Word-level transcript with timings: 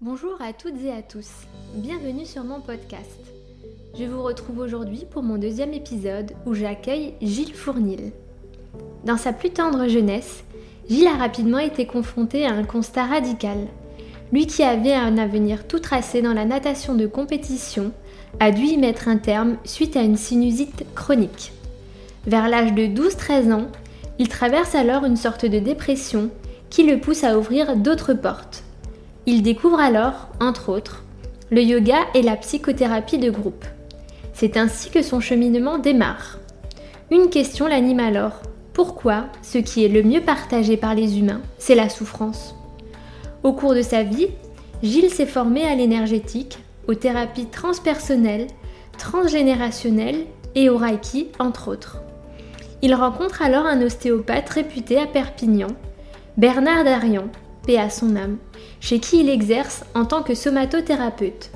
Bonjour 0.00 0.40
à 0.40 0.52
toutes 0.52 0.80
et 0.84 0.92
à 0.92 1.02
tous, 1.02 1.28
bienvenue 1.74 2.24
sur 2.24 2.44
mon 2.44 2.60
podcast. 2.60 3.18
Je 3.98 4.04
vous 4.04 4.22
retrouve 4.22 4.60
aujourd'hui 4.60 5.04
pour 5.10 5.24
mon 5.24 5.38
deuxième 5.38 5.72
épisode 5.72 6.34
où 6.46 6.54
j'accueille 6.54 7.14
Gilles 7.20 7.52
Fournil. 7.52 8.12
Dans 9.04 9.16
sa 9.16 9.32
plus 9.32 9.50
tendre 9.50 9.88
jeunesse, 9.88 10.44
Gilles 10.88 11.08
a 11.08 11.16
rapidement 11.16 11.58
été 11.58 11.84
confronté 11.84 12.46
à 12.46 12.52
un 12.52 12.62
constat 12.62 13.06
radical. 13.06 13.66
Lui 14.32 14.46
qui 14.46 14.62
avait 14.62 14.94
un 14.94 15.18
avenir 15.18 15.66
tout 15.66 15.80
tracé 15.80 16.22
dans 16.22 16.32
la 16.32 16.44
natation 16.44 16.94
de 16.94 17.08
compétition 17.08 17.90
a 18.38 18.52
dû 18.52 18.66
y 18.66 18.76
mettre 18.76 19.08
un 19.08 19.16
terme 19.16 19.56
suite 19.64 19.96
à 19.96 20.02
une 20.02 20.16
sinusite 20.16 20.84
chronique. 20.94 21.50
Vers 22.24 22.48
l'âge 22.48 22.72
de 22.72 22.82
12-13 22.82 23.52
ans, 23.52 23.66
il 24.20 24.28
traverse 24.28 24.76
alors 24.76 25.04
une 25.04 25.16
sorte 25.16 25.44
de 25.44 25.58
dépression 25.58 26.30
qui 26.70 26.84
le 26.84 27.00
pousse 27.00 27.24
à 27.24 27.36
ouvrir 27.36 27.74
d'autres 27.74 28.14
portes 28.14 28.62
il 29.28 29.42
découvre 29.42 29.78
alors, 29.78 30.28
entre 30.40 30.70
autres, 30.70 31.04
le 31.50 31.60
yoga 31.60 31.98
et 32.14 32.22
la 32.22 32.34
psychothérapie 32.34 33.18
de 33.18 33.28
groupe. 33.28 33.66
C'est 34.32 34.56
ainsi 34.56 34.88
que 34.88 35.02
son 35.02 35.20
cheminement 35.20 35.76
démarre. 35.76 36.38
Une 37.10 37.28
question 37.28 37.66
l'anime 37.66 38.00
alors. 38.00 38.40
Pourquoi 38.72 39.26
ce 39.42 39.58
qui 39.58 39.84
est 39.84 39.88
le 39.88 40.02
mieux 40.02 40.22
partagé 40.22 40.78
par 40.78 40.94
les 40.94 41.18
humains, 41.18 41.42
c'est 41.58 41.74
la 41.74 41.90
souffrance? 41.90 42.54
Au 43.42 43.52
cours 43.52 43.74
de 43.74 43.82
sa 43.82 44.02
vie, 44.02 44.28
Gilles 44.82 45.10
s'est 45.10 45.26
formé 45.26 45.62
à 45.64 45.74
l'énergétique, 45.74 46.58
aux 46.86 46.94
thérapies 46.94 47.48
transpersonnelles, 47.52 48.46
transgénérationnelles 48.96 50.24
et 50.54 50.70
au 50.70 50.78
Reiki, 50.78 51.28
entre 51.38 51.68
autres. 51.68 51.98
Il 52.80 52.94
rencontre 52.94 53.42
alors 53.42 53.66
un 53.66 53.82
ostéopathe 53.82 54.48
réputé 54.48 54.98
à 54.98 55.06
Perpignan, 55.06 55.68
Bernard 56.38 56.84
Darian, 56.84 57.26
paix 57.66 57.76
à 57.76 57.90
son 57.90 58.16
âme, 58.16 58.38
chez 58.80 58.98
qui 58.98 59.20
il 59.20 59.28
exerce 59.28 59.84
en 59.94 60.04
tant 60.04 60.22
que 60.22 60.34
somatothérapeute. 60.34 61.50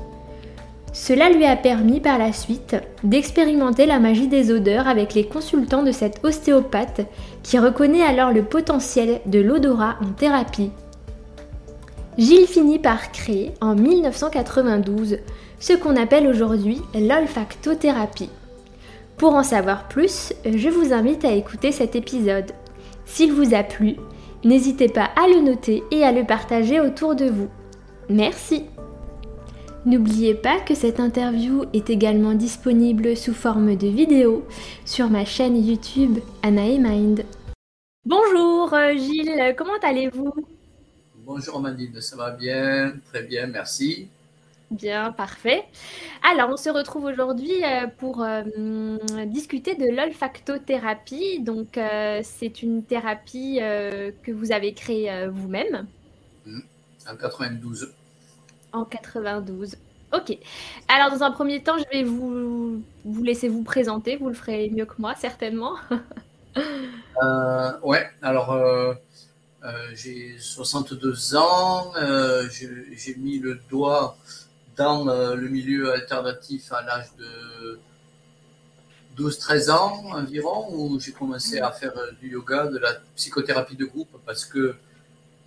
Cela 0.92 1.30
lui 1.30 1.46
a 1.46 1.56
permis 1.56 2.00
par 2.00 2.18
la 2.18 2.32
suite 2.32 2.76
d'expérimenter 3.02 3.86
la 3.86 3.98
magie 3.98 4.28
des 4.28 4.52
odeurs 4.52 4.88
avec 4.88 5.14
les 5.14 5.24
consultants 5.24 5.82
de 5.82 5.92
cet 5.92 6.22
ostéopathe 6.22 7.06
qui 7.42 7.58
reconnaît 7.58 8.02
alors 8.02 8.30
le 8.30 8.42
potentiel 8.42 9.20
de 9.24 9.40
l'odorat 9.40 9.96
en 10.02 10.12
thérapie. 10.12 10.70
Gilles 12.18 12.46
finit 12.46 12.78
par 12.78 13.10
créer 13.10 13.54
en 13.62 13.74
1992 13.74 15.18
ce 15.58 15.72
qu'on 15.72 15.96
appelle 15.96 16.26
aujourd'hui 16.26 16.82
l'olfactothérapie. 16.94 18.28
Pour 19.16 19.34
en 19.34 19.42
savoir 19.42 19.88
plus, 19.88 20.34
je 20.44 20.68
vous 20.68 20.92
invite 20.92 21.24
à 21.24 21.32
écouter 21.32 21.72
cet 21.72 21.96
épisode. 21.96 22.50
S'il 23.06 23.32
vous 23.32 23.54
a 23.54 23.62
plu, 23.62 23.96
N'hésitez 24.44 24.88
pas 24.88 25.10
à 25.16 25.28
le 25.28 25.40
noter 25.40 25.84
et 25.90 26.04
à 26.04 26.12
le 26.12 26.24
partager 26.24 26.80
autour 26.80 27.14
de 27.14 27.26
vous. 27.26 27.48
Merci 28.08 28.64
N'oubliez 29.84 30.34
pas 30.34 30.60
que 30.60 30.76
cette 30.76 31.00
interview 31.00 31.64
est 31.72 31.90
également 31.90 32.34
disponible 32.34 33.16
sous 33.16 33.34
forme 33.34 33.74
de 33.74 33.88
vidéo 33.88 34.46
sur 34.84 35.10
ma 35.10 35.24
chaîne 35.24 35.56
YouTube 35.56 36.18
Anae 36.44 36.78
Mind. 36.78 37.24
Bonjour 38.04 38.72
euh, 38.74 38.96
Gilles, 38.96 39.54
comment 39.58 39.78
allez-vous? 39.82 40.32
Bonjour 41.24 41.56
Amandine, 41.56 42.00
ça 42.00 42.16
va 42.16 42.30
bien, 42.30 42.94
très 43.12 43.24
bien, 43.24 43.48
merci. 43.48 44.08
Bien, 44.72 45.12
parfait. 45.12 45.64
Alors, 46.22 46.48
on 46.48 46.56
se 46.56 46.70
retrouve 46.70 47.04
aujourd'hui 47.04 47.62
euh, 47.62 47.86
pour 47.98 48.22
euh, 48.22 48.42
discuter 49.26 49.74
de 49.74 49.94
l'olfactothérapie. 49.94 51.40
Donc, 51.40 51.76
euh, 51.76 52.20
c'est 52.22 52.62
une 52.62 52.82
thérapie 52.82 53.58
que 53.58 54.32
vous 54.32 54.50
avez 54.50 54.72
créée 54.72 55.28
vous-même. 55.28 55.86
Mmh. 56.46 56.60
En 57.06 57.16
92. 57.16 57.92
En 58.72 58.84
92. 58.86 59.76
Ok. 60.14 60.38
Alors, 60.88 61.10
dans 61.10 61.22
un 61.22 61.32
premier 61.32 61.62
temps, 61.62 61.76
je 61.76 61.84
vais 61.92 62.02
vous, 62.02 62.82
vous 63.04 63.22
laisser 63.22 63.48
vous 63.48 63.62
présenter. 63.62 64.16
Vous 64.16 64.28
le 64.28 64.34
ferez 64.34 64.70
mieux 64.70 64.86
que 64.86 64.94
moi, 64.98 65.14
certainement. 65.16 65.74
ouais, 67.82 68.08
alors, 68.22 68.96
j'ai 69.92 70.34
62 70.38 71.36
ans. 71.36 71.92
j'ai 72.48 73.14
mis 73.16 73.38
le 73.38 73.60
doigt 73.68 74.16
dans 74.76 75.08
euh, 75.08 75.34
le 75.34 75.48
milieu 75.48 75.92
alternatif 75.92 76.72
à 76.72 76.82
l'âge 76.82 77.08
de 77.18 77.78
12-13 79.16 79.70
ans 79.70 80.04
environ, 80.12 80.68
où 80.72 80.98
j'ai 80.98 81.12
commencé 81.12 81.60
à 81.60 81.70
faire 81.70 81.96
euh, 81.96 82.12
du 82.20 82.30
yoga, 82.30 82.66
de 82.66 82.78
la 82.78 82.94
psychothérapie 83.16 83.76
de 83.76 83.84
groupe, 83.84 84.16
parce 84.24 84.44
que 84.44 84.74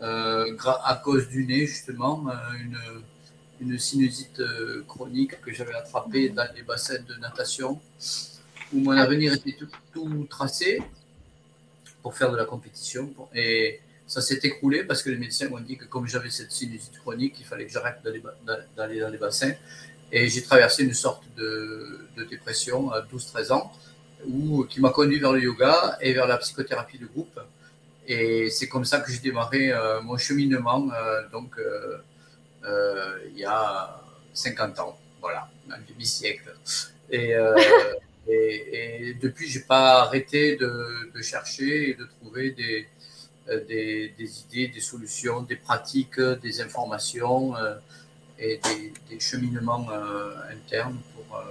euh, 0.02 0.58
à 0.84 1.02
cause 1.04 1.28
du 1.30 1.46
nez, 1.46 1.66
justement, 1.66 2.26
une, 2.60 2.78
une 3.62 3.80
sinusite 3.80 4.42
chronique 4.88 5.40
que 5.42 5.54
j'avais 5.54 5.74
attrapée 5.74 6.30
dans 6.30 6.48
les 6.54 6.64
bassins 6.64 7.02
de 7.08 7.16
natation, 7.16 7.80
où 8.74 8.80
mon 8.80 8.92
avenir 8.92 9.34
était 9.34 9.56
tout, 9.58 9.70
tout 9.94 10.28
tracé 10.30 10.84
pour 12.02 12.16
faire 12.16 12.32
de 12.32 12.38
la 12.38 12.46
compétition. 12.46 13.14
Et 13.34 13.80
ça 14.08 14.22
s'est 14.22 14.40
écroulé 14.44 14.84
parce 14.84 15.02
que 15.02 15.10
les 15.10 15.18
médecins 15.18 15.50
m'ont 15.50 15.60
dit 15.60 15.78
que 15.78 15.86
comme 15.86 16.08
j'avais 16.08 16.30
cette 16.30 16.52
sinusite 16.52 17.00
chronique, 17.00 17.36
il 17.40 17.46
fallait 17.46 17.66
que 17.66 17.72
j'arrête 17.72 17.98
d'aller 18.04 19.00
dans 19.00 19.10
les 19.10 19.18
bassins. 19.18 19.54
Et 20.12 20.28
j'ai 20.30 20.44
traversé 20.44 20.84
une 20.84 20.94
sorte 20.94 21.24
de, 21.36 22.08
dépression 22.30 22.92
à 22.92 23.02
12-13 23.02 23.52
ans, 23.52 23.72
où, 24.28 24.64
qui 24.66 24.80
m'a 24.80 24.92
conduit 24.92 25.20
vers 25.20 25.34
le 25.34 25.42
yoga 25.42 25.98
et 26.02 26.14
vers 26.14 26.28
la 26.28 26.38
psychothérapie 26.38 27.00
de 27.00 27.08
groupe. 27.08 27.40
Et 28.08 28.50
c'est 28.52 28.68
comme 28.68 28.86
ça 28.86 29.00
que 29.00 29.12
j'ai 29.12 29.20
démarré 29.20 29.72
euh, 29.72 30.02
mon 30.02 30.18
cheminement, 30.18 30.88
euh, 30.94 31.28
donc 31.32 31.58
euh, 31.58 31.98
il 33.32 33.40
y 33.40 33.46
a 33.46 34.00
50 34.34 34.80
ans, 34.80 35.00
voilà, 35.20 35.50
un 35.72 35.80
demi-siècle. 35.90 36.56
Et, 37.10 37.32
et, 38.28 39.10
et, 39.10 39.14
depuis, 39.16 39.48
j'ai 39.48 39.62
pas 39.62 40.04
arrêté 40.04 40.56
de, 40.56 41.12
de, 41.14 41.22
chercher 41.22 41.90
et 41.90 41.94
de 41.96 42.06
trouver 42.06 42.52
des, 42.52 42.88
euh, 43.48 43.64
des, 43.64 44.12
idées, 44.18 44.70
des 44.70 44.80
solutions, 44.82 45.44
des 45.44 45.56
pratiques, 45.56 46.20
des 46.20 46.62
informations 46.62 47.56
euh, 47.56 47.76
et 48.40 48.60
des, 49.08 49.20
cheminements 49.20 49.88
euh, 49.92 50.32
internes 50.52 50.98
pour 51.14 51.44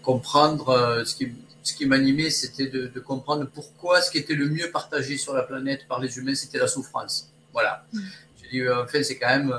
comprendre 0.00 1.02
ce 1.04 1.16
qui, 1.16 1.32
ce 1.64 1.74
qui 1.74 1.86
m'animait, 1.86 2.30
c'était 2.30 2.68
de, 2.68 3.00
comprendre 3.00 3.48
pourquoi 3.52 4.00
ce 4.00 4.12
qui 4.12 4.18
était 4.18 4.36
le 4.36 4.48
mieux 4.48 4.70
partagé 4.70 5.16
sur 5.16 5.34
la 5.34 5.42
planète 5.42 5.88
par 5.88 5.98
les 5.98 6.16
humains, 6.18 6.36
c'était 6.36 6.58
la 6.58 6.68
souffrance. 6.68 7.32
Voilà. 7.52 7.84
Mm. 7.92 8.00
Je 8.40 8.48
dis, 8.50 8.68
en 8.68 8.86
fait, 8.86 9.02
c'est 9.02 9.18
quand 9.18 9.28
même, 9.28 9.52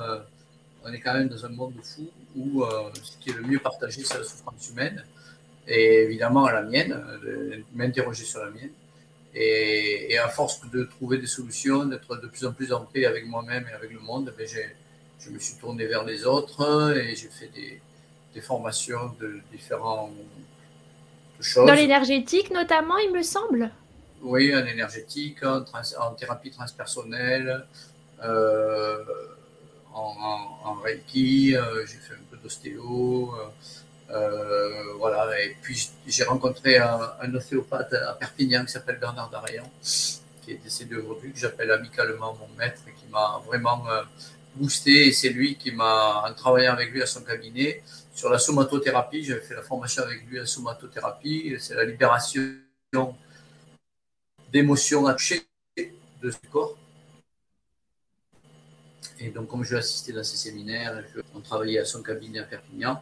on 0.85 0.94
est 0.94 1.02
quand 1.02 1.14
même 1.14 1.28
dans 1.28 1.46
un 1.46 1.50
monde 1.50 1.74
fou 1.84 2.09
où 2.38 2.64
ce 2.94 3.18
qui 3.19 3.31
est 3.31 3.34
le 3.34 3.41
mieux 3.41 3.59
partagé, 3.59 4.02
c'est 4.06 4.18
la 4.18 4.24
souffrance 4.24 4.69
humaine. 4.69 5.03
Et 5.68 6.03
évidemment, 6.03 6.47
la 6.47 6.62
mienne, 6.62 7.03
m'interroger 7.74 8.24
sur 8.24 8.40
la 8.46 8.52
mienne. 8.52 8.72
Et, 9.38 10.18
à 10.18 10.29
force 10.29 10.62
de 10.72 10.85
trouver 10.85 11.18
des 11.18 11.28
solutions, 11.28 11.85
d'être 11.85 12.16
de 12.16 12.28
plus 12.28 12.46
en 12.46 12.53
plus 12.53 12.72
en 12.72 12.85
paix 12.85 13.06
avec 13.06 13.25
moi-même 13.28 13.66
et 13.69 13.73
avec 13.73 13.91
le 13.91 14.00
monde, 14.00 14.34
ben 14.38 14.47
je 15.19 15.29
me 15.29 15.40
suis 15.40 15.56
tourné 15.56 15.85
vers 15.88 16.06
les 16.06 16.25
autres 16.25 16.96
et 16.96 17.16
j'ai 17.16 17.28
fait 17.28 17.50
des, 17.53 17.81
formations 18.41 19.16
de 19.19 19.40
différentes 19.51 20.12
choses. 21.40 21.68
Dans 21.68 21.73
l'énergétique 21.73 22.51
notamment, 22.51 22.97
il 22.97 23.13
me 23.13 23.23
semble 23.23 23.72
Oui, 24.22 24.53
en 24.56 24.66
énergétique, 24.66 25.44
en, 25.44 25.63
thérapie 26.16 26.52
transpersonnelle, 26.52 27.66
euh, 28.23 29.03
en, 29.94 30.73
Reiki, 30.84 31.56
euh, 31.56 31.85
j'ai 31.85 31.97
fait 31.97 32.13
un 32.13 32.25
peu 32.29 32.38
d'ostéo. 32.38 33.34
Euh, 33.34 33.44
euh, 33.44 33.84
voilà, 34.09 35.41
et 35.41 35.55
puis 35.61 35.89
j'ai 36.07 36.23
rencontré 36.23 36.77
un, 36.77 37.33
ostéopathe 37.33 37.93
à 37.93 38.13
Perpignan 38.13 38.66
qui 38.66 38.71
s'appelle 38.71 38.99
Bernard 38.99 39.29
Darian, 39.29 39.69
qui 39.81 40.51
est 40.51 40.61
décédé 40.63 40.95
aujourd'hui, 40.95 41.33
que 41.33 41.39
j'appelle 41.39 41.71
amicalement 41.71 42.33
mon 42.33 42.47
maître, 42.57 42.81
qui 42.85 43.07
m'a 43.11 43.41
vraiment 43.45 43.88
euh, 43.89 44.03
boosté. 44.55 45.07
Et 45.07 45.11
c'est 45.11 45.29
lui 45.29 45.57
qui 45.57 45.71
m'a, 45.71 46.23
en 46.27 46.33
travaillant 46.33 46.73
avec 46.73 46.91
lui 46.91 47.02
à 47.02 47.05
son 47.05 47.22
cabinet, 47.22 47.84
sur 48.13 48.29
la 48.29 48.40
somatothérapie, 48.40 49.23
j'avais 49.23 49.41
fait 49.41 49.55
la 49.55 49.63
formation 49.63 50.03
avec 50.03 50.25
lui 50.28 50.40
à 50.40 50.46
somatothérapie, 50.46 51.55
c'est 51.59 51.75
la 51.75 51.84
libération 51.84 52.55
d'émotions 54.51 55.13
toucher 55.13 55.46
de 56.22 56.31
ce 56.31 56.37
corps. 56.49 56.78
Et 59.19 59.29
donc, 59.29 59.47
comme 59.47 59.63
je 59.63 59.73
l'ai 59.73 59.79
assisté 59.79 60.13
dans 60.13 60.23
ces 60.23 60.37
séminaires, 60.37 61.03
on 61.34 61.41
travaillait 61.41 61.79
à 61.79 61.85
son 61.85 62.01
cabinet 62.01 62.40
à 62.40 62.43
Perpignan, 62.43 63.01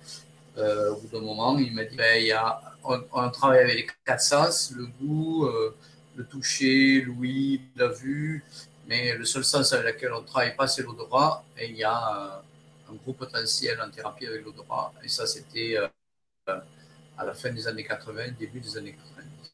euh, 0.57 0.91
au 0.91 0.97
bout 0.97 1.07
d'un 1.07 1.25
moment, 1.25 1.57
il 1.57 1.73
m'a 1.73 1.83
dit 1.83 1.97
il 2.19 2.27
y 2.27 2.31
a, 2.31 2.59
on, 2.83 3.29
travaille 3.31 3.59
avec 3.59 3.75
les 3.75 3.87
quatre 4.05 4.21
sens, 4.21 4.71
le 4.75 4.85
goût, 4.85 5.45
euh, 5.45 5.75
le 6.15 6.25
toucher, 6.25 7.01
l'ouïe, 7.01 7.61
la 7.75 7.87
vue, 7.87 8.43
mais 8.87 9.15
le 9.15 9.25
seul 9.25 9.43
sens 9.43 9.73
avec 9.73 9.95
lequel 9.95 10.13
on 10.13 10.21
ne 10.21 10.27
travaille 10.27 10.55
pas, 10.55 10.67
c'est 10.67 10.83
l'odorat. 10.83 11.43
Et 11.57 11.69
il 11.69 11.77
y 11.77 11.83
a 11.83 12.41
euh, 12.87 12.91
un 12.91 12.95
gros 13.03 13.13
potentiel 13.13 13.81
en 13.81 13.89
thérapie 13.89 14.27
avec 14.27 14.45
l'odorat. 14.45 14.93
Et 15.03 15.07
ça, 15.07 15.25
c'était 15.25 15.77
à 16.45 17.25
la 17.25 17.33
fin 17.33 17.51
des 17.51 17.67
années 17.67 17.83
80, 17.83 18.33
début 18.39 18.59
des 18.59 18.77
années 18.77 18.93
90. 18.93 19.53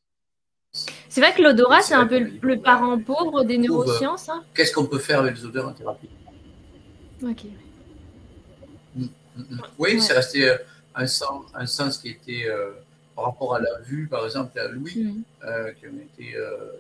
C'est 1.08 1.22
vrai 1.22 1.34
que 1.34 1.42
l'odorat, 1.42 1.82
c'est 1.82 1.96
un 1.96 2.08
peu 2.08 2.20
le, 2.20 2.60
parent 2.60 3.00
pauvre 3.00 3.44
des 3.44 3.58
neurosciences. 3.58 4.28
Hein. 4.28 4.44
Qu'est-ce 4.54 4.74
qu'on 4.74 4.86
peut 4.86 5.00
faire 5.00 5.20
avec 5.20 5.36
les 5.36 5.46
odeurs 5.46 5.70
en 5.70 5.74
thérapie 5.74 6.10
Ok. 7.24 7.46
Mm, 8.96 9.04
mm, 9.04 9.08
mm. 9.38 9.62
Oui, 9.78 10.02
c'est 10.02 10.14
resté 10.14 10.58
un 10.96 11.08
sens, 11.08 11.46
un 11.54 11.66
sens 11.66 11.98
qui 11.98 12.10
était 12.10 12.46
par 13.16 13.26
rapport 13.26 13.56
à 13.56 13.60
la 13.60 13.80
vue, 13.84 14.08
par 14.08 14.26
exemple, 14.26 14.58
à 14.60 14.68
Louis, 14.68 15.24
qui, 15.42 15.46
a 15.46 15.70
été, 15.70 16.36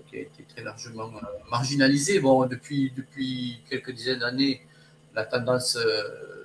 qui, 0.09 0.17
a 0.17 0.19
été, 0.19 0.43
très 0.47 0.63
largement 0.63 1.11
marginalisé. 1.49 2.19
Bon, 2.19 2.45
depuis, 2.45 2.91
depuis 2.95 3.61
quelques 3.69 3.91
dizaines 3.91 4.19
d'années, 4.19 4.61
la 5.13 5.25
tendance 5.25 5.77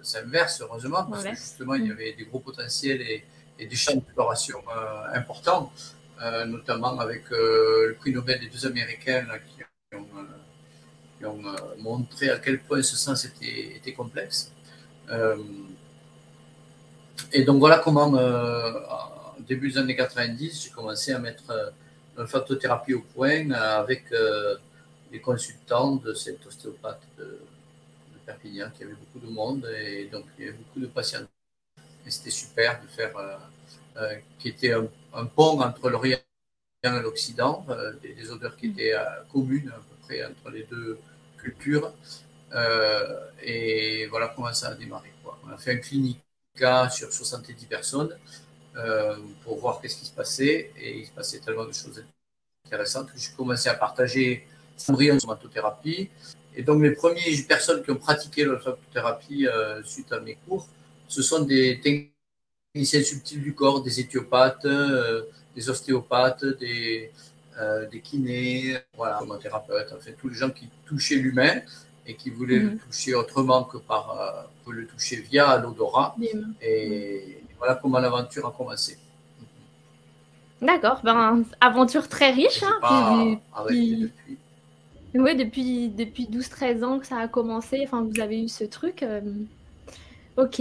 s'inverse, 0.02 0.60
heureusement, 0.60 1.04
parce 1.04 1.24
que 1.24 1.30
justement, 1.30 1.74
il 1.74 1.86
y 1.86 1.90
avait 1.90 2.12
des 2.12 2.24
gros 2.24 2.40
potentiels 2.40 3.00
et, 3.02 3.24
et 3.58 3.66
des 3.66 3.76
champs 3.76 3.94
d'exploration 3.94 4.58
importants. 5.14 5.72
Euh, 6.22 6.44
notamment 6.44 6.98
avec 7.00 7.24
euh, 7.32 7.88
le 7.88 7.94
prix 7.94 8.12
Nobel 8.12 8.38
des 8.38 8.46
deux 8.46 8.66
Américains 8.66 9.26
qui 9.90 9.96
ont, 9.96 10.06
euh, 11.44 11.74
montré 11.78 12.30
à 12.30 12.38
quel 12.38 12.60
point 12.60 12.82
ce 12.82 12.96
sens 12.96 13.24
était, 13.24 13.76
était 13.76 13.92
complexe. 13.92 14.52
Et 17.34 17.44
donc 17.44 17.58
voilà 17.58 17.78
comment, 17.78 18.08
au 18.12 19.42
début 19.42 19.70
des 19.70 19.78
années 19.78 19.96
90, 19.96 20.64
j'ai 20.64 20.70
commencé 20.70 21.12
à 21.12 21.18
mettre 21.18 21.74
l'olfactothérapie 22.16 22.94
au 22.94 23.00
point 23.00 23.50
avec 23.50 24.04
les 25.12 25.20
consultants 25.20 25.96
de 25.96 26.14
cet 26.14 26.46
ostéopathe 26.46 27.02
de, 27.18 27.40
Perpignan, 28.24 28.70
qui 28.74 28.84
avait 28.84 28.94
beaucoup 28.94 29.26
de 29.26 29.30
monde 29.30 29.66
et 29.66 30.06
donc 30.06 30.24
il 30.38 30.46
y 30.46 30.48
avait 30.48 30.56
beaucoup 30.56 30.80
de 30.80 30.86
patients. 30.86 31.26
Et 32.06 32.10
c'était 32.10 32.30
super 32.30 32.80
de 32.80 32.86
faire, 32.88 33.12
qui 34.38 34.48
était 34.48 34.72
un, 34.72 34.86
un 35.12 35.26
pont 35.26 35.60
entre 35.60 35.90
l'Orient 35.90 36.18
et 36.92 37.02
l'Occident, 37.02 37.64
euh, 37.70 37.92
des, 38.02 38.30
odeurs 38.30 38.56
qui 38.56 38.66
étaient 38.66 38.94
euh, 38.94 39.04
communes 39.32 39.70
à 39.70 39.78
peu 39.78 39.96
près 40.02 40.24
entre 40.24 40.50
les 40.50 40.64
deux 40.64 40.98
cultures. 41.38 41.92
Euh, 42.52 43.20
et 43.42 44.06
voilà 44.06 44.32
comment 44.34 44.52
ça 44.52 44.68
a 44.68 44.74
démarré. 44.74 45.10
On 45.46 45.50
a 45.50 45.56
fait 45.56 45.72
un 45.72 45.78
clinica 46.54 46.88
sur 46.90 47.12
70 47.12 47.66
personnes 47.66 48.16
pour 49.42 49.58
voir 49.58 49.80
qu'est-ce 49.80 49.96
qui 49.96 50.06
se 50.06 50.12
passait. 50.12 50.72
Et 50.78 50.98
il 50.98 51.06
se 51.06 51.12
passait 51.12 51.38
tellement 51.40 51.64
de 51.66 51.72
choses 51.72 52.04
intéressantes 52.66 53.12
que 53.12 53.18
j'ai 53.18 53.32
commencé 53.36 53.68
à 53.68 53.74
partager 53.74 54.46
en 54.88 55.18
somatothérapie. 55.18 56.10
Et 56.56 56.62
donc, 56.62 56.82
les 56.82 56.92
premières 56.92 57.24
personnes 57.48 57.82
qui 57.82 57.90
ont 57.90 57.96
pratiqué 57.96 58.44
l'olfactothérapie 58.44 59.46
suite 59.84 60.12
à 60.12 60.20
mes 60.20 60.36
cours, 60.46 60.68
ce 61.08 61.22
sont 61.22 61.40
des 61.44 61.80
techniciens 61.80 63.02
subtils 63.02 63.42
du 63.42 63.54
corps, 63.54 63.82
des 63.82 64.00
éthiopathes, 64.00 64.64
euh, 64.64 65.22
des 65.54 65.68
ostéopathes, 65.70 66.44
des, 66.58 67.12
euh, 67.58 67.86
kinés, 68.02 68.78
voilà, 68.96 69.20
thérapeutes, 69.40 69.92
en 69.92 70.00
fait, 70.00 70.12
tous 70.14 70.28
les 70.28 70.34
gens 70.34 70.50
qui 70.50 70.68
touchaient 70.84 71.16
l'humain 71.16 71.62
et 72.06 72.14
qui 72.14 72.30
voulaient 72.30 72.58
le 72.58 72.70
mhm. 72.70 72.78
toucher 72.78 73.14
autrement 73.14 73.64
que 73.64 73.78
par 73.78 74.46
euh, 74.66 74.70
le 74.72 74.86
toucher 74.86 75.16
via 75.16 75.56
l'odorat. 75.58 76.16
Et 76.60 77.42
voilà 77.58 77.76
comment 77.76 77.98
l'aventure 77.98 78.46
a 78.46 78.50
commencé. 78.50 78.98
D'accord, 80.60 81.00
ben, 81.02 81.44
aventure 81.60 82.08
très 82.08 82.30
riche. 82.30 82.62
Hein, 82.62 83.38
depuis... 83.68 84.10
Oui, 85.16 85.36
depuis, 85.36 85.88
depuis 85.90 86.26
12-13 86.26 86.84
ans 86.84 86.98
que 86.98 87.06
ça 87.06 87.18
a 87.18 87.28
commencé, 87.28 87.82
enfin, 87.84 88.02
vous 88.02 88.20
avez 88.20 88.42
eu 88.42 88.48
ce 88.48 88.64
truc. 88.64 89.04
Ok. 90.36 90.60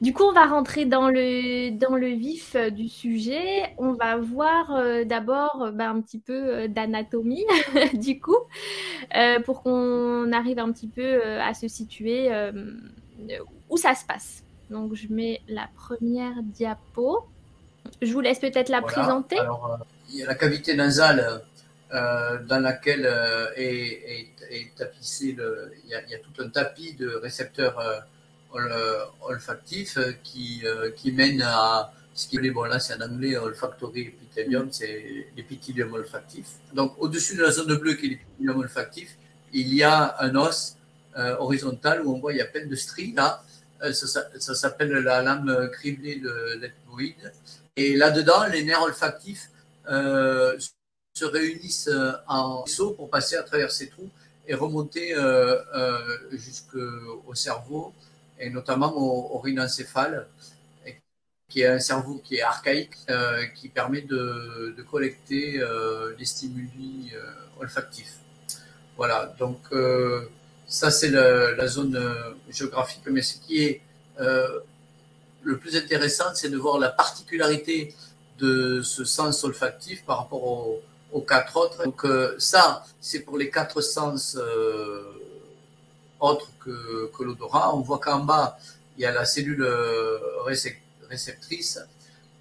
Du 0.00 0.12
coup, 0.12 0.24
on 0.24 0.32
va 0.32 0.46
rentrer 0.46 0.84
dans 0.84 1.08
le, 1.08 1.70
dans 1.70 1.94
le 1.94 2.08
vif 2.08 2.54
euh, 2.54 2.70
du 2.70 2.88
sujet. 2.88 3.72
On 3.78 3.92
va 3.92 4.16
voir 4.16 4.74
euh, 4.74 5.04
d'abord 5.04 5.62
euh, 5.62 5.70
bah, 5.70 5.88
un 5.90 6.00
petit 6.00 6.18
peu 6.18 6.68
d'anatomie, 6.68 7.46
du 7.94 8.20
coup, 8.20 8.36
pour 9.44 9.62
qu'on 9.62 10.32
arrive 10.32 10.58
un 10.58 10.72
petit 10.72 10.88
peu 10.88 11.22
à 11.40 11.54
se 11.54 11.68
situer 11.68 12.30
où 13.68 13.76
ça 13.76 13.94
se 13.94 14.04
passe. 14.04 14.42
Donc, 14.70 14.94
je 14.94 15.06
mets 15.08 15.40
la 15.48 15.68
première 15.76 16.42
diapo. 16.42 17.26
Je 18.00 18.12
vous 18.12 18.20
laisse 18.20 18.38
peut-être 18.38 18.68
la 18.68 18.82
présenter. 18.82 19.38
Alors, 19.38 19.78
il 20.08 20.16
y 20.16 20.22
a 20.22 20.26
la 20.26 20.34
cavité 20.34 20.74
nasale 20.74 21.42
dans 21.90 22.60
laquelle 22.60 23.08
est, 23.56 24.30
tapissé, 24.76 25.32
le, 25.32 25.72
il, 25.84 25.90
y 25.90 25.94
a, 25.94 26.02
il, 26.02 26.10
y 26.10 26.14
a, 26.14 26.18
tout 26.18 26.42
un 26.42 26.48
tapis 26.48 26.94
de 26.94 27.08
récepteurs 27.08 27.78
olfactif 29.22 29.96
euh, 29.96 30.12
qui, 30.22 30.62
euh, 30.64 30.90
qui 30.90 31.12
mène 31.12 31.42
à 31.42 31.92
ce 32.14 32.28
qui 32.28 32.36
est, 32.36 32.50
bon 32.50 32.64
là 32.64 32.78
c'est 32.78 32.94
en 32.94 33.00
anglais, 33.00 33.36
olfactory 33.36 34.02
epithelium, 34.02 34.68
c'est 34.70 35.28
l'épithélium 35.36 35.92
olfactif. 35.94 36.46
Donc 36.74 36.94
au-dessus 36.98 37.36
de 37.36 37.42
la 37.42 37.50
zone 37.50 37.74
bleue 37.76 37.94
qui 37.94 38.06
est 38.06 38.08
l'épithélium 38.10 38.58
olfactif, 38.58 39.16
il 39.52 39.74
y 39.74 39.82
a 39.82 40.16
un 40.20 40.34
os 40.34 40.76
euh, 41.16 41.36
horizontal 41.38 42.04
où 42.04 42.14
on 42.14 42.18
voit 42.18 42.32
il 42.32 42.38
y 42.38 42.42
a 42.42 42.46
plein 42.46 42.66
de 42.66 42.76
stries 42.76 43.12
là. 43.12 43.42
ça, 43.92 44.22
ça, 44.38 44.54
s'appelle 44.54 44.92
la 44.92 45.22
lame 45.22 45.70
criblée 45.72 46.16
de 46.16 46.58
l'ethmoïde. 46.60 47.32
Et 47.76 47.96
là-dedans, 47.96 48.44
les 48.52 48.62
nerfs 48.64 48.82
olfactifs 48.82 49.50
se 49.88 51.24
réunissent 51.24 51.90
en 52.28 52.64
saut 52.66 52.92
pour 52.92 53.10
passer 53.10 53.36
à 53.36 53.42
travers 53.42 53.72
ces 53.72 53.88
trous 53.88 54.10
et 54.46 54.54
remonter 54.54 55.14
jusqu'au 56.32 57.34
cerveau 57.34 57.92
et 58.42 58.50
notamment 58.50 58.92
au, 58.96 59.38
rhinencéphale, 59.38 60.26
qui 61.48 61.60
est 61.60 61.68
un 61.68 61.78
cerveau 61.78 62.20
qui 62.24 62.36
est 62.36 62.42
archaïque, 62.42 62.96
euh, 63.08 63.44
qui 63.54 63.68
permet 63.68 64.02
de, 64.02 64.74
collecter 64.90 65.60
euh, 65.60 66.14
les 66.18 66.24
stimuli 66.24 67.12
euh, 67.14 67.60
olfactifs. 67.60 68.16
Voilà, 68.96 69.34
donc 69.38 69.60
ça 70.66 70.90
c'est 70.90 71.10
la 71.10 71.66
zone 71.66 71.98
géographique, 72.50 73.04
mais 73.06 73.22
ce 73.22 73.38
qui 73.38 73.64
est 73.64 73.80
le 74.18 75.56
plus 75.58 75.76
intéressant, 75.76 76.34
c'est 76.34 76.50
de 76.50 76.58
voir 76.58 76.78
la 76.78 76.90
particularité 76.90 77.94
de 78.38 78.82
ce 78.82 79.04
sens 79.04 79.44
olfactif 79.44 80.04
par 80.04 80.18
rapport 80.18 80.44
aux, 81.10 81.20
quatre 81.22 81.56
autres. 81.56 81.84
Donc 81.84 82.06
ça, 82.38 82.84
c'est 83.00 83.20
pour 83.20 83.38
les 83.38 83.50
quatre 83.50 83.80
sens 83.80 84.36
autre 86.22 86.48
que, 86.60 87.10
que 87.16 87.22
l'odorat. 87.22 87.74
On 87.74 87.80
voit 87.80 87.98
qu'en 87.98 88.20
bas, 88.20 88.58
il 88.96 89.02
y 89.02 89.06
a 89.06 89.12
la 89.12 89.24
cellule 89.24 89.62
euh, 89.62 90.18
réceptrice, 91.08 91.80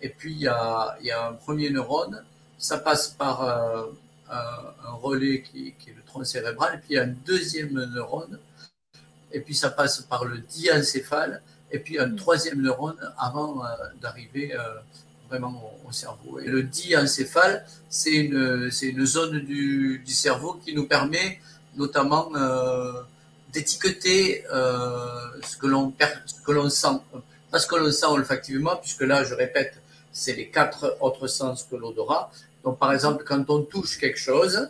et 0.02 0.10
puis 0.10 0.34
il 0.34 0.42
y, 0.42 0.48
a, 0.48 0.98
il 1.02 1.08
y 1.08 1.12
a, 1.12 1.28
un 1.28 1.34
premier 1.34 1.70
neurone. 1.70 2.24
Ça 2.58 2.78
passe 2.78 3.10
par 3.10 3.44
euh, 3.44 3.84
un, 4.30 4.92
relais 5.02 5.42
qui, 5.42 5.70
est 5.70 5.96
le 5.96 6.04
tronc 6.06 6.24
cérébral, 6.24 6.76
et 6.76 6.78
puis 6.78 6.88
il 6.92 6.96
y 6.96 7.00
a 7.00 7.04
un 7.04 7.16
deuxième 7.26 7.74
neurone, 7.74 8.38
et 9.32 9.40
puis 9.40 9.56
ça 9.56 9.70
passe 9.70 10.02
par 10.02 10.26
le 10.26 10.40
diencéphale, 10.40 11.42
et 11.72 11.80
puis 11.80 12.00
un 12.00 12.14
troisième 12.16 12.62
neurone 12.62 13.00
avant 13.18 13.66
euh, 13.66 13.68
d'arriver 14.02 14.56
vraiment 15.30 15.74
au, 15.88 15.92
cerveau. 15.94 16.40
Et 16.40 16.48
le 16.48 16.64
diencéphale, 16.64 17.66
c'est 17.90 18.14
une, 18.14 18.70
une 18.82 19.06
zone 19.06 19.40
du, 19.40 20.04
cerveau 20.08 20.60
qui 20.64 20.76
nous 20.76 20.88
permet 20.88 21.40
notamment 21.76 22.30
d'étiqueter 23.52 24.46
euh, 24.52 25.42
ce 25.44 25.58
que 25.58 25.68
l'on 25.68 25.94
ce 26.26 26.42
que 26.46 26.52
l'on 26.52 26.70
sent, 26.70 26.98
pas 27.52 27.60
ce 27.60 27.68
que 27.68 27.76
l'on 27.76 27.92
sent 27.92 28.06
olfactivement, 28.06 28.76
puisque 28.78 29.02
là, 29.02 29.24
je 29.24 29.34
répète, 29.34 29.74
c'est 30.12 30.34
les 30.34 30.50
quatre 30.50 30.98
autres 31.02 31.28
sens 31.28 31.64
que 31.70 31.76
l'odorat. 31.76 32.32
Donc, 32.64 32.80
par 32.80 32.94
exemple, 32.94 33.24
quand 33.26 33.50
on 33.50 33.64
touche 33.64 33.98
quelque 33.98 34.20
chose, 34.20 34.70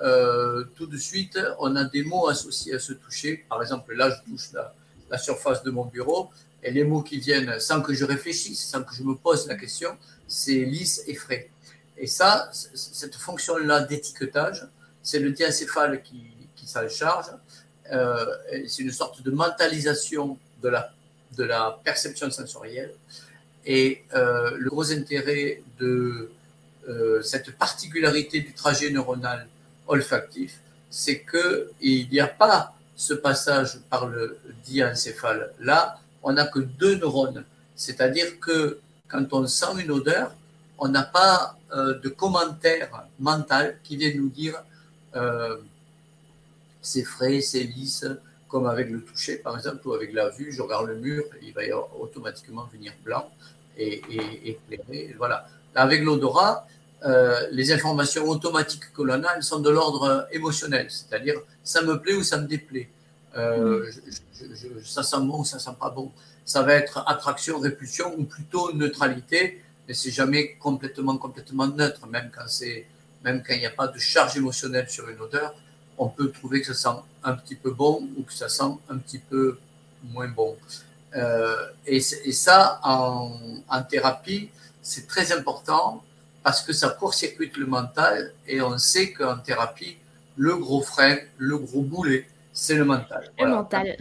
euh, 0.00 0.64
tout 0.76 0.86
de 0.86 0.96
suite, 0.96 1.38
on 1.58 1.74
a 1.76 1.84
des 1.84 2.04
mots 2.04 2.28
associés 2.28 2.74
à 2.74 2.78
ce 2.78 2.92
toucher. 2.92 3.44
Par 3.48 3.62
exemple, 3.62 3.94
là, 3.94 4.10
je 4.10 4.30
touche 4.30 4.52
la, 4.52 4.74
la 5.10 5.18
surface 5.18 5.62
de 5.62 5.70
mon 5.70 5.84
bureau, 5.84 6.30
et 6.62 6.70
les 6.70 6.84
mots 6.84 7.02
qui 7.02 7.18
viennent 7.18 7.58
sans 7.60 7.80
que 7.82 7.94
je 7.94 8.04
réfléchisse, 8.04 8.60
sans 8.68 8.82
que 8.82 8.94
je 8.94 9.02
me 9.02 9.14
pose 9.14 9.46
la 9.46 9.54
question, 9.54 9.96
c'est 10.26 10.64
lisse 10.64 11.02
et 11.06 11.14
frais. 11.14 11.50
Et 11.96 12.06
ça, 12.06 12.50
cette 12.52 13.14
fonction-là 13.14 13.80
d'étiquetage, 13.80 14.66
c'est 15.02 15.18
le 15.18 15.30
diencéphale 15.30 16.02
qui, 16.02 16.22
qui 16.56 16.66
s'en 16.66 16.88
charge. 16.88 17.26
Euh, 17.92 18.36
c'est 18.66 18.82
une 18.82 18.90
sorte 18.90 19.22
de 19.22 19.30
mentalisation 19.30 20.38
de 20.62 20.68
la, 20.68 20.92
de 21.36 21.44
la 21.44 21.78
perception 21.84 22.30
sensorielle. 22.30 22.92
Et 23.64 24.04
euh, 24.14 24.56
le 24.58 24.70
gros 24.70 24.90
intérêt 24.92 25.62
de 25.78 26.30
euh, 26.88 27.22
cette 27.22 27.56
particularité 27.56 28.40
du 28.40 28.52
trajet 28.52 28.90
neuronal 28.90 29.46
olfactif, 29.86 30.60
c'est 30.90 31.24
qu'il 31.24 32.08
n'y 32.10 32.20
a 32.20 32.26
pas 32.26 32.74
ce 32.96 33.14
passage 33.14 33.78
par 33.90 34.06
le 34.06 34.38
diencéphale. 34.64 35.52
Là, 35.60 35.98
on 36.22 36.32
n'a 36.32 36.46
que 36.46 36.58
deux 36.60 36.96
neurones. 36.96 37.44
C'est-à-dire 37.76 38.40
que 38.40 38.78
quand 39.06 39.32
on 39.32 39.46
sent 39.46 39.82
une 39.82 39.90
odeur, 39.90 40.34
on 40.78 40.88
n'a 40.88 41.02
pas 41.02 41.56
de 41.72 42.08
commentaire 42.08 43.04
mental 43.18 43.78
qui 43.84 43.96
vient 43.96 44.12
nous 44.14 44.30
dire 44.30 44.54
c'est 46.82 47.04
frais, 47.04 47.40
c'est 47.40 47.62
lisse, 47.62 48.06
comme 48.48 48.66
avec 48.66 48.90
le 48.90 49.02
toucher 49.02 49.36
par 49.36 49.56
exemple, 49.56 49.86
ou 49.86 49.92
avec 49.92 50.12
la 50.12 50.30
vue, 50.30 50.52
je 50.52 50.62
regarde 50.62 50.86
le 50.86 50.96
mur, 50.96 51.24
il 51.42 51.52
va 51.52 51.62
automatiquement 51.98 52.68
venir 52.72 52.92
blanc 53.04 53.30
et, 53.76 54.02
éclairé. 54.44 55.14
Voilà. 55.16 55.46
Avec 55.74 56.02
l'odorat, 56.02 56.66
euh, 57.04 57.46
les 57.52 57.70
informations 57.72 58.28
automatiques 58.28 58.92
que 58.92 59.02
l'on 59.02 59.22
a, 59.22 59.36
elles 59.36 59.42
sont 59.42 59.60
de 59.60 59.70
l'ordre 59.70 60.26
émotionnel, 60.32 60.90
c'est-à-dire 60.90 61.36
ça 61.62 61.82
me 61.82 62.00
plaît 62.00 62.14
ou 62.14 62.22
ça 62.22 62.38
me 62.38 62.46
déplaît. 62.46 62.88
Euh, 63.36 63.86
mm. 64.40 64.82
ça 64.84 65.02
sent 65.02 65.20
bon, 65.20 65.44
ça 65.44 65.58
sent 65.58 65.76
pas 65.78 65.90
bon. 65.90 66.10
Ça 66.44 66.62
va 66.62 66.74
être 66.74 67.04
attraction, 67.06 67.58
répulsion 67.58 68.14
ou 68.18 68.24
plutôt 68.24 68.72
neutralité, 68.72 69.62
mais 69.86 69.94
c'est 69.94 70.10
jamais 70.10 70.54
complètement, 70.54 71.18
complètement 71.18 71.66
neutre, 71.66 72.06
même 72.06 72.30
quand 72.34 72.48
c'est, 72.48 72.86
même 73.22 73.42
quand 73.46 73.54
il 73.54 73.60
n'y 73.60 73.66
a 73.66 73.70
pas 73.70 73.88
de 73.88 73.98
charge 73.98 74.36
émotionnelle 74.36 74.88
sur 74.88 75.08
une 75.08 75.20
odeur, 75.20 75.54
on 75.98 76.08
peut 76.08 76.30
trouver 76.30 76.60
que 76.60 76.66
ça 76.66 76.74
sent 76.74 76.98
un 77.24 77.34
petit 77.34 77.56
peu 77.56 77.70
bon 77.72 78.08
ou 78.16 78.22
que 78.22 78.32
ça 78.32 78.48
sent 78.48 78.72
un 78.88 78.98
petit 78.98 79.18
peu 79.18 79.58
moins 80.04 80.28
bon. 80.28 80.56
Euh, 81.16 81.66
et, 81.86 81.96
et, 81.96 82.32
ça, 82.32 82.80
en, 82.82 83.32
en 83.68 83.82
thérapie, 83.82 84.50
c'est 84.82 85.06
très 85.06 85.32
important 85.32 86.02
parce 86.42 86.62
que 86.62 86.72
ça 86.72 86.90
court-circuite 86.90 87.56
le 87.56 87.66
mental 87.66 88.32
et 88.46 88.60
on 88.60 88.78
sait 88.78 89.12
qu'en 89.12 89.38
thérapie, 89.38 89.96
le 90.36 90.56
gros 90.56 90.82
frein, 90.82 91.16
le 91.36 91.58
gros 91.58 91.82
boulet, 91.82 92.26
c'est 92.52 92.74
le 92.74 92.84
mental. 92.84 93.30
Le 93.38 93.48
mental. 93.48 93.96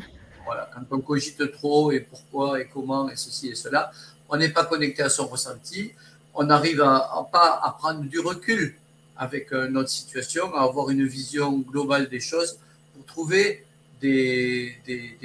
Voilà, 0.45 0.69
quand 0.73 0.95
on 0.95 1.01
cogite 1.01 1.51
trop 1.51 1.91
et 1.91 2.01
pourquoi 2.01 2.61
et 2.61 2.67
comment 2.67 3.09
et 3.09 3.15
ceci 3.15 3.49
et 3.49 3.55
cela, 3.55 3.91
on 4.29 4.37
n'est 4.37 4.49
pas 4.49 4.65
connecté 4.65 5.01
à 5.03 5.09
son 5.09 5.27
ressenti, 5.27 5.93
on 6.33 6.43
n'arrive 6.43 6.81
à, 6.81 7.27
pas 7.31 7.59
à 7.63 7.71
prendre 7.71 8.01
du 8.01 8.19
recul 8.19 8.75
avec 9.17 9.51
euh, 9.51 9.67
notre 9.67 9.89
situation, 9.89 10.53
à 10.55 10.61
avoir 10.61 10.89
une 10.89 11.05
vision 11.05 11.59
globale 11.59 12.09
des 12.09 12.19
choses 12.19 12.59
pour 12.93 13.05
trouver 13.05 13.65
des, 13.99 14.77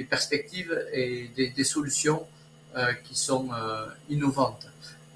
perspectives 0.09 0.73
et 0.91 1.29
des, 1.35 1.63
solutions 1.63 2.25
euh, 2.75 2.91
qui 3.03 3.15
sont 3.15 3.49
euh, 3.53 3.85
innovantes. 4.09 4.67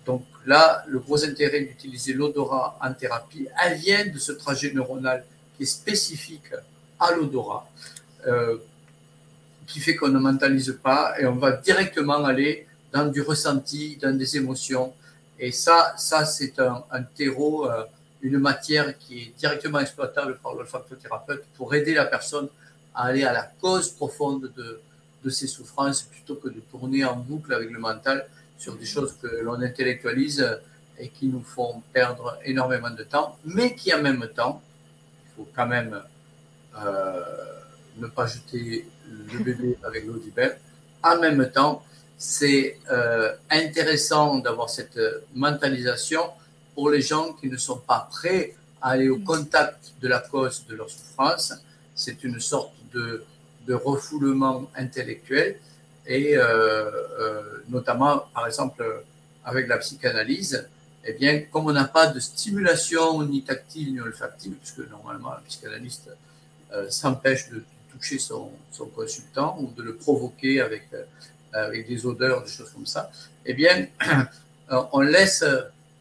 Donc 0.05 0.24
là, 0.46 0.84
le 0.88 1.00
gros 1.00 1.24
intérêt 1.25 1.62
d'utiliser 1.62 2.13
l'odorat 2.13 2.77
en 2.81 2.93
thérapie, 2.93 3.48
elle 3.63 3.77
vient 3.77 4.05
de 4.05 4.19
ce 4.19 4.31
trajet 4.31 4.72
neuronal 4.72 5.25
qui 5.55 5.63
est 5.63 5.65
spécifique 5.65 6.51
à 7.00 7.12
l'odorat, 7.13 7.67
qui 9.67 9.79
fait 9.79 9.96
qu'on 9.96 10.07
ne 10.10 10.19
mentalise 10.19 10.79
pas 10.81 11.19
et 11.19 11.25
on 11.25 11.36
va 11.36 11.51
directement 11.51 12.24
aller 12.24 12.67
dans 12.93 13.07
du 13.07 13.22
ressenti, 13.22 13.98
dans 14.01 14.15
des 14.17 14.38
émotions. 14.38 14.93
Et 15.39 15.51
ça, 15.51 15.93
ça 15.98 16.25
c'est 16.25 16.57
un, 16.60 17.03
terreau, 17.15 17.67
une 18.21 18.39
matière 18.39 18.97
qui 18.97 19.19
est 19.19 19.33
directement 19.38 19.79
exploitable 19.79 20.38
par 20.41 20.53
l'olfactothérapeute 20.55 21.43
pour 21.55 21.74
aider 21.75 21.93
la 21.93 22.05
personne 22.05 22.50
à 22.95 23.05
aller 23.05 23.24
à 23.24 23.31
la 23.31 23.43
cause 23.43 23.89
profonde 23.89 24.51
de, 24.55 24.81
ses 25.29 25.47
souffrances 25.47 26.03
plutôt 26.03 26.36
que 26.36 26.47
de 26.47 26.62
tourner 26.71 27.03
en 27.03 27.17
boucle 27.17 27.53
avec 27.53 27.69
le 27.69 27.79
mental 27.79 28.25
sur 28.57 28.77
des 28.77 28.86
choses 28.86 29.13
que 29.21 29.27
l'on 29.43 29.62
intellectualise 29.62 30.57
et 30.97 31.09
qui 31.09 31.25
nous 31.25 31.43
font 31.43 31.83
perdre 31.91 32.39
énormément 32.45 32.89
de 32.91 33.03
temps, 33.03 33.38
mais 33.43 33.75
qui 33.75 33.93
en 33.93 34.01
même 34.01 34.25
temps, 34.33 34.62
il 35.25 35.36
faut 35.36 35.47
quand 35.53 35.67
même 35.67 36.01
euh, 36.81 37.21
ne 37.97 38.07
pas 38.07 38.25
jeter 38.25 38.88
le 39.09 39.43
bébé 39.43 39.77
avec 39.83 40.05
l'eau 40.05 40.17
du 40.17 40.31
bain, 40.31 40.51
en 41.03 41.19
même 41.19 41.51
temps, 41.51 41.83
c'est 42.17 42.79
euh, 42.89 43.36
intéressant 43.51 44.38
d'avoir 44.38 44.69
cette 44.69 44.97
mentalisation 45.36 46.21
pour 46.77 46.91
les 46.91 47.01
gens 47.01 47.34
qui 47.34 47.48
ne 47.50 47.57
sont 47.57 47.79
pas 47.79 48.07
prêts 48.12 48.53
à 48.79 48.89
aller 48.89 49.10
au 49.10 49.17
contact 49.17 49.93
de 50.00 50.07
la 50.07 50.19
cause 50.19 50.63
de 50.69 50.75
leur 50.75 50.88
souffrance. 50.91 51.51
C'est 51.96 52.24
une 52.24 52.39
sorte 52.39 52.72
de, 52.93 53.24
de 53.65 53.74
refoulement 53.74 54.69
intellectuel 54.75 55.60
et 56.05 56.38
euh, 56.38 56.43
euh, 56.43 57.41
notamment, 57.67 58.25
par 58.31 58.46
exemple, 58.46 58.84
avec 59.43 59.67
la 59.67 59.79
psychanalyse, 59.79 60.69
eh 61.03 61.13
bien, 61.13 61.39
comme 61.51 61.65
on 61.65 61.74
n'a 61.74 61.86
pas 61.86 62.05
de 62.05 62.19
stimulation 62.19 63.24
ni 63.24 63.41
tactile 63.41 63.93
ni 63.93 64.00
olfactive, 64.00 64.53
puisque 64.62 64.88
normalement 64.88 65.31
le 65.34 65.43
psychanalyste 65.48 66.12
euh, 66.74 66.91
s'empêche 66.91 67.50
de 67.50 67.63
toucher 67.91 68.19
son, 68.19 68.51
son, 68.72 68.86
consultant 68.86 69.57
ou 69.60 69.74
de 69.75 69.81
le 69.81 69.96
provoquer 69.96 70.62
avec, 70.62 70.89
avec 71.53 71.88
des 71.88 72.05
odeurs, 72.05 72.43
des 72.43 72.51
choses 72.51 72.69
comme 72.69 72.86
ça, 72.86 73.10
eh 73.48 73.55
bien, 73.55 73.88
on 74.69 75.01
laisse 75.01 75.43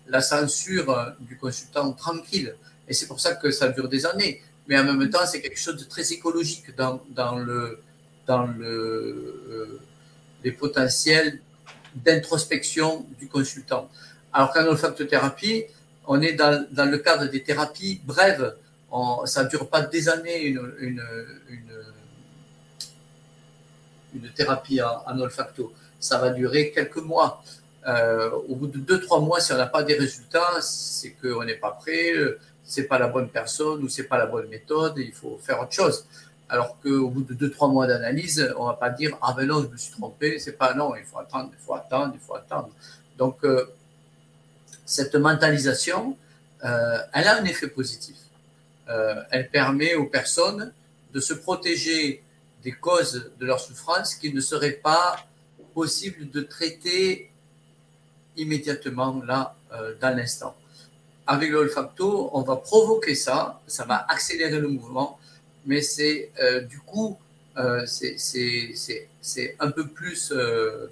la 0.08 0.20
censure 0.20 1.14
du 1.20 1.36
consultant 1.36 1.92
tranquille. 1.92 2.54
Et 2.88 2.94
c'est 2.94 3.06
pour 3.06 3.20
ça 3.20 3.34
que 3.34 3.50
ça 3.50 3.68
dure 3.68 3.88
des 3.88 4.06
années. 4.06 4.42
Mais 4.68 4.78
en 4.78 4.84
même 4.84 5.10
temps, 5.10 5.26
c'est 5.26 5.40
quelque 5.40 5.58
chose 5.58 5.76
de 5.76 5.84
très 5.84 6.12
écologique 6.12 6.75
dans, 6.76 7.00
dans 7.10 7.36
le, 7.36 7.80
dans 8.26 8.46
le, 8.46 9.80
les 10.42 10.52
potentiels 10.52 11.40
d'introspection 11.94 13.06
du 13.18 13.28
consultant. 13.28 13.88
Alors 14.32 14.52
qu'en 14.52 14.66
olfactothérapie, 14.66 15.64
on 16.06 16.20
est 16.20 16.34
dans, 16.34 16.66
dans, 16.70 16.84
le 16.90 16.98
cadre 16.98 17.26
des 17.26 17.42
thérapies 17.42 18.00
brèves. 18.04 18.54
Ça 19.25 19.44
ne 19.44 19.48
dure 19.48 19.68
pas 19.68 19.82
des 19.82 20.08
années 20.08 20.44
une, 20.44 20.72
une, 20.78 21.02
une, 24.14 24.30
thérapie 24.34 24.80
en, 24.82 25.18
olfacto. 25.18 25.72
Ça 26.00 26.18
va 26.18 26.30
durer 26.30 26.70
quelques 26.70 26.96
mois. 26.96 27.42
Euh, 27.87 28.31
au 28.49 28.57
bout 28.57 28.66
de 28.66 28.78
deux, 28.78 29.00
trois 29.00 29.21
mois, 29.21 29.40
si 29.40 29.52
on 29.52 29.57
n'a 29.57 29.66
pas 29.66 29.83
des 29.83 29.95
résultats, 29.95 30.61
c'est 30.61 31.12
qu'on 31.12 31.45
n'est 31.45 31.55
pas 31.55 31.71
prêt, 31.71 32.12
c'est 32.64 32.85
pas 32.85 32.99
la 32.99 33.09
bonne 33.09 33.28
personne 33.28 33.83
ou 33.83 33.88
c'est 33.88 34.05
pas 34.05 34.19
la 34.19 34.26
bonne 34.26 34.49
méthode, 34.49 34.95
il 34.97 35.12
faut 35.12 35.38
faire 35.43 35.61
autre 35.61 35.73
chose. 35.73 36.05
Alors 36.49 36.78
qu'au 36.81 37.09
bout 37.09 37.23
de 37.23 37.35
deux, 37.35 37.50
trois 37.50 37.69
mois 37.69 37.87
d'analyse, 37.87 38.55
on 38.57 38.66
va 38.66 38.75
pas 38.75 38.90
dire 38.90 39.16
ah 39.21 39.35
ben 39.37 39.47
non, 39.47 39.62
je 39.62 39.69
me 39.69 39.76
suis 39.76 39.93
trompé. 39.93 40.38
C'est 40.38 40.52
pas 40.52 40.75
non, 40.75 40.95
il 40.95 41.05
faut 41.05 41.19
attendre, 41.19 41.50
il 41.52 41.64
faut 41.64 41.75
attendre, 41.75 42.12
il 42.14 42.21
faut 42.21 42.37
attendre. 42.37 42.71
Donc 43.19 43.38
euh, 43.45 43.66
cette 44.85 45.16
mentalisation, 45.16 46.16
euh, 46.64 46.99
elle 47.12 47.26
a 47.26 47.40
un 47.40 47.45
effet 47.45 47.69
positif. 47.69 48.16
Euh, 48.88 49.23
elle 49.31 49.50
permet 49.50 49.95
aux 49.95 50.07
personnes 50.07 50.73
de 51.12 51.21
se 51.21 51.35
protéger 51.35 52.23
des 52.62 52.73
causes 52.73 53.33
de 53.38 53.47
leur 53.47 53.59
souffrance 53.59 54.14
qui 54.14 54.33
ne 54.33 54.40
seraient 54.40 54.81
pas 54.90 55.16
possibles 55.75 56.31
de 56.31 56.40
traiter 56.43 57.31
immédiatement 58.37 59.23
là 59.26 59.55
dans 60.00 60.16
l'instant. 60.16 60.55
Avec 61.26 61.50
l'olfacto, 61.50 62.31
on 62.33 62.43
va 62.43 62.57
provoquer 62.57 63.14
ça, 63.14 63.61
ça 63.66 63.85
va 63.85 64.07
accélérer 64.09 64.61
le 64.61 64.69
mouvement 64.69 65.19
mais 65.66 65.83
c'est 65.83 66.31
euh, 66.40 66.61
du 66.62 66.78
coup, 66.78 67.19
euh, 67.59 67.85
c'est 67.87 69.57
un 69.59 69.71
peu 69.71 69.87
plus. 69.88 70.33
Euh, 70.33 70.87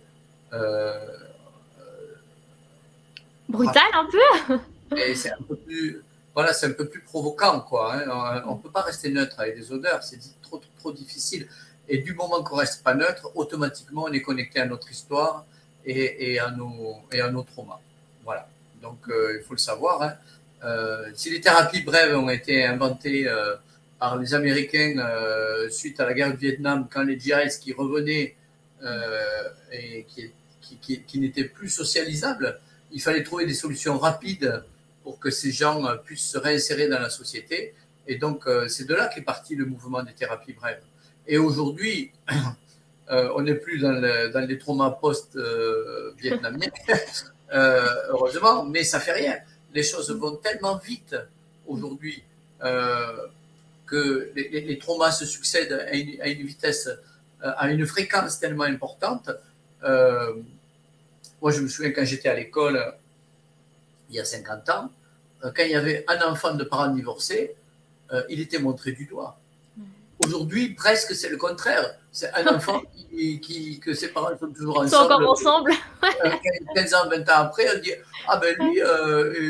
Brutal 3.49 3.83
un 3.93 4.09
peu 4.11 4.59
c'est 5.15 5.33
un 5.33 5.43
peu 5.49 5.57
plus. 5.57 6.03
Voilà, 6.35 6.53
c'est 6.53 6.67
un 6.67 6.73
peu 6.73 6.89
plus 6.89 7.01
provoquant, 7.01 7.61
quoi. 7.61 7.95
Hein. 7.95 8.43
On 8.49 8.57
ne 8.57 8.61
peut 8.61 8.71
pas 8.71 8.83
rester 8.83 9.09
neutre 9.09 9.39
avec 9.39 9.57
des 9.57 9.71
odeurs, 9.71 10.03
c'est 10.03 10.19
trop, 10.43 10.61
trop, 10.79 10.93
difficile. 10.93 11.47
Et 11.89 11.99
du 11.99 12.13
moment 12.15 12.43
qu'on 12.43 12.57
reste 12.57 12.83
pas 12.83 12.95
neutre, 12.95 13.31
automatiquement, 13.37 14.07
on 14.09 14.13
est 14.13 14.23
connecté 14.23 14.59
à 14.59 14.67
notre 14.67 14.91
histoire 14.91 15.47
et, 15.87 16.39
à, 16.39 16.51
nos, 16.51 16.97
et 17.13 17.21
à 17.21 17.31
nos 17.31 17.43
traumas. 17.43 17.81
Voilà. 18.25 18.49
Donc, 18.83 18.99
il 19.09 19.43
faut 19.47 19.55
le 19.55 19.59
savoir. 19.59 20.03
Hein. 20.03 20.15
si 21.15 21.31
les 21.31 21.41
thérapies 21.41 21.83
brèves 21.83 22.17
ont 22.17 22.29
été 22.29 22.65
inventées 22.65 23.29
par 23.99 24.19
les 24.19 24.35
Américains 24.35 24.99
euh, 24.99 25.71
suite 25.71 25.99
à 26.01 26.05
la 26.05 26.13
guerre 26.13 26.33
du 26.33 26.37
Vietnam, 26.37 26.87
quand 26.93 27.03
les 27.05 27.19
GIs 27.19 27.59
qui 27.59 27.73
revenaient 27.73 28.35
euh, 28.83 29.49
et 29.73 30.05
qui, 30.09 30.31
qui, 30.61 31.01
qui, 31.01 31.21
n'étaient 31.21 31.45
plus 31.45 31.71
socialisables, 31.71 32.61
il 32.93 33.01
fallait 33.01 33.23
trouver 33.23 33.47
des 33.47 33.55
solutions 33.55 33.97
rapides 33.99 34.63
pour 35.03 35.19
que 35.19 35.31
ces 35.31 35.53
gens 35.53 35.83
puissent 36.05 36.31
se 36.31 36.39
réinsérer 36.39 36.89
dans 36.89 36.99
la 36.99 37.09
société. 37.09 37.75
Et 38.07 38.17
donc, 38.17 38.47
euh, 38.47 38.69
c'est 38.69 38.85
de 38.85 38.95
là 38.95 39.09
qu'est 39.09 39.23
parti 39.23 39.55
le 39.55 39.65
mouvement 39.65 40.03
des 40.03 40.13
thérapies 40.13 40.53
brèves. 40.53 40.83
Et 41.27 41.39
aujourd'hui, 41.39 42.13
on 43.11 43.43
n'est 43.43 43.55
plus 43.55 43.81
dans, 43.81 43.93
le, 43.93 44.31
dans, 44.31 44.47
les 44.47 44.59
traumas 44.59 44.91
post-vietnamiens, 44.91 46.71
heureusement, 47.53 48.65
mais 48.65 48.85
ça 48.85 49.01
fait 49.01 49.13
rien. 49.13 49.37
Les 49.73 49.83
choses 49.83 50.11
vont 50.11 50.37
tellement 50.37 50.79
vite 50.79 51.17
aujourd'hui 51.67 52.23
que 53.87 54.33
les, 54.35 54.79
traumas 54.79 55.13
se 55.13 55.27
succèdent 55.27 55.73
à 55.73 55.95
une, 55.95 56.47
vitesse, 56.47 56.89
euh, 56.89 57.53
à 57.57 57.71
une 57.71 57.87
fréquence 57.87 58.41
tellement 58.41 58.65
importante. 58.65 59.31
Euh, 59.83 60.35
moi, 61.41 61.51
je 61.51 61.61
me 61.61 61.69
souviens 61.69 61.93
quand 61.93 62.05
j'étais 62.05 62.29
à 62.29 62.35
l'école, 62.35 62.95
il 64.09 64.17
y 64.17 64.21
a 64.21 64.25
50 64.25 64.69
ans, 64.71 64.91
euh, 65.45 65.53
quand 65.55 65.65
il 65.65 65.71
y 65.71 65.75
avait 65.75 66.05
un 66.09 66.21
enfant 66.31 66.55
de 66.55 66.65
parents 66.65 66.89
divorcés, 66.89 67.55
il 68.29 68.41
était 68.41 68.61
montré 68.61 68.93
du 68.93 69.07
doigt. 69.07 69.37
Aujourd'hui, 70.25 70.75
presque, 70.75 71.15
c'est 71.15 71.29
le 71.29 71.37
contraire. 71.37 71.99
C'est 72.13 72.33
un 72.35 72.47
enfant 72.55 72.83
qui, 73.11 73.81
que 73.81 73.93
ses 73.95 74.09
parents 74.09 74.37
sont 74.39 74.53
toujours 74.53 74.81
ensemble. 74.81 74.91
Sont 74.91 75.13
encore 75.13 75.31
ensemble. 75.31 75.73
15 76.75 76.95
ans, 76.95 77.09
20 77.11 77.21
ans 77.29 77.33
après, 77.37 77.67
on 77.77 77.81
dit 77.81 77.93
Ah 78.29 78.37
ben 78.39 78.55
lui, 78.59 78.81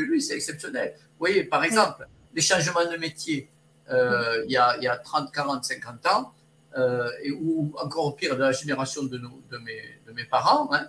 lui 0.07 0.21
c'est 0.21 0.35
exceptionnel. 0.35 0.93
Vous 0.97 1.19
voyez, 1.19 1.43
par 1.43 1.63
exemple, 1.63 2.07
les 2.33 2.41
changements 2.41 2.85
de 2.91 2.97
métier. 2.97 3.49
Euh, 3.89 4.43
il, 4.45 4.51
y 4.51 4.57
a, 4.57 4.75
il, 4.77 4.83
y 4.83 4.87
a, 4.87 4.97
30, 4.97 5.31
40, 5.31 5.63
50 5.63 6.07
ans, 6.07 6.33
euh, 6.77 7.07
et, 7.23 7.31
ou 7.31 7.71
encore 7.77 8.15
pire 8.15 8.35
de 8.35 8.41
la 8.41 8.51
génération 8.51 9.03
de, 9.03 9.17
nos, 9.17 9.41
de, 9.51 9.57
mes, 9.59 9.81
de 10.07 10.11
mes 10.11 10.25
parents, 10.25 10.69
hein, 10.73 10.87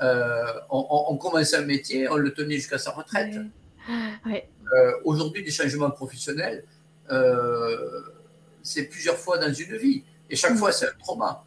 euh, 0.00 0.52
on, 0.70 1.06
on, 1.08 1.16
commençait 1.16 1.56
un 1.56 1.64
métier, 1.64 2.08
on 2.08 2.16
le 2.16 2.32
tenait 2.32 2.56
jusqu'à 2.56 2.78
sa 2.78 2.92
retraite. 2.92 3.36
Ouais. 4.26 4.48
Aujourd'hui, 5.04 5.42
des 5.42 5.50
changements 5.50 5.90
professionnels, 5.90 6.64
c'est 8.66 8.84
plusieurs 8.84 9.16
fois 9.16 9.38
dans 9.38 9.52
une 9.52 9.76
vie. 9.76 10.02
Et 10.28 10.36
chaque 10.36 10.56
fois, 10.56 10.72
c'est 10.72 10.86
un 10.86 10.92
trauma. 10.98 11.44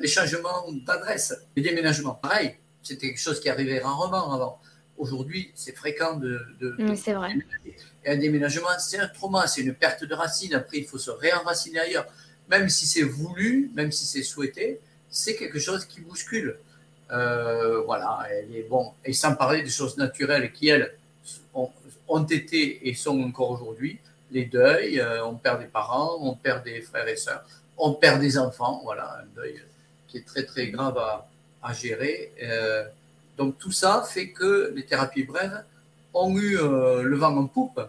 les 0.00 0.08
changements 0.08 0.64
d'adresse, 0.86 1.34
les 1.56 1.62
déménagements, 1.62 2.14
pareil, 2.14 2.56
c'était 2.82 3.08
quelque 3.08 3.20
chose 3.20 3.40
qui 3.40 3.48
arrivait 3.48 3.80
rarement 3.80 4.32
avant. 4.32 4.60
Aujourd'hui, 4.98 5.50
c'est 5.54 5.76
fréquent 5.76 6.16
de. 6.16 6.40
c'est 6.94 7.12
vrai. 7.12 7.34
Et 8.04 8.10
un 8.10 8.16
déménagement, 8.16 8.68
c'est 8.78 8.98
un 8.98 9.08
trauma, 9.08 9.46
c'est 9.46 9.62
une 9.62 9.74
perte 9.74 10.04
de 10.04 10.14
racines. 10.14 10.54
Après, 10.54 10.78
il 10.78 10.86
faut 10.86 10.98
se 10.98 11.10
réenraciner 11.10 11.80
ailleurs. 11.80 12.06
Même 12.48 12.68
si 12.68 12.86
c'est 12.86 13.02
voulu, 13.02 13.70
même 13.74 13.90
si 13.90 14.06
c'est 14.06 14.22
souhaité, 14.22 14.80
c'est 15.10 15.34
quelque 15.34 15.58
chose 15.58 15.84
qui 15.84 16.00
bouscule. 16.00 16.56
Euh, 17.10 17.82
voilà, 17.82 18.26
et, 18.52 18.62
bon, 18.62 18.92
et 19.04 19.12
sans 19.12 19.34
parler 19.34 19.62
des 19.62 19.70
choses 19.70 19.96
naturelles 19.96 20.52
qui, 20.52 20.68
elles, 20.68 20.96
ont, 21.54 22.24
été 22.24 22.88
et 22.88 22.94
sont 22.94 23.20
encore 23.20 23.50
aujourd'hui. 23.50 23.98
Les 24.30 24.44
deuils, 24.46 25.00
euh, 25.00 25.24
on 25.24 25.34
perd 25.36 25.60
des 25.60 25.66
parents, 25.66 26.18
on 26.20 26.34
perd 26.34 26.64
des 26.64 26.80
frères 26.80 27.06
et 27.08 27.16
sœurs, 27.16 27.44
on 27.76 27.94
perd 27.94 28.20
des 28.20 28.38
enfants. 28.38 28.80
Voilà, 28.84 29.20
un 29.22 29.26
deuil 29.36 29.62
qui 30.08 30.18
est 30.18 30.26
très 30.26 30.44
très 30.44 30.68
grave 30.68 30.98
à, 30.98 31.28
à 31.62 31.72
gérer. 31.72 32.32
Euh, 32.42 32.84
donc 33.36 33.58
tout 33.58 33.72
ça 33.72 34.04
fait 34.08 34.30
que 34.30 34.72
les 34.74 34.84
thérapies 34.84 35.24
brèves 35.24 35.62
ont 36.14 36.36
eu 36.38 36.56
le 36.56 37.16
vent 37.16 37.36
en 37.36 37.46
poupe 37.46 37.80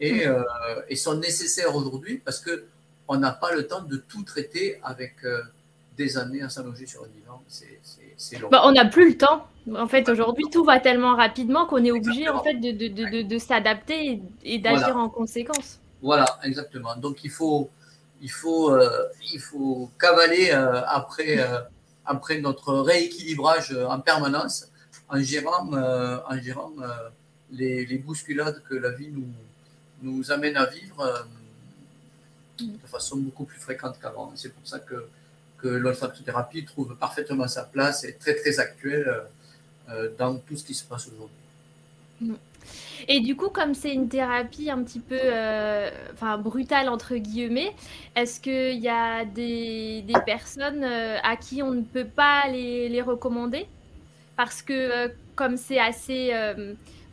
et, 0.00 0.26
mmh. 0.26 0.44
et 0.88 0.96
sont 0.96 1.14
nécessaires 1.14 1.76
aujourd'hui 1.76 2.18
parce 2.18 2.40
que 2.40 2.64
on 3.06 3.16
n'a 3.16 3.30
pas 3.30 3.54
le 3.54 3.68
temps 3.68 3.82
de 3.82 3.96
tout 3.96 4.24
traiter 4.24 4.80
avec 4.82 5.14
des 5.98 6.16
années 6.16 6.42
à 6.42 6.48
s'allonger 6.48 6.86
sur 6.86 7.02
un 7.02 7.08
divan. 7.08 7.42
C'est 7.48 7.78
bah, 8.50 8.62
on 8.64 8.72
n'a 8.72 8.84
plus 8.86 9.10
le 9.10 9.18
temps. 9.18 9.46
En 9.76 9.86
fait, 9.86 10.08
aujourd'hui, 10.08 10.44
tout 10.50 10.64
va 10.64 10.80
tellement 10.80 11.14
rapidement 11.14 11.66
qu'on 11.66 11.84
est 11.84 11.90
obligé 11.90 12.28
en 12.28 12.42
fait, 12.42 12.54
de, 12.54 12.70
de, 12.72 12.88
de, 12.88 13.22
de 13.22 13.38
s'adapter 13.38 14.20
et, 14.44 14.58
d'agir 14.58 14.96
en 14.96 15.08
conséquence. 15.08 15.78
Voilà, 16.02 16.26
exactement. 16.42 16.96
Donc, 16.96 17.22
il 17.22 17.30
faut, 17.30 17.70
il 18.22 18.30
faut, 18.30 18.72
euh, 18.72 19.06
il 19.32 19.40
faut 19.40 19.90
cavaler 20.00 20.50
euh, 20.50 20.82
après, 20.86 21.38
euh, 21.38 21.60
après 22.06 22.40
notre 22.40 22.74
rééquilibrage 22.74 23.72
en 23.72 24.00
permanence 24.00 24.68
en 25.08 25.20
gérant, 25.20 25.70
en 25.72 26.38
gérant 26.38 26.72
les, 27.50 27.86
les, 27.86 27.98
bousculades 27.98 28.62
que 28.68 28.74
la 28.74 28.90
vie 28.90 29.08
nous, 29.10 29.28
nous 30.02 30.30
amène 30.30 30.56
à 30.56 30.66
vivre 30.66 31.26
de 32.58 32.86
façon 32.86 33.16
beaucoup 33.16 33.44
plus 33.44 33.58
fréquente 33.58 33.98
qu'avant. 34.00 34.32
C'est 34.34 34.52
pour 34.52 34.66
ça 34.66 34.80
que 34.80 35.08
que 35.58 35.68
l'olfactothérapie 35.68 36.64
trouve 36.64 36.96
parfaitement 36.96 37.48
sa 37.48 37.64
place 37.64 38.04
et 38.04 38.14
très 38.14 38.34
très 38.34 38.60
actuelle 38.60 39.24
euh, 39.90 40.08
dans 40.18 40.36
tout 40.36 40.56
ce 40.56 40.64
qui 40.64 40.74
se 40.74 40.84
passe 40.84 41.08
aujourd'hui. 41.08 41.36
Mm. 42.20 42.34
Et 43.06 43.20
du 43.20 43.36
coup, 43.36 43.48
comme 43.48 43.74
c'est 43.74 43.92
une 43.94 44.08
thérapie 44.08 44.70
un 44.70 44.82
petit 44.82 44.98
peu 44.98 45.18
euh, 45.18 45.90
enfin, 46.12 46.36
brutale, 46.36 46.88
entre 46.88 47.14
guillemets, 47.16 47.72
est-ce 48.14 48.40
qu'il 48.40 48.78
y 48.80 48.88
a 48.88 49.24
des, 49.24 50.04
personnes 50.26 50.84
euh, 50.84 51.16
à 51.22 51.36
qui 51.36 51.62
on 51.62 51.70
ne 51.70 51.82
peut 51.82 52.04
pas 52.04 52.48
les 52.48 53.00
recommander? 53.00 53.66
Parce 54.36 54.62
que 54.62 55.10
comme 55.34 55.56
c'est 55.56 55.78
assez 55.78 56.32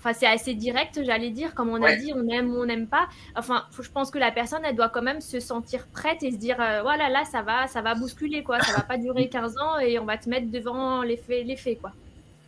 Enfin, 0.06 0.14
c'est 0.14 0.28
assez 0.28 0.54
direct, 0.54 1.02
j'allais 1.04 1.32
dire. 1.32 1.56
Comme 1.56 1.70
on 1.70 1.82
a 1.82 1.96
dit, 1.96 2.14
on 2.16 2.28
aime 2.28 2.52
ou 2.52 2.62
on 2.62 2.66
n'aime 2.68 2.86
pas. 2.86 3.08
Enfin, 3.36 3.66
je 3.82 3.90
pense 3.90 4.12
que 4.12 4.20
la 4.20 4.32
personne, 4.32 4.62
elle 4.64 4.76
doit 4.76 4.90
quand 4.90 5.02
même 5.02 5.20
se 5.20 5.40
sentir 5.40 5.88
prête 5.88 6.22
et 6.22 6.30
se 6.30 6.38
dire, 6.38 6.62
euh, 6.62 6.84
voilà, 6.84 7.10
là, 7.10 7.26
ça 7.26 7.42
va, 7.42 7.66
ça 7.66 7.82
va 7.82 7.96
bousculer, 7.96 8.44
quoi. 8.44 8.60
Ça 8.60 8.74
va 8.74 8.84
pas 8.84 8.98
durer 9.00 9.30
15 9.30 9.58
ans 9.58 9.80
et 9.80 9.98
on 9.98 10.06
va 10.06 10.20
te 10.20 10.30
mettre 10.30 10.52
devant 10.52 11.02
les 11.02 11.18
faits, 11.18 11.48
les 11.48 11.56
faits 11.56 11.82
quoi. 11.82 11.92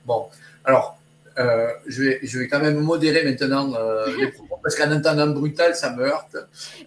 Bon, 0.06 0.28
alors, 0.66 1.00
euh, 1.38 1.72
je, 1.86 2.04
vais, 2.04 2.20
je 2.24 2.40
vais 2.40 2.48
quand 2.48 2.60
même 2.60 2.80
modérer 2.80 3.24
maintenant 3.24 3.74
euh, 3.76 4.08
les 4.20 4.32
propos 4.32 4.60
parce 4.62 4.76
qu'en 4.76 4.92
entendant 4.92 5.28
brutal, 5.28 5.76
ça 5.76 5.96
me 5.96 6.04
heurte. 6.04 6.36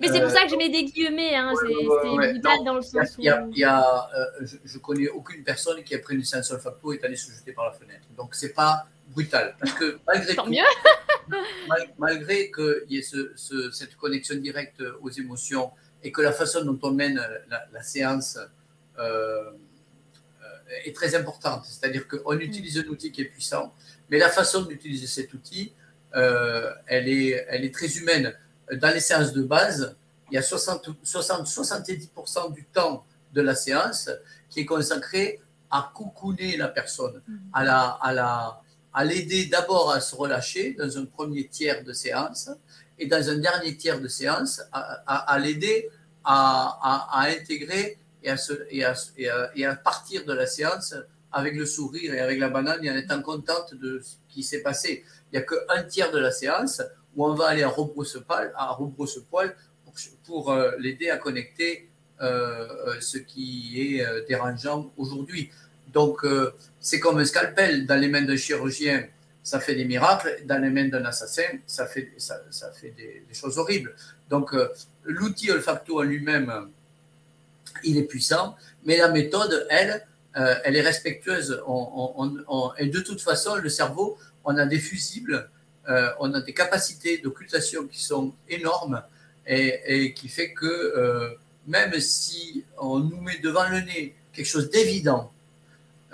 Mais 0.00 0.08
c'est 0.08 0.20
pour 0.20 0.30
ça 0.30 0.42
que 0.42 0.50
je 0.50 0.56
mets 0.56 0.68
des 0.68 0.84
guillemets. 0.84 1.34
Hein. 1.36 1.52
c'est 1.60 1.84
brutal 1.84 2.64
dans 2.64 2.74
le 2.74 2.82
sens 2.82 3.16
où. 3.16 3.20
Il 3.20 3.58
y 3.58 3.64
a, 3.64 4.08
je, 4.40 4.56
je, 4.64 4.78
connais 4.78 5.08
aucune 5.08 5.42
personne 5.44 5.82
qui 5.82 5.94
a 5.94 5.98
pris 5.98 6.16
une 6.16 6.24
séance 6.24 6.50
olfacto 6.50 6.92
et 6.92 6.96
est 6.96 7.04
allée 7.04 7.16
se 7.16 7.32
jeter 7.32 7.52
par 7.52 7.66
la 7.66 7.72
fenêtre. 7.72 8.06
Donc, 8.16 8.34
c'est 8.34 8.54
pas 8.54 8.86
brutal. 9.10 9.54
Parce 9.58 9.72
que 9.72 9.98
malgré 10.06 10.34
tout, 10.34 10.54
malgré 11.98 12.50
qu'il 12.50 12.84
y 12.90 12.98
ait 12.98 13.02
ce, 13.02 13.32
cette 13.72 13.96
connexion 13.96 14.36
directe 14.36 14.82
aux 15.00 15.10
émotions 15.10 15.70
et 16.02 16.12
que 16.12 16.22
la 16.22 16.32
façon 16.32 16.64
dont 16.64 16.78
on 16.82 16.92
mène 16.92 17.20
la, 17.48 17.82
séance 17.82 18.38
euh, 18.98 19.50
euh, 20.42 20.84
est 20.84 20.94
très 20.94 21.14
importante, 21.14 21.64
c'est-à-dire 21.66 22.08
qu'on 22.08 22.34
mm. 22.34 22.40
utilise 22.40 22.78
un 22.78 22.88
outil 22.88 23.12
qui 23.12 23.22
est 23.22 23.26
puissant, 23.26 23.74
mais 24.10 24.18
la 24.18 24.28
façon 24.28 24.62
d'utiliser 24.62 25.06
cet 25.06 25.32
outil, 25.32 25.72
euh, 26.16 26.72
elle, 26.86 27.08
est, 27.08 27.46
elle 27.48 27.64
est 27.64 27.74
très 27.74 27.88
humaine. 27.96 28.34
Dans 28.72 28.92
les 28.92 29.00
séances 29.00 29.32
de 29.32 29.42
base, 29.42 29.96
il 30.30 30.34
y 30.34 30.38
a 30.38 30.42
60, 30.42 30.90
60 31.02 31.46
70% 31.46 32.52
du 32.52 32.64
temps 32.66 33.04
de 33.32 33.40
la 33.40 33.54
séance 33.54 34.10
qui 34.48 34.60
est 34.60 34.66
consacré 34.66 35.40
à 35.70 35.92
coucouner 35.94 36.56
la 36.56 36.68
personne, 36.68 37.22
mm. 37.26 37.36
à 37.52 37.64
la, 37.64 37.80
à 38.02 38.12
la, 38.12 38.60
à 38.92 39.04
l'aider 39.04 39.46
d'abord 39.46 39.92
à 39.92 40.00
se 40.00 40.14
relâcher 40.14 40.74
dans 40.74 40.98
un 40.98 41.04
premier 41.04 41.46
tiers 41.46 41.84
de 41.84 41.92
séance 41.92 42.50
et 42.98 43.06
dans 43.06 43.30
un 43.30 43.38
dernier 43.38 43.76
tiers 43.76 44.00
de 44.00 44.08
séance 44.08 44.60
à, 44.72 45.38
l'aider 45.38 45.88
à, 46.24 47.24
intégrer 47.28 47.98
et 48.22 48.30
à, 48.30 48.36
et, 48.70 49.28
et, 49.54 49.64
à, 49.64 49.76
partir 49.76 50.24
de 50.24 50.32
la 50.32 50.46
séance 50.46 50.94
avec 51.32 51.54
le 51.54 51.66
sourire 51.66 52.14
et 52.14 52.20
avec 52.20 52.38
la 52.38 52.48
banane 52.48 52.84
et 52.84 52.90
en 52.90 52.96
étant 52.96 53.22
contente 53.22 53.74
de 53.74 54.00
ce 54.02 54.14
qui 54.28 54.42
s'est 54.42 54.62
passé. 54.62 55.04
Il 55.32 55.38
n'y 55.38 55.44
a 55.44 55.46
qu'un 55.46 55.82
tiers 55.84 56.10
de 56.10 56.18
la 56.18 56.30
séance 56.30 56.82
où 57.16 57.24
on 57.24 57.34
va 57.34 57.48
aller 57.48 57.62
à 57.62 57.68
rebrousse-poil 57.68 59.54
pour, 59.84 59.94
pour 60.24 60.52
euh, 60.52 60.72
l'aider 60.78 61.10
à 61.10 61.18
connecter 61.18 61.88
euh, 62.20 62.68
euh, 62.88 63.00
ce 63.00 63.18
qui 63.18 63.80
est 63.80 64.26
dérangeant 64.28 64.92
aujourd'hui. 64.96 65.50
Donc, 65.92 66.24
c'est 66.78 67.00
comme 67.00 67.18
un 67.18 67.24
scalpel. 67.24 67.84
Dans 67.84 67.96
les 67.96 68.06
mains 68.06 68.22
d'un 68.22 68.36
chirurgien, 68.36 69.08
ça 69.42 69.58
fait 69.58 69.74
des 69.74 69.84
miracles. 69.84 70.42
Dans 70.44 70.62
les 70.62 70.70
mains 70.70 70.86
d'un 70.86 71.04
assassin, 71.04 71.42
ça 71.66 71.86
fait, 71.86 72.12
des, 72.96 73.24
choses 73.32 73.58
horribles. 73.58 73.96
Donc, 74.28 74.54
l'outil 75.02 75.50
olfacto 75.50 75.98
en 75.98 76.04
lui-même, 76.04 76.70
il 77.82 77.98
est 77.98 78.04
puissant, 78.04 78.56
mais 78.84 78.98
la 78.98 79.08
méthode, 79.08 79.66
elle, 79.68 80.06
euh, 80.36 80.54
elle 80.64 80.76
est 80.76 80.82
respectueuse. 80.82 81.62
et 82.78 82.86
de 82.86 83.00
toute 83.00 83.20
façon, 83.20 83.56
le 83.56 83.68
cerveau, 83.68 84.18
on 84.44 84.56
a 84.56 84.66
des 84.66 84.78
fusibles, 84.78 85.50
on 86.20 86.32
a 86.34 86.40
des 86.40 86.54
capacités 86.54 87.18
d'occultation 87.18 87.86
qui 87.88 88.00
sont 88.00 88.32
énormes 88.48 89.02
et, 89.44 90.14
qui 90.14 90.28
fait 90.28 90.52
que 90.52 91.36
même 91.66 91.98
si 92.00 92.64
on 92.78 93.00
nous 93.00 93.20
met 93.20 93.38
devant 93.38 93.68
le 93.68 93.80
nez 93.80 94.14
quelque 94.32 94.46
chose 94.46 94.70
d'évident, 94.70 95.32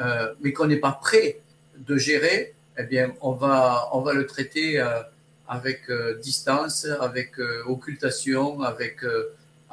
euh, 0.00 0.35
mais 0.40 0.52
qu'on 0.52 0.66
n'est 0.66 0.76
pas 0.76 0.92
prêt 0.92 1.40
de 1.79 1.96
gérer, 1.96 2.55
eh 2.79 2.85
bien, 2.85 3.14
on 3.20 3.33
va, 3.33 3.88
on 3.92 4.00
va 4.00 4.12
le 4.12 4.26
traiter 4.26 4.79
euh, 4.79 5.02
avec 5.48 5.88
euh, 5.88 6.18
distance, 6.18 6.87
avec 7.00 7.38
occultation, 7.66 8.61
avec, 8.62 9.00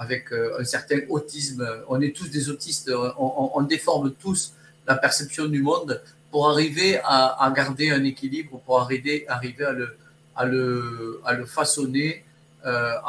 avec 0.03 0.23
un 0.31 0.63
certain 0.63 0.99
autisme. 1.09 1.67
On 1.87 1.99
est 2.01 2.15
tous 2.15 2.29
des 2.29 2.49
autistes, 2.49 2.91
on, 3.17 3.61
déforme 3.63 4.11
tous 4.13 4.53
la 4.87 4.95
perception 4.95 5.45
du 5.45 5.61
monde 5.61 6.01
pour 6.31 6.49
arriver 6.49 6.99
à, 7.03 7.51
garder 7.55 7.91
un 7.91 8.03
équilibre, 8.03 8.59
pour 8.65 8.79
arriver, 8.81 9.25
à, 9.27 10.45
le, 10.45 11.45
façonner 11.45 12.23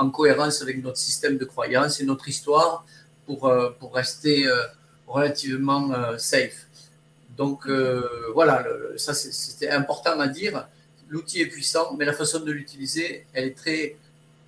en 0.03 0.11
cohérence 0.11 0.63
avec 0.63 0.83
notre 0.83 0.99
système 0.99 1.37
de 1.39 1.45
croyance 1.45 2.01
et 2.01 2.05
notre 2.05 2.29
histoire 2.29 2.85
pour, 3.27 3.41
pour 3.79 3.95
rester 3.95 4.47
relativement 5.07 5.93
safe. 6.19 6.67
Donc 7.37 7.67
euh, 7.67 8.03
voilà, 8.33 8.65
ça 8.97 9.15
c'était 9.15 9.71
important 9.71 10.19
à 10.21 10.29
dire. 10.29 10.69
L'outil 11.09 11.41
est 11.43 11.47
puissant, 11.47 11.95
mais 11.99 12.05
la 12.05 12.13
façon 12.13 12.41
de 12.41 12.51
l'utiliser, 12.51 13.27
elle 13.33 13.45
est 13.45 13.57
très 13.57 13.97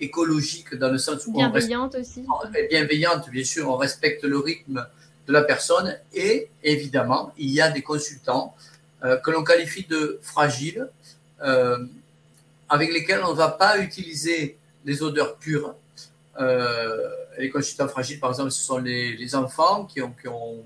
écologique 0.00 0.74
dans 0.74 0.90
le 0.90 0.98
sens 0.98 1.26
où 1.26 1.32
bienveillante 1.32 1.94
aussi. 1.94 2.24
Bienveillante, 2.70 3.30
bien 3.30 3.44
sûr, 3.44 3.68
on 3.68 3.76
respecte 3.76 4.24
le 4.24 4.38
rythme 4.38 4.86
de 5.26 5.32
la 5.32 5.42
personne 5.42 5.98
et 6.14 6.48
évidemment, 6.62 7.32
il 7.36 7.50
y 7.50 7.60
a 7.60 7.70
des 7.70 7.82
consultants 7.82 8.54
euh, 9.04 9.16
que 9.16 9.30
l'on 9.30 9.44
qualifie 9.44 9.84
de 9.84 10.18
fragiles, 10.22 10.88
euh, 11.42 11.78
avec 12.68 12.92
lesquels 12.92 13.22
on 13.24 13.32
ne 13.32 13.36
va 13.36 13.48
pas 13.48 13.78
utiliser 13.78 14.58
les 14.84 15.02
odeurs 15.02 15.36
pures. 15.36 15.74
les 17.38 17.50
consultants 17.50 17.88
fragiles, 17.88 18.20
par 18.20 18.30
exemple, 18.30 18.50
ce 18.50 18.62
sont 18.62 18.78
les, 18.78 19.34
enfants 19.34 19.84
qui 19.84 20.00
ont, 20.02 20.12
qui 20.20 20.28
ont 20.28 20.64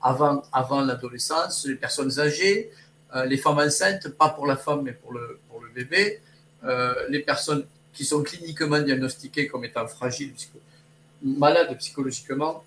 avant, 0.00 0.42
avant 0.52 0.80
l'adolescence, 0.80 1.66
les 1.66 1.74
personnes 1.74 2.18
âgées, 2.18 2.70
euh, 3.14 3.24
les 3.24 3.36
femmes 3.38 3.58
enceintes, 3.58 4.08
pas 4.10 4.30
pour 4.30 4.46
la 4.46 4.56
femme 4.56 4.82
mais 4.82 4.92
pour 4.92 5.12
le, 5.12 5.38
pour 5.48 5.62
le 5.62 5.70
bébé, 5.70 6.20
euh, 6.64 6.94
les 7.08 7.20
personnes 7.20 7.64
qui 7.98 8.04
sont 8.04 8.22
cliniquement 8.22 8.78
diagnostiquées 8.78 9.48
comme 9.48 9.64
étant 9.64 9.88
fragiles, 9.88 10.32
malades 11.20 11.76
psychologiquement 11.78 12.62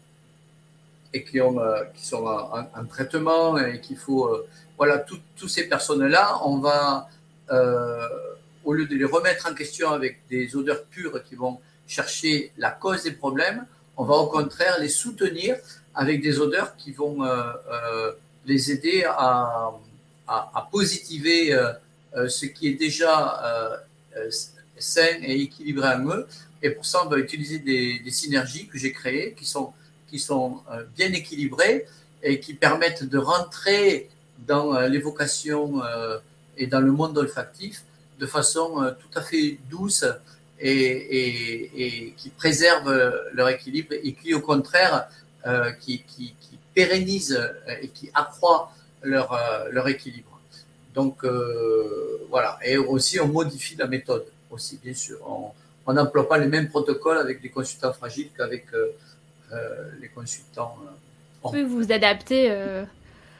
et 1.13 1.23
qui, 1.23 1.39
ont, 1.39 1.57
euh, 1.57 1.85
qui 1.95 2.05
sont 2.05 2.25
en, 2.25 2.85
traitement 2.85 3.57
et 3.57 3.79
qu'il 3.79 3.95
faut... 3.95 4.29
voilà, 4.75 4.97
toutes 4.97 5.47
ces 5.47 5.69
personnes-là, 5.69 6.37
on 6.43 6.57
va, 6.57 7.07
au 8.65 8.73
lieu 8.73 8.85
de 8.85 8.95
les 8.95 9.05
remettre 9.05 9.47
en 9.49 9.53
question 9.53 9.91
avec 9.91 10.19
des 10.29 10.53
odeurs 10.57 10.83
pures 10.83 11.23
qui 11.23 11.35
vont 11.35 11.61
chercher 11.87 12.51
la 12.57 12.71
cause 12.71 13.03
des 13.03 13.13
problèmes, 13.13 13.65
on 13.95 14.03
va 14.03 14.15
au 14.15 14.27
contraire 14.27 14.79
les 14.81 14.89
soutenir 14.89 15.55
avec 15.95 16.21
des 16.21 16.41
odeurs 16.41 16.75
qui 16.75 16.91
vont 16.91 17.19
les 18.45 18.69
aider 18.73 19.05
à, 19.07 19.71
à, 20.27 20.67
positiver 20.69 21.57
ce 22.27 22.45
qui 22.47 22.67
est 22.67 22.77
déjà 22.87 23.81
sain 24.81 25.21
et 25.21 25.41
équilibré 25.41 25.87
en 25.87 26.05
eux. 26.09 26.27
Et 26.61 26.71
pour 26.71 26.85
ça, 26.85 27.05
on 27.05 27.09
va 27.09 27.17
utiliser 27.17 27.59
des, 27.59 28.01
synergies 28.11 28.67
que 28.67 28.77
j'ai 28.77 28.91
créées 28.91 29.33
qui 29.33 29.45
sont, 29.45 29.73
qui 30.07 30.19
sont 30.19 30.61
bien 30.95 31.11
équilibrées 31.13 31.85
et 32.21 32.39
qui 32.39 32.53
permettent 32.53 33.03
de 33.03 33.17
rentrer 33.17 34.09
dans 34.47 34.79
l'évocation 34.81 35.81
et 36.57 36.67
dans 36.67 36.81
le 36.81 36.91
monde 36.91 37.17
olfactif 37.17 37.83
de 38.19 38.27
façon 38.27 38.93
tout 38.99 39.19
à 39.19 39.23
fait 39.23 39.57
douce 39.71 40.05
et, 40.59 42.13
qui 42.17 42.29
préservent 42.29 43.21
leur 43.33 43.49
équilibre 43.49 43.93
et 43.93 44.13
qui, 44.13 44.33
au 44.33 44.41
contraire, 44.41 45.09
euh, 45.47 45.71
qui, 45.71 46.03
qui, 46.03 46.35
pérennisent 46.73 47.51
et 47.81 47.89
qui 47.89 48.09
accroît 48.13 48.71
leur, 49.01 49.33
euh, 49.33 49.67
leur 49.71 49.89
équilibre. 49.89 50.39
Donc, 50.93 51.25
euh, 51.25 52.25
voilà. 52.29 52.57
Et 52.63 52.77
aussi, 52.77 53.19
on 53.19 53.27
modifie 53.27 53.75
la 53.75 53.87
méthode 53.87 54.25
aussi, 54.51 54.79
bien 54.83 54.93
sûr. 54.93 55.17
On 55.85 55.93
n'emploie 55.93 56.27
pas 56.27 56.37
les 56.37 56.47
mêmes 56.47 56.69
protocoles 56.69 57.17
avec 57.17 57.41
des 57.41 57.49
consultants 57.49 57.93
fragiles 57.93 58.29
qu'avec 58.35 58.67
les 59.99 60.09
consultants. 60.09 60.77
Oui, 61.43 61.63
vous 61.63 61.77
vous 61.77 61.91
adaptez 61.91 62.55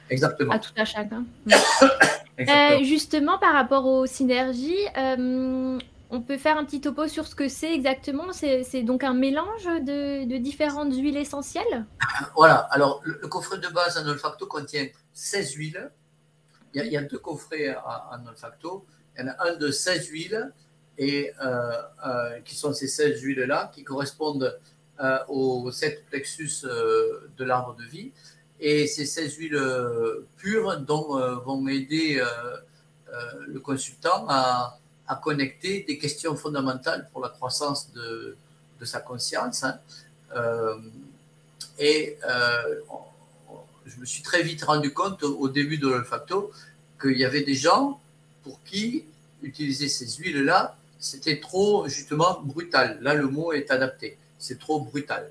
Exactement. 0.09 0.51
à 0.51 0.59
tout 0.59 0.73
à 0.75 0.85
chacun. 0.85 1.23
justement, 2.83 3.37
par 3.37 3.53
rapport 3.53 3.85
aux 3.85 4.05
synergies, 4.05 4.87
on 6.13 6.21
peut 6.21 6.37
faire 6.37 6.57
un 6.57 6.65
petit 6.65 6.81
topo 6.81 7.07
sur 7.07 7.25
ce 7.25 7.35
que 7.35 7.47
c'est 7.47 7.73
exactement. 7.73 8.33
C'est 8.33 8.83
donc 8.83 9.03
un 9.03 9.13
mélange 9.13 9.63
de, 9.63 10.37
différentes 10.37 10.93
huiles 10.93 11.17
essentielles? 11.17 11.85
Voilà. 12.35 12.57
Alors, 12.71 13.01
le, 13.03 13.27
coffret 13.27 13.57
de 13.57 13.67
base 13.69 13.97
en 13.97 14.07
olfacto 14.07 14.45
contient 14.45 14.87
16 15.13 15.53
huiles. 15.53 15.91
Il 16.73 16.85
y 16.85 16.97
a, 16.97 17.01
deux 17.01 17.17
coffrets 17.17 17.75
en 17.75 18.27
olfacto. 18.27 18.85
Il 19.15 19.21
y 19.21 19.29
en 19.29 19.31
a 19.31 19.49
un 19.49 19.55
de 19.55 19.71
16 19.71 20.07
huiles 20.09 20.51
et 20.97 21.31
euh, 21.41 21.71
euh, 22.05 22.39
qui 22.41 22.55
sont 22.55 22.73
ces 22.73 22.87
16 22.87 23.21
huiles-là 23.21 23.71
qui 23.73 23.83
correspondent 23.83 24.57
euh, 24.99 25.17
aux 25.29 25.71
7 25.71 26.05
plexus 26.09 26.63
de 26.63 27.43
l'arbre 27.43 27.75
de 27.75 27.83
vie. 27.85 28.11
Et 28.59 28.85
ces 28.85 29.05
16 29.05 29.37
huiles 29.37 29.61
pures 30.37 30.79
dont, 30.81 31.17
vont 31.39 31.67
aider 31.67 32.23
le 33.47 33.59
consultant 33.59 34.27
à, 34.29 34.77
connecter 35.23 35.83
des 35.83 35.97
questions 35.97 36.37
fondamentales 36.37 37.09
pour 37.11 37.21
la 37.21 37.29
croissance 37.29 37.91
de, 37.91 38.37
sa 38.83 39.01
conscience. 39.01 39.63
Hein. 39.63 39.79
Et 41.79 42.17
je 43.87 43.99
me 43.99 44.05
suis 44.05 44.21
très 44.21 44.43
vite 44.43 44.63
rendu 44.63 44.93
compte 44.93 45.23
au 45.23 45.49
début 45.49 45.79
de 45.79 45.87
l'olfacto 45.87 46.51
qu'il 47.01 47.17
y 47.17 47.25
avait 47.25 47.43
des 47.43 47.55
gens 47.55 47.99
pour 48.43 48.61
qui 48.63 49.05
utiliser 49.41 49.89
ces 49.89 50.07
huiles-là, 50.21 50.77
c'était 51.01 51.41
trop 51.41 51.89
justement 51.89 52.39
brutal. 52.41 52.99
Là, 53.01 53.13
le 53.13 53.27
mot 53.27 53.51
est 53.51 53.69
adapté. 53.71 54.17
C'est 54.39 54.59
trop 54.59 54.79
brutal. 54.79 55.29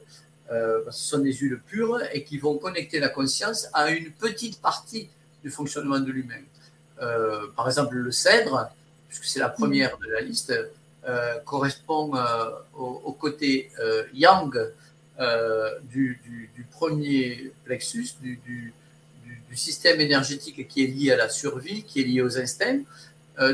Euh, 0.53 0.83
ce 0.91 1.11
sont 1.11 1.19
des 1.21 1.33
huiles 1.33 1.61
pures 1.67 2.01
et 2.13 2.23
qui 2.25 2.37
vont 2.37 2.59
connecter 2.59 3.01
la 3.01 3.09
conscience 3.09 3.69
à 3.73 3.91
une 3.91 4.11
petite 4.11 4.61
partie 4.61 5.09
du 5.43 5.51
fonctionnement 5.51 6.01
de 6.01 6.13
l'humain. 6.13 6.45
par 7.57 7.67
exemple, 7.67 7.95
le 7.95 8.13
cèdre, 8.13 8.69
puisque 9.09 9.25
c'est 9.25 9.41
la 9.41 9.49
première 9.49 9.97
de 9.97 10.09
la 10.09 10.21
liste, 10.21 10.53
euh, 11.09 11.39
correspond 11.47 12.15
euh, 12.15 12.51
au, 12.77 13.13
côté 13.13 13.71
euh, 13.81 14.05
yang 14.13 14.55
du, 15.85 16.21
premier 16.71 17.53
plexus, 17.65 18.11
du, 18.21 18.75
système 19.55 19.99
énergétique 20.01 20.69
qui 20.69 20.85
est 20.85 20.87
lié 20.89 21.13
à 21.13 21.17
la 21.17 21.31
survie, 21.31 21.85
qui 21.85 22.03
est 22.03 22.05
lié 22.05 22.21
aux 22.21 22.39
instincts. 22.39 22.83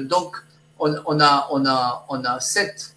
donc, 0.00 0.36
on, 0.78 1.20
a, 1.20 2.40
sept 2.40 2.96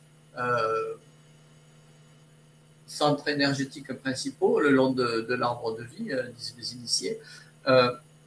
centres 2.87 3.27
énergétiques 3.27 3.93
principaux 3.93 4.59
le 4.59 4.71
long 4.71 4.91
de, 4.91 5.33
l'arbre 5.33 5.77
de 5.77 5.83
vie, 5.83 6.11
disent 6.37 6.55
les 6.57 6.73
initiés. 6.73 7.19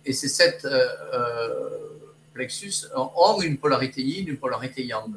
et 0.04 0.12
ces 0.12 0.28
sept 0.28 0.66
plexus 2.32 2.86
ont 2.94 3.40
une 3.40 3.58
polarité 3.58 4.02
yin, 4.02 4.28
une 4.28 4.38
polarité 4.38 4.84
yang. 4.84 5.12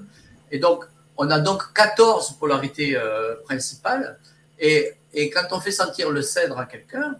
Et 0.52 0.60
donc, 0.60 0.86
on 1.17 1.30
a 1.30 1.39
donc 1.39 1.74
14 1.74 2.34
polarités 2.39 2.95
euh, 2.95 3.36
principales. 3.45 4.19
Et, 4.60 4.93
et, 5.13 5.30
quand 5.30 5.48
on 5.52 5.60
fait 5.60 5.71
sentir 5.71 6.12
le 6.12 6.21
cèdre 6.21 6.58
à 6.60 6.65
quelqu'un, 6.65 7.15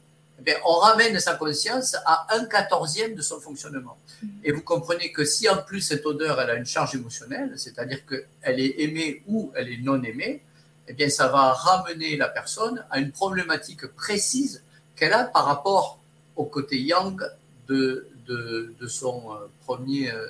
eh 0.46 0.54
on 0.66 0.74
ramène 0.74 1.20
sa 1.20 1.36
conscience 1.36 1.96
à 2.06 2.28
un 2.36 2.46
quatorzième 2.46 3.16
de 3.16 3.22
son 3.22 3.40
fonctionnement. 3.40 3.98
Et 4.44 4.52
vous 4.52 4.62
comprenez 4.62 5.12
que 5.12 5.26
si 5.26 5.48
en 5.50 5.58
plus 5.58 5.82
cette 5.82 6.06
odeur, 6.06 6.40
elle 6.42 6.50
a 6.50 6.56
une 6.56 6.66
charge 6.66 6.96
émotionnelle, 6.96 7.54
c'est-à-dire 7.58 8.06
qu'elle 8.06 8.60
est 8.60 8.82
aimée 8.82 9.24
ou 9.28 9.52
elle 9.56 9.70
est 9.70 9.82
non 9.82 10.02
aimée, 10.04 10.42
eh 10.88 10.94
bien, 10.94 11.10
ça 11.10 11.28
va 11.28 11.54
ramener 11.54 12.16
la 12.16 12.28
personne 12.28 12.86
à 12.92 13.00
une 13.00 13.12
problématique 13.12 13.88
précise 13.88 14.62
qu'elle 14.96 15.14
a 15.14 15.24
par 15.24 15.46
rapport 15.46 16.00
au 16.36 16.46
côté 16.46 16.80
yang 16.80 17.20
de, 17.68 18.08
de, 18.28 18.88
son 18.88 19.34
euh, 19.34 19.48
premier 19.66 20.12
euh, 20.12 20.26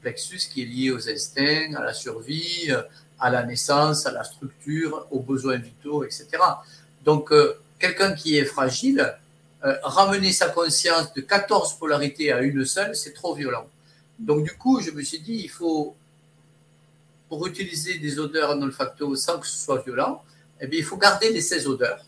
plexus 0.00 0.48
qui 0.52 0.62
est 0.62 0.66
lié 0.66 0.90
aux 0.90 1.08
instincts, 1.08 1.74
à 1.74 1.82
la 1.82 1.92
survie, 1.92 2.66
euh, 2.70 2.82
à 3.18 3.30
la 3.30 3.42
naissance, 3.42 4.06
à 4.06 4.12
la 4.12 4.22
structure, 4.22 5.06
aux 5.10 5.20
besoins 5.20 5.56
vitaux, 5.56 6.04
etc. 6.04 6.28
Donc, 7.04 7.32
quelqu'un 7.80 8.12
qui 8.12 8.36
est 8.36 8.44
fragile, 8.44 9.16
ramener 9.62 10.32
sa 10.32 10.48
conscience 10.48 11.12
de 11.14 11.20
14 11.20 11.78
polarités 11.78 12.32
à 12.32 12.40
une 12.40 12.64
seule, 12.64 12.94
c'est 12.94 13.12
trop 13.12 13.34
violent. 13.34 13.68
Donc, 14.18 14.44
du 14.44 14.52
coup, 14.52 14.80
je 14.80 14.90
me 14.90 15.02
suis 15.02 15.20
dit, 15.20 15.40
il 15.44 15.50
faut, 15.50 15.96
pour 17.28 17.46
utiliser 17.46 17.98
des 17.98 18.18
odeurs 18.18 18.50
en 18.50 18.62
olfacto 18.62 19.14
sans 19.16 19.38
que 19.38 19.46
ce 19.46 19.64
soit 19.64 19.82
violent, 19.82 20.22
eh 20.60 20.66
bien, 20.66 20.78
il 20.78 20.84
faut 20.84 20.96
garder 20.96 21.32
les 21.32 21.40
16 21.40 21.66
odeurs 21.66 22.04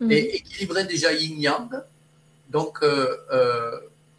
mmh. 0.00 0.10
et 0.10 0.36
équilibrer 0.36 0.84
déjà 0.84 1.12
yin-yang. 1.12 1.70
Donc, 2.50 2.78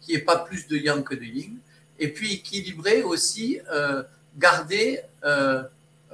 qui 0.00 0.12
n'y 0.12 0.18
pas 0.18 0.38
plus 0.38 0.66
de 0.68 0.76
yang 0.76 1.02
que 1.04 1.14
de 1.14 1.24
yin. 1.24 1.58
Et 1.98 2.08
puis 2.08 2.34
équilibrer 2.34 3.02
aussi, 3.02 3.60
euh, 3.72 4.02
garder 4.36 5.00
euh, 5.24 5.62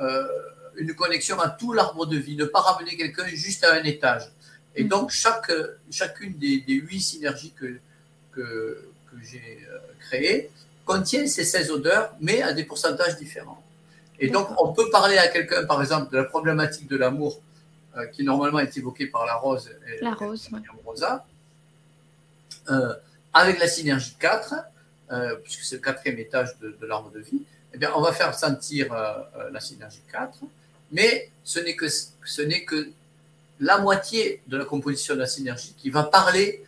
euh, 0.00 0.26
une 0.76 0.94
connexion 0.94 1.38
à 1.40 1.48
tout 1.50 1.72
l'arbre 1.72 2.06
de 2.06 2.16
vie, 2.16 2.36
ne 2.36 2.46
pas 2.46 2.60
ramener 2.60 2.96
quelqu'un 2.96 3.26
juste 3.26 3.64
à 3.64 3.74
un 3.74 3.84
étage. 3.84 4.24
Et 4.76 4.84
mm. 4.84 4.88
donc 4.88 5.10
chaque, 5.10 5.52
chacune 5.90 6.36
des, 6.38 6.62
huit 6.68 7.00
synergies 7.00 7.52
que, 7.52 7.78
que, 8.32 8.88
j'ai 9.22 9.64
créées 10.00 10.50
contient 10.84 11.26
ces 11.26 11.44
16 11.44 11.70
odeurs, 11.70 12.14
mais 12.20 12.42
à 12.42 12.52
des 12.52 12.64
pourcentages 12.64 13.16
différents. 13.16 13.62
Et 14.18 14.28
donc 14.28 14.48
on 14.60 14.72
peut 14.72 14.90
parler 14.90 15.18
à 15.18 15.28
quelqu'un, 15.28 15.64
par 15.64 15.80
exemple, 15.80 16.12
de 16.12 16.18
la 16.18 16.24
problématique 16.24 16.88
de 16.88 16.96
l'amour, 16.96 17.40
qui 18.12 18.24
normalement 18.24 18.58
est 18.58 18.76
évoquée 18.76 19.06
par 19.06 19.24
la 19.24 19.36
rose 19.36 19.70
et 19.86 20.02
la 20.02 20.14
rose, 20.14 20.50
rosa 20.84 21.24
avec 23.34 23.58
la 23.58 23.66
synergie 23.66 24.16
4, 24.18 24.54
euh, 25.10 25.34
puisque 25.42 25.64
c'est 25.64 25.76
le 25.76 25.82
quatrième 25.82 26.18
étage 26.18 26.56
de, 26.60 26.86
l'arbre 26.86 27.10
de 27.10 27.18
vie, 27.18 27.42
eh 27.74 27.78
bien, 27.78 27.90
on 27.96 28.00
va 28.00 28.12
faire 28.12 28.32
sentir 28.32 28.92
euh, 28.92 29.18
euh, 29.36 29.50
la 29.50 29.60
synergie 29.60 30.02
4, 30.10 30.38
mais 30.92 31.30
ce 31.42 31.58
n'est 31.58 31.74
que, 31.74 31.88
ce 31.88 32.42
n'est 32.42 32.64
que 32.64 32.88
la 33.60 33.78
moitié 33.78 34.42
de 34.46 34.56
la 34.56 34.64
composition 34.64 35.14
de 35.14 35.20
la 35.20 35.26
synergie 35.26 35.74
qui 35.78 35.90
va 35.90 36.04
parler 36.04 36.64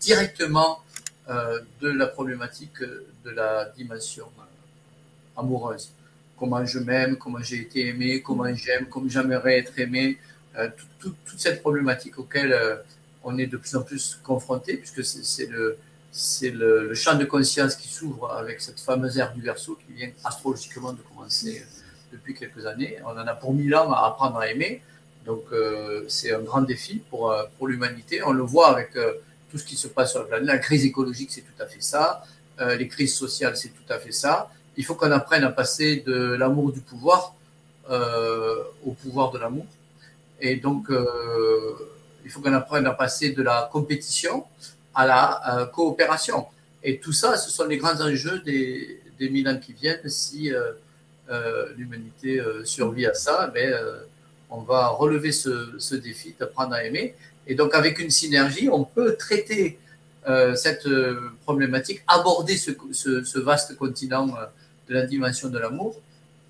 directement 0.00 0.80
de 1.28 1.88
la 1.88 2.06
problématique 2.06 2.80
de 2.80 3.30
la 3.30 3.66
dimension 3.76 4.26
amoureuse. 5.36 5.90
Comment 6.38 6.64
je 6.64 6.78
m'aime, 6.78 7.16
comment 7.16 7.40
j'ai 7.40 7.60
été 7.62 7.88
aimé, 7.88 8.22
comment 8.22 8.52
j'aime, 8.54 8.86
comment 8.88 9.08
j'aimerais 9.08 9.58
être 9.58 9.78
aimé, 9.78 10.18
toute 11.00 11.16
cette 11.36 11.60
problématique 11.60 12.18
auquel 12.18 12.54
on 13.26 13.36
est 13.38 13.46
de 13.46 13.56
plus 13.56 13.74
en 13.74 13.82
plus 13.82 14.18
confronté, 14.22 14.76
puisque 14.76 15.04
c'est 15.04 15.46
le, 15.46 15.76
le, 16.42 16.88
le, 16.88 16.94
champ 16.94 17.16
de 17.16 17.24
conscience 17.24 17.74
qui 17.74 17.88
s'ouvre 17.88 18.30
avec 18.32 18.60
cette 18.60 18.78
fameuse 18.80 19.18
ère 19.18 19.32
du 19.34 19.42
verso 19.42 19.76
qui 19.84 19.92
vient 19.92 20.10
astrologiquement 20.24 20.92
de 20.92 21.02
commencer 21.02 21.66
depuis 22.12 22.34
quelques 22.34 22.64
années. 22.64 22.98
On 23.04 23.10
en 23.10 23.26
a 23.26 23.34
pour 23.34 23.52
mille 23.52 23.74
ans 23.74 23.92
à 23.92 24.06
apprendre 24.06 24.38
à 24.38 24.48
aimer. 24.48 24.80
Donc 25.26 25.44
euh, 25.52 26.04
c'est 26.08 26.32
un 26.32 26.40
grand 26.40 26.62
défi 26.62 27.02
pour, 27.10 27.30
euh, 27.30 27.42
pour 27.58 27.66
l'humanité. 27.66 28.22
On 28.24 28.32
le 28.32 28.44
voit 28.44 28.68
avec 28.68 28.96
euh, 28.96 29.12
tout 29.50 29.58
ce 29.58 29.64
qui 29.64 29.76
se 29.76 29.88
passe 29.88 30.12
sur 30.12 30.20
la 30.20 30.26
planète. 30.26 30.46
La 30.46 30.58
crise 30.58 30.84
écologique, 30.84 31.30
c'est 31.32 31.42
tout 31.42 31.60
à 31.62 31.66
fait 31.66 31.82
ça. 31.82 32.22
les 32.78 32.88
crises 32.88 33.14
sociales, 33.14 33.56
c'est 33.56 33.72
tout 33.78 33.92
à 33.92 33.98
fait 33.98 34.12
ça. 34.12 34.50
Il 34.78 34.84
faut 34.84 34.94
qu'on 34.94 35.10
apprenne 35.10 35.44
à 35.44 35.50
passer 35.50 36.02
de 36.06 36.16
l'amour 36.40 36.72
du 36.72 36.80
pouvoir 36.80 37.34
au 38.88 38.92
pouvoir 39.02 39.30
de 39.30 39.38
l'amour. 39.38 39.66
Et 40.40 40.56
donc, 40.56 40.84
il 42.24 42.30
faut 42.30 42.40
qu'on 42.40 42.54
apprenne 42.54 42.86
à 42.86 42.92
passer 42.92 43.30
de 43.30 43.42
la 43.42 43.68
compétition 43.72 44.44
à 44.94 45.06
la 45.06 45.70
coopération. 45.72 46.46
Et 46.82 46.98
tout 46.98 47.12
ça, 47.12 47.36
ce 47.36 47.50
sont 47.50 47.66
les 47.66 47.76
grands 47.76 48.00
enjeux 48.00 48.40
des, 48.40 49.00
des 49.18 49.28
mille 49.28 49.48
ans 49.48 49.58
qui 49.58 49.72
viennent. 49.72 50.08
Si 50.08 50.50
l'humanité 51.76 52.42
survit 52.64 53.06
à 53.06 53.14
ça, 53.14 53.48
ben, 53.54 53.72
on 54.50 54.60
va 54.60 54.88
relever 54.88 55.32
ce, 55.32 55.94
défi 55.94 56.34
d'apprendre 56.38 56.74
à 56.74 56.84
aimer. 56.84 57.14
Et 57.46 57.54
donc, 57.54 57.74
avec 57.74 57.98
une 57.98 58.10
synergie, 58.10 58.68
on 58.70 58.84
peut 58.84 59.16
traiter 59.16 59.78
euh, 60.28 60.54
cette 60.54 60.86
euh, 60.86 61.32
problématique, 61.44 62.02
aborder 62.06 62.56
ce, 62.56 63.38
vaste 63.38 63.76
continent 63.76 64.28
euh, 64.28 64.46
de 64.88 64.94
la 64.94 65.06
dimension 65.06 65.48
de 65.48 65.58
l'amour 65.58 65.96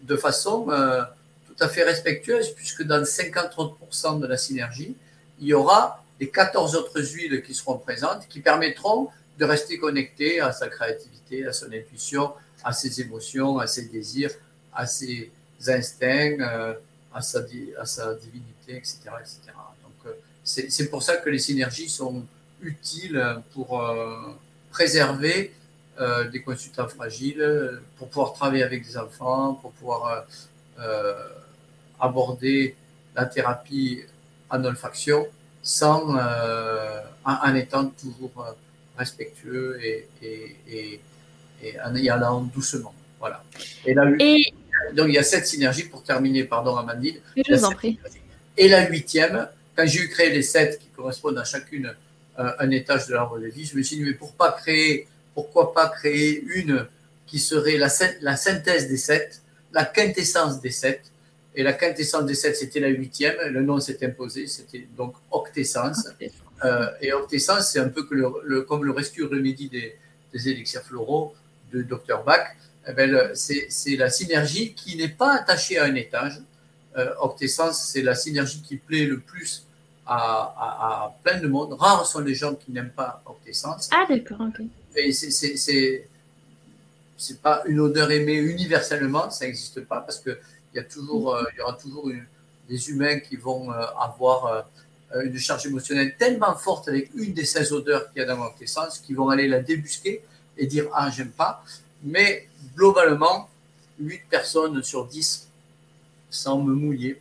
de 0.03 0.17
façon 0.17 0.67
tout 0.67 1.65
à 1.65 1.69
fait 1.69 1.83
respectueuse, 1.83 2.51
puisque 2.51 2.85
dans 2.85 3.03
50% 3.03 4.21
de 4.21 4.27
la 4.27 4.37
synergie, 4.37 4.95
il 5.41 5.49
y 5.49 5.55
aura 5.55 6.05
les 6.21 6.29
14 6.29 6.77
autres 6.77 7.01
huiles 7.01 7.43
qui 7.43 7.55
seront 7.55 7.79
présentes, 7.79 8.29
qui 8.29 8.39
permettront 8.39 9.09
de 9.39 9.45
rester 9.45 9.79
connecté 9.79 10.41
à 10.41 10.53
sa 10.53 10.69
créativité, 10.69 11.45
à 11.45 11.53
son 11.53 11.73
intuition, 11.73 12.35
à 12.63 12.73
ses 12.73 13.01
émotions, 13.01 13.59
à 13.59 13.67
ses 13.67 13.87
désirs, 13.87 14.31
à 14.73 14.87
ses 14.87 15.33
instincts, 15.67 16.77
à 17.17 17.23
sa, 17.23 18.15
divinité, 18.15 18.77
etc. 18.77 18.99
etc. 19.21 19.41
Donc, 19.83 19.99
euh, 20.07 20.13
c'est 20.45 20.91
pour 20.91 21.03
ça 21.03 21.17
que 21.17 21.31
les 21.31 21.39
synergies 21.39 21.89
sont 21.89 22.25
utiles 22.61 23.23
pour 23.53 23.81
euh, 23.81 24.15
préserver 24.71 25.55
euh, 25.99 26.29
des 26.29 26.43
consultants 26.43 26.89
fragiles, 26.89 27.81
pour 27.97 28.09
pouvoir 28.09 28.35
travailler 28.35 28.63
avec 28.63 28.87
des 28.87 28.99
enfants, 28.99 29.55
pour 29.55 29.73
pouvoir 29.73 30.27
aborder 31.99 32.77
la 33.15 33.25
thérapie 33.25 34.03
en 34.51 34.63
olfaction 34.65 35.27
sans, 35.63 36.15
en, 37.25 37.55
étant 37.55 37.87
toujours 37.87 38.47
respectueux 38.99 39.81
et, 40.23 41.01
en 41.83 41.95
y 41.95 42.11
allant 42.11 42.43
doucement. 42.43 42.95
Voilà. 43.19 43.43
Et, 43.87 43.95
là, 43.95 44.05
et 44.21 44.53
donc 44.95 45.09
il 45.09 45.15
y 45.15 45.19
a 45.19 45.23
sept 45.23 45.47
synergies 45.47 45.85
pour 45.85 46.03
terminer, 46.03 46.45
pardon 46.45 46.77
Amandine. 46.77 47.17
Je 47.37 47.55
vous 47.55 47.65
en 47.65 47.73
prie. 47.73 47.99
Et 48.57 48.69
la 48.69 48.89
huitième, 48.89 49.49
quand 49.75 49.87
j'ai 49.87 50.01
eu 50.01 50.09
créé 50.09 50.31
les 50.31 50.43
sept 50.43 50.79
qui 50.79 50.89
correspondent 50.89 51.39
à 51.39 51.45
chacune 51.45 51.95
euh, 52.39 52.51
un 52.59 52.71
étage 52.71 53.07
de 53.07 53.15
l'arbre 53.15 53.39
de 53.39 53.47
vie, 53.47 53.65
je 53.65 53.77
me 53.77 53.83
suis 53.83 53.97
dit 53.97 54.03
mais 54.03 54.15
pour 54.15 54.33
pas 54.33 54.53
créer, 54.53 55.07
pourquoi 55.35 55.75
pas 55.75 55.89
créer 55.89 56.43
une 56.55 56.87
qui 57.27 57.39
serait 57.39 57.77
la, 57.77 57.89
la 58.21 58.37
synthèse 58.37 58.89
des 58.89 58.97
sept, 58.97 59.43
la 59.73 59.85
quintessence 59.85 60.61
des 60.61 60.71
sept? 60.71 61.03
Et 61.59 61.63
la 61.63 61.73
quintessence 61.73 62.27
des 62.27 62.35
sept, 62.35 62.55
c'était 62.55 62.81
la 62.81 62.89
huitième. 62.89 63.35
Le 63.49 63.63
nom 63.63 63.81
s'est 63.81 64.05
imposé, 64.05 64.47
c'était 64.47 64.87
donc 64.95 65.15
octessence. 65.31 66.07
Euh, 66.65 66.89
et 67.01 67.15
octessence, 67.15 67.71
c'est 67.71 67.79
un 67.79 67.89
peu 67.89 68.05
que 68.05 68.15
le, 68.15 68.61
comme 68.63 68.85
le 68.85 68.91
rescue 68.93 69.25
remédie 69.25 69.71
des, 69.71 69.97
des 70.35 70.49
élixirs 70.51 70.83
floraux 70.83 71.35
de 71.73 71.81
Dr 71.81 72.23
Bach. 72.25 72.47
Eh 72.89 72.93
ben, 72.93 73.35
c'est 73.35 73.97
la 73.97 74.11
synergie 74.11 74.73
qui 74.75 74.97
n'est 74.97 75.09
pas 75.09 75.35
attachée 75.35 75.79
à 75.79 75.85
un 75.85 75.95
étage. 75.95 76.41
Euh, 76.97 77.13
Octessence, 77.21 77.89
c'est 77.93 78.03
la 78.03 78.15
synergie 78.15 78.63
qui 78.63 78.77
plaît 78.77 79.07
le 79.07 79.19
plus 79.19 79.65
à, 80.07 81.13
plein 81.25 81.41
de 81.41 81.49
monde. 81.49 81.73
Rares 81.73 82.07
sont 82.07 82.21
les 82.21 82.35
gens 82.35 82.55
qui 82.55 82.71
n'aiment 82.71 82.91
pas 82.91 83.23
Octessence. 83.27 83.91
Ah, 83.93 84.07
d'accord, 84.09 84.39
ok. 84.41 84.65
Et 84.95 85.13
c'est 85.13 86.09
pas 87.43 87.63
une 87.67 87.81
odeur 87.81 88.11
aimée 88.13 88.37
universellement, 88.37 89.31
ça 89.31 89.47
n'existe 89.47 89.81
pas 89.81 90.01
parce 90.01 90.21
qu'il 90.21 90.39
y, 90.75 90.79
a 90.79 90.85
toujours, 90.85 91.35
euh, 91.35 91.43
y 91.59 91.61
aura 91.61 91.73
toujours 91.73 92.09
des 92.69 92.91
humains 92.91 93.19
qui 93.19 93.37
vont 93.37 93.73
euh, 93.73 93.85
avoir 93.99 94.69
une 95.25 95.39
charge 95.39 95.67
émotionnelle 95.67 96.17
tellement 96.17 96.55
forte 96.55 96.89
avec 96.89 97.11
une 97.15 97.33
des 97.33 97.45
16 97.45 97.73
odeurs 97.73 98.13
qu'il 98.13 98.23
y 98.23 98.25
a 98.25 98.29
dans 98.29 98.41
Octessence 98.43 98.99
qui 98.99 99.13
vont 99.13 99.29
aller 99.29 99.49
la 99.49 99.61
débusquer 99.61 100.23
et 100.57 100.67
dire 100.67 100.87
Ah, 100.93 101.11
j'aime 101.11 101.31
pas 101.31 101.65
mais 102.07 102.49
globalement, 102.75 103.49
8 103.99 104.23
personnes 104.31 104.83
sur 104.83 105.07
10, 105.07 105.49
sans 106.31 106.63
me 106.63 106.75
mouiller, 106.75 107.21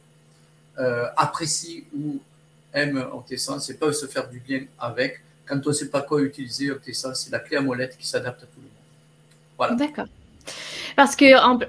euh, 0.78 1.08
apprécient 1.18 1.84
ou 1.98 2.22
aiment 2.74 3.06
Octessence 3.14 3.70
et 3.70 3.74
peuvent 3.76 3.94
se 3.94 4.06
faire 4.06 4.30
du 4.30 4.40
bien 4.40 4.66
avec. 4.80 5.22
Quand 5.46 5.60
on 5.66 5.70
ne 5.70 5.74
sait 5.74 5.90
pas 5.90 6.02
quoi 6.02 6.22
utiliser, 6.22 6.72
Octessence, 6.72 7.22
c'est 7.22 7.32
la 7.32 7.40
clé 7.40 7.58
à 7.58 7.62
molette 7.62 7.98
qui 7.98 8.08
s'adapte 8.08 8.44
à 8.44 8.46
tout 8.46 8.58
le 8.58 8.64
monde. 8.64 8.72
Voilà. 9.58 9.76
D'accord. 9.76 10.08
Parce 10.96 11.16
que, 11.16 11.38
en, 11.44 11.60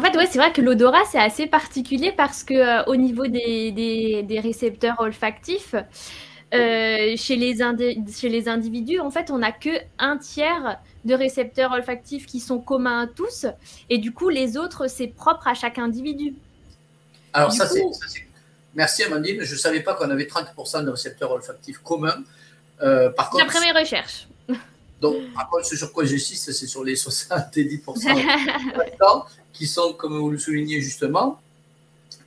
fait, 0.00 0.16
ouais, 0.16 0.26
c'est 0.26 0.38
vrai 0.38 0.52
que 0.52 0.60
l'odorat, 0.60 1.04
c'est 1.10 1.18
assez 1.18 1.46
particulier 1.46 2.12
parce 2.16 2.44
que 2.44 2.54
euh, 2.54 2.84
au 2.84 2.96
niveau 2.96 3.26
des, 3.26 3.72
des, 3.72 4.40
récepteurs 4.40 5.00
olfactifs, 5.00 5.74
euh, 6.54 7.16
chez, 7.16 7.36
les 7.36 7.58
chez 8.12 8.28
les 8.28 8.48
individus, 8.48 9.00
en 9.00 9.10
fait, 9.10 9.30
on 9.30 9.38
n'a 9.38 9.52
que 9.52 9.70
un 9.98 10.16
tiers 10.16 10.78
de 11.04 11.14
récepteurs 11.14 11.72
olfactifs 11.72 12.26
qui 12.26 12.40
sont 12.40 12.60
communs 12.60 13.00
à 13.00 13.06
tous. 13.06 13.46
Et 13.90 13.98
du 13.98 14.12
coup, 14.12 14.28
les 14.28 14.56
autres, 14.56 14.88
c'est 14.88 15.08
propre 15.08 15.48
à 15.48 15.54
chaque 15.54 15.78
individu. 15.78 16.34
Alors, 17.32 17.52
ça, 17.52 17.66
c'est. 17.66 17.82
Merci 18.74 19.04
Amandine. 19.04 19.42
Je 19.42 19.54
ne 19.54 19.58
savais 19.58 19.80
pas 19.80 19.94
qu'on 19.94 20.10
avait 20.10 20.24
30% 20.24 20.84
de 20.84 20.90
récepteurs 20.90 21.32
olfactifs 21.32 21.78
communs. 21.78 22.22
Euh, 22.82 23.10
par 23.10 23.30
contre. 23.30 23.44
D'après 23.44 23.60
mes 23.60 23.78
recherches. 23.78 24.28
Donc, 25.00 25.16
par 25.34 25.48
contre, 25.48 25.66
ce 25.66 25.76
sur 25.76 25.92
quoi 25.92 26.04
j'insiste, 26.04 26.52
c'est 26.52 26.66
sur 26.66 26.84
les 26.84 26.94
70% 26.98 29.24
qui 29.52 29.66
sont, 29.66 29.94
comme 29.94 30.18
vous 30.18 30.30
le 30.30 30.38
soulignez 30.38 30.80
justement, 30.80 31.40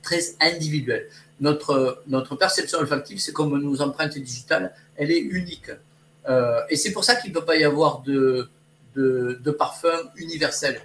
très 0.02 0.20
individuels. 0.40 1.08
Notre, 1.40 2.02
notre 2.06 2.36
perception 2.36 2.78
olfactive, 2.78 3.18
c'est 3.18 3.32
comme 3.32 3.58
nos 3.60 3.80
empreintes 3.80 4.18
digitales, 4.18 4.74
elle 4.96 5.10
est 5.10 5.20
unique. 5.20 5.70
Euh, 6.28 6.60
et 6.68 6.76
c'est 6.76 6.92
pour 6.92 7.04
ça 7.04 7.16
qu'il 7.16 7.32
ne 7.32 7.38
peut 7.38 7.44
pas 7.44 7.56
y 7.56 7.64
avoir 7.64 8.00
de, 8.00 8.48
de, 8.94 9.50
parfum 9.50 9.88
universel. 10.16 10.80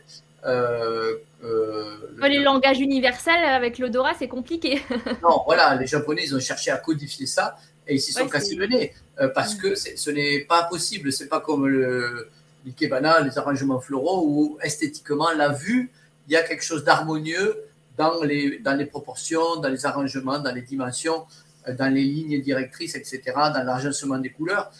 Euh, 0.45 1.15
euh, 1.43 1.97
les 2.21 2.39
langages 2.39 2.79
universels 2.79 3.43
avec 3.43 3.79
l'odorat, 3.79 4.13
c'est 4.17 4.27
compliqué. 4.27 4.81
non, 5.23 5.41
voilà, 5.45 5.75
les 5.75 5.87
Japonais, 5.87 6.23
ils 6.23 6.35
ont 6.35 6.39
cherché 6.39 6.71
à 6.71 6.77
codifier 6.77 7.25
ça 7.25 7.57
et 7.87 7.95
ils 7.95 8.01
s'y 8.01 8.13
sont 8.13 8.27
cassés 8.27 8.55
le 8.55 8.67
nez 8.67 8.93
parce 9.33 9.55
que 9.55 9.75
ce 9.75 10.09
n'est 10.09 10.39
pas 10.41 10.63
possible. 10.63 11.11
C'est 11.11 11.27
pas 11.27 11.41
comme 11.41 11.67
le 11.67 12.29
l'ikebana, 12.65 13.21
les 13.21 13.37
arrangements 13.37 13.79
floraux 13.79 14.25
où 14.25 14.57
esthétiquement, 14.61 15.31
la 15.31 15.49
vue, 15.49 15.91
il 16.27 16.33
y 16.33 16.35
a 16.35 16.43
quelque 16.43 16.63
chose 16.63 16.83
d'harmonieux 16.83 17.55
dans 17.97 18.23
les, 18.23 18.59
dans 18.59 18.77
les 18.77 18.85
proportions, 18.85 19.57
dans 19.57 19.69
les 19.69 19.85
arrangements, 19.85 20.39
dans 20.39 20.53
les 20.53 20.61
dimensions, 20.61 21.25
dans 21.67 21.93
les 21.93 22.03
lignes 22.03 22.41
directrices, 22.41 22.95
etc., 22.95 23.21
dans 23.35 23.63
l'agencement 23.65 24.17
des 24.19 24.29
couleurs, 24.29 24.71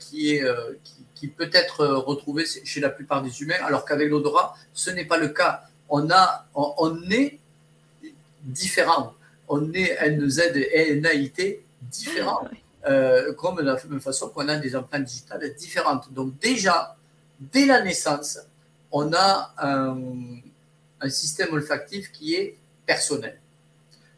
qui 0.00 0.34
est 0.34 0.44
qui, 0.84 1.02
qui 1.22 1.28
peut 1.28 1.50
être 1.52 1.82
euh, 1.82 1.98
retrouvé 1.98 2.44
chez 2.44 2.80
la 2.80 2.90
plupart 2.90 3.22
des 3.22 3.42
humains, 3.42 3.62
alors 3.62 3.84
qu'avec 3.84 4.10
l'odorat, 4.10 4.56
ce 4.72 4.90
n'est 4.90 5.04
pas 5.04 5.18
le 5.18 5.28
cas. 5.28 5.62
On, 5.88 6.10
a, 6.10 6.48
on, 6.56 7.00
est 7.12 7.38
différent. 8.42 9.14
On 9.46 9.72
est 9.72 9.90
NZ 10.18 10.40
et 10.56 10.96
NAIT 11.00 11.60
différents, 11.82 12.42
euh, 12.88 13.32
comme 13.34 13.58
de 13.58 13.62
la 13.62 13.78
même 13.88 14.00
façon 14.00 14.30
qu'on 14.30 14.48
a 14.48 14.56
des 14.56 14.74
empreintes 14.74 15.04
digitales 15.04 15.54
différentes. 15.54 16.12
Donc 16.12 16.36
déjà, 16.40 16.96
dès 17.38 17.66
la 17.66 17.82
naissance, 17.82 18.40
on 18.90 19.12
a 19.12 19.54
un, 19.58 19.96
un 21.02 21.10
système 21.10 21.52
olfactif 21.52 22.10
qui 22.12 22.34
est 22.34 22.56
personnel. 22.86 23.38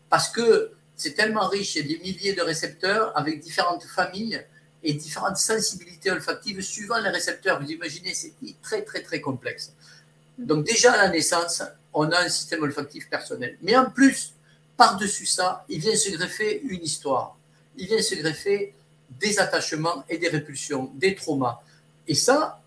Parce 0.09 0.29
que 0.29 0.73
c'est 0.97 1.15
tellement 1.15 1.49
riche, 1.49 1.75
il 1.75 1.91
y 1.91 1.95
a 1.95 1.97
des 1.97 2.03
milliers 2.03 2.35
de 2.35 2.43
récepteurs 2.43 3.17
avec 3.19 3.41
différentes 3.41 3.85
familles 3.85 4.45
et 4.83 4.95
différentes 4.95 5.39
sensibilités 5.39 6.11
olfactives 6.11 6.61
suivant 6.61 7.01
les 7.01 7.09
récepteurs. 7.09 7.61
Vous 7.61 7.71
imaginez, 7.71 8.15
c'est 8.15 8.35
très, 8.63 8.83
très, 8.83 9.03
très 9.03 9.21
complexe. 9.21 9.73
Donc 10.39 10.65
déjà 10.65 10.93
à 10.93 10.97
la 10.99 11.09
naissance, 11.09 11.63
on 11.93 12.11
a 12.11 12.21
un 12.21 12.29
système 12.29 12.63
olfactif 12.63 13.09
personnel. 13.09 13.57
Mais 13.63 13.77
en 13.77 13.91
plus, 13.91 14.35
par-dessus 14.77 15.27
ça, 15.27 15.65
il 15.69 15.81
vient 15.81 15.97
se 15.97 16.11
greffer 16.11 16.61
une 16.63 16.83
histoire. 16.83 17.37
Il 17.77 17.87
vient 17.87 18.03
se 18.03 18.15
greffer 18.15 18.75
des 19.11 19.39
attachements 19.39 20.05
et 20.09 20.19
des 20.19 20.29
répulsions, 20.29 20.91
des 20.95 21.15
traumas. 21.15 21.61
Et 22.07 22.15
ça, 22.15 22.61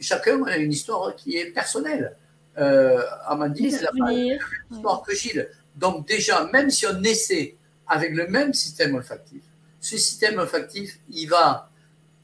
chacun 0.00 0.42
a 0.44 0.56
une 0.56 0.72
histoire 0.72 1.16
qui 1.16 1.36
est 1.36 1.46
personnelle. 1.46 2.16
Euh, 2.58 3.02
Amandine, 3.26 3.70
c'est 3.70 3.82
la 3.82 3.92
même 3.92 4.38
histoire 4.70 5.02
que 5.02 5.14
Gilles. 5.14 5.48
Donc 5.76 6.06
déjà, 6.06 6.44
même 6.52 6.70
si 6.70 6.86
on 6.86 6.98
naissait 7.00 7.56
avec 7.86 8.14
le 8.14 8.26
même 8.28 8.52
système 8.52 8.94
olfactif, 8.94 9.42
ce 9.80 9.96
système 9.96 10.38
olfactif, 10.38 10.98
il 11.10 11.26
va 11.28 11.70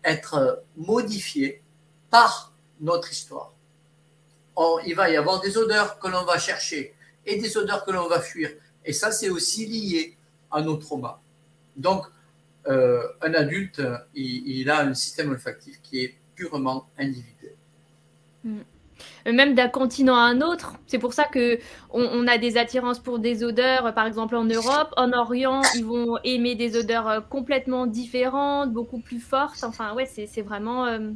être 0.05 0.63
modifié 0.77 1.63
par 2.11 2.53
notre 2.81 3.11
histoire. 3.11 3.53
il 4.87 4.95
va 4.95 5.11
y 5.11 5.17
avoir 5.17 5.41
des 5.41 5.57
odeurs 5.57 5.99
que 5.99 6.09
l'on 6.09 6.25
va 6.25 6.39
chercher 6.39 6.95
et 7.27 7.37
des 7.41 7.57
odeurs 7.57 7.85
que 7.85 7.91
l'on 7.91 8.09
va 8.09 8.21
fuir. 8.21 8.51
Et 8.85 8.93
ça, 8.93 9.11
c'est 9.11 9.29
aussi 9.29 9.67
lié 9.67 10.17
à 10.51 10.63
nos 10.63 10.77
traumas. 10.77 11.21
Donc, 11.77 12.07
euh, 12.67 13.03
un 13.23 13.35
adulte, 13.35 13.83
il, 14.15 14.69
a 14.71 14.81
un 14.81 14.95
système 14.95 15.31
olfactif 15.31 15.81
qui 15.83 16.05
est 16.05 16.15
purement 16.35 16.89
individuel. 16.99 17.55
Mm. 18.45 18.61
Euh, 19.29 19.33
même 19.33 19.55
d'un 19.55 19.69
continent 19.69 20.17
à 20.17 20.23
un 20.23 20.41
autre. 20.41 20.75
C'est 20.87 20.99
pour 20.99 21.13
ça 21.13 21.25
que 21.25 21.59
on, 21.91 22.27
a 22.27 22.39
des 22.39 22.57
attirances 22.57 22.99
pour 22.99 23.19
des 23.19 23.45
odeurs, 23.45 23.95
par 23.95 24.07
exemple 24.07 24.37
en 24.37 24.45
Europe, 24.45 24.93
en 24.97 25.13
Orient, 25.13 25.63
ils 25.75 25.85
vont 25.85 26.19
aimer 26.25 26.55
des 26.55 26.77
odeurs 26.77 27.09
euh, 27.09 27.21
complètement 27.21 27.87
différentes, 27.87 28.73
beaucoup 28.73 29.01
plus 29.01 29.21
fortes. 29.21 29.65
Enfin, 29.65 29.95
ouais, 29.95 30.07
c'est 30.07 30.43
vraiment. 30.43 30.87
Euh, 30.87 31.11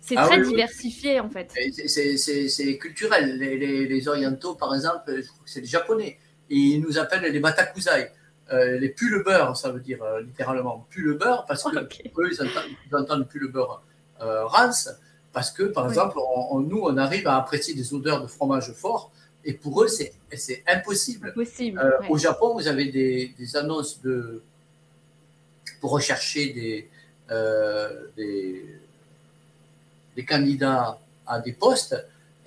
c'est 0.00 0.16
ah 0.16 0.26
très 0.26 0.40
diversifié 0.40 1.20
en 1.20 1.28
fait. 1.28 1.52
C'est 1.86 2.78
culturel. 2.78 3.38
Les, 3.38 3.86
les, 3.86 4.08
orientaux, 4.08 4.54
par 4.54 4.74
exemple, 4.74 5.12
c'est 5.44 5.60
les 5.60 5.66
japonais. 5.66 6.18
ils 6.48 6.80
nous 6.80 6.98
appellent 6.98 7.30
les 7.30 7.40
batakuzai. 7.40 8.12
les 8.50 8.88
pue 8.88 9.10
le 9.10 9.22
beurre, 9.22 9.54
ça 9.54 9.70
veut 9.70 9.80
dire 9.80 9.98
littéralement 10.24 10.86
pue 10.88 11.02
le 11.02 11.14
beurre, 11.14 11.44
parce 11.46 11.62
que 11.70 11.76
eux, 11.76 12.30
ils 12.32 12.96
entendent, 12.96 13.26
ils 13.34 13.40
le 13.40 13.48
beurre 13.48 13.82
rance, 14.18 14.88
parce 15.32 15.50
que, 15.50 15.64
par 15.64 15.88
exemple, 15.88 16.18
nous, 16.66 16.80
on 16.82 16.96
arrive 16.96 17.26
à 17.28 17.36
apprécier 17.36 17.74
des 17.74 17.94
odeurs 17.94 18.22
de 18.22 18.26
fromage 18.26 18.72
fort, 18.72 19.10
et 19.44 19.52
pour 19.52 19.82
eux, 19.82 19.88
c'est 19.88 20.12
impossible. 20.66 21.34
Au 22.08 22.18
Japon, 22.18 22.54
vous 22.54 22.66
avez 22.66 22.86
des, 22.86 23.34
des, 23.38 23.56
annonces 23.56 24.00
de, 24.02 24.42
pour 25.80 25.92
rechercher 25.92 26.52
des, 26.52 26.88
des, 28.16 28.64
des 30.16 30.24
candidats 30.24 30.98
à 31.26 31.38
des 31.40 31.52
postes 31.52 31.96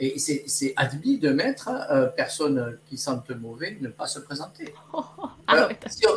et 0.01 0.17
c'est 0.17 0.73
admis 0.77 1.19
de 1.19 1.29
mettre 1.29 1.69
euh, 1.69 2.07
personnes 2.07 2.79
qui 2.89 2.97
sentent 2.97 3.29
mauvais 3.29 3.77
ne 3.79 3.89
pas 3.89 4.07
se 4.07 4.19
présenter. 4.19 4.73
Ah 5.53 5.67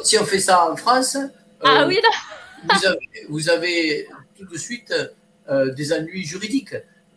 si, 0.04 0.16
on, 0.16 0.24
fait 0.24 0.38
ça 0.38 0.70
en 0.70 0.76
France, 0.76 1.16
ah, 1.60 1.82
euh, 1.82 1.88
oui, 1.88 2.00
vous, 3.28 3.48
avez, 3.50 4.06
tout 4.38 4.44
de 4.44 4.56
suite 4.56 4.92
euh, 4.92 5.08
des 5.48 5.92
ennuis 5.92 6.24
juridiques. 6.24 6.74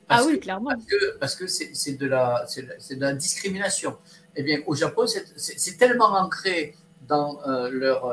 ah 0.09 0.23
oui, 0.25 0.39
clairement. 0.39 0.71
Parce 1.19 1.35
que 1.35 1.47
c'est 1.47 1.93
de, 1.93 2.07
la, 2.07 2.45
de 2.55 2.99
la 2.99 3.13
discrimination. 3.13 3.97
Eh 4.35 4.43
bien, 4.43 4.59
au 4.67 4.75
Japon, 4.75 5.05
c'est 5.07 5.77
tellement 5.77 6.13
ancré 6.13 6.75
dans 7.07 7.39
leur 7.71 8.11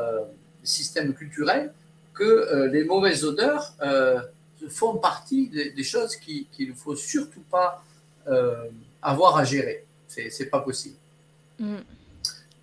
système 0.62 1.14
culturel 1.14 1.72
que 2.14 2.68
les 2.70 2.84
mauvaises 2.84 3.24
odeurs 3.24 3.74
font 4.68 4.96
partie 4.96 5.48
des, 5.48 5.82
choses 5.82 6.16
qu'il 6.16 6.46
ne 6.60 6.74
faut 6.74 6.96
surtout 6.96 7.42
pas 7.50 7.84
euh, 8.28 8.68
avoir 9.02 9.36
à 9.36 9.44
gérer. 9.44 9.84
C'est 10.08 10.30
n'est 10.38 10.46
pas 10.46 10.60
possible. 10.60 10.96
Mm. 11.58 11.78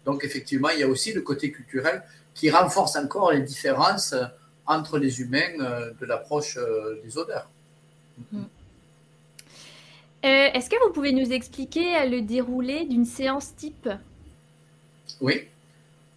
Donc 0.06 0.24
effectivement, 0.24 0.70
il 0.70 0.80
y 0.80 0.84
a 0.84 0.88
aussi 0.88 1.14
le 1.14 1.22
côté 1.22 1.52
culturel 1.52 2.04
qui 2.34 2.50
renforce 2.50 2.96
encore 2.96 3.32
les 3.32 3.42
différences 3.42 4.14
euh, 4.14 4.26
entre 4.66 4.98
les 4.98 5.22
humains 5.22 5.60
euh, 5.60 5.92
de 6.00 6.06
l'approche 6.06 6.58
des 7.04 7.18
odeurs. 7.18 7.50
Mm. 8.32 8.44
Est-ce 10.24 10.70
que 10.70 10.76
vous 10.86 10.94
pouvez 10.94 11.14
nous 11.14 11.32
expliquer 11.32 12.08
le 12.08 12.22
déroulé 12.22 12.86
d'une 12.86 13.06
séance 13.06 13.56
type? 13.56 13.90
Oui. 15.20 15.48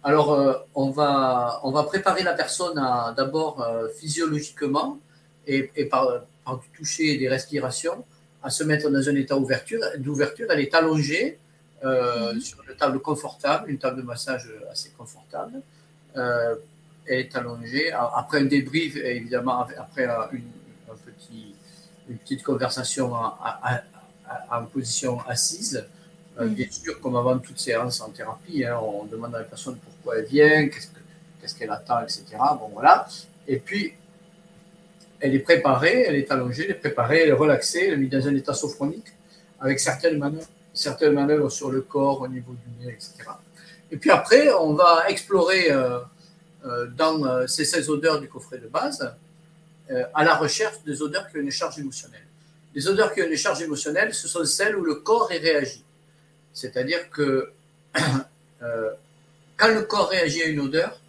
Alors, 0.03 0.63
on, 0.75 0.91
va, 0.91 1.59
on 1.63 1.71
va 1.71 1.83
préparer 1.83 2.21
la 2.21 2.33
personne 2.33 2.75
d'abord 3.17 3.67
physiologiquement 3.97 4.99
et, 5.47 5.71
et 5.75 5.85
par, 5.85 6.21
par, 6.43 6.59
du 6.59 6.69
toucher 6.69 7.15
et 7.15 7.17
des 7.17 7.27
respirations 7.27 8.05
à 8.43 8.51
se 8.51 8.63
mettre 8.63 8.91
dans 8.91 9.09
un 9.09 9.15
état 9.15 9.33
d'ouverture. 9.33 9.81
D'ouverture, 9.97 10.45
elle 10.51 10.59
est 10.59 10.75
allongée 10.75 11.39
euh, 11.83 12.33
mhm. 12.33 12.39
sur 12.39 12.57
une 12.67 12.75
table 12.75 12.99
confortable, 12.99 13.69
une 13.69 13.77
table 13.77 13.97
de 13.97 14.01
massage 14.01 14.49
assez 14.71 14.89
confortable. 14.97 15.61
Euh, 17.09 17.19
est 17.19 17.35
allongée. 17.35 17.91
Après 17.91 18.39
un 18.39 18.45
débrief, 18.45 18.95
évidemment, 18.97 19.59
après 19.77 20.05
une, 20.31 20.43
un 20.91 20.95
petit, 21.05 21.55
une 22.09 22.17
petite 22.17 22.43
conversation 22.43 23.13
en, 23.13 24.63
position 24.73 25.19
assise. 25.27 25.85
Euh, 26.39 26.45
mhm. 26.45 26.53
Bien 26.53 26.67
sûr, 26.69 26.99
comme 26.99 27.15
avant 27.15 27.37
toute 27.37 27.59
séance 27.59 28.01
en 28.01 28.09
thérapie, 28.09 28.65
hein, 28.65 28.79
on 28.81 29.05
demande 29.05 29.35
à 29.35 29.39
la 29.39 29.45
personne 29.45 29.77
pourquoi 29.77 30.19
elle 30.19 30.25
vient, 30.25 30.67
qu'est-ce 30.67 31.55
qu'elle 31.55 31.71
attend, 31.71 32.01
etc. 32.01 32.23
Bon, 32.59 32.69
voilà. 32.73 33.07
Et 33.47 33.57
puis, 33.57 33.93
elle 35.19 35.35
est 35.35 35.39
préparée, 35.39 36.05
elle 36.07 36.15
est 36.15 36.31
allongée, 36.31 36.65
elle 36.65 36.71
est 36.71 36.79
préparée, 36.79 37.21
elle 37.23 37.29
est 37.29 37.33
relaxée, 37.33 37.85
elle 37.87 37.93
est 37.93 37.97
mise 37.97 38.09
dans 38.09 38.27
un 38.27 38.35
état 38.35 38.53
sophronique 38.53 39.07
avec 39.59 39.79
certaines 39.79 40.17
manœuvres, 40.17 40.47
certaines 40.73 41.13
manœuvres 41.13 41.49
sur 41.49 41.71
le 41.71 41.81
corps 41.81 42.21
au 42.21 42.27
niveau 42.27 42.53
du 42.53 42.85
nez, 42.85 42.91
etc. 42.91 43.13
Et 43.91 43.97
puis 43.97 44.11
après, 44.11 44.51
on 44.51 44.73
va 44.73 45.05
explorer 45.07 45.71
euh, 45.71 45.99
euh, 45.99 45.99
dans 46.95 47.25
euh, 47.25 47.47
ces 47.47 47.65
16 47.65 47.89
odeurs 47.89 48.19
du 48.19 48.27
coffret 48.27 48.57
de 48.57 48.67
base 48.67 49.13
à 50.15 50.23
la 50.23 50.35
recherche 50.35 50.81
des 50.83 51.01
odeurs 51.03 51.29
qui 51.29 51.37
ont 51.37 51.41
une 51.41 51.51
charge 51.51 51.77
émotionnelle. 51.77 52.25
Les 52.73 52.87
odeurs 52.87 53.13
qui 53.13 53.21
ont 53.21 53.27
une 53.27 53.37
charge 53.37 53.61
émotionnelle, 53.61 54.15
ce 54.15 54.27
sont 54.27 54.43
celles 54.43 54.75
où 54.75 54.83
le 54.83 54.95
corps 54.95 55.31
est 55.31 55.37
réagi. 55.37 55.83
C'est-à-dire 56.53 57.07
que 57.11 57.51
quand 59.57 59.67
le 59.67 59.83
corps 59.83 60.09
réagit 60.09 60.41
à 60.41 60.47
une 60.47 60.59
odeur, 60.59 60.99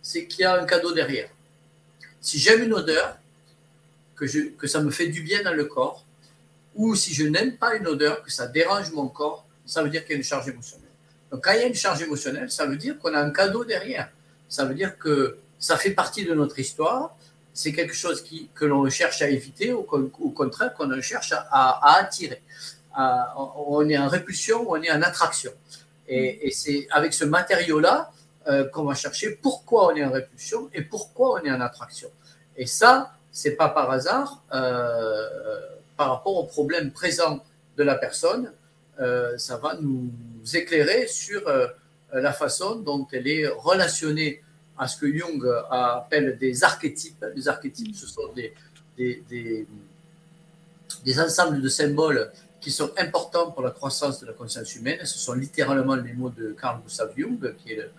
c'est 0.00 0.26
qu'il 0.26 0.40
y 0.40 0.44
a 0.44 0.58
un 0.58 0.64
cadeau 0.64 0.92
derrière. 0.92 1.28
Si 2.22 2.38
j'aime 2.38 2.62
une 2.62 2.72
odeur, 2.72 3.18
que 4.16 4.66
ça 4.66 4.80
me 4.80 4.90
fait 4.90 5.08
du 5.08 5.20
bien 5.20 5.42
dans 5.42 5.52
le 5.52 5.66
corps, 5.66 6.04
ou 6.74 6.94
si 6.94 7.14
je 7.14 7.24
n'aime 7.24 7.56
pas 7.56 7.74
une 7.74 7.86
odeur, 7.86 8.22
que 8.22 8.30
ça 8.30 8.46
dérange 8.46 8.90
mon 8.92 9.08
corps, 9.08 9.46
ça 9.66 9.82
veut 9.82 9.90
dire 9.90 10.02
qu'il 10.02 10.12
y 10.12 10.14
a 10.14 10.16
une 10.18 10.24
charge 10.24 10.48
émotionnelle. 10.48 10.88
Donc 11.30 11.44
quand 11.44 11.52
il 11.52 11.60
y 11.60 11.64
a 11.64 11.66
une 11.66 11.74
charge 11.74 12.02
émotionnelle, 12.02 12.50
ça 12.50 12.66
veut 12.66 12.76
dire 12.76 12.98
qu'on 12.98 13.14
a 13.14 13.20
un 13.20 13.30
cadeau 13.30 13.64
derrière. 13.64 14.10
Ça 14.54 14.64
veut 14.66 14.74
dire 14.74 14.96
que 14.98 15.38
ça 15.58 15.76
fait 15.76 15.90
partie 15.90 16.24
de 16.24 16.32
notre 16.32 16.60
histoire, 16.60 17.16
c'est 17.52 17.72
quelque 17.72 17.96
chose 18.04 18.22
qui, 18.22 18.50
que 18.54 18.64
l'on 18.64 18.88
cherche 18.88 19.20
à 19.20 19.28
éviter, 19.28 19.72
ou 19.72 19.80
au 19.80 20.30
contraire 20.30 20.72
qu'on 20.74 21.00
cherche 21.00 21.32
à, 21.32 21.96
attirer. 21.98 22.40
on 22.96 23.88
est 23.88 23.98
en 23.98 24.06
répulsion 24.06 24.58
ou 24.62 24.76
on 24.76 24.80
est 24.80 24.92
en 24.92 25.02
attraction. 25.02 25.50
Et, 26.06 26.52
c'est 26.52 26.86
avec 26.92 27.14
ce 27.14 27.24
matériau-là 27.24 28.12
euh, 28.46 28.64
qu'on 28.68 28.84
va 28.84 28.94
chercher 28.94 29.30
pourquoi 29.30 29.88
on 29.88 29.96
est 29.96 30.04
en 30.04 30.12
répulsion 30.12 30.70
et 30.72 30.82
pourquoi 30.82 31.26
on 31.32 31.44
est 31.44 31.50
en 31.50 31.60
attraction. 31.60 32.10
Et 32.56 32.66
ça, 32.66 33.12
c'est 33.32 33.56
pas 33.56 33.70
par 33.70 33.90
hasard 33.90 34.40
euh, 34.52 35.60
par 35.96 36.10
rapport 36.10 36.36
au 36.36 36.44
problème 36.44 36.92
présent 36.92 37.42
de 37.76 37.82
la 37.82 37.96
personne. 37.96 38.52
Euh, 39.00 39.36
ça 39.36 39.56
va 39.56 39.74
nous 39.80 40.12
éclairer 40.54 41.08
sur 41.08 41.42
la 42.14 42.32
façon 42.32 42.76
dont 42.76 43.06
elle 43.12 43.28
est 43.28 43.46
relationnée 43.48 44.42
à 44.78 44.88
ce 44.88 44.96
que 44.98 45.06
Jung 45.06 45.44
appelle 45.70 46.38
des 46.38 46.64
archétypes. 46.64 47.24
Les 47.34 47.48
archétypes, 47.48 47.94
ce 47.94 48.06
sont 48.06 48.32
des, 48.34 48.54
des, 48.96 49.22
des, 49.28 49.66
des 51.04 51.20
ensembles 51.20 51.60
de 51.60 51.68
symboles 51.68 52.30
qui 52.60 52.70
sont 52.70 52.90
importants 52.98 53.50
pour 53.50 53.62
la 53.62 53.70
croissance 53.70 54.20
de 54.20 54.26
la 54.26 54.32
conscience 54.32 54.74
humaine. 54.74 54.98
Ce 55.04 55.18
sont 55.18 55.34
littéralement 55.34 55.96
les 55.96 56.12
mots 56.12 56.30
de 56.30 56.56
Carl 56.60 56.80
Gustav 56.82 57.12
Jung, 57.16 57.54
qui 57.62 57.72
est 57.72 57.90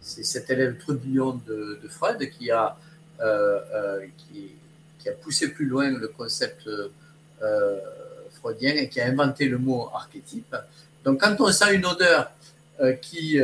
c'est 0.00 0.24
cet 0.24 0.50
élève 0.50 0.78
trublion 0.78 1.40
de, 1.46 1.80
Freud 1.88 2.18
qui 2.30 2.50
a, 2.50 2.76
euh, 3.20 3.60
euh, 3.72 4.06
qui, 4.18 4.52
qui, 4.98 5.08
a 5.08 5.12
poussé 5.12 5.48
plus 5.48 5.66
loin 5.66 5.90
le 5.90 6.08
concept 6.08 6.66
euh, 6.66 7.78
freudien 8.40 8.74
et 8.74 8.88
qui 8.88 9.00
a 9.00 9.06
inventé 9.06 9.46
le 9.46 9.58
mot 9.58 9.90
archétype. 9.94 10.56
Donc 11.04 11.20
quand 11.20 11.36
on 11.40 11.52
sent 11.52 11.74
une 11.74 11.86
odeur 11.86 12.32
qui, 13.00 13.38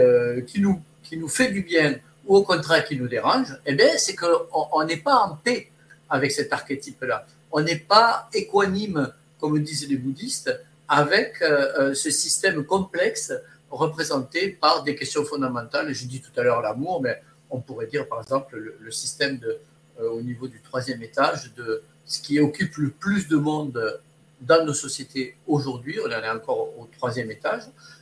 qui, 0.46 0.60
nous, 0.60 0.82
qui 1.02 1.16
nous 1.16 1.28
fait 1.28 1.50
du 1.50 1.62
bien 1.62 1.96
ou 2.26 2.36
au 2.36 2.42
contraire 2.42 2.84
qui 2.84 2.96
nous 2.96 3.08
dérange, 3.08 3.56
eh 3.64 3.74
bien 3.74 3.96
c'est 3.96 4.16
qu'on 4.16 4.84
n'est 4.84 4.96
pas 4.96 5.16
en 5.16 5.36
paix 5.36 5.70
avec 6.08 6.32
cet 6.32 6.52
archétype-là. 6.52 7.26
On 7.52 7.60
n'est 7.60 7.78
pas 7.78 8.28
équanime, 8.32 9.12
comme 9.38 9.58
disent 9.60 9.88
les 9.88 9.96
bouddhistes, 9.96 10.52
avec 10.88 11.38
ce 11.38 12.10
système 12.10 12.64
complexe 12.64 13.32
représenté 13.70 14.50
par 14.50 14.82
des 14.82 14.94
questions 14.94 15.24
fondamentales. 15.24 15.92
Je 15.92 16.06
dis 16.06 16.20
tout 16.20 16.38
à 16.38 16.42
l'heure 16.42 16.60
l'amour, 16.60 17.00
mais 17.00 17.22
on 17.50 17.60
pourrait 17.60 17.86
dire 17.86 18.08
par 18.08 18.20
exemple 18.20 18.56
le, 18.56 18.90
système 18.90 19.38
de, 19.38 19.58
euh, 20.00 20.10
au 20.10 20.22
niveau 20.22 20.48
du 20.48 20.60
troisième 20.60 21.02
étage 21.02 21.52
de 21.54 21.82
ce 22.04 22.20
qui 22.20 22.40
occupe 22.40 22.76
le 22.76 22.90
plus 22.90 23.28
de 23.28 23.36
monde 23.36 24.00
dans 24.40 24.64
nos 24.64 24.74
sociétés 24.74 25.36
aujourd'hui. 25.46 25.98
On 26.04 26.06
en 26.06 26.22
est 26.22 26.30
encore 26.30 26.78
au 26.78 26.88
troisième 26.96 27.30
étage, 27.30 27.62
euh, 27.64 27.70
euh, 27.70 27.99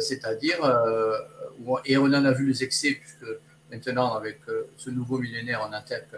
c'est-à-dire, 0.00 0.58
et 1.84 1.96
on 1.96 2.04
en 2.04 2.24
a 2.24 2.32
vu 2.32 2.46
les 2.46 2.62
excès, 2.64 2.92
puisque 2.92 3.30
maintenant 3.70 4.14
avec 4.14 4.40
ce 4.76 4.90
nouveau 4.90 5.18
millénaire, 5.18 5.66
on 5.68 5.72
attaque 5.72 6.08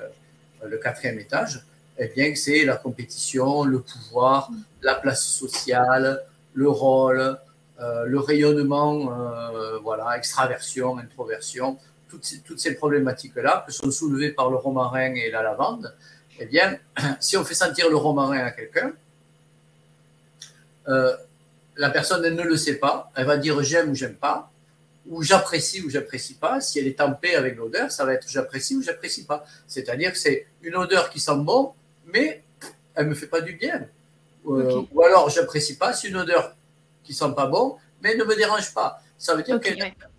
le 0.65 0.79
quatrième 0.79 1.19
étage. 1.19 1.65
Eh 1.99 2.09
bien, 2.09 2.35
c'est 2.35 2.65
la 2.65 2.77
compétition, 2.77 3.65
le 3.65 3.81
pouvoir, 3.81 4.51
la 4.83 4.97
place 4.97 5.25
sociale, 5.25 6.25
le 6.55 6.69
rôle, 6.69 7.39
euh, 7.81 8.05
le 8.07 8.19
rayonnement, 8.19 9.13
euh, 9.13 9.79
voilà, 9.79 10.17
extraversion, 10.17 10.99
introversion, 10.99 11.79
toutes 12.09 12.59
ces, 12.59 12.75
problématiques-là, 12.77 13.65
qui 13.69 13.75
sont 13.75 13.91
soulevées 13.91 14.31
par 14.31 14.49
le 14.49 14.57
romarin 14.57 15.15
et 15.15 15.31
la 15.33 15.43
lavande, 15.43 15.93
eh 16.39 16.47
bien, 16.47 16.79
si 17.21 17.37
on 17.37 17.45
fait 17.45 17.55
sentir 17.55 17.91
le 17.91 17.97
romarin 17.97 18.39
à 18.39 18.53
quelqu'un, 18.53 18.93
euh, 20.87 21.17
la 21.77 21.91
personne, 21.91 22.25
elle 22.25 22.35
ne 22.35 22.43
le 22.43 22.57
sait 22.57 22.77
pas, 22.77 23.11
elle 23.17 23.27
va 23.27 23.37
dire 23.37 23.63
j'aime 23.63 23.91
ou 23.91 23.95
j'aime 23.95 24.15
pas, 24.15 24.51
ou 25.07 25.23
j'apprécie 25.23 25.83
ou 25.83 25.91
j'apprécie 25.91 26.35
pas. 26.35 26.61
Si 26.61 26.79
elle 26.79 26.87
est 26.87 27.01
en 27.01 27.13
paix 27.13 27.35
avec 27.35 27.57
l'odeur, 27.57 27.91
ça 27.91 28.05
va 28.05 28.15
être 28.15 28.29
j'apprécie 28.29 28.77
ou 28.77 28.83
j'apprécie 28.83 29.25
pas. 29.25 29.45
C'est-à-dire 29.67 30.13
que 30.13 30.19
c'est 30.19 30.47
une 30.63 30.77
odeur 30.77 31.11
qui 31.11 31.21
sent 31.21 31.37
bon, 31.37 31.73
mais 32.07 32.43
elle 32.95 33.07
me 33.07 33.15
fait 33.15 33.27
pas 33.27 33.41
du 33.41 33.55
bien. 33.55 33.87
Ou 34.45 35.03
alors 35.03 35.31
j'apprécie 35.31 35.77
pas, 35.77 35.93
c'est 35.93 36.09
une 36.09 36.17
odeur 36.17 36.55
qui 37.03 37.15
sont 37.15 37.33
pas 37.33 37.47
bons, 37.47 37.77
mais 38.03 38.15
ne 38.15 38.25
me 38.25 38.37
dérange 38.37 38.73
pas. 38.75 39.01
Ça 39.19 39.35
veut 39.35 39.43
dire 39.43 39.61
que 39.61 39.69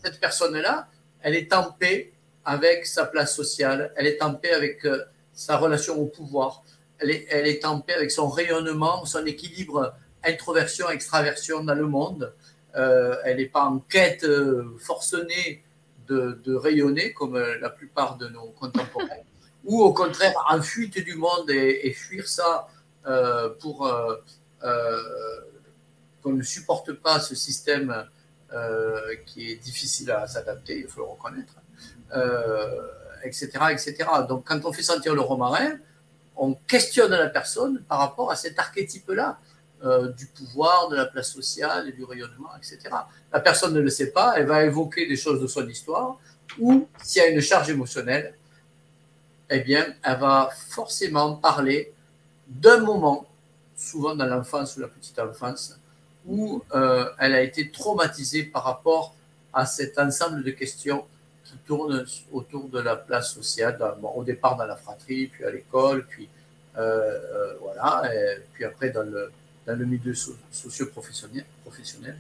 cette 0.04 0.20
personne-là, 0.20 0.88
elle 1.22 1.36
est 1.36 1.54
en 1.54 1.72
paix 1.72 2.12
avec 2.44 2.86
sa 2.86 3.06
place 3.06 3.36
sociale, 3.36 3.92
elle 3.96 4.08
est 4.08 4.22
en 4.22 4.34
paix 4.36 4.52
avec 4.52 4.86
euh, 4.86 5.04
sa 5.34 5.58
relation 5.58 6.00
au 6.00 6.06
pouvoir, 6.06 6.64
elle 7.00 7.12
est, 7.12 7.28
elle 7.30 7.48
est 7.48 7.66
en 7.66 7.82
paix 7.82 7.94
avec 7.94 8.12
son 8.12 8.30
rayonnement, 8.30 9.06
son 9.06 9.26
équilibre 9.26 9.94
introversion-extraversion 10.26 11.64
dans 11.64 11.76
le 11.76 11.88
monde. 11.88 12.34
Euh, 12.76 13.16
elle 13.24 13.38
n'est 13.38 13.46
pas 13.46 13.64
en 13.66 13.80
quête 13.80 14.24
euh, 14.24 14.76
forcenée 14.80 15.64
de, 16.08 16.56
rayonner 16.56 17.14
comme 17.14 17.38
la 17.38 17.70
plupart 17.70 18.18
de 18.18 18.28
nos 18.28 18.48
contemporains, 18.60 19.24
ou 19.64 19.82
au 19.82 19.94
contraire 19.94 20.34
en 20.50 20.62
fuite 20.62 21.04
du 21.04 21.16
monde 21.16 21.50
et, 21.50 21.92
fuir 21.94 22.28
ça 22.28 22.68
euh, 23.08 23.50
pour 23.60 23.88
euh, 23.88 24.16
euh, 24.64 25.02
qu'on 26.22 26.34
ne 26.34 26.44
supporte 26.44 26.94
pas 26.94 27.20
ce 27.20 27.36
système 27.36 28.06
qui 29.26 29.52
est 29.52 29.58
difficile 29.58 30.12
à 30.12 30.28
s'adapter, 30.28 30.80
il 30.80 30.88
faut 30.88 31.02
le 31.02 31.08
reconnaître, 31.08 31.56
etc., 33.26 33.50
etc. 33.72 33.98
Donc 34.30 34.48
quand 34.48 34.64
on 34.64 34.72
fait 34.72 34.82
sentir 34.82 35.14
le 35.14 35.20
romarin, 35.20 35.74
on 36.38 36.54
questionne 36.54 37.12
la 37.12 37.28
personne 37.28 37.82
par 37.82 38.00
rapport 38.00 38.32
à 38.32 38.38
cet 38.38 38.58
archétype-là. 38.58 39.40
Du 40.18 40.26
pouvoir, 40.28 40.90
de 40.90 40.96
la 40.96 41.06
place 41.06 41.32
sociale 41.32 41.90
et 41.90 41.92
du 41.92 42.04
rayonnement, 42.04 42.50
etc. 42.58 42.80
La 43.32 43.40
personne 43.40 43.74
ne 43.74 43.82
le 43.82 43.90
sait 43.90 44.12
pas, 44.12 44.34
elle 44.36 44.48
va 44.48 44.64
évoquer 44.64 45.08
des 45.08 45.16
choses 45.16 45.40
de 45.40 45.46
son 45.48 45.68
histoire, 45.68 46.18
ou 46.60 46.88
s'il 47.04 47.22
y 47.22 47.26
a 47.26 47.30
une 47.30 47.42
charge 47.42 47.70
émotionnelle, 47.70 48.34
eh 49.50 49.60
bien, 49.60 49.86
elle 50.04 50.18
va 50.18 50.50
forcément 50.70 51.36
parler 51.36 51.94
d'un 52.48 52.80
moment, 52.80 53.26
souvent 53.76 54.16
dans 54.16 54.26
l'enfance 54.26 54.78
ou 54.78 54.82
la 54.82 54.88
petite 54.88 55.20
enfance, 55.20 55.78
où 56.26 56.64
euh, 56.74 57.10
elle 57.20 57.34
a 57.34 57.42
été 57.42 57.70
traumatisée 57.70 58.44
par 58.44 58.64
rapport 58.64 59.16
à 59.54 59.66
cet 59.66 60.00
ensemble 60.00 60.44
de 60.44 60.52
questions 60.52 61.06
qui 61.44 61.58
tournent 61.68 62.06
autour 62.32 62.70
de 62.70 62.80
la 62.80 62.96
place 62.96 63.34
sociale, 63.34 63.78
au 64.02 64.24
départ 64.24 64.58
dans 64.58 64.66
la 64.66 64.76
fratrie, 64.76 65.28
puis 65.28 65.46
à 65.46 65.52
l'école, 65.52 66.06
puis 66.08 66.28
euh, 66.78 66.82
euh, 66.82 67.54
voilà, 67.62 68.04
puis 68.54 68.66
après 68.66 68.90
dans 68.90 69.04
le, 69.04 69.32
dans 69.66 69.78
le 69.78 69.86
milieu 69.86 70.14
socio-professionnel. 70.14 71.46
Professionnel, 71.64 72.18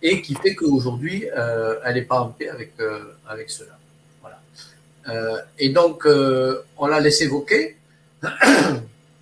et 0.00 0.22
qui 0.22 0.34
fait 0.34 0.54
qu'aujourd'hui, 0.54 1.26
elle 1.84 1.94
n'est 1.94 2.02
pas 2.02 2.20
en 2.20 2.28
paix 2.28 2.48
avec, 2.48 2.74
avec 3.26 3.50
cela. 3.50 3.78
Euh, 5.08 5.38
et 5.58 5.70
donc, 5.70 6.06
euh, 6.06 6.62
on 6.76 6.86
la 6.86 7.00
laisse 7.00 7.20
évoquer. 7.22 7.76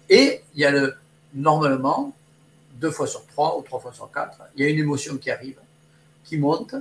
Et 0.08 0.42
il 0.54 0.60
y 0.60 0.64
a 0.64 0.70
le, 0.70 0.94
normalement, 1.34 2.14
deux 2.74 2.90
fois 2.90 3.06
sur 3.06 3.26
trois 3.26 3.58
ou 3.58 3.62
trois 3.62 3.80
fois 3.80 3.92
sur 3.92 4.10
quatre, 4.12 4.38
il 4.54 4.64
y 4.64 4.66
a 4.66 4.70
une 4.70 4.78
émotion 4.78 5.16
qui 5.16 5.30
arrive, 5.30 5.58
qui 6.24 6.38
monte. 6.38 6.74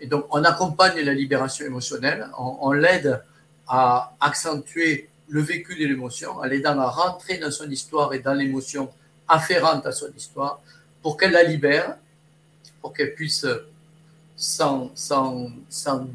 Et 0.00 0.06
donc, 0.06 0.26
on 0.30 0.44
accompagne 0.44 1.00
la 1.00 1.14
libération 1.14 1.64
émotionnelle, 1.64 2.28
on, 2.38 2.72
l'aide 2.72 3.22
à 3.66 4.14
accentuer 4.20 5.08
le 5.28 5.42
vécu 5.42 5.74
de 5.74 5.86
l'émotion, 5.86 6.32
en 6.32 6.44
l'aidant 6.44 6.78
à 6.78 6.88
rentrer 6.88 7.38
dans 7.38 7.50
son 7.50 7.70
histoire 7.70 8.14
et 8.14 8.20
dans 8.20 8.34
l'émotion 8.34 8.90
afférente 9.26 9.86
à 9.86 9.92
son 9.92 10.08
histoire, 10.16 10.60
pour 11.02 11.16
qu'elle 11.16 11.32
la 11.32 11.42
libère, 11.42 11.96
pour 12.80 12.92
qu'elle 12.92 13.14
puisse 13.14 13.46
s'en 14.36 14.90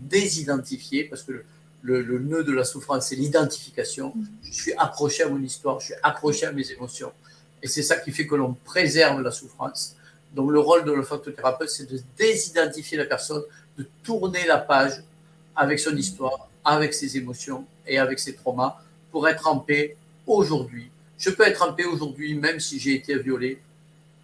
désidentifier, 0.09 1.05
parce 1.05 1.23
que 1.23 1.43
le, 1.83 2.19
nœud 2.19 2.43
de 2.43 2.53
la 2.53 2.63
souffrance, 2.63 3.07
c'est 3.07 3.15
l'identification. 3.15 4.13
Je 4.43 4.51
suis 4.51 4.73
accroché 4.77 5.23
à 5.23 5.29
mon 5.29 5.41
histoire, 5.41 5.79
je 5.79 5.87
suis 5.87 5.95
accroché 6.01 6.45
à 6.45 6.51
mes 6.51 6.71
émotions. 6.71 7.11
Et 7.61 7.67
c'est 7.67 7.83
ça 7.83 7.97
qui 7.97 8.11
fait 8.11 8.25
que 8.25 8.35
l'on 8.35 8.53
préserve 8.53 9.21
la 9.21 9.31
souffrance. 9.31 9.95
Donc 10.33 10.51
le 10.51 10.59
rôle 10.59 10.85
de 10.85 10.91
l'olfactothérapeute, 10.91 11.69
c'est 11.69 11.89
de 11.89 11.99
désidentifier 12.17 12.97
la 12.97 13.05
personne, 13.05 13.43
de 13.77 13.85
tourner 14.03 14.45
la 14.47 14.57
page 14.57 15.03
avec 15.55 15.79
son 15.79 15.95
histoire, 15.95 16.49
avec 16.63 16.93
ses 16.93 17.17
émotions 17.17 17.65
et 17.85 17.99
avec 17.99 18.19
ses 18.19 18.33
traumas 18.33 18.77
pour 19.13 19.29
être 19.29 19.47
en 19.47 19.59
paix 19.59 19.95
aujourd'hui. 20.25 20.89
Je 21.19 21.29
peux 21.29 21.47
être 21.47 21.61
en 21.61 21.71
paix 21.71 21.85
aujourd'hui 21.85 22.33
même 22.33 22.59
si 22.59 22.79
j'ai 22.79 22.95
été 22.95 23.17
violé 23.19 23.61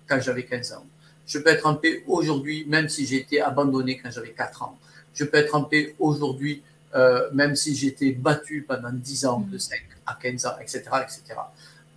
quand 0.07 0.19
j'avais 0.19 0.43
15 0.43 0.73
ans. 0.73 0.85
Je 1.27 1.37
peux 1.37 1.51
être 1.51 1.67
en 1.67 1.75
paix 1.75 2.03
aujourd'hui 2.07 2.65
même 2.67 2.89
si 2.89 3.05
j'ai 3.05 3.17
été 3.17 3.39
abandonné 3.39 3.99
quand 3.99 4.09
j'avais 4.09 4.31
4 4.31 4.63
ans. 4.63 4.77
Je 5.13 5.23
peux 5.25 5.37
être 5.37 5.53
en 5.53 5.63
paix 5.63 5.95
aujourd'hui 5.99 6.63
euh, 6.95 7.29
même 7.33 7.55
si 7.55 7.75
j'étais 7.75 8.11
battu 8.13 8.65
pendant 8.67 8.91
10 8.91 9.25
ans, 9.27 9.45
de 9.47 9.59
5 9.59 9.79
à 10.07 10.17
15 10.19 10.45
ans, 10.47 10.55
etc. 10.59 10.81
etc. 11.03 11.39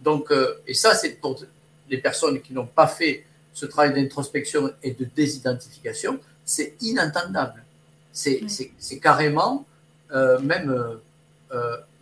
Donc, 0.02 0.30
euh, 0.30 0.60
et 0.66 0.74
ça, 0.74 0.94
c'est 0.94 1.18
pour 1.18 1.42
les 1.88 1.96
personnes 1.96 2.42
qui 2.42 2.52
n'ont 2.52 2.66
pas 2.66 2.86
fait 2.86 3.24
ce 3.54 3.64
travail 3.64 3.94
d'introspection 3.94 4.70
et 4.82 4.90
de 4.90 5.06
désidentification, 5.16 6.18
c'est 6.44 6.74
inentendable. 6.82 7.64
C'est 8.12 8.44
carrément 9.00 9.64
euh, 10.12 10.38
même 10.40 11.00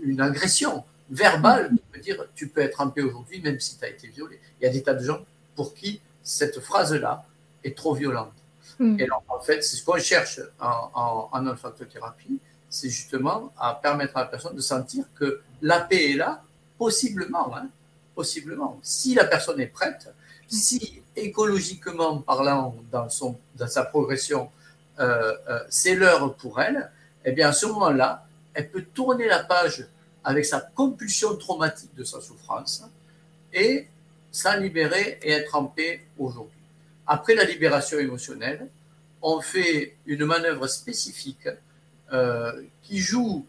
une 0.01 0.21
agression 0.21 0.85
verbale 1.11 1.73
de 1.95 2.01
dire 2.01 2.25
tu 2.35 2.49
peux 2.49 2.61
être 2.61 2.81
en 2.81 2.89
paix 2.89 3.03
aujourd'hui 3.03 3.41
même 3.41 3.59
si 3.59 3.77
tu 3.77 3.85
as 3.85 3.89
été 3.89 4.09
violé. 4.09 4.41
Il 4.61 4.65
y 4.65 4.69
a 4.69 4.73
des 4.73 4.83
tas 4.83 4.95
de 4.95 5.05
gens 5.05 5.21
pour 5.57 5.75
qui 5.75 6.01
cette 6.23 6.61
phrase-là 6.61 7.25
est 7.65 7.77
trop 7.77 7.95
violente. 7.95 8.33
Mm. 8.79 9.01
Et 9.01 9.05
alors, 9.05 9.23
en 9.29 9.41
fait, 9.41 9.63
c'est 9.63 9.77
ce 9.77 9.85
qu'on 9.85 9.99
cherche 9.99 10.41
en, 10.61 10.91
en, 10.95 11.29
en 11.33 11.47
olfactothérapie, 11.47 12.39
c'est 12.69 12.89
justement 12.89 13.53
à 13.59 13.75
permettre 13.75 14.17
à 14.17 14.21
la 14.21 14.27
personne 14.27 14.55
de 14.55 14.61
sentir 14.61 15.05
que 15.19 15.43
la 15.61 15.81
paix 15.81 16.13
est 16.13 16.17
là, 16.17 16.43
possiblement, 16.79 17.55
hein, 17.57 17.69
possiblement. 18.15 18.79
Si 18.83 19.15
la 19.15 19.25
personne 19.25 19.61
est 19.61 19.67
prête, 19.67 20.09
si 20.47 21.03
écologiquement 21.17 22.19
parlant, 22.19 22.75
dans, 22.91 23.09
son, 23.09 23.39
dans 23.57 23.67
sa 23.69 23.85
progression, 23.85 24.51
euh, 24.99 25.35
euh, 25.49 25.61
c'est 25.69 25.95
l'heure 25.95 26.35
pour 26.37 26.61
elle, 26.61 26.91
eh 27.25 27.33
bien 27.33 27.49
à 27.49 27.53
ce 27.53 27.67
moment-là, 27.67 28.27
elle 28.55 28.71
peut 28.71 28.85
tourner 28.95 29.27
la 29.27 29.45
page 29.45 29.87
avec 30.25 30.45
sa 30.45 30.61
compulsion 30.61 31.37
traumatique 31.37 31.95
de 31.95 32.05
sa 32.05 32.21
souffrance 32.21 32.85
et 33.53 33.87
s'en 34.31 34.57
libérer 34.57 35.19
et 35.23 35.31
être 35.33 35.57
en 35.57 35.65
paix 35.65 36.07
aujourd'hui. 36.19 36.59
Après 37.07 37.35
la 37.35 37.45
libération 37.45 37.99
émotionnelle, 37.99 38.69
on 39.23 39.41
fait 39.41 39.97
une 40.07 40.25
manœuvre 40.25 40.67
spécifique 40.67 41.49
euh, 42.13 42.63
qui 42.83 42.99
joue 42.99 43.47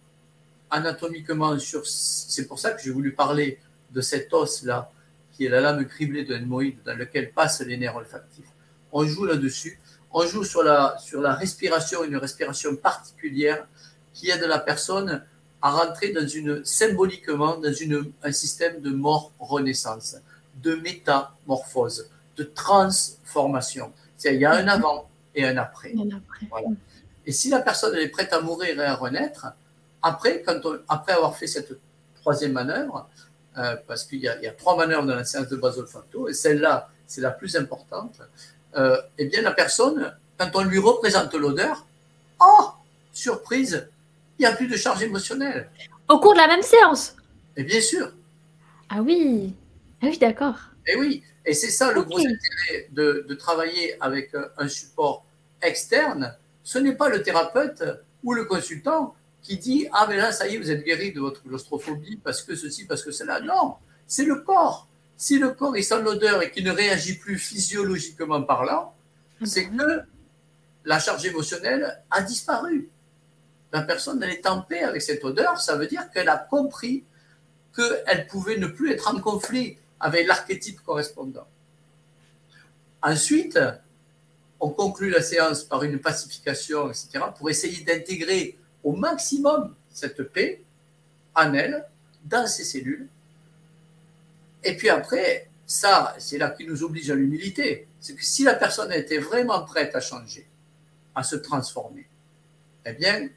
anatomiquement 0.70 1.58
sur. 1.60 1.86
C'est 1.86 2.48
pour 2.48 2.60
ça 2.60 2.72
que 2.72 2.82
j'ai 2.82 2.92
voulu 2.92 3.12
parler 3.14 3.60
de 3.92 4.02
cet 4.02 4.34
os-là, 4.34 4.92
qui 5.34 5.46
est 5.46 5.50
la 5.50 5.62
lame 5.62 5.86
criblée 5.86 6.24
de 6.24 6.34
l'hémoïde 6.36 6.78
dans 6.86 6.98
lequel 6.98 7.32
passent 7.32 7.62
les 7.62 7.78
nerfs 7.78 7.96
olfactifs. 7.96 8.50
On 8.92 9.06
joue 9.06 9.26
là-dessus. 9.26 9.80
On 10.14 10.26
joue 10.26 10.44
sur 10.44 10.64
la, 10.64 10.98
sur 11.00 11.22
la 11.22 11.34
respiration, 11.34 12.04
une 12.04 12.18
respiration 12.18 12.76
particulière 12.76 13.66
qui 14.14 14.30
aide 14.30 14.44
la 14.44 14.60
personne 14.60 15.24
à 15.62 15.72
rentrer 15.72 16.12
dans 16.12 16.28
une, 16.28 16.66
symboliquement 16.66 17.58
dans 17.58 17.74
une, 17.74 18.12
un 18.24 18.32
système 18.32 18.82
de 18.82 18.90
mort-renaissance, 18.90 20.18
de 20.62 20.76
métamorphose, 20.76 22.10
de 22.38 22.44
transformation. 22.44 23.92
Il 24.26 24.36
y 24.36 24.46
a 24.46 24.54
un 24.54 24.68
avant 24.68 25.10
et 25.36 25.46
un 25.46 25.58
après. 25.58 25.94
Un 25.98 26.16
après. 26.16 26.48
Voilà. 26.50 26.68
Et 27.26 27.32
si 27.32 27.50
la 27.50 27.60
personne 27.60 27.96
est 27.96 28.08
prête 28.08 28.34
à 28.34 28.42
mourir 28.42 28.80
et 28.80 28.86
à 28.86 28.96
renaître, 28.96 29.48
après, 30.02 30.42
quand 30.42 30.60
après 30.88 31.14
avoir 31.14 31.38
fait 31.38 31.48
cette 31.48 31.78
troisième 32.22 32.54
manœuvre, 32.54 33.08
euh, 33.58 33.76
parce 33.88 34.06
qu'il 34.06 34.20
y, 34.20 34.28
a 34.28 34.52
trois 34.54 34.76
manœuvres 34.76 35.06
dans 35.06 35.16
la 35.16 35.26
séance 35.26 35.48
de 35.48 35.56
base 35.56 35.78
olfacto, 35.78 36.28
et 36.28 36.34
celle-là, 36.34 36.90
c'est 37.06 37.22
la 37.22 37.32
plus 37.32 37.56
importante, 37.56 38.22
euh, 38.76 38.98
eh 39.18 39.26
bien, 39.26 39.42
la 39.42 39.52
personne, 39.52 40.16
quand 40.38 40.50
on 40.56 40.64
lui 40.64 40.80
représente 40.80 41.34
l'odeur, 41.34 41.86
oh, 42.40 42.70
surprise, 43.14 43.88
il 44.42 44.46
n'y 44.46 44.54
a 44.54 44.56
plus 44.56 44.68
de 44.68 44.76
charge 44.76 45.04
émotionnelle. 45.04 45.70
Au 46.10 46.20
cours 46.20 46.34
de 46.34 46.40
la 46.40 46.48
même 46.48 46.62
séance 46.64 47.16
Et 47.56 47.64
bien 47.64 47.80
sûr. 47.80 48.12
Ah 48.90 49.02
oui, 49.02 49.54
ah 50.02 50.08
oui, 50.08 50.18
d'accord. 50.18 50.56
Et 50.86 50.96
oui, 50.96 51.24
et 51.46 51.54
c'est 51.54 51.70
ça 51.70 51.92
le 51.94 52.02
gros 52.02 52.18
intérêt 52.18 52.90
de, 52.92 53.26
de, 53.30 53.36
travailler 53.36 53.96
avec 54.02 54.32
un 54.58 54.68
support 54.68 55.26
externe 55.62 56.36
ce 56.64 56.78
n'est 56.80 56.96
pas 56.96 57.10
le 57.10 57.22
thérapeute 57.24 57.84
ou 58.24 58.34
le 58.34 58.46
consultant 58.46 59.16
qui 59.42 59.58
dit 59.58 59.88
Ah, 59.92 60.06
mais 60.08 60.18
là, 60.18 60.32
ça 60.32 60.48
y 60.48 60.56
est, 60.56 60.58
vous 60.58 60.72
êtes 60.72 60.84
guéri 60.84 61.12
de 61.12 61.20
votre 61.20 61.44
claustrophobie 61.44 62.20
parce 62.24 62.42
que 62.42 62.56
ceci, 62.56 62.86
parce 62.86 63.04
que 63.04 63.12
cela. 63.12 63.40
Non, 63.42 63.76
c'est 64.08 64.26
le 64.26 64.36
corps. 64.36 64.88
Si 65.18 65.38
le 65.38 65.52
corps 65.52 65.76
est 65.76 65.84
sans 65.84 66.02
l'odeur 66.02 66.42
et 66.42 66.52
qui 66.52 66.64
ne 66.64 66.72
réagit 66.72 67.18
plus 67.18 67.38
physiologiquement 67.38 68.42
parlant, 68.42 68.96
c'est 69.44 69.68
que 69.68 70.02
la 70.86 71.00
charge 71.00 71.26
émotionnelle 71.26 72.04
a 72.10 72.22
disparu. 72.22 72.90
La 73.72 73.82
personne, 73.84 74.22
elle 74.22 74.32
est 74.32 74.48
en 74.48 74.62
paix 74.62 74.84
avec 74.84 75.02
cette 75.02 75.24
odeur, 75.24 75.60
ça 75.60 75.78
veut 75.78 75.88
dire 75.88 76.10
qu'elle 76.12 76.30
a 76.30 76.38
compris 76.38 77.06
qu'elle 77.76 78.28
pouvait 78.28 78.58
ne 78.58 78.68
plus 78.68 78.92
être 78.92 79.14
en 79.14 79.20
conflit 79.22 79.78
avec 80.00 80.28
l'archétype 80.28 80.82
correspondant. 80.82 81.48
Ensuite, 83.02 83.58
on 84.60 84.70
conclut 84.70 85.10
la 85.10 85.22
séance 85.22 85.64
par 85.64 85.84
une 85.84 86.00
pacification, 86.00 86.90
etc., 86.90 87.26
pour 87.38 87.50
essayer 87.50 87.84
d'intégrer 87.84 88.58
au 88.84 88.94
maximum 88.94 89.76
cette 89.90 90.22
paix 90.24 90.62
en 91.36 91.54
elle, 91.54 91.86
dans 92.26 92.46
ses 92.46 92.64
cellules. 92.64 93.08
Et 94.64 94.78
puis 94.78 94.90
après, 94.90 95.50
ça, 95.66 96.16
c'est 96.20 96.38
là 96.38 96.50
qui 96.50 96.68
nous 96.68 96.84
oblige 96.84 97.10
à 97.10 97.16
l'humilité. 97.16 97.88
C'est 98.00 98.16
que 98.16 98.24
si 98.24 98.44
la 98.44 98.54
personne 98.54 98.92
était 98.92 99.18
vraiment 99.18 99.64
prête 99.64 99.96
à 99.96 100.02
changer, 100.02 100.48
à 101.16 101.24
se 101.24 101.36
transformer, 101.36 102.08
eh 102.86 102.94
bien, 102.94 103.30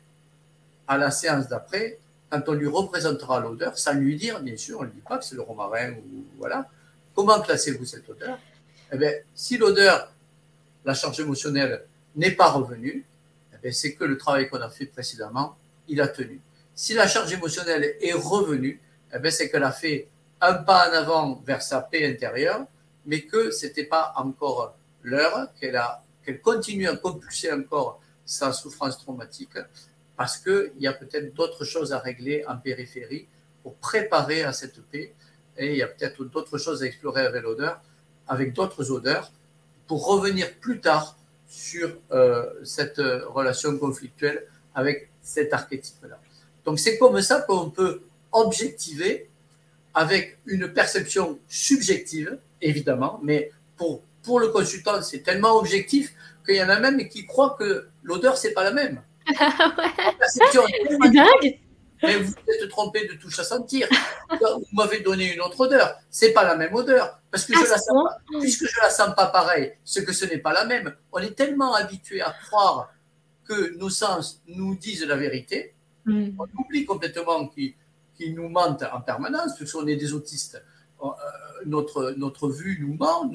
à 0.87 0.99
la 0.99 1.11
séance 1.11 1.49
d'après, 1.49 1.99
quand 2.31 2.43
on 2.49 2.53
lui 2.53 2.67
représentera 2.67 3.41
l'odeur, 3.41 3.79
sans 3.79 3.95
lui 3.95 4.17
dire, 4.17 4.41
bien 4.41 4.57
sûr, 4.57 4.81
on 4.81 4.85
ne 4.85 4.91
dit 4.91 5.01
pas 5.01 5.19
que 5.19 5.25
c'est 5.25 5.37
le 5.37 5.43
romarin 5.43 5.93
ou 5.93 6.25
voilà, 6.39 6.69
comment 7.15 7.41
classez-vous 7.41 7.85
cette 7.85 8.09
odeur? 8.09 8.39
Eh 8.93 8.97
bien, 8.97 9.13
si 9.35 9.57
l'odeur 9.57 10.13
la 10.85 10.95
charge 10.95 11.21
émotionnelle 11.21 11.85
n'est 12.17 12.33
pas 12.33 12.51
revenue, 12.51 13.05
eh 13.63 13.73
c'est 13.73 13.95
que 13.95 14.05
le 14.05 14.19
travail 14.19 14.49
qu'on 14.49 14.61
a 14.61 14.69
fait 14.69 14.87
précédemment, 14.87 15.57
il 15.89 16.01
a 16.01 16.09
tenu. 16.09 16.41
Si 16.75 16.93
la 16.93 17.09
charge 17.09 17.33
émotionnelle 17.33 17.97
est 18.01 18.13
revenue, 18.13 18.81
eh 19.13 19.31
c'est 19.31 19.51
qu'elle 19.51 19.65
a 19.65 19.73
fait 19.73 20.09
un 20.41 20.55
pas 20.55 20.91
en 20.91 20.93
avant 20.93 21.43
vers 21.47 21.63
sa 21.63 21.81
paix 21.81 22.07
intérieure, 22.07 22.67
mais 23.07 23.23
que 23.23 23.51
ce 23.51 23.67
n'était 23.67 23.85
pas 23.85 24.13
encore 24.17 24.77
l'heure, 25.03 25.49
qu'elle 25.61 25.81
qu'elle 26.25 26.41
continue 26.41 26.89
à 26.89 26.97
compulser 26.97 27.53
encore 27.53 28.01
sa 28.25 28.53
souffrance 28.53 28.99
traumatique, 28.99 29.57
parce 30.17 30.37
qu'il 30.39 30.73
y 30.79 30.87
a 30.87 30.93
peut-être 30.93 31.35
d'autres 31.35 31.65
choses 31.65 31.93
à 31.93 31.99
régler 31.99 32.45
en 32.47 32.57
périphérie 32.57 33.27
pour 33.63 33.75
préparer 33.77 34.43
à 34.43 34.53
cette 34.53 34.81
paix, 34.91 35.13
et 35.57 35.73
il 35.73 35.77
y 35.77 35.83
a 35.83 35.89
peut-être 35.89 36.25
d'autres 36.25 36.59
choses 36.59 36.83
à 36.83 36.87
explorer 36.87 37.23
avec 37.23 37.43
l'odeur, 37.43 37.81
avec 38.29 38.53
d'autres 38.53 38.91
odeurs, 38.91 39.31
pour 39.87 40.07
revenir 40.07 40.53
plus 40.61 40.81
tard 40.81 41.17
sur 41.49 41.97
euh, 42.13 42.51
cette 42.65 42.99
relation 42.99 43.77
conflictuelle 43.79 44.47
avec 44.75 45.11
cet 45.23 45.53
archétype-là. 45.53 46.19
Donc 46.65 46.79
c'est 46.79 46.99
comme 46.99 47.21
ça 47.21 47.43
qu'on 47.43 47.71
peut 47.71 48.03
objectiver 48.33 49.29
avec 49.95 50.39
une 50.47 50.69
perception 50.73 51.39
subjective, 51.49 52.39
évidemment, 52.61 53.21
mais 53.23 53.53
pour, 53.77 54.03
pour 54.23 54.41
le 54.41 54.49
consultant, 54.49 55.01
c'est 55.03 55.21
tellement 55.21 55.57
objectif 55.57 56.15
qu'il 56.45 56.57
y 56.57 56.63
en 56.63 56.69
a 56.69 56.81
même 56.81 57.09
qui 57.09 57.27
croient 57.27 57.57
que 57.59 57.87
l'odeur, 58.03 58.37
c'est 58.37 58.53
pas 58.53 58.65
la 58.65 58.73
même. 58.73 59.01
C'est 60.29 61.13
dingue 61.13 61.59
mais 62.05 62.17
vous 62.19 62.35
êtes 62.49 62.69
trompé 62.69 63.07
de 63.07 63.15
touche 63.15 63.39
à 63.39 63.45
sentir. 63.45 63.89
Vous 64.31 64.67
m'avez 64.73 65.01
donné 65.01 65.33
une 65.33 65.41
autre 65.41 65.61
odeur. 65.61 65.97
C'est 66.11 66.33
pas 66.33 66.45
la 66.45 66.57
même 66.57 66.75
odeur. 66.75 67.19
Parce 67.31 67.45
que 67.45 67.55
je 67.55 67.61
la 67.61 67.79
sens 67.79 68.05
pas, 68.05 68.39
puisque 68.41 68.67
je 68.67 68.81
la 68.81 68.91
sens 68.91 69.15
pas 69.15 69.27
pareil, 69.27 69.73
ce 69.85 70.01
que 70.01 70.13
ce 70.13 70.25
n'est 70.27 70.39
pas 70.39 70.53
la 70.53 70.65
même. 70.65 70.95
On 71.13 71.19
est 71.19 71.35
tellement 71.35 71.75
habitué 71.75 72.21
à 72.21 72.35
croire 72.47 72.93
que 73.45 73.77
nos 73.77 73.91
sens 73.91 74.43
nous 74.47 74.75
disent 74.77 75.05
la 75.05 75.17
vérité. 75.17 75.75
Mm. 76.05 76.31
On 76.39 76.47
oublie 76.63 76.85
complètement 76.85 77.49
qu'ils 77.49 78.35
nous 78.35 78.49
mentent 78.49 78.85
en 78.93 79.01
permanence, 79.01 79.59
parce 79.59 79.73
qu'on 79.73 79.87
est 79.87 79.97
des 79.97 80.13
autistes. 80.13 80.63
Euh, 81.03 81.09
notre, 81.67 82.15
notre 82.17 82.49
vue 82.49 82.79
nous 82.81 82.95
ment, 82.95 83.31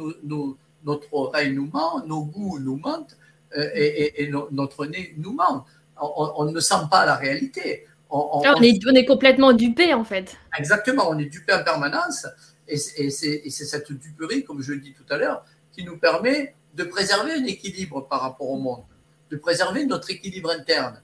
notre 0.84 1.14
oreille 1.14 1.54
nous 1.54 1.70
ment, 1.72 2.04
nos 2.06 2.24
goûts 2.24 2.60
nous 2.60 2.78
mentent, 2.78 3.18
euh, 3.58 3.70
et, 3.74 4.32
notre 4.52 4.86
nez 4.86 5.14
nous 5.18 5.34
ment. 5.34 5.66
On, 6.02 6.46
ne 6.46 6.60
sent 6.60 6.88
pas 6.90 7.06
la 7.06 7.16
réalité. 7.16 7.86
On, 8.10 8.42
ah, 8.44 8.56
est, 8.62 9.06
complètement 9.06 9.54
dupé 9.54 9.94
en 9.94 10.04
fait. 10.04 10.36
Exactement, 10.58 11.10
on 11.10 11.18
est 11.20 11.26
dupé 11.26 11.54
en 11.54 11.64
permanence. 11.64 12.26
Et, 12.68 12.78
c'est 12.78 13.50
cette 13.50 13.92
duperie, 13.92 14.44
comme 14.44 14.62
je 14.62 14.74
le 14.74 14.80
dis 14.80 14.94
tout 14.94 15.06
à 15.14 15.18
l'heure, 15.18 15.46
qui 15.72 15.84
nous 15.84 15.98
permet 15.98 16.56
de 16.76 16.84
préserver 16.84 17.34
un 17.34 17.46
équilibre 17.46 18.08
par 18.08 18.22
rapport 18.22 18.50
au 18.50 18.58
monde, 18.58 18.84
de 19.30 19.38
préserver 19.38 19.86
notre 19.86 20.10
équilibre 20.12 20.52
interne. 20.52 21.02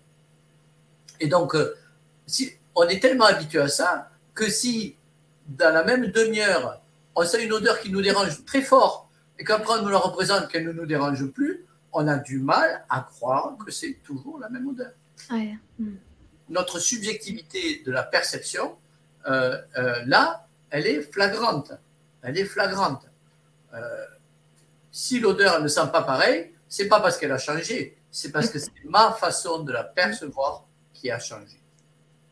Et 1.19 1.27
donc, 1.27 1.55
euh, 1.55 1.75
si, 2.25 2.51
on 2.75 2.83
est 2.83 2.99
tellement 2.99 3.25
habitué 3.25 3.59
à 3.59 3.67
ça 3.67 4.09
que 4.33 4.49
si, 4.49 4.95
dans 5.47 5.73
la 5.73 5.83
même 5.83 6.07
demi-heure, 6.07 6.81
on 7.15 7.25
sent 7.25 7.43
une 7.45 7.53
odeur 7.53 7.79
qui 7.79 7.91
nous 7.91 8.01
dérange 8.01 8.43
très 8.45 8.61
fort 8.61 9.09
et 9.39 9.43
qu'après 9.43 9.79
on 9.79 9.83
nous 9.83 9.89
la 9.89 9.97
représente 9.97 10.49
qu'elle 10.49 10.65
ne 10.65 10.71
nous 10.71 10.85
dérange 10.85 11.25
plus, 11.27 11.64
on 11.95 12.07
a 12.07 12.17
du 12.17 12.39
mal 12.39 12.85
à 12.89 13.01
croire 13.01 13.57
que 13.57 13.71
c'est 13.71 13.93
toujours 14.03 14.37
la 14.39 14.49
même 14.49 14.67
odeur. 14.67 14.91
Hmm. 15.31 15.95
Notre 16.49 16.79
subjectivité 16.79 17.81
de 17.85 17.91
la 17.91 18.03
perception, 18.03 18.77
euh, 19.27 19.59
euh, 19.77 20.03
là, 20.05 20.47
elle 20.69 20.85
est 20.85 21.01
flagrante. 21.01 21.71
Elle 22.21 22.37
est 22.37 22.45
flagrante. 22.45 23.07
si 24.91 25.19
l'odeur 25.19 25.61
ne 25.61 25.67
sent 25.67 25.89
pas 25.91 26.03
pareil, 26.03 26.51
c'est 26.67 26.87
pas 26.87 26.99
parce 26.99 27.17
qu'elle 27.17 27.31
a 27.31 27.37
changé, 27.37 27.97
c'est 28.11 28.31
parce 28.31 28.49
que 28.49 28.59
c'est 28.59 28.71
ma 28.85 29.11
façon 29.11 29.63
de 29.63 29.71
la 29.71 29.83
percevoir 29.83 30.65
qui 30.93 31.11
a 31.11 31.19
changé. 31.19 31.59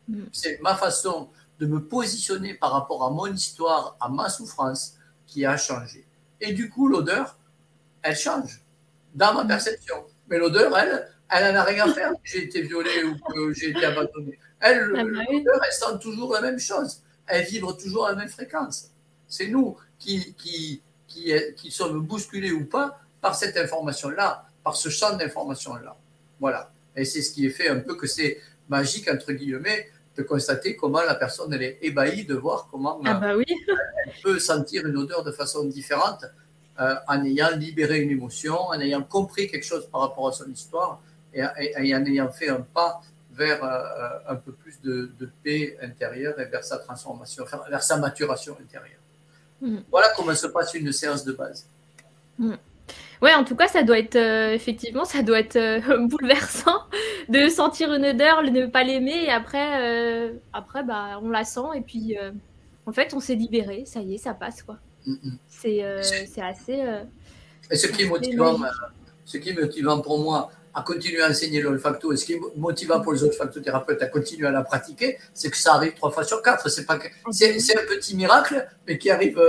Mm. 0.08 0.24
C'est 0.32 0.60
ma 0.60 0.74
façon 0.74 1.28
de 1.58 1.66
me 1.66 1.84
positionner 1.84 2.54
par 2.54 2.72
rapport 2.72 3.04
à 3.04 3.10
mon 3.10 3.26
histoire, 3.26 3.96
à 4.00 4.08
ma 4.08 4.28
souffrance 4.28 4.96
qui 5.26 5.46
a 5.46 5.56
changé. 5.56 6.06
Et 6.40 6.52
du 6.52 6.68
coup, 6.70 6.88
l'odeur, 6.88 7.38
elle 8.02 8.16
change 8.16 8.63
dans 9.14 9.34
ma 9.34 9.44
perception. 9.44 10.04
Mais 10.28 10.38
l'odeur, 10.38 10.76
elle, 10.76 11.08
elle 11.30 11.54
n'en 11.54 11.60
a 11.60 11.64
rien 11.64 11.88
à 11.88 11.92
faire 11.92 12.12
j'ai 12.22 12.44
été 12.44 12.62
violé 12.62 13.04
ou 13.04 13.16
que 13.32 13.52
j'ai 13.52 13.70
été 13.70 13.84
abandonné. 13.84 14.38
Elle, 14.60 14.92
ah 14.96 15.04
bah 15.04 15.22
l'odeur, 15.30 15.60
elle 15.64 15.72
sent 15.72 15.98
toujours 16.00 16.32
la 16.32 16.40
même 16.40 16.58
chose. 16.58 17.02
Elle 17.26 17.44
vibre 17.44 17.76
toujours 17.76 18.06
à 18.06 18.10
la 18.10 18.16
même 18.16 18.28
fréquence. 18.28 18.90
C'est 19.28 19.48
nous 19.48 19.76
qui, 19.98 20.34
qui, 20.34 20.82
qui, 21.06 21.32
qui 21.56 21.70
sommes 21.70 22.00
bousculés 22.02 22.52
ou 22.52 22.64
pas 22.66 23.00
par 23.20 23.34
cette 23.34 23.56
information-là, 23.56 24.46
par 24.62 24.76
ce 24.76 24.88
champ 24.88 25.16
d'information-là. 25.16 25.96
Voilà. 26.40 26.70
Et 26.96 27.04
c'est 27.04 27.22
ce 27.22 27.32
qui 27.32 27.46
est 27.46 27.50
fait 27.50 27.68
un 27.68 27.80
peu 27.80 27.96
que 27.96 28.06
c'est 28.06 28.40
magique, 28.68 29.08
entre 29.10 29.32
guillemets, 29.32 29.88
de 30.16 30.22
constater 30.22 30.76
comment 30.76 31.02
la 31.02 31.14
personne 31.14 31.52
elle 31.52 31.62
est 31.62 31.78
ébahie 31.82 32.24
de 32.24 32.34
voir 32.34 32.68
comment 32.70 33.00
ah 33.04 33.14
bah 33.14 33.36
oui. 33.36 33.44
elle 34.06 34.12
peut 34.22 34.38
sentir 34.38 34.86
une 34.86 34.96
odeur 34.96 35.24
de 35.24 35.32
façon 35.32 35.64
différente 35.64 36.24
euh, 36.80 36.94
en 37.08 37.24
ayant 37.24 37.50
libéré 37.56 38.00
une 38.00 38.10
émotion, 38.10 38.58
en 38.58 38.80
ayant 38.80 39.02
compris 39.02 39.48
quelque 39.48 39.64
chose 39.64 39.86
par 39.90 40.02
rapport 40.02 40.28
à 40.28 40.32
son 40.32 40.50
histoire 40.50 41.00
et, 41.32 41.44
en 41.94 42.04
ayant 42.04 42.30
fait 42.30 42.48
un 42.48 42.60
pas 42.60 43.02
vers 43.32 43.64
euh, 43.64 44.32
un 44.32 44.36
peu 44.36 44.52
plus 44.52 44.80
de, 44.82 45.10
paix 45.42 45.76
intérieure 45.82 46.38
et 46.40 46.46
vers 46.46 46.64
sa 46.64 46.78
transformation, 46.78 47.44
vers 47.68 47.82
sa 47.82 47.96
maturation 47.98 48.56
intérieure. 48.60 49.00
Mm. 49.60 49.78
Voilà 49.90 50.08
comment 50.16 50.34
se 50.34 50.46
passe 50.46 50.74
une 50.74 50.92
séance 50.92 51.24
de 51.24 51.32
base. 51.32 51.66
Mm. 52.38 52.54
Ouais, 53.22 53.32
en 53.34 53.44
tout 53.44 53.56
cas, 53.56 53.68
ça 53.68 53.82
doit 53.82 53.98
être 53.98 54.16
euh, 54.16 54.52
effectivement, 54.52 55.04
ça 55.04 55.22
doit 55.22 55.38
être 55.38 55.56
euh, 55.56 55.80
bouleversant 56.06 56.82
de 57.28 57.48
sentir 57.48 57.92
une 57.92 58.04
odeur, 58.04 58.42
de 58.42 58.50
ne 58.50 58.66
pas 58.66 58.84
l'aimer, 58.84 59.24
et 59.24 59.30
après, 59.30 59.80
euh, 59.80 60.34
après, 60.52 60.82
bah, 60.84 61.18
on 61.22 61.30
la 61.30 61.44
sent, 61.44 61.60
et 61.74 61.80
puis 61.80 62.16
en 62.86 62.92
fait, 62.92 63.14
on 63.14 63.20
s'est 63.20 63.34
libéré, 63.34 63.84
ça 63.86 64.00
y 64.00 64.14
est, 64.14 64.18
ça 64.18 64.34
passe 64.34 64.62
quoi. 64.62 64.76
Mm. 65.06 65.36
C'est 65.48 65.82
assez. 66.42 66.84
et 67.70 67.76
ce 67.76 67.86
qui 67.88 68.02
est 68.02 68.08
motivant, 68.08 68.58
ce 69.24 69.38
qui 69.38 69.50
est 69.50 69.60
motivant 69.60 70.00
pour 70.00 70.18
moi 70.20 70.50
à 70.76 70.82
continuer 70.82 71.22
à 71.22 71.30
enseigner 71.30 71.62
l'olfacto, 71.62 72.12
et 72.12 72.16
ce 72.16 72.24
qui 72.24 72.32
est 72.32 72.40
motivant 72.56 73.00
pour 73.00 73.12
les 73.12 73.22
olfactothérapeutes 73.22 74.02
à 74.02 74.06
continuer 74.06 74.48
à 74.48 74.50
la 74.50 74.64
pratiquer, 74.64 75.18
c'est 75.32 75.48
que 75.48 75.56
ça 75.56 75.74
arrive 75.74 75.94
trois 75.94 76.10
fois 76.10 76.24
sur 76.24 76.42
quatre. 76.42 76.68
C'est 76.68 76.90
un 76.90 76.98
petit 76.98 78.16
miracle, 78.16 78.66
mais 78.86 78.98
qui 78.98 79.08
arrive, 79.10 79.40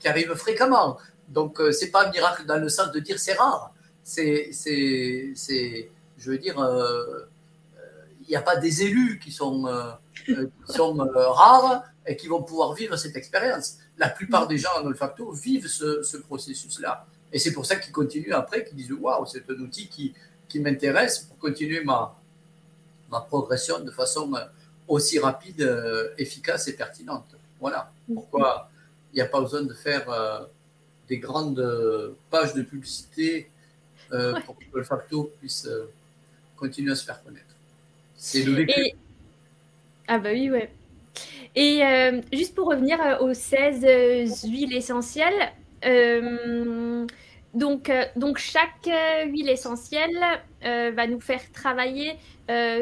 qui 0.00 0.08
arrive 0.08 0.34
fréquemment. 0.34 0.98
Donc, 1.32 1.54
ce 1.58 1.62
euh, 1.62 1.72
c'est 1.72 1.90
pas 1.90 2.06
un 2.06 2.10
miracle 2.10 2.44
dans 2.44 2.58
le 2.58 2.68
sens 2.68 2.92
de 2.92 3.00
dire 3.00 3.18
c'est 3.18 3.32
rare. 3.32 3.72
C'est, 4.02 4.50
je 4.52 6.30
veux 6.30 6.38
dire, 6.38 6.54
il 6.58 6.62
euh, 6.62 8.28
n'y 8.28 8.36
a 8.36 8.42
pas 8.42 8.56
des 8.56 8.82
élus 8.82 9.18
qui 9.18 9.32
sont, 9.32 9.66
euh, 9.66 10.46
sont 10.66 10.94
rares 11.14 11.84
et 12.06 12.16
qui 12.16 12.26
vont 12.26 12.42
pouvoir 12.42 12.74
vivre 12.74 12.96
cette 12.96 13.16
expérience. 13.16 13.78
La 14.02 14.08
plupart 14.08 14.48
des 14.48 14.58
gens 14.58 14.70
en 14.80 14.86
olfacto 14.86 15.30
vivent 15.32 15.68
ce, 15.68 16.02
ce 16.02 16.16
processus-là. 16.16 17.06
Et 17.32 17.38
c'est 17.38 17.52
pour 17.52 17.64
ça 17.64 17.76
qu'ils 17.76 17.92
continuent 17.92 18.32
après, 18.32 18.64
qu'ils 18.64 18.76
disent 18.76 18.92
Waouh, 18.92 19.26
c'est 19.26 19.48
un 19.48 19.54
outil 19.54 19.88
qui, 19.88 20.12
qui 20.48 20.58
m'intéresse 20.60 21.20
pour 21.20 21.38
continuer 21.38 21.82
ma, 21.84 22.18
ma 23.10 23.20
progression 23.20 23.78
de 23.80 23.90
façon 23.90 24.32
aussi 24.88 25.18
rapide, 25.18 25.62
efficace 26.18 26.66
et 26.68 26.74
pertinente. 26.74 27.36
Voilà 27.60 27.92
pourquoi 28.12 28.68
il 29.12 29.16
n'y 29.16 29.22
a 29.22 29.26
pas 29.26 29.40
besoin 29.40 29.62
de 29.62 29.74
faire 29.74 30.04
des 31.08 31.18
grandes 31.18 31.58
euh, 31.58 32.16
pages 32.30 32.54
de 32.54 32.62
publicité 32.62 33.50
euh, 34.12 34.40
pour 34.46 34.56
que 34.58 34.64
le 34.74 34.82
facto 34.82 35.30
puisse 35.38 35.66
euh, 35.66 35.90
continuer 36.56 36.92
à 36.92 36.94
se 36.94 37.04
faire 37.04 37.22
connaître. 37.22 37.54
C'est 38.16 38.42
le 38.42 38.52
vécu. 38.52 38.92
Ah 40.08 40.18
bah 40.18 40.30
oui, 40.32 40.50
ouais. 40.50 40.70
Et 41.54 41.82
juste 42.32 42.54
pour 42.54 42.68
revenir 42.68 42.98
aux 43.20 43.34
16 43.34 44.44
huiles 44.48 44.74
essentielles, 44.74 45.52
donc, 47.54 47.90
euh, 47.90 48.04
donc 48.16 48.38
chaque 48.38 48.88
euh, 48.88 49.26
huile 49.26 49.50
essentielle 49.50 50.18
euh, 50.64 50.90
va 50.94 51.06
nous 51.06 51.20
faire 51.20 51.40
travailler 51.52 52.16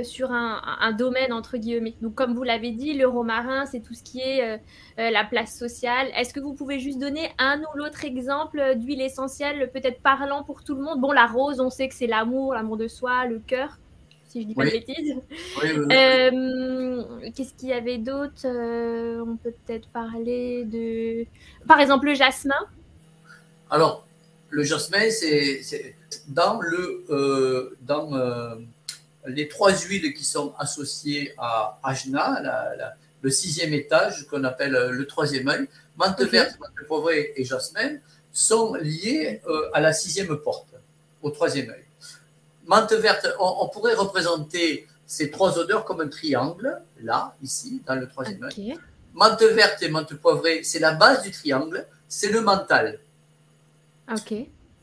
sur 0.03 0.33
un, 0.33 0.93
domaine 0.99 1.33
entre 1.33 1.57
guillemets. 1.57 1.95
Donc 2.03 2.17
comme 2.17 2.35
vous 2.35 2.43
l'avez 2.43 2.73
dit, 2.73 2.93
le 2.95 3.07
romarin, 3.07 3.67
c'est 3.67 3.79
tout 3.79 3.95
ce 3.95 4.03
qui 4.03 4.21
est 4.21 4.61
la 4.97 5.23
place 5.23 5.57
sociale. 5.57 6.09
Est-ce 6.17 6.35
que 6.35 6.41
vous 6.41 6.55
pouvez 6.55 6.81
juste 6.81 6.99
donner 6.99 7.31
un 7.39 7.61
ou 7.61 7.77
l'autre 7.79 8.05
exemple 8.05 8.75
d'huile 8.75 9.01
essentielle, 9.01 9.71
peut-être 9.73 10.03
parlant 10.03 10.43
pour 10.43 10.65
tout 10.65 10.75
le 10.75 10.83
monde? 10.83 11.01
Bon, 11.01 11.13
la 11.13 11.27
rose, 11.27 11.61
on 11.61 11.71
sait 11.71 11.87
que 11.87 11.95
c'est 11.95 12.09
l'amour, 12.09 12.55
l'amour 12.55 12.79
de 12.79 12.89
soi, 12.89 13.27
le 13.27 13.39
cœur, 13.39 13.79
si 14.31 14.43
je 14.43 14.47
dis 14.47 14.55
pas 14.55 14.65
de 14.65 14.71
bêtises. 14.71 15.17
Qu'est-ce 17.35 17.55
qu'il 17.55 17.69
y 17.69 17.73
avait 17.73 17.99
d'autre 17.99 18.47
On 18.47 19.37
peut 19.37 19.53
peut-être 19.67 19.89
parler 19.89 20.65
de, 20.65 21.27
par 21.67 21.81
exemple, 21.81 22.07
le 22.07 22.15
jasmin. 22.15 22.55
Alors, 23.71 24.07
le 24.51 24.65
jasmin, 24.65 25.11
c'est 25.11 25.95
dans, 26.29 26.61
le, 26.61 27.05
euh, 27.11 27.77
dans 27.83 28.15
euh, 28.15 28.57
les 29.27 29.49
trois 29.49 29.73
huiles 29.73 30.13
qui 30.13 30.25
sont 30.25 30.55
associées 30.59 31.33
à 31.39 31.79
Ajna, 31.83 32.43
le 33.23 33.31
sixième 33.31 33.75
étage 33.75 34.27
qu'on 34.29 34.45
appelle 34.45 34.73
le 34.73 35.07
troisième 35.07 35.49
œil, 35.49 35.69
menthe 35.97 36.23
verte, 36.23 36.59
menthe 36.59 36.87
poivrée 36.89 37.33
et 37.37 37.45
jasmin 37.45 37.99
sont 38.33 38.75
liés 38.75 39.41
euh, 39.47 39.71
à 39.73 39.81
la 39.81 39.93
sixième 39.93 40.37
porte, 40.37 40.75
au 41.23 41.31
troisième 41.31 41.71
œil. 41.71 41.85
Menthe 42.71 42.93
verte, 42.93 43.27
on, 43.41 43.69
pourrait 43.69 43.95
représenter 43.95 44.87
ces 45.05 45.29
trois 45.31 45.59
odeurs 45.59 45.85
comme 45.85 46.01
un 46.01 46.09
triangle, 46.09 46.81
là, 47.03 47.35
ici, 47.43 47.83
dans 47.85 47.97
le 47.97 48.07
troisième 48.09 48.45
œil. 48.45 48.79
Menthe 49.13 49.43
verte 49.43 49.83
et 49.83 49.89
menthe 49.89 50.15
poivrée, 50.15 50.63
c'est 50.63 50.79
la 50.79 50.93
base 50.93 51.23
du 51.23 51.33
triangle, 51.33 51.85
c'est 52.07 52.31
le 52.31 52.43
mental. 52.43 53.01
Ok. 54.09 54.35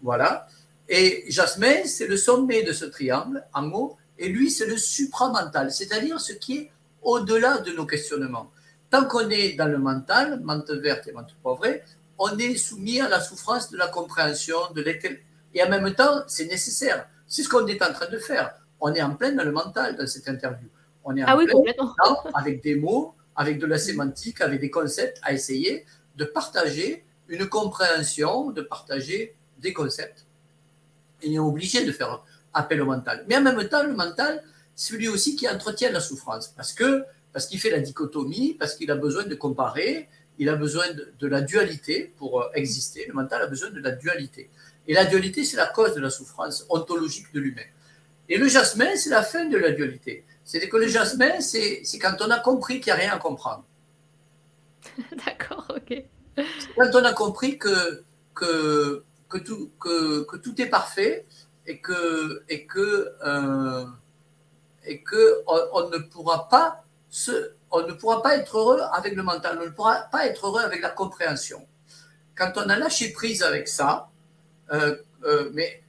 Voilà. 0.03 0.47
Et 0.89 1.23
jasmin, 1.29 1.85
c'est 1.85 2.07
le 2.07 2.17
sommet 2.17 2.63
de 2.63 2.73
ce 2.73 2.83
triangle, 2.83 3.41
en 3.53 3.71
haut, 3.71 3.97
et 4.19 4.27
lui, 4.27 4.51
c'est 4.51 4.67
le 4.67 4.77
supramental, 4.77 5.71
c'est-à-dire 5.71 6.19
ce 6.19 6.33
qui 6.33 6.57
est 6.57 6.71
au-delà 7.01 7.59
de 7.59 7.71
nos 7.71 7.85
questionnements. 7.85 8.51
Tant 8.89 9.05
qu'on 9.05 9.29
est 9.29 9.53
dans 9.53 9.67
le 9.67 9.77
mental, 9.77 10.41
menthe 10.41 10.71
verte 10.71 11.07
et 11.07 11.13
menthe 11.13 11.33
poivrée, 11.41 11.83
on 12.19 12.37
est 12.37 12.55
soumis 12.57 12.99
à 12.99 13.07
la 13.07 13.21
souffrance 13.21 13.71
de 13.71 13.77
la 13.77 13.87
compréhension, 13.87 14.57
de 14.75 14.83
Et 15.53 15.63
en 15.63 15.69
même 15.69 15.93
temps, 15.93 16.23
c'est 16.27 16.47
nécessaire. 16.47 17.07
C'est 17.27 17.43
ce 17.43 17.49
qu'on 17.49 17.67
est 17.67 17.81
en 17.83 17.93
train 17.93 18.07
de 18.07 18.17
faire. 18.17 18.53
On 18.79 18.93
est 18.93 19.01
en 19.01 19.15
plein 19.15 19.31
dans 19.33 19.43
le 19.43 19.51
mental 19.51 19.95
dans 19.95 20.07
cette 20.07 20.27
interview. 20.27 20.67
On 21.03 21.15
est 21.15 21.23
en 21.23 21.27
ah 21.27 21.37
oui, 21.37 21.45
plein 21.45 21.61
avec 22.33 22.61
des 22.61 22.75
mots, 22.75 23.15
avec 23.35 23.59
de 23.59 23.65
la 23.65 23.77
sémantique, 23.77 24.41
avec 24.41 24.59
des 24.59 24.69
concepts 24.69 25.19
à 25.23 25.33
essayer 25.33 25.85
de 26.15 26.25
partager 26.25 27.05
une 27.27 27.47
compréhension, 27.47 28.51
de 28.51 28.61
partager 28.61 29.35
des 29.59 29.73
concepts. 29.73 30.25
Et 31.21 31.39
on 31.39 31.45
est 31.45 31.47
obligé 31.49 31.85
de 31.85 31.91
faire 31.91 32.23
appel 32.53 32.81
au 32.81 32.85
mental. 32.85 33.25
Mais 33.27 33.37
en 33.37 33.41
même 33.41 33.67
temps, 33.67 33.83
le 33.83 33.93
mental, 33.93 34.43
c'est 34.75 34.95
lui 34.95 35.07
aussi 35.07 35.35
qui 35.35 35.47
entretient 35.49 35.91
la 35.91 35.99
souffrance. 35.99 36.47
Parce 36.49 36.73
que 36.73 37.03
parce 37.33 37.45
qu'il 37.45 37.59
fait 37.59 37.69
la 37.69 37.79
dichotomie, 37.79 38.55
parce 38.55 38.75
qu'il 38.75 38.89
a 38.89 38.95
besoin 38.95 39.23
de 39.23 39.35
comparer, 39.35 40.09
il 40.39 40.49
a 40.49 40.55
besoin 40.55 40.85
de, 41.19 41.27
la 41.27 41.41
dualité 41.41 42.11
pour 42.17 42.41
euh, 42.41 42.49
exister. 42.55 43.05
Le 43.07 43.13
mental 43.13 43.41
a 43.41 43.47
besoin 43.47 43.69
de 43.69 43.79
la 43.79 43.91
dualité. 43.91 44.49
Et 44.87 44.93
la 44.93 45.05
dualité, 45.05 45.43
c'est 45.43 45.57
la 45.57 45.67
cause 45.67 45.93
de 45.93 46.01
la 46.01 46.09
souffrance 46.09 46.65
ontologique 46.69 47.33
de 47.33 47.39
l'humain. 47.39 47.67
Et 48.29 48.37
le 48.37 48.47
jasmin, 48.47 48.95
c'est 48.95 49.09
la 49.09 49.23
fin 49.23 49.45
de 49.45 49.57
la 49.57 49.71
dualité. 49.71 50.25
C'est 50.43 50.67
que 50.69 50.77
le 50.77 50.87
jasmin, 50.87 51.41
c'est 51.41 51.83
quand 52.01 52.15
on 52.21 52.29
a 52.29 52.39
compris 52.39 52.79
qu'il 52.79 52.93
n'y 52.93 52.99
a 52.99 53.01
rien 53.01 53.13
à 53.13 53.17
comprendre. 53.17 53.65
D'accord, 55.25 55.65
ok. 55.69 56.03
Quand 56.77 56.89
on 56.93 57.03
a 57.03 57.13
compris 57.13 57.57
que, 57.57 58.03
que, 58.33 59.03
que, 59.27 59.37
tout, 59.37 59.71
que, 59.79 60.23
que 60.23 60.37
tout 60.37 60.59
est 60.61 60.69
parfait 60.69 61.25
et 61.65 61.79
que, 61.79 62.43
et 62.47 62.65
que, 62.65 63.13
euh, 63.25 63.85
et 64.85 65.01
que 65.01 65.43
on, 65.47 65.89
ne 65.89 65.97
pourra 65.97 66.47
pas 66.47 66.83
se, 67.09 67.53
on 67.71 67.85
ne 67.85 67.93
pourra 67.93 68.21
pas 68.21 68.37
être 68.37 68.57
heureux 68.57 68.81
avec 68.93 69.15
le 69.15 69.23
mental, 69.23 69.57
on 69.61 69.65
ne 69.65 69.71
pourra 69.71 70.03
pas 70.11 70.27
être 70.27 70.47
heureux 70.47 70.61
avec 70.61 70.81
la 70.81 70.89
compréhension. 70.89 71.67
Quand 72.35 72.53
on 72.55 72.69
a 72.69 72.77
lâché 72.77 73.11
prise 73.11 73.43
avec 73.43 73.67
ça, 73.67 74.09
euh, 74.71 74.95
euh, 75.23 75.49
mais 75.53 75.81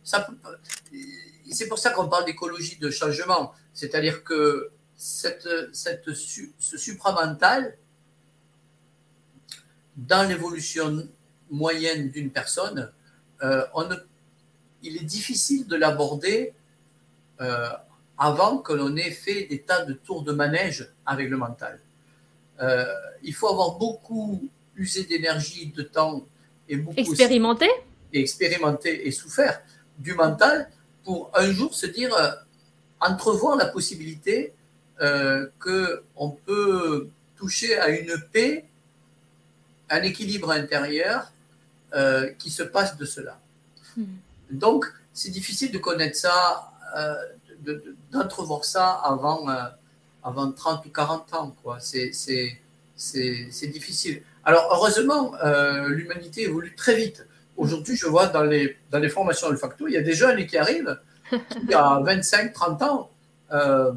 c'est 1.50 1.68
pour 1.68 1.78
ça 1.78 1.90
qu'on 1.90 2.08
parle 2.08 2.24
d'écologie 2.24 2.76
de 2.76 2.90
changement, 2.90 3.52
c'est-à-dire 3.72 4.24
que 4.24 4.70
cette, 4.96 5.48
cette, 5.72 6.12
ce 6.14 6.78
supramental, 6.78 7.76
dans 9.96 10.28
l'évolution 10.28 11.08
moyenne 11.50 12.10
d'une 12.10 12.30
personne, 12.30 12.92
euh, 13.42 13.64
il 14.82 14.96
est 14.96 15.04
difficile 15.04 15.66
de 15.66 15.76
l'aborder 15.76 16.54
avant 18.16 18.58
que 18.58 18.72
l'on 18.72 18.96
ait 18.96 19.12
fait 19.12 19.46
des 19.46 19.62
tas 19.62 19.84
de 19.84 19.92
tours 19.92 20.22
de 20.24 20.32
manège 20.32 20.88
avec 21.06 21.30
le 21.30 21.36
mental. 21.36 21.80
Il 23.22 23.34
faut 23.34 23.48
avoir 23.48 23.76
beaucoup 23.78 24.48
usé 24.76 25.04
d'énergie, 25.04 25.66
de 25.74 25.82
temps 25.82 26.24
et 26.68 26.76
beaucoup 26.76 26.98
expérimenté? 26.98 27.68
Et 28.12 28.20
expérimenté 28.20 29.06
et 29.06 29.10
souffert 29.10 29.60
du 29.98 30.14
mental 30.14 30.70
pour 31.04 31.30
un 31.34 31.50
jour 31.52 31.74
se 31.74 31.86
dire 31.86 32.14
euh, 32.14 32.30
entrevoir 33.00 33.56
la 33.56 33.66
possibilité 33.66 34.52
euh, 35.00 35.46
que 35.58 36.02
on 36.16 36.30
peut 36.30 37.08
toucher 37.36 37.78
à 37.78 37.88
une 37.88 38.14
paix, 38.32 38.64
un 39.90 40.02
équilibre 40.02 40.50
intérieur 40.50 41.32
euh, 41.94 42.30
qui 42.38 42.50
se 42.50 42.62
passe 42.62 42.96
de 42.96 43.04
cela. 43.04 43.40
Hmm. 43.96 44.04
Donc 44.50 44.86
c'est 45.12 45.30
difficile 45.30 45.72
de 45.72 45.78
connaître 45.78 46.16
ça 46.16 46.72
d'entrevoir 48.12 48.64
ça 48.64 48.92
avant, 48.92 49.48
euh, 49.48 49.64
avant 50.24 50.50
30 50.50 50.86
ou 50.86 50.90
40 50.90 51.34
ans. 51.34 51.56
Quoi. 51.62 51.78
C'est, 51.80 52.10
difficile. 53.68 54.22
Alors, 54.44 54.68
heureusement, 54.72 55.34
euh, 55.42 55.88
l'humanité 55.88 56.42
évolue 56.42 56.74
très 56.74 56.96
vite. 56.96 57.26
Aujourd'hui, 57.58 57.96
je 57.96 58.06
vois 58.06 58.28
dans 58.28 58.44
les, 58.44 58.76
dans 58.90 58.98
les 58.98 59.10
formations 59.10 59.54
facto 59.56 59.86
il 59.88 59.94
y 59.94 59.96
a 59.96 60.02
des 60.02 60.14
jeunes 60.14 60.46
qui 60.46 60.56
arrivent, 60.56 60.98
qui, 61.66 61.74
à 61.74 62.00
25, 62.02 62.52
30 62.52 62.82
ans, 62.82 63.10
euh, 63.52 63.92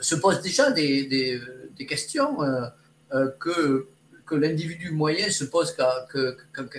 se 0.00 0.14
posent 0.16 0.42
déjà 0.42 0.70
des, 0.70 1.06
des, 1.06 1.40
des 1.76 1.86
questions 1.86 2.38
que 3.38 3.88
que 4.26 4.34
l'individu 4.34 4.90
moyen 4.90 5.30
se 5.30 5.44
pose 5.44 5.76
que, 6.08 6.36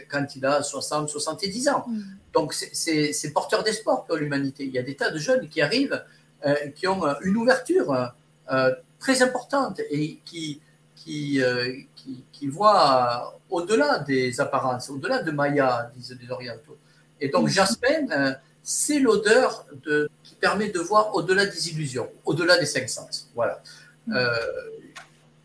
quand 0.10 0.36
il 0.36 0.46
a 0.46 0.64
60, 0.64 1.10
70 1.10 1.70
ans. 1.70 1.86
Mm. 1.88 2.02
Donc 2.34 2.54
c'est 2.54 3.34
porteur 3.34 3.64
d'espoir 3.64 4.06
pour 4.06 4.18
l'humanité. 4.18 4.66
Il 4.66 4.72
y 4.72 4.80
a 4.80 4.84
des 4.84 4.96
tas 4.96 5.12
de 5.12 5.18
jeunes 5.18 5.48
qui 5.48 5.62
arrivent, 5.62 6.04
euh, 6.46 6.54
qui 6.76 6.88
ont 6.88 7.04
une 7.22 7.38
ouverture 7.38 8.14
euh, 8.52 8.72
très 9.00 9.22
importante 9.22 9.80
et 9.90 10.20
qui, 10.26 10.62
qui, 10.96 11.42
euh, 12.08 12.12
qui, 12.32 12.48
voient 12.48 13.40
au-delà 13.50 14.00
des 14.00 14.40
apparences, 14.40 14.90
au-delà 14.90 15.24
de 15.24 15.32
Maya, 15.32 15.92
disent 15.96 16.18
les 16.22 16.32
orientaux. 16.32 16.78
Et 17.20 17.30
donc 17.30 17.46
mm. 17.46 17.50
Jasmin, 17.50 18.36
c'est 18.64 19.00
l'odeur 19.00 19.66
qui 20.24 20.36
permet 20.36 20.70
de 20.70 20.80
voir 20.80 21.16
au-delà 21.16 21.46
des 21.46 21.70
illusions, 21.70 22.10
au-delà 22.26 22.58
des 22.58 22.66
cinq 22.66 22.90
sens. 22.90 23.30
Voilà. 23.36 23.62
Mm. 24.08 24.18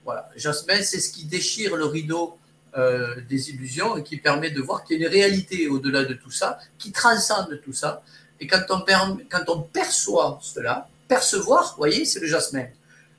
Voilà. 0.05 0.29
Jasmin, 0.37 0.83
c'est 0.83 1.01
ce 1.01 1.13
qui 1.13 1.25
déchire 1.25 1.77
le 1.77 1.85
rideau 1.85 2.39
euh, 2.79 3.17
des 3.29 3.51
illusions 3.51 3.97
et 3.97 4.05
qui 4.05 4.17
permet 4.17 4.51
de 4.53 4.61
voir 4.61 4.85
qu'il 4.85 5.01
y 5.01 5.05
a 5.05 5.09
une 5.09 5.13
réalité 5.13 5.67
au-delà 5.67 6.05
de 6.05 6.15
tout 6.15 6.31
ça, 6.31 6.61
qui 6.79 6.93
transcende 6.93 7.61
tout 7.65 7.73
ça. 7.73 8.05
Et 8.39 8.47
quand 8.47 8.63
on, 8.71 8.85
quand 9.29 9.49
on 9.49 9.63
perçoit 9.63 10.39
cela, 10.41 10.89
percevoir, 11.09 11.71
vous 11.71 11.79
voyez, 11.79 12.05
c'est 12.05 12.21
le 12.21 12.29
jasmin. 12.29 12.67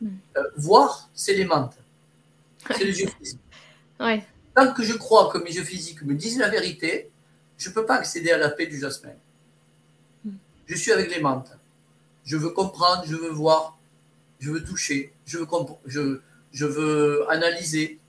Euh, 0.03 0.43
voir, 0.55 1.09
c'est 1.13 1.33
les 1.33 1.43
C'est 2.67 2.83
les 2.83 3.01
yeux 3.01 3.09
physiques. 3.19 3.39
Tant 4.55 4.73
que 4.73 4.83
je 4.83 4.93
crois 4.93 5.29
que 5.31 5.37
mes 5.37 5.51
yeux 5.51 5.63
physiques 5.63 6.01
me 6.03 6.13
disent 6.13 6.37
la 6.37 6.49
vérité, 6.49 7.09
je 7.57 7.69
ne 7.69 7.73
peux 7.73 7.85
pas 7.85 7.95
accéder 7.95 8.31
à 8.31 8.37
la 8.37 8.49
paix 8.49 8.67
du 8.67 8.79
jasmin. 8.79 9.13
Hmm. 10.25 10.35
Je 10.65 10.75
suis 10.75 10.91
avec 10.91 11.09
les 11.09 11.21
menthes. 11.21 11.57
Je 12.25 12.37
veux 12.37 12.49
comprendre, 12.49 13.03
je 13.07 13.15
veux 13.15 13.29
voir, 13.29 13.77
je 14.39 14.51
veux 14.51 14.63
toucher, 14.63 15.13
je 15.25 15.37
veux, 15.37 15.47
je, 15.85 16.19
je 16.51 16.65
veux 16.65 17.25
analyser. 17.29 17.99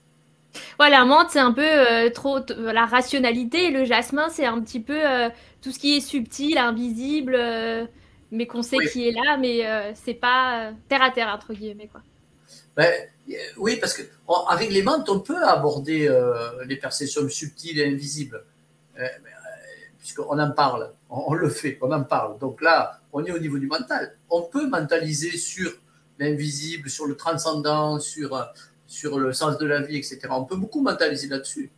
Voilà, 0.77 0.99
la 0.99 1.05
menthe, 1.05 1.29
c'est 1.31 1.39
un 1.39 1.51
peu 1.51 1.65
euh, 1.65 2.09
trop 2.09 2.39
la 2.57 2.85
rationalité, 2.85 3.71
le 3.71 3.85
jasmin, 3.85 4.29
c'est 4.29 4.45
un 4.45 4.61
petit 4.61 4.79
peu 4.79 4.99
euh, 4.99 5.29
tout 5.61 5.71
ce 5.71 5.79
qui 5.79 5.97
est 5.97 6.01
subtil, 6.01 6.57
invisible, 6.57 7.35
euh, 7.35 7.85
mais 8.31 8.45
qu'on 8.45 8.61
sait 8.61 8.77
qui 8.91 9.07
est 9.07 9.11
là, 9.11 9.37
mais 9.37 9.93
c'est 9.95 10.13
pas 10.13 10.71
terre 10.89 11.01
à 11.01 11.11
terre, 11.11 11.29
entre 11.29 11.53
guillemets. 11.53 11.87
Quoi. 11.87 12.01
Ben, 12.75 12.91
oui, 13.57 13.77
parce 13.77 13.93
que 13.93 14.01
avec 14.49 14.71
les 14.71 14.81
menthes, 14.83 15.09
on 15.09 15.19
peut 15.19 15.43
aborder 15.43 16.09
les 16.65 16.77
perceptions 16.77 17.27
subtiles 17.29 17.79
et 17.79 17.87
invisibles, 17.87 18.43
puisqu'on 19.99 20.37
en 20.39 20.51
parle, 20.51 20.91
on, 21.09 21.33
le 21.33 21.49
fait, 21.49 21.77
on 21.81 21.91
en 21.91 22.03
parle. 22.03 22.37
Donc 22.39 22.61
là, 22.61 22.99
on 23.13 23.23
est 23.23 23.31
au 23.31 23.39
niveau 23.39 23.57
du 23.59 23.67
mental. 23.67 24.17
On 24.29 24.41
peut 24.41 24.67
mentaliser 24.67 25.37
sur 25.37 25.71
l'invisible, 26.19 26.89
sur 26.89 27.05
le 27.05 27.15
transcendant, 27.15 27.99
sur, 27.99 28.35
euh, 28.35 28.43
sur 28.87 29.19
le 29.19 29.33
sens 29.33 29.57
de 29.57 29.65
la 29.65 29.81
vie, 29.81 29.97
etc. 29.97 30.19
On 30.31 30.45
peut 30.45 30.55
beaucoup 30.55 30.81
mentaliser 30.81 31.27
là-dessus. 31.27 31.71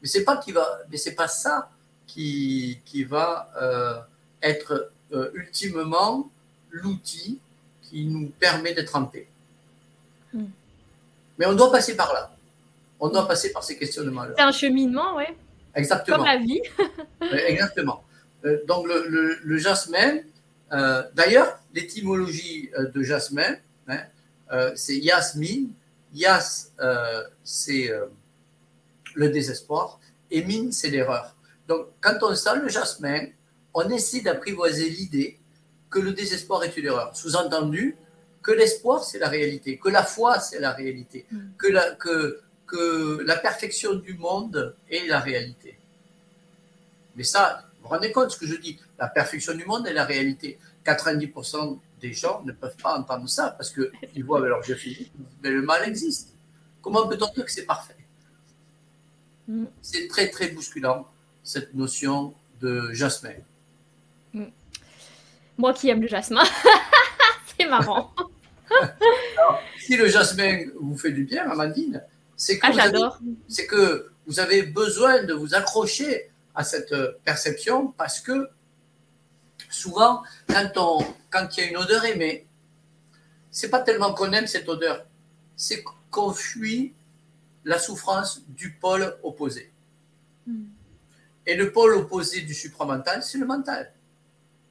Mais 0.00 0.08
c'est 0.08 0.24
pas 0.24 0.36
qui 0.36 0.52
va, 0.52 0.66
mais 0.90 0.96
c'est 0.96 1.14
pas 1.14 1.28
ça 1.28 1.70
qui, 2.06 2.80
qui 2.84 3.04
va 3.04 3.50
euh, 3.60 4.00
être 4.42 4.90
euh, 5.12 5.30
ultimement 5.34 6.30
l'outil 6.70 7.40
qui 7.82 8.06
nous 8.06 8.30
permet 8.38 8.74
d'être 8.74 8.96
en 8.96 9.04
paix. 9.04 9.28
Mais 11.42 11.48
on 11.48 11.54
doit 11.54 11.72
passer 11.72 11.96
par 11.96 12.12
là. 12.14 12.30
On 13.00 13.08
doit 13.08 13.26
passer 13.26 13.52
par 13.52 13.64
ces 13.64 13.76
questionnements-là. 13.76 14.34
C'est 14.36 14.44
un 14.44 14.52
cheminement, 14.52 15.16
oui. 15.16 15.24
Exactement. 15.74 16.18
Comme 16.18 16.26
la 16.26 16.38
vie. 16.38 16.60
exactement. 17.48 18.04
donc 18.68 18.86
le, 18.86 19.38
le, 19.42 19.58
jasmin, 19.58 20.18
d'ailleurs, 21.14 21.58
l'étymologie 21.74 22.70
de 22.94 23.02
jasmin, 23.02 23.56
Hein. 23.88 24.00
Euh, 24.52 24.72
c'est 24.74 24.96
Yasmin. 24.96 25.68
Yas, 26.14 26.70
euh, 26.80 27.22
c'est 27.42 27.90
euh, 27.90 28.06
le 29.14 29.30
désespoir. 29.30 29.98
Et 30.30 30.44
Min, 30.44 30.72
c'est 30.72 30.90
l'erreur. 30.90 31.34
Donc, 31.68 31.86
quand 32.00 32.18
on 32.22 32.34
sent 32.34 32.56
le 32.62 32.68
jasmin, 32.68 33.26
on 33.74 33.88
essaie 33.88 34.20
d'apprivoiser 34.20 34.88
l'idée 34.90 35.38
que 35.90 35.98
le 35.98 36.12
désespoir 36.12 36.64
est 36.64 36.76
une 36.76 36.86
erreur. 36.86 37.16
Sous-entendu, 37.16 37.96
que 38.42 38.50
l'espoir, 38.50 39.04
c'est 39.04 39.18
la 39.18 39.28
réalité, 39.28 39.78
que 39.78 39.88
la 39.88 40.02
foi, 40.02 40.40
c'est 40.40 40.60
la 40.60 40.72
réalité, 40.72 41.26
mm. 41.30 41.38
que, 41.56 41.68
la, 41.68 41.94
que, 41.94 42.40
que 42.66 43.22
la 43.24 43.36
perfection 43.36 43.94
du 43.94 44.14
monde 44.14 44.74
est 44.90 45.06
la 45.06 45.20
réalité. 45.20 45.78
Mais 47.14 47.24
ça, 47.24 47.64
Vous 47.76 47.88
vous 47.88 47.88
rendez 47.88 48.12
compte 48.12 48.26
de 48.26 48.30
ce 48.30 48.38
que 48.38 48.46
je 48.46 48.56
dis 48.56 48.78
La 48.98 49.08
perfection 49.08 49.54
du 49.54 49.64
monde 49.64 49.86
est 49.86 49.92
la 49.92 50.04
réalité. 50.04 50.58
90% 50.84 51.78
des 52.00 52.12
gens 52.12 52.42
ne 52.44 52.52
peuvent 52.52 52.76
pas 52.76 52.98
entendre 52.98 53.28
ça 53.28 53.50
parce 53.50 53.70
qu'ils 53.70 54.24
voient 54.24 54.38
avec 54.38 54.50
leur 54.50 54.68
yeux 54.68 54.74
physique, 54.74 55.12
mais 55.42 55.50
le 55.50 55.62
mal 55.62 55.86
existe. 55.88 56.34
Comment 56.80 57.06
peut-on 57.06 57.32
dire 57.32 57.44
que 57.44 57.52
c'est 57.52 57.66
parfait? 57.66 57.96
Mm. 59.46 59.66
C'est 59.80 60.08
très, 60.08 60.28
très 60.30 60.48
bousculant, 60.48 61.06
cette 61.44 61.74
notion 61.74 62.34
de 62.60 62.92
jasmin. 62.92 63.34
Mm. 64.32 64.46
Moi 65.58 65.72
qui 65.74 65.90
aime 65.90 66.02
le 66.02 66.08
jasmin, 66.08 66.42
c'est 67.56 67.68
marrant. 67.68 68.12
si 69.78 69.96
le 69.96 70.08
jasmin 70.08 70.66
vous 70.80 70.96
fait 70.96 71.12
du 71.12 71.24
bien, 71.24 71.50
Amandine, 71.50 72.02
c'est 72.36 72.58
que, 72.58 72.66
ah, 72.66 73.18
c'est 73.48 73.66
que 73.66 74.10
vous 74.26 74.40
avez 74.40 74.62
besoin 74.62 75.22
de 75.24 75.32
vous 75.32 75.54
accrocher 75.54 76.30
à 76.54 76.64
cette 76.64 76.94
perception 77.24 77.88
parce 77.96 78.20
que 78.20 78.48
souvent, 79.70 80.22
quand, 80.48 80.70
on, 80.76 81.06
quand 81.30 81.56
il 81.56 81.60
y 81.60 81.66
a 81.66 81.70
une 81.70 81.76
odeur 81.76 82.04
aimée, 82.04 82.46
c'est 83.50 83.70
pas 83.70 83.80
tellement 83.80 84.14
qu'on 84.14 84.32
aime 84.32 84.46
cette 84.46 84.68
odeur, 84.68 85.04
c'est 85.56 85.84
qu'on 86.10 86.32
fuit 86.32 86.94
la 87.64 87.78
souffrance 87.78 88.42
du 88.48 88.72
pôle 88.72 89.16
opposé. 89.22 89.70
Hmm. 90.46 90.64
Et 91.46 91.54
le 91.54 91.72
pôle 91.72 91.94
opposé 91.94 92.40
du 92.42 92.54
supramental, 92.54 93.22
c'est 93.22 93.38
le 93.38 93.46
mental. 93.46 93.92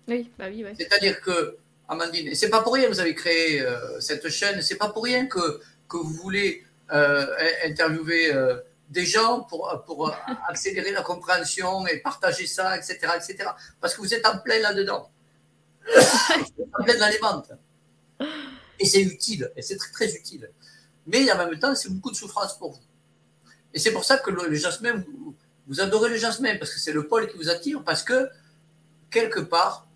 Oui, 0.08 0.30
bah 0.38 0.45
oui, 0.49 0.64
oui. 0.66 0.72
C'est-à-dire 0.78 1.22
que, 1.22 1.58
Amandine, 1.91 2.29
et 2.29 2.35
c'est 2.35 2.49
pas 2.49 2.61
pour 2.61 2.73
rien 2.73 2.85
que 2.87 2.93
vous 2.93 3.01
avez 3.01 3.13
créé 3.13 3.61
euh, 3.61 3.99
cette 3.99 4.29
chaîne, 4.29 4.61
c'est 4.61 4.77
pas 4.77 4.87
pour 4.87 5.03
rien 5.03 5.27
que, 5.27 5.59
vous 5.89 6.13
voulez 6.23 6.63
euh, 6.93 7.27
interviewer 7.65 8.33
euh, 8.33 8.61
des 8.89 9.05
gens 9.05 9.41
pour, 9.41 9.69
accélérer 10.47 10.93
la 10.93 11.01
compréhension 11.01 11.85
et 11.87 11.97
partager 11.97 12.47
ça, 12.47 12.77
etc., 12.77 12.97
etc. 13.17 13.49
Parce 13.81 13.93
que 13.93 13.99
vous 13.99 14.13
êtes 14.13 14.25
en 14.25 14.37
plein 14.37 14.59
là-dedans. 14.59 15.11
en 16.79 16.83
plein 16.85 16.97
dans 16.97 17.09
les 17.09 17.17
ventes. 17.17 17.51
Et 18.79 18.85
c'est 18.85 19.01
utile, 19.01 19.51
et 19.57 19.61
c'est 19.61 19.75
très, 19.75 19.91
très 19.91 20.15
utile. 20.15 20.49
Mais 21.07 21.29
en 21.29 21.37
même 21.37 21.59
temps, 21.59 21.75
c'est 21.75 21.89
beaucoup 21.89 22.11
de 22.11 22.15
souffrance 22.15 22.57
pour 22.57 22.71
vous. 22.71 22.81
Et 23.73 23.79
c'est 23.79 23.91
pour 23.91 24.05
ça 24.05 24.17
que 24.17 24.31
le, 24.31 24.55
jasmin, 24.55 25.03
vous, 25.67 25.81
adorez 25.81 26.09
le 26.09 26.17
jasmin, 26.17 26.57
parce 26.57 26.73
que 26.73 26.79
c'est 26.79 26.93
le 26.93 27.05
pôle 27.05 27.29
qui 27.29 27.35
vous 27.35 27.49
attire, 27.49 27.83
parce 27.83 28.03
que 28.03 28.29
quelque 29.09 29.41
part, 29.41 29.90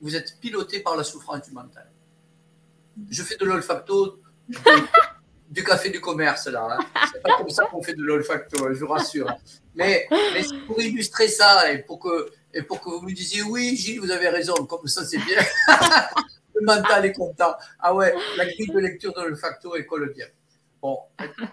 vous 0.00 0.16
êtes 0.16 0.38
piloté 0.40 0.80
par 0.80 0.96
la 0.96 1.04
souffrance 1.04 1.42
du 1.42 1.52
mental. 1.52 1.90
Je 3.10 3.22
fais 3.22 3.36
de 3.36 3.44
l'olfacto 3.44 4.20
du 5.48 5.64
café 5.64 5.90
du 5.90 6.00
commerce, 6.00 6.46
là. 6.46 6.78
Hein. 6.78 7.06
C'est 7.12 7.22
pas 7.22 7.36
comme 7.36 7.50
ça 7.50 7.66
qu'on 7.66 7.82
fait 7.82 7.94
de 7.94 8.02
l'olfacto, 8.02 8.72
je 8.72 8.80
vous 8.80 8.88
rassure. 8.88 9.32
Mais, 9.74 10.08
pour 10.66 10.80
illustrer 10.80 11.28
ça 11.28 11.70
et 11.70 11.78
pour, 11.78 11.98
que, 11.98 12.30
et 12.52 12.62
pour 12.62 12.80
que 12.80 12.90
vous 12.90 13.02
me 13.02 13.12
disiez 13.12 13.42
oui, 13.42 13.76
Gilles, 13.76 14.00
vous 14.00 14.10
avez 14.10 14.28
raison, 14.28 14.54
comme 14.66 14.86
ça 14.86 15.04
c'est 15.04 15.18
bien. 15.18 15.38
Le 16.54 16.64
mental 16.64 17.04
est 17.04 17.12
content. 17.12 17.54
Ah 17.78 17.94
ouais, 17.94 18.14
la 18.36 18.46
grille 18.46 18.68
de 18.68 18.78
lecture 18.78 19.12
de 19.12 19.20
l'olfacto 19.20 19.76
école 19.76 20.12
bien. 20.14 20.26
Bon, 20.80 21.00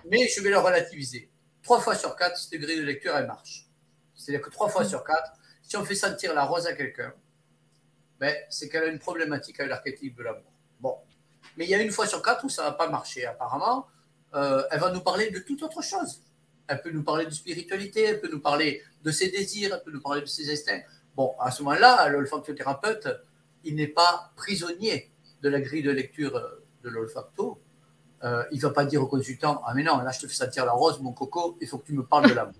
mais 0.10 0.30
je 0.30 0.41
vais 0.41 0.50
le 0.50 0.60
relativiser. 0.60 1.30
Trois 1.62 1.82
fois 1.82 1.96
sur 1.96 2.16
quatre, 2.16 2.38
cette 2.38 2.60
grille 2.60 2.78
de 2.78 2.86
lecture, 2.86 3.16
elle 3.16 3.28
marche. 3.28 3.68
C'est-à-dire 4.16 4.46
que 4.46 4.50
trois 4.50 4.70
fois 4.70 4.86
sur 4.86 5.04
quatre, 5.04 5.34
si 5.62 5.76
on 5.76 5.84
fait 5.84 5.96
sentir 5.96 6.34
la 6.34 6.46
rose 6.46 6.68
à 6.68 6.74
quelqu'un, 6.74 7.14
ben, 8.24 8.38
c'est 8.49 8.69
qu'elle 8.69 8.84
a 8.84 8.88
une 8.88 8.99
problématique 8.99 9.59
avec 9.59 9.69
l'archétype 9.69 10.15
de 10.15 10.24
l'amour. 10.24 10.49
Bon, 10.80 10.95
mais 11.57 11.65
il 11.65 11.69
y 11.69 11.76
a 11.76 11.82
une 11.82 11.91
fois 11.91 12.07
sur 12.07 12.21
quatre 12.21 12.45
où 12.45 12.49
ça 12.49 12.63
ne 12.63 12.67
va 12.69 12.74
pas 12.74 12.88
marcher, 12.88 13.26
apparemment. 13.26 13.88
Euh, 14.34 14.63
elle 14.71 14.80
va 14.80 14.91
nous 14.91 15.01
parler 15.01 15.30
de 15.30 15.39
toute 15.39 15.61
autre 15.61 15.84
chose. 15.84 16.21
Elle 16.67 16.82
peut 16.82 16.91
nous 16.91 17.03
parler 17.03 17.26
de 17.26 17.32
spiritualité, 17.32 18.03
elle 18.03 18.21
peut 18.21 18.32
nous 18.32 18.39
parler 18.39 18.82
de 19.03 19.11
ses 19.11 19.30
désirs, 19.30 19.74
elle 19.74 19.84
peut 19.84 19.91
nous 19.91 19.99
parler 19.99 20.21
de 20.21 20.26
ses 20.26 20.49
instincts. 20.49 20.84
Bon, 21.17 21.36
à 21.38 21.51
ce 21.51 21.63
moment-là, 21.63 22.07
l'olfactothérapeute, 22.07 23.09
il 23.65 23.76
n'est 23.76 23.88
pas 23.89 24.32
prisonnier 24.38 25.11
de 25.41 25.49
la 25.49 25.59
grille 25.59 25.84
de 25.84 25.91
lecture 25.91 26.38
euh, 26.38 26.63
de 26.82 26.89
l'olfacto. 26.89 27.59
Euh, 28.24 28.45
il 28.51 28.55
ne 28.55 28.61
va 28.61 28.69
pas 28.69 28.86
dire 28.86 29.03
au 29.03 29.07
consultant 29.07 29.61
Ah, 29.65 29.74
mais 29.76 29.84
non, 29.84 29.97
là, 29.97 30.11
je 30.11 30.21
te 30.21 30.28
fais 30.28 30.34
sentir 30.34 30.65
la 30.65 30.71
rose, 30.71 31.01
mon 31.01 31.11
coco, 31.11 31.57
il 31.59 31.67
faut 31.67 31.78
que 31.78 31.88
tu 31.88 31.93
me 31.93 32.05
parles 32.05 32.30
de 32.30 32.36
l'amour. 32.36 32.55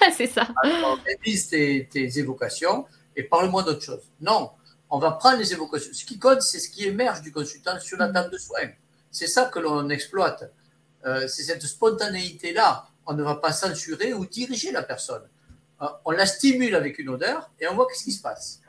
C'est 0.16 0.26
ça. 0.26 0.48
Alors, 0.62 0.98
tes, 1.04 1.86
tes 1.90 2.18
évocations 2.18 2.86
et 3.14 3.24
parle-moi 3.24 3.62
d'autre 3.62 3.82
chose. 3.82 4.10
Non, 4.22 4.52
on 4.94 4.98
va 4.98 5.12
prendre 5.12 5.38
les 5.38 5.54
évocations. 5.54 5.90
Ce 5.94 6.04
qui 6.04 6.18
compte, 6.18 6.42
c'est 6.42 6.60
ce 6.60 6.68
qui 6.68 6.84
émerge 6.84 7.22
du 7.22 7.32
consultant 7.32 7.80
sur 7.80 7.96
la 7.96 8.10
table 8.10 8.30
de 8.30 8.36
soins. 8.36 8.68
C'est 9.10 9.26
ça 9.26 9.46
que 9.46 9.58
l'on 9.58 9.88
exploite. 9.88 10.52
Euh, 11.06 11.26
c'est 11.28 11.44
cette 11.44 11.62
spontanéité-là. 11.62 12.86
On 13.06 13.14
ne 13.14 13.22
va 13.22 13.36
pas 13.36 13.52
censurer 13.52 14.12
ou 14.12 14.26
diriger 14.26 14.70
la 14.70 14.82
personne. 14.82 15.22
Euh, 15.80 15.86
on 16.04 16.10
la 16.10 16.26
stimule 16.26 16.74
avec 16.74 16.98
une 16.98 17.08
odeur 17.08 17.50
et 17.58 17.66
on 17.68 17.74
voit 17.74 17.86
qu'est-ce 17.88 18.04
qui 18.04 18.12
se 18.12 18.20
passe. 18.20 18.60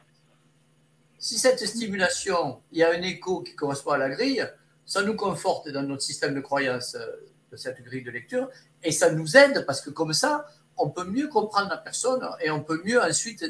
Si 1.19 1.37
cette 1.37 1.59
stimulation, 1.65 2.61
il 2.71 2.77
y 2.77 2.83
a 2.83 2.91
un 2.91 3.01
écho 3.01 3.41
qui 3.41 3.53
correspond 3.53 3.91
à 3.91 3.97
la 3.97 4.09
grille, 4.09 4.49
ça 4.85 5.01
nous 5.03 5.17
conforte 5.17 5.67
dans 5.67 5.83
notre 5.83 6.03
système 6.03 6.33
de 6.33 6.39
croyance 6.39 6.95
euh, 6.95 7.05
de 7.51 7.57
cette 7.57 7.83
grille 7.83 8.03
de 8.03 8.11
lecture 8.11 8.49
et 8.81 8.93
ça 8.93 9.11
nous 9.11 9.35
aide 9.35 9.65
parce 9.65 9.81
que 9.81 9.89
comme 9.89 10.13
ça, 10.13 10.47
on 10.77 10.89
peut 10.89 11.03
mieux 11.03 11.27
comprendre 11.27 11.69
la 11.69 11.77
personne 11.77 12.25
et 12.39 12.49
on 12.49 12.63
peut 12.63 12.81
mieux 12.85 13.01
ensuite 13.01 13.43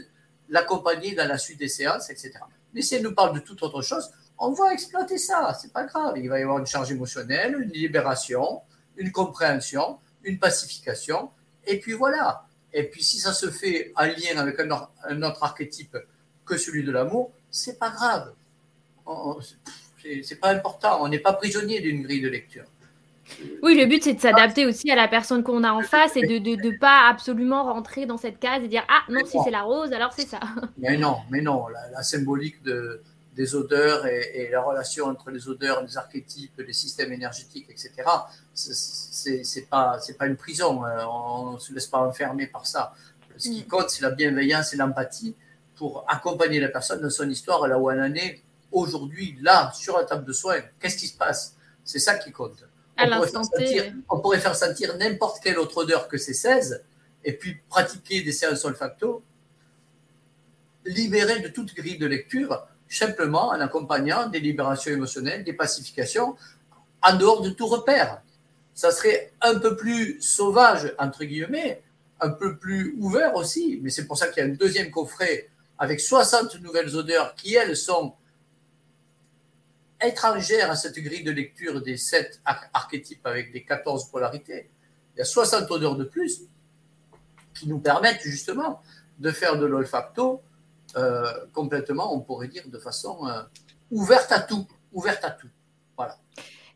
l'accompagner 0.50 1.14
dans 1.14 1.28
la 1.28 1.38
suite 1.38 1.60
des 1.60 1.70
séances, 1.70 2.10
etc. 2.10 2.40
Mais 2.74 2.82
si 2.82 2.96
elle 2.96 3.04
nous 3.04 3.14
parle 3.14 3.36
de 3.36 3.40
toute 3.40 3.62
autre 3.64 3.82
chose, 3.82 4.10
on 4.38 4.52
va 4.52 4.74
exploiter 4.74 5.18
ça. 5.18 5.58
C'est 5.60 5.72
pas 5.72 5.86
grave. 5.86 6.18
Il 6.18 6.30
va 6.30 6.40
y 6.40 6.44
avoir 6.44 6.60
une 6.60 6.66
charge 6.66 6.92
émotionnelle, 6.92 7.56
une 7.60 7.72
libération, 7.72 8.62
une 8.98 9.12
compréhension, 9.12 10.00
une 10.24 10.40
pacification. 10.40 11.30
Et 11.66 11.80
puis 11.80 11.94
voilà. 11.94 12.46
Et 12.74 12.84
puis 12.84 13.04
si 13.04 13.20
ça 13.20 13.34
se 13.34 13.52
fait 13.52 13.94
en 13.96 14.06
lien 14.06 14.38
avec 14.38 14.60
un, 14.60 15.22
autre 15.22 15.44
archétype 15.44 15.98
que 16.46 16.58
celui 16.58 16.84
de 16.84 16.92
l'amour, 16.92 17.32
c'est 17.52 17.78
pas 17.78 17.92
grave. 17.92 18.34
C'est 20.24 20.40
pas 20.40 20.50
important. 20.50 21.04
On 21.04 21.08
n'est 21.08 21.20
pas 21.20 21.34
prisonnier 21.34 21.80
d'une 21.80 22.04
grille 22.04 22.22
de 22.22 22.30
lecture. 22.30 22.66
Oui, 23.62 23.76
le 23.76 23.86
but, 23.86 24.04
c'est 24.04 24.14
de 24.14 24.20
s'adapter 24.20 24.66
aussi 24.66 24.92
à 24.92 24.96
la 24.96 25.08
personne 25.08 25.44
qu'on 25.44 25.64
a 25.64 25.72
en 25.72 25.82
face 25.82 26.16
et 26.16 26.22
de 26.22 26.38
ne 26.38 26.78
pas 26.78 27.08
absolument 27.10 27.64
rentrer 27.64 28.06
dans 28.06 28.18
cette 28.18 28.40
case 28.40 28.64
et 28.64 28.68
dire 28.68 28.84
Ah 28.90 29.04
non, 29.10 29.26
si 29.26 29.38
c'est 29.44 29.52
la 29.52 29.62
rose, 29.62 29.94
alors 29.94 30.14
c'est 30.14 30.28
ça. 30.28 30.40
Mais 30.78 30.98
non, 30.98 31.18
mais 31.30 31.42
non, 31.42 31.68
la, 31.68 32.04
symbolique 32.04 32.62
de, 32.64 33.02
des 33.36 33.56
odeurs 33.56 34.06
et, 34.06 34.50
la 34.52 34.62
relation 34.62 35.06
entre 35.06 35.32
les 35.32 35.48
odeurs, 35.48 35.82
les 35.84 35.98
archétypes, 35.98 36.60
les 36.66 36.74
systèmes 36.74 37.12
énergétiques, 37.12 37.68
etc., 37.70 37.92
c'est 38.54 39.70
pas, 39.70 40.00
pas 40.18 40.26
une 40.28 40.36
prison. 40.36 40.86
Euh, 40.86 41.06
on 41.06 41.54
ne 41.54 41.60
se 41.60 41.74
laisse 41.74 41.88
pas 41.88 42.00
enfermer 42.00 42.48
par 42.48 42.68
ça. 42.68 42.94
Ce 43.38 43.50
qui 43.50 43.64
mm. 43.64 43.68
compte, 43.68 43.90
c'est 43.90 44.02
la 44.02 44.12
bienveillance 44.12 44.74
et 44.74 44.78
l'empathie 44.78 45.36
pour 45.76 46.06
accompagner 46.08 46.60
la 46.60 46.70
personne 46.70 47.02
dans 47.02 47.10
son 47.10 47.30
histoire 47.30 47.68
là 47.68 47.80
où 47.80 47.90
elle 47.90 48.02
en 48.02 48.14
est 48.14 48.42
aujourd'hui, 48.72 49.38
là, 49.42 49.72
sur 49.74 49.98
la 49.98 50.04
table 50.04 50.26
de 50.26 50.34
soins. 50.34 50.60
Qu'est-ce 50.80 50.98
qui 50.98 51.08
se 51.08 51.18
passe? 51.18 51.56
C'est 51.84 52.00
ça 52.00 52.16
qui 52.16 52.32
compte 52.32 52.66
on, 54.10 54.20
pourrait 54.20 54.40
faire 54.40 54.56
sentir 54.56 54.98
n'importe 54.98 55.42
quelle 55.44 55.58
autre 55.58 55.78
odeur 55.78 56.08
que 56.08 56.18
ces 56.18 56.34
16 56.34 56.84
et 57.24 57.34
puis 57.34 57.58
pratiquer 57.70 58.22
des 58.22 58.32
séances 58.32 58.66
olfacto, 58.66 59.24
libérer 60.86 61.40
de 61.40 61.48
toute 61.48 61.74
grille 61.74 61.98
de 61.98 62.06
lecture, 62.06 62.68
simplement 62.88 63.48
en 63.48 63.60
accompagnant 63.60 64.28
des 64.28 64.40
libérations 64.40 64.92
émotionnelles, 64.92 65.44
des 65.44 65.54
pacifications, 65.54 66.36
en 67.02 67.16
dehors 67.16 67.42
de 67.42 67.50
tout 67.50 67.68
repère. 67.68 68.22
Ça 68.74 68.92
serait 68.92 69.32
un 69.42 69.60
peu 69.60 69.76
plus 69.76 70.22
sauvage, 70.22 70.94
entre 70.98 71.24
guillemets, 71.24 71.82
un 72.20 72.30
peu 72.30 72.58
plus 72.58 72.96
ouvert 73.00 73.36
aussi, 73.36 73.80
mais 73.82 73.90
c'est 73.90 74.06
pour 74.06 74.18
ça 74.18 74.28
qu'il 74.28 74.44
y 74.44 74.46
a 74.46 74.50
un 74.50 74.54
deuxième 74.54 74.92
coffret 74.92 75.50
avec 75.78 76.00
60 76.00 76.62
nouvelles 76.62 76.96
odeurs 76.96 77.36
qui, 77.36 77.56
elles, 77.56 77.76
sont 77.76 78.14
étrangère 80.06 80.72
à 80.72 80.76
cette 80.76 80.98
grille 81.00 81.24
de 81.24 81.32
lecture 81.32 81.82
des 81.82 81.98
sept 81.98 82.42
archétypes 82.74 83.26
avec 83.26 83.52
des 83.52 83.64
14 83.64 84.10
polarités. 84.10 84.70
Il 85.16 85.20
y 85.20 85.22
a 85.22 85.26
60 85.26 85.70
odeurs 85.72 85.96
de 85.96 86.04
plus 86.04 86.44
qui 87.54 87.68
nous 87.68 87.80
permettent 87.80 88.22
justement 88.22 88.82
de 89.20 89.32
faire 89.32 89.58
de 89.58 89.66
l'olfacto 89.66 90.42
euh, 90.96 91.46
complètement, 91.54 92.14
on 92.14 92.22
pourrait 92.22 92.48
dire, 92.48 92.68
de 92.68 92.78
façon 92.78 93.28
euh, 93.28 93.42
ouverte 93.92 94.32
à 94.32 94.40
tout. 94.40 94.68
Ouverte 94.92 95.24
à 95.24 95.32
tout. 95.32 95.50
Voilà. 95.98 96.18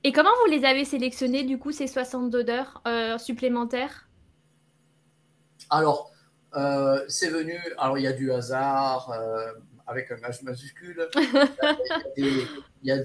Et 0.03 0.11
comment 0.11 0.31
vous 0.43 0.51
les 0.51 0.65
avez 0.65 0.85
sélectionnés, 0.85 1.43
du 1.43 1.59
coup, 1.59 1.71
ces 1.71 1.87
60 1.87 2.33
odeurs 2.33 2.81
euh, 2.87 3.17
supplémentaires? 3.17 4.07
Alors, 5.69 6.11
c'est 7.07 7.29
venu, 7.29 7.55
alors 7.77 7.99
il 7.99 8.03
y 8.03 8.07
a 8.07 8.13
du 8.13 8.31
hasard, 8.31 9.11
avec 9.87 10.11
un 10.11 10.17
H 10.17 10.43
majuscule. 10.43 11.07
il 12.17 12.45
y 12.83 12.91
a 12.91 12.99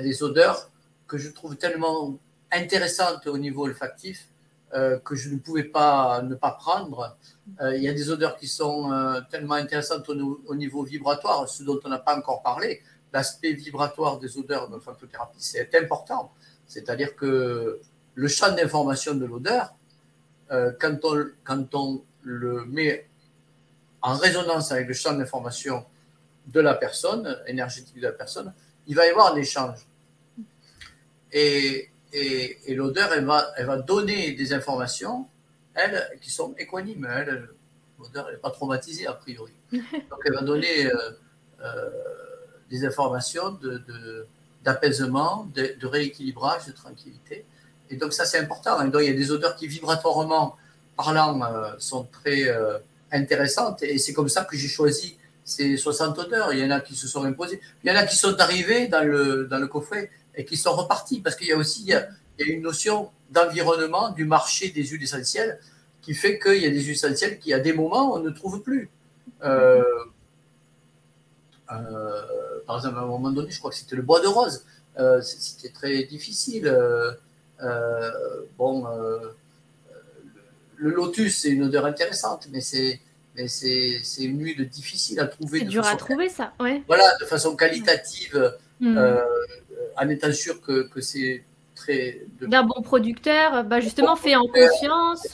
des, 0.00 0.22
odeurs 0.22 0.70
que 1.06 1.18
je 1.18 1.30
trouve 1.30 1.56
tellement 1.56 2.18
intéressantes 2.50 3.26
au 3.26 3.36
niveau 3.36 3.64
olfactif 3.64 4.28
euh, 4.72 4.98
que 4.98 5.14
je 5.14 5.28
ne 5.28 5.38
pouvais 5.38 5.64
pas 5.64 6.22
ne 6.22 6.34
pas 6.34 6.52
prendre. 6.52 7.16
Euh, 7.60 7.76
il 7.76 7.82
y 7.82 7.88
a 7.88 7.92
des 7.92 8.10
odeurs 8.10 8.36
qui 8.36 8.48
sont 8.48 8.90
euh, 8.90 9.20
tellement 9.30 9.54
intéressantes 9.54 10.08
au, 10.08 10.54
niveau 10.54 10.82
vibratoire, 10.82 11.46
ce 11.48 11.62
dont 11.62 11.78
on 11.84 11.90
n'a 11.90 11.98
pas 11.98 12.16
encore 12.16 12.42
parlé. 12.42 12.80
L'aspect 13.12 13.52
vibratoire 13.52 14.18
des 14.18 14.38
odeurs 14.38 14.68
dans 14.68 14.76
l'olfactothérapie, 14.76 15.36
c'est 15.38 15.74
important. 15.76 16.32
C'est-à-dire 16.66 17.14
que 17.14 17.80
le 18.14 18.28
champ 18.28 18.52
d'information 18.52 19.14
de 19.14 19.26
l'odeur, 19.26 19.74
quand, 20.50 21.04
on, 21.04 21.26
quand 21.44 21.74
on 21.74 22.02
le 22.24 22.64
met 22.64 23.06
en 24.02 24.16
résonance 24.16 24.72
avec 24.72 24.88
le 24.88 24.94
champ 24.94 25.14
d'information 25.14 25.84
de 26.46 26.60
la 26.60 26.74
personne, 26.74 27.38
énergétique 27.46 27.96
de 27.96 28.02
la 28.06 28.12
personne, 28.12 28.52
il 28.86 28.94
va 28.94 29.06
y 29.06 29.10
avoir 29.10 29.32
un 29.32 29.36
échange. 29.36 29.86
Et, 31.32 31.90
et, 32.12 32.74
l'odeur, 32.74 33.12
elle 33.12 33.24
va, 33.24 33.52
elle 33.56 33.66
va 33.66 33.78
donner 33.78 34.32
des 34.32 34.52
informations, 34.52 35.26
elles, 35.74 36.18
qui 36.20 36.30
sont 36.30 36.54
équanimes. 36.58 37.08
Elle, 37.10 37.48
l'odeur, 37.98 38.30
n'est 38.30 38.36
pas 38.36 38.50
traumatisée, 38.50 39.06
a 39.06 39.14
priori. 39.14 39.52
Donc, 39.72 40.20
elle 40.24 40.34
va 40.34 40.42
donner 40.42 40.86
euh, 40.86 41.10
euh, 41.62 41.90
des 42.70 42.84
informations 42.84 43.58
d'apaisement, 44.62 45.48
de, 45.54 45.62
de, 45.62 45.80
de, 45.80 45.86
rééquilibrage, 45.86 46.66
de 46.66 46.72
tranquillité. 46.72 47.44
Et 47.90 47.96
donc, 47.96 48.12
ça, 48.12 48.24
c'est 48.24 48.38
important. 48.38 48.82
donc, 48.84 49.02
il 49.02 49.08
y 49.08 49.12
a 49.12 49.16
des 49.16 49.30
odeurs 49.30 49.56
qui, 49.56 49.66
vibratoirement 49.66 50.56
parlant, 50.96 51.40
euh, 51.42 51.72
sont 51.78 52.06
très 52.10 52.44
intéressantes. 53.12 53.82
Et 53.82 53.98
c'est 53.98 54.12
comme 54.12 54.28
ça 54.28 54.44
que 54.44 54.56
j'ai 54.56 54.68
choisi 54.68 55.16
ces 55.44 55.76
60 55.76 56.18
odeurs. 56.18 56.52
Il 56.52 56.58
y 56.58 56.64
en 56.64 56.70
a 56.70 56.80
qui 56.80 56.96
se 56.96 57.06
sont 57.06 57.24
imposées. 57.24 57.60
Il 57.82 57.90
y 57.90 57.92
en 57.92 57.96
a 57.96 58.04
qui 58.06 58.16
sont 58.16 58.38
arrivés 58.40 58.88
dans 58.88 59.04
le, 59.04 59.46
dans 59.46 59.58
le 59.58 59.66
coffret 59.66 60.10
et 60.34 60.44
qui 60.44 60.56
sont 60.56 60.74
repartis. 60.74 61.20
Parce 61.20 61.36
qu'il 61.36 61.48
y 61.48 61.52
a 61.52 61.56
aussi 61.56 61.82
il 61.82 61.88
y 61.88 61.94
a, 61.94 62.08
une 62.38 62.62
notion 62.62 63.10
d'environnement, 63.30 64.10
du 64.10 64.24
marché 64.24 64.70
des 64.70 64.84
huiles 64.84 65.02
essentielles, 65.02 65.60
qui 66.02 66.14
fait 66.14 66.38
qu'il 66.38 66.62
y 66.62 66.66
a 66.66 66.70
des 66.70 66.80
huiles 66.80 66.92
essentielles 66.92 67.38
qui, 67.38 67.52
à 67.52 67.60
des 67.60 67.72
moments, 67.72 68.14
on 68.14 68.18
ne 68.18 68.30
trouve 68.30 68.60
plus. 68.62 68.90
Euh, 69.42 69.82
euh, 71.72 72.22
par 72.66 72.76
exemple, 72.78 72.98
à 72.98 73.02
un 73.02 73.06
moment 73.06 73.30
donné, 73.30 73.50
je 73.50 73.58
crois 73.58 73.70
que 73.70 73.76
c'était 73.76 73.96
le 73.96 74.02
bois 74.02 74.20
de 74.20 74.26
rose. 74.26 74.64
Euh, 74.98 75.20
c'était 75.22 75.72
très 75.72 76.04
difficile. 76.04 76.72
bon, 78.58 78.86
le 80.84 80.90
lotus, 80.90 81.38
c'est 81.38 81.48
une 81.48 81.62
odeur 81.62 81.86
intéressante, 81.86 82.48
mais 82.52 82.60
c'est 82.60 83.00
mais 83.36 83.48
c'est 83.48 84.02
une 84.20 84.40
huile 84.40 84.68
difficile 84.68 85.18
à 85.18 85.26
trouver. 85.26 85.60
C'est 85.60 85.64
dur 85.64 85.84
à 85.84 85.96
trouver 85.96 86.28
ça, 86.28 86.52
ouais. 86.60 86.82
Voilà, 86.86 87.04
de 87.20 87.24
façon 87.24 87.56
qualitative, 87.56 88.52
mm. 88.78 88.96
euh, 88.96 89.24
en 89.96 90.08
étant 90.08 90.32
sûr 90.32 90.60
que, 90.60 90.82
que 90.82 91.00
c'est 91.00 91.42
très. 91.74 92.20
D'un 92.42 92.62
bon 92.62 92.82
producteur, 92.82 93.64
bah 93.64 93.80
justement 93.80 94.14
fait 94.14 94.36
en 94.36 94.46
confiance. 94.46 95.26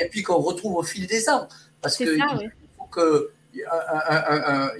Et 0.00 0.08
puis 0.10 0.22
qu'on 0.22 0.36
retrouve 0.36 0.76
au 0.76 0.82
fil 0.82 1.06
des 1.06 1.28
ans. 1.28 1.48
Parce 1.80 1.96
que 1.96 2.04
il, 2.04 2.52
faut 2.76 2.84
que, 2.84 3.30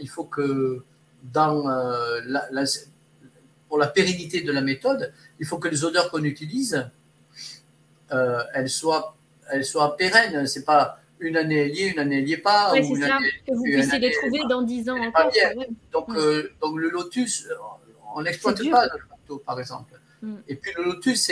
il 0.00 0.08
faut 0.08 0.24
que 0.24 0.84
dans 1.32 1.68
euh, 1.68 2.20
la, 2.26 2.64
pour 3.68 3.78
la 3.78 3.88
pérennité 3.88 4.42
de 4.42 4.52
la 4.52 4.60
méthode, 4.60 5.12
il 5.40 5.46
faut 5.46 5.58
que 5.58 5.68
les 5.68 5.84
odeurs 5.84 6.10
qu'on 6.10 6.24
utilise, 6.24 6.88
euh, 8.12 8.42
elles, 8.54 8.68
soient, 8.68 9.15
elles 9.50 9.64
soient 9.64 9.96
pérennes. 9.96 10.46
C'est 10.46 10.64
pas 10.64 10.98
une 11.20 11.36
année 11.36 11.66
est, 11.66 11.88
une 11.88 11.98
année 11.98 12.30
est 12.30 12.36
pas. 12.36 12.72
Oui, 12.72 12.86
c'est 12.86 13.06
ça, 13.06 13.18
que 13.46 13.54
vous 13.54 13.62
puissiez 13.62 13.98
les 13.98 14.12
trouver 14.12 14.40
dans 14.48 14.62
10 14.62 14.90
ans 14.90 14.98
encore. 14.98 15.30
Donc, 15.92 16.10
euh, 16.10 16.52
donc 16.60 16.78
le 16.78 16.90
lotus, 16.90 17.48
on 18.14 18.22
n'exploite 18.22 18.58
pas 18.70 18.84
le 18.84 19.08
bateau, 19.10 19.38
par 19.38 19.58
exemple. 19.58 19.98
Mm. 20.22 20.36
Et 20.48 20.56
puis 20.56 20.72
le 20.76 20.84
lotus, 20.84 21.30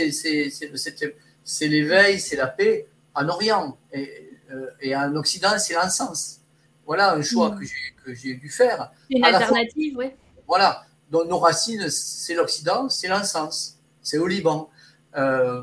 c'est 1.44 1.68
l'éveil, 1.68 2.20
c'est 2.20 2.36
la 2.36 2.46
paix 2.46 2.88
en 3.14 3.28
Orient. 3.28 3.78
Et, 3.92 4.30
euh, 4.52 4.70
et 4.80 4.96
en 4.96 5.14
Occident, 5.16 5.58
c'est 5.58 5.74
l'encens. 5.74 6.40
Voilà 6.86 7.14
un 7.14 7.22
choix 7.22 7.50
mm. 7.50 7.66
que 8.04 8.14
j'ai 8.14 8.34
dû 8.34 8.48
faire. 8.48 8.90
Une 9.10 9.24
alternative, 9.24 9.96
oui. 9.98 10.06
Voilà. 10.46 10.84
Donc 11.10 11.28
nos 11.28 11.38
racines, 11.38 11.88
c'est 11.90 12.34
l'Occident, 12.34 12.88
c'est 12.88 13.08
l'encens. 13.08 13.78
C'est 14.02 14.18
au 14.18 14.26
Liban. 14.26 14.70
Euh, 15.16 15.62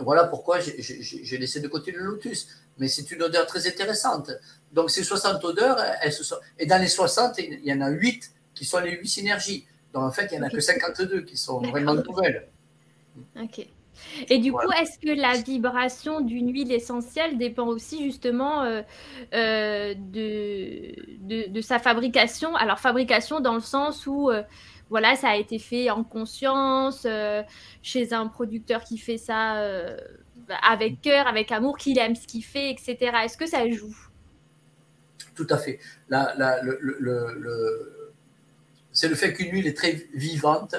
voilà 0.00 0.24
pourquoi 0.24 0.58
j'ai 0.60 1.38
laissé 1.38 1.60
de 1.60 1.68
côté 1.68 1.92
le 1.92 2.00
lotus 2.00 2.48
mais 2.78 2.88
c'est 2.88 3.10
une 3.10 3.22
odeur 3.22 3.46
très 3.46 3.66
intéressante. 3.66 4.30
Donc 4.72 4.90
ces 4.90 5.04
60 5.04 5.44
odeurs, 5.44 5.78
elles 6.00 6.12
se 6.12 6.24
sont... 6.24 6.36
et 6.58 6.66
dans 6.66 6.80
les 6.80 6.88
60, 6.88 7.38
il 7.38 7.64
y 7.64 7.72
en 7.72 7.80
a 7.80 7.90
8 7.90 8.32
qui 8.54 8.64
sont 8.64 8.80
les 8.80 8.92
8 8.92 9.08
synergies. 9.08 9.66
Donc 9.92 10.04
en 10.04 10.10
fait, 10.10 10.28
il 10.30 10.38
n'y 10.38 10.44
en 10.44 10.46
a 10.46 10.50
que 10.50 10.60
52 10.60 11.22
qui 11.22 11.36
sont 11.36 11.60
vraiment 11.60 11.94
nouvelles. 11.94 12.48
Ok. 13.40 13.66
Et 14.28 14.38
du 14.38 14.52
coup, 14.52 14.70
est-ce 14.80 14.98
que 14.98 15.20
la 15.20 15.34
vibration 15.34 16.20
d'une 16.20 16.52
huile 16.52 16.72
essentielle 16.72 17.36
dépend 17.36 17.66
aussi 17.66 18.04
justement 18.04 18.62
euh, 18.62 18.82
euh, 19.34 19.94
de, 19.96 21.48
de, 21.48 21.60
sa 21.60 21.80
fabrication? 21.80 22.54
Alors 22.54 22.78
fabrication 22.78 23.40
dans 23.40 23.54
le 23.54 23.60
sens 23.60 24.06
où 24.06 24.30
euh, 24.30 24.44
voilà, 24.90 25.16
ça 25.16 25.28
a 25.30 25.36
été 25.36 25.58
fait 25.58 25.90
en 25.90 26.04
conscience, 26.04 27.06
chez 27.82 28.12
un 28.12 28.26
producteur 28.26 28.84
qui 28.84 28.98
fait 28.98 29.18
ça 29.18 29.62
avec 30.62 31.00
cœur, 31.02 31.26
avec 31.26 31.52
amour, 31.52 31.76
qu'il 31.76 31.98
aime 31.98 32.14
ce 32.14 32.26
qu'il 32.26 32.44
fait, 32.44 32.70
etc. 32.70 32.96
Est-ce 33.24 33.36
que 33.36 33.46
ça 33.46 33.68
joue? 33.70 33.94
Tout 35.34 35.46
à 35.50 35.58
fait. 35.58 35.78
le, 36.10 36.78
c'est 38.92 39.08
le 39.08 39.14
fait 39.14 39.32
qu'une 39.32 39.52
huile 39.52 39.66
est 39.66 39.76
très 39.76 40.08
vivante, 40.14 40.74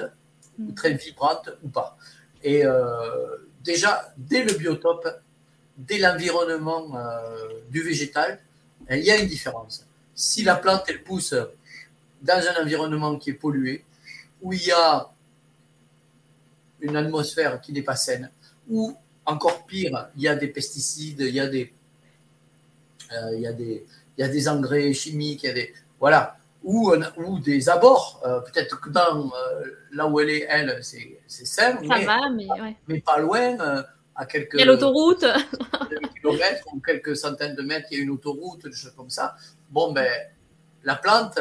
ou 0.58 0.70
mm. 0.70 0.74
très 0.74 0.92
vibrante 0.92 1.50
ou 1.62 1.68
pas. 1.68 1.96
Et 2.42 2.64
euh, 2.64 3.36
déjà, 3.64 4.12
dès 4.16 4.44
le 4.44 4.52
biotope, 4.54 5.08
dès 5.76 5.98
l'environnement 5.98 6.94
euh, 6.96 7.48
du 7.70 7.82
végétal, 7.82 8.38
il 8.90 8.98
y 8.98 9.10
a 9.10 9.18
une 9.18 9.28
différence. 9.28 9.86
Si 10.14 10.42
la 10.42 10.56
plante, 10.56 10.84
elle 10.88 11.02
pousse 11.02 11.34
dans 12.22 12.42
un 12.46 12.62
environnement 12.62 13.16
qui 13.16 13.30
est 13.30 13.34
pollué, 13.34 13.84
où 14.42 14.52
il 14.52 14.64
y 14.64 14.72
a 14.72 15.10
une 16.80 16.96
atmosphère 16.96 17.60
qui 17.60 17.72
n'est 17.72 17.82
pas 17.82 17.96
saine, 17.96 18.30
où 18.68 18.96
encore 19.26 19.66
pire, 19.66 20.08
il 20.16 20.22
y 20.22 20.28
a 20.28 20.34
des 20.34 20.48
pesticides, 20.48 21.20
il 21.20 21.34
y 21.34 21.40
a 21.40 21.46
des, 21.46 21.72
euh, 23.12 23.36
il 23.36 23.42
y 23.42 23.46
a 23.46 23.52
des, 23.52 23.86
il 24.16 24.20
y 24.20 24.24
a 24.24 24.28
des 24.28 24.48
engrais 24.48 24.92
chimiques, 24.92 25.42
il 25.42 25.46
y 25.46 25.50
a 25.50 25.54
des, 25.54 25.74
voilà, 25.98 26.36
ou, 26.62 26.92
ou 27.18 27.38
des 27.38 27.68
abords. 27.68 28.20
Euh, 28.24 28.40
peut-être 28.40 28.80
que 28.80 28.90
dans 28.90 29.26
euh, 29.26 29.64
là 29.92 30.06
où 30.06 30.20
elle 30.20 30.30
est, 30.30 30.46
elle, 30.48 30.78
c'est, 30.82 31.18
sain, 31.26 31.78
mais, 31.82 32.06
mais, 32.88 33.00
pas 33.00 33.18
loin, 33.18 33.56
à 34.14 34.26
quelques. 34.26 34.54
Il 34.54 34.60
y 34.60 34.62
a 34.62 34.66
l'autoroute. 34.66 35.24
kilomètres 36.20 36.66
ou 36.72 36.80
quelques 36.80 37.16
centaines 37.16 37.54
de 37.54 37.62
mètres, 37.62 37.88
il 37.90 37.98
y 37.98 38.00
a 38.00 38.04
une 38.04 38.10
autoroute, 38.10 38.64
des 38.64 38.72
choses 38.72 38.94
comme 38.96 39.10
ça. 39.10 39.36
Bon, 39.70 39.92
ben, 39.92 40.10
la 40.84 40.96
plante, 40.96 41.38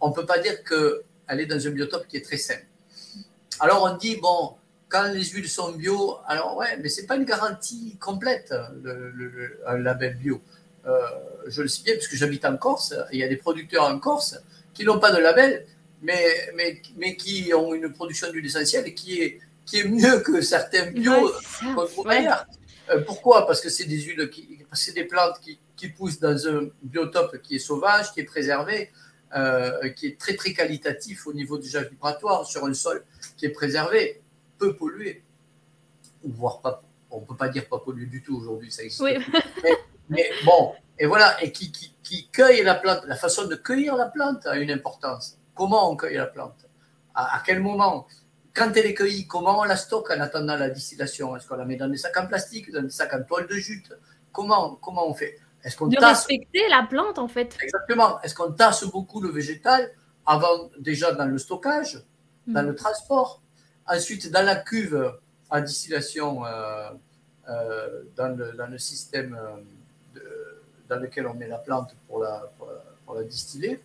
on 0.00 0.10
ne 0.10 0.14
peut 0.14 0.26
pas 0.26 0.38
dire 0.38 0.62
est 1.38 1.46
dans 1.46 1.66
un 1.66 1.70
biotope 1.70 2.06
qui 2.06 2.16
est 2.16 2.24
très 2.24 2.36
sain. 2.36 2.58
Alors 3.60 3.82
on 3.84 3.96
dit, 3.96 4.16
bon, 4.16 4.54
quand 4.88 5.08
les 5.12 5.24
huiles 5.24 5.48
sont 5.48 5.72
bio, 5.72 6.18
alors 6.26 6.56
ouais, 6.56 6.76
mais 6.82 6.88
c'est 6.88 7.06
pas 7.06 7.16
une 7.16 7.24
garantie 7.24 7.96
complète, 7.98 8.54
le, 8.82 9.60
un 9.66 9.78
label 9.78 10.16
bio. 10.16 10.40
Euh, 10.86 10.98
je 11.46 11.62
le 11.62 11.68
sais 11.68 11.82
bien 11.82 11.94
parce 11.94 12.08
que 12.08 12.16
j'habite 12.16 12.44
en 12.44 12.56
Corse, 12.56 12.94
il 13.12 13.18
y 13.18 13.22
a 13.22 13.28
des 13.28 13.36
producteurs 13.36 13.84
en 13.84 13.98
Corse 13.98 14.38
qui 14.74 14.84
n'ont 14.84 14.98
pas 14.98 15.12
de 15.12 15.18
label, 15.18 15.66
mais, 16.02 16.50
mais, 16.56 16.82
mais 16.96 17.16
qui 17.16 17.52
ont 17.54 17.72
une 17.72 17.92
production 17.92 18.30
d'huile 18.30 18.46
essentielle 18.46 18.92
qui 18.94 19.22
est, 19.22 19.38
qui 19.64 19.78
est 19.78 19.84
mieux 19.84 20.20
que 20.20 20.40
certains 20.40 20.90
bio 20.90 21.32
euh, 22.90 23.00
Pourquoi? 23.06 23.46
Parce 23.46 23.60
que 23.60 23.70
c'est 23.70 23.84
des 23.84 24.00
huiles, 24.00 24.28
qui, 24.28 24.58
c'est 24.72 24.92
des 24.92 25.04
plantes 25.04 25.38
qui, 25.40 25.58
qui, 25.76 25.88
poussent 25.88 26.18
dans 26.18 26.48
un 26.48 26.68
biotope 26.82 27.40
qui 27.42 27.56
est 27.56 27.60
sauvage, 27.60 28.12
qui 28.12 28.20
est 28.20 28.24
préservé, 28.24 28.90
euh, 29.34 29.88
qui 29.90 30.06
est 30.08 30.20
très 30.20 30.36
très 30.36 30.52
qualitatif 30.52 31.26
au 31.26 31.32
niveau 31.32 31.60
gel 31.60 31.88
vibratoire 31.88 32.46
sur 32.46 32.64
un 32.66 32.74
sol 32.74 33.04
qui 33.36 33.46
est 33.46 33.50
préservé 33.50 34.20
peu 34.58 34.76
pollué, 34.76 35.22
voire 36.22 36.60
pas, 36.60 36.82
on 37.10 37.20
ne 37.20 37.26
peut 37.26 37.36
pas 37.36 37.48
dire 37.48 37.68
pas 37.68 37.78
pollué 37.78 38.06
du 38.06 38.22
tout 38.22 38.36
aujourd'hui, 38.36 38.70
ça 38.70 38.82
existe. 38.82 39.02
Mais, 40.08 40.30
bon, 40.44 40.74
et 40.98 41.06
voilà, 41.06 41.42
et 41.42 41.50
qui, 41.52 41.72
qui, 41.72 42.28
cueille 42.28 42.62
la 42.62 42.74
plante, 42.74 43.04
la 43.06 43.16
façon 43.16 43.46
de 43.46 43.54
cueillir 43.56 43.96
la 43.96 44.06
plante 44.06 44.46
a 44.46 44.56
une 44.56 44.70
importance. 44.70 45.38
Comment 45.54 45.90
on 45.90 45.96
cueille 45.96 46.16
la 46.16 46.26
plante? 46.26 46.66
À, 47.14 47.42
quel 47.44 47.60
moment? 47.60 48.06
Quand 48.54 48.70
elle 48.76 48.86
est 48.86 48.94
cueillie, 48.94 49.26
comment 49.26 49.60
on 49.60 49.64
la 49.64 49.76
stocke 49.76 50.10
en 50.10 50.20
attendant 50.20 50.56
la 50.56 50.68
distillation? 50.68 51.34
Est-ce 51.36 51.48
qu'on 51.48 51.56
la 51.56 51.64
met 51.64 51.76
dans 51.76 51.88
des 51.88 51.96
sacs 51.96 52.16
en 52.18 52.26
plastique, 52.26 52.70
dans 52.70 52.82
des 52.82 52.90
sacs 52.90 53.14
en 53.14 53.22
toile 53.22 53.46
de 53.46 53.54
jute? 53.54 53.92
Comment, 54.32 54.76
comment 54.76 55.08
on 55.08 55.14
fait? 55.14 55.38
Est-ce 55.64 55.76
qu'on 55.76 55.86
de 55.86 55.98
respecter 55.98 56.68
la 56.68 56.82
plante 56.88 57.18
en 57.18 57.28
fait. 57.28 57.56
Exactement. 57.62 58.20
Est-ce 58.22 58.34
qu'on 58.34 58.52
tasse 58.52 58.84
beaucoup 58.84 59.20
le 59.20 59.30
végétal 59.30 59.90
avant 60.26 60.70
déjà 60.78 61.12
dans 61.12 61.26
le 61.26 61.38
stockage, 61.38 62.02
dans 62.46 62.62
hmm. 62.62 62.66
le 62.66 62.74
transport? 62.74 63.42
Ensuite, 63.86 64.30
dans 64.30 64.44
la 64.44 64.56
cuve 64.56 65.12
à 65.50 65.60
distillation, 65.60 66.44
euh, 66.46 66.90
euh, 67.48 68.02
dans, 68.16 68.36
le, 68.36 68.78
système 68.78 69.38
euh, 70.14 70.20
dans 70.88 70.98
lequel 70.98 71.26
on 71.26 71.34
met 71.34 71.48
la 71.48 71.58
plante 71.58 71.94
pour 72.08 72.20
la, 72.22 72.50
pour 73.04 73.14
la, 73.14 73.24
distiller, 73.24 73.80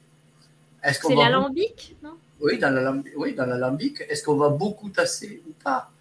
est-ce 0.84 1.02
qu'on 1.02 1.10
C'est 1.10 1.16
l'alambic, 1.16 1.98
non? 2.02 2.18
Oui 2.40 2.58
dans, 2.60 2.70
l'alambic, 2.70 3.14
oui, 3.18 3.34
dans 3.34 3.46
l'alambic. 3.46 4.02
Est-ce 4.08 4.24
qu'on 4.24 4.38
va 4.38 4.50
beaucoup 4.50 4.90
tasser 4.90 5.44
ou 5.48 5.54
pas? 5.64 5.92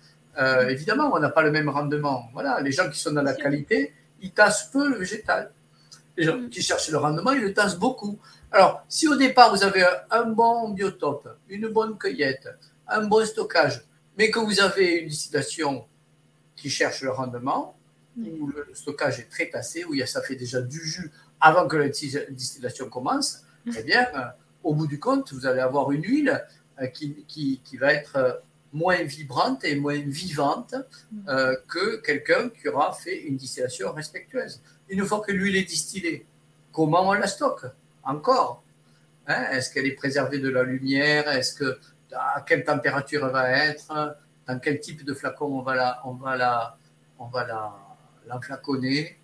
Évidemment, 0.68 1.10
on 1.14 1.18
n'a 1.18 1.30
pas 1.30 1.42
le 1.42 1.50
même 1.50 1.70
rendement. 1.70 2.28
Voilà, 2.34 2.60
les 2.60 2.70
gens 2.70 2.90
qui 2.90 3.00
sont 3.00 3.12
dans 3.12 3.22
la 3.22 3.32
qualité, 3.32 3.94
ils 4.20 4.32
tassent 4.32 4.70
peu 4.70 4.90
le 4.90 4.98
végétal. 4.98 5.50
Les 6.16 6.24
gens 6.24 6.38
mm. 6.38 6.50
qui 6.50 6.62
cherchent 6.62 6.90
le 6.90 6.98
rendement, 6.98 7.32
ils 7.32 7.42
le 7.42 7.52
tassent 7.54 7.78
beaucoup. 7.78 8.18
Alors, 8.50 8.84
si 8.88 9.08
au 9.08 9.16
départ, 9.16 9.54
vous 9.54 9.62
avez 9.62 9.84
un 10.10 10.24
bon 10.24 10.70
biotope, 10.70 11.28
une 11.48 11.68
bonne 11.68 11.98
cueillette, 11.98 12.48
un 12.88 13.06
bon 13.06 13.24
stockage, 13.24 13.84
mais 14.16 14.30
que 14.30 14.38
vous 14.38 14.60
avez 14.60 14.98
une 15.00 15.08
distillation 15.08 15.84
qui 16.54 16.70
cherche 16.70 17.02
le 17.02 17.10
rendement, 17.10 17.76
où 18.18 18.46
le 18.46 18.66
stockage 18.72 19.20
est 19.20 19.28
très 19.28 19.50
tassé, 19.50 19.84
où 19.84 19.94
ça 20.06 20.22
fait 20.22 20.36
déjà 20.36 20.62
du 20.62 20.82
jus 20.82 21.12
avant 21.40 21.68
que 21.68 21.76
la 21.76 21.88
distillation 21.88 22.88
commence, 22.88 23.42
eh 23.76 23.82
bien, 23.82 24.06
euh, 24.14 24.24
au 24.62 24.74
bout 24.74 24.86
du 24.86 24.98
compte, 24.98 25.32
vous 25.32 25.46
allez 25.46 25.60
avoir 25.60 25.90
une 25.92 26.04
huile 26.04 26.44
euh, 26.80 26.86
qui, 26.86 27.24
qui, 27.26 27.60
qui 27.64 27.76
va 27.76 27.92
être 27.92 28.16
euh, 28.16 28.32
moins 28.72 29.02
vibrante 29.02 29.64
et 29.64 29.76
moins 29.76 29.98
vivante 29.98 30.74
que 31.68 31.96
quelqu'un 32.02 32.50
qui 32.50 32.68
aura 32.68 32.92
fait 32.92 33.22
une 33.22 33.36
distillation 33.36 33.92
respectueuse. 33.92 34.60
Une 34.88 35.04
fois 35.04 35.20
que 35.20 35.32
l'huile 35.32 35.56
est 35.56 35.64
distillée, 35.64 36.26
comment 36.72 37.08
on 37.08 37.12
la 37.12 37.26
stocke 37.26 37.66
Encore 38.04 38.62
hein? 39.26 39.46
Est-ce 39.50 39.72
qu'elle 39.72 39.86
est 39.86 39.94
préservée 39.94 40.38
de 40.38 40.48
la 40.48 40.62
lumière? 40.62 41.28
Est-ce 41.28 41.54
que 41.54 41.78
à 42.12 42.44
quelle 42.46 42.64
température 42.64 43.26
elle 43.26 43.32
va 43.32 43.50
être? 43.50 44.16
Dans 44.46 44.58
quel 44.60 44.78
type 44.80 45.04
de 45.04 45.12
flacon 45.12 45.46
on 45.46 45.62
va 45.62 45.74
la, 45.74 46.00
on 46.04 46.12
va 46.12 46.36
la, 46.36 46.78
on 47.18 47.26
va 47.26 47.46
la, 47.46 47.72
l'enflaconner, 48.28 49.18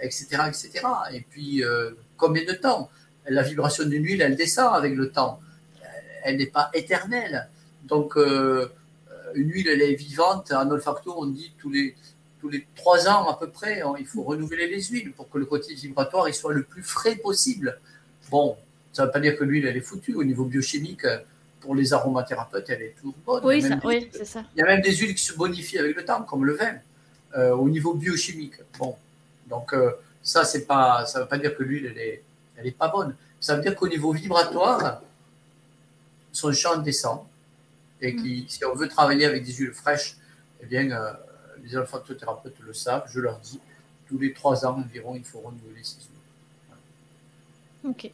etc., 0.00 0.26
etc. 0.46 0.70
Et 1.12 1.22
puis 1.22 1.64
combien 2.16 2.44
de 2.44 2.52
temps? 2.52 2.90
La 3.26 3.42
vibration 3.42 3.86
d'une 3.86 4.04
huile, 4.04 4.22
elle 4.22 4.36
descend 4.36 4.74
avec 4.74 4.94
le 4.94 5.10
temps. 5.10 5.40
Elle 6.24 6.36
n'est 6.36 6.46
pas 6.46 6.70
éternelle. 6.74 7.48
Donc, 7.84 8.16
euh, 8.16 8.68
une 9.34 9.50
huile, 9.50 9.68
elle 9.68 9.82
est 9.82 9.94
vivante. 9.94 10.52
En 10.52 10.70
olfacto, 10.70 11.14
on 11.16 11.26
dit 11.26 11.52
tous 11.58 11.70
les, 11.70 11.94
tous 12.44 12.50
les 12.50 12.66
trois 12.76 13.08
ans 13.08 13.26
à 13.30 13.38
peu 13.38 13.48
près, 13.48 13.80
hein, 13.80 13.94
il 13.98 14.04
faut 14.04 14.22
renouveler 14.22 14.66
les 14.66 14.82
huiles 14.82 15.12
pour 15.12 15.30
que 15.30 15.38
le 15.38 15.46
côté 15.46 15.72
vibratoire 15.72 16.28
il 16.28 16.34
soit 16.34 16.52
le 16.52 16.62
plus 16.62 16.82
frais 16.82 17.16
possible. 17.16 17.80
Bon, 18.30 18.58
ça 18.92 19.00
ne 19.00 19.06
veut 19.06 19.12
pas 19.12 19.20
dire 19.20 19.38
que 19.38 19.44
l'huile, 19.44 19.64
elle 19.64 19.78
est 19.78 19.80
foutue. 19.80 20.14
Au 20.14 20.24
niveau 20.24 20.44
biochimique, 20.44 21.06
pour 21.60 21.74
les 21.74 21.94
aromathérapeutes, 21.94 22.68
elle 22.68 22.82
est 22.82 22.94
toujours 23.00 23.14
bonne. 23.24 23.42
Oui, 23.46 23.62
c'est 24.12 24.26
ça. 24.26 24.44
Il 24.54 24.58
y 24.58 24.62
a 24.62 24.66
même 24.66 24.82
des 24.82 24.94
huiles 24.94 25.14
qui 25.14 25.24
se 25.24 25.34
bonifient 25.34 25.78
avec 25.78 25.96
le 25.96 26.04
temps, 26.04 26.22
comme 26.24 26.44
le 26.44 26.52
vin, 26.52 26.74
euh, 27.34 27.52
au 27.56 27.66
niveau 27.70 27.94
biochimique. 27.94 28.56
Bon, 28.78 28.94
donc 29.48 29.72
euh, 29.72 29.92
ça, 30.22 30.44
c'est 30.44 30.66
pas, 30.66 31.06
ça 31.06 31.20
ne 31.20 31.24
veut 31.24 31.28
pas 31.30 31.38
dire 31.38 31.56
que 31.56 31.62
l'huile, 31.62 31.86
elle 31.86 31.98
est, 31.98 32.22
elle 32.58 32.66
est 32.66 32.76
pas 32.76 32.88
bonne. 32.88 33.16
Ça 33.40 33.56
veut 33.56 33.62
dire 33.62 33.74
qu'au 33.74 33.88
niveau 33.88 34.12
vibratoire, 34.12 35.00
son 36.30 36.52
champ 36.52 36.76
descend 36.76 37.20
et 38.02 38.14
qui, 38.14 38.44
si 38.48 38.62
on 38.66 38.74
veut 38.74 38.88
travailler 38.88 39.24
avec 39.24 39.44
des 39.44 39.52
huiles 39.54 39.72
fraîches, 39.72 40.18
eh 40.62 40.66
bien, 40.66 40.90
euh, 40.90 41.14
les 41.64 41.76
olfactothérapeutes 41.76 42.60
le 42.60 42.72
savent, 42.72 43.04
je 43.08 43.20
leur 43.20 43.38
dis, 43.38 43.60
tous 44.06 44.18
les 44.18 44.32
trois 44.32 44.66
ans 44.66 44.76
environ, 44.78 45.14
il 45.16 45.24
faut 45.24 45.40
renouveler 45.40 45.82
ces 45.82 45.96
huiles. 45.96 46.10
Ok. 47.90 48.10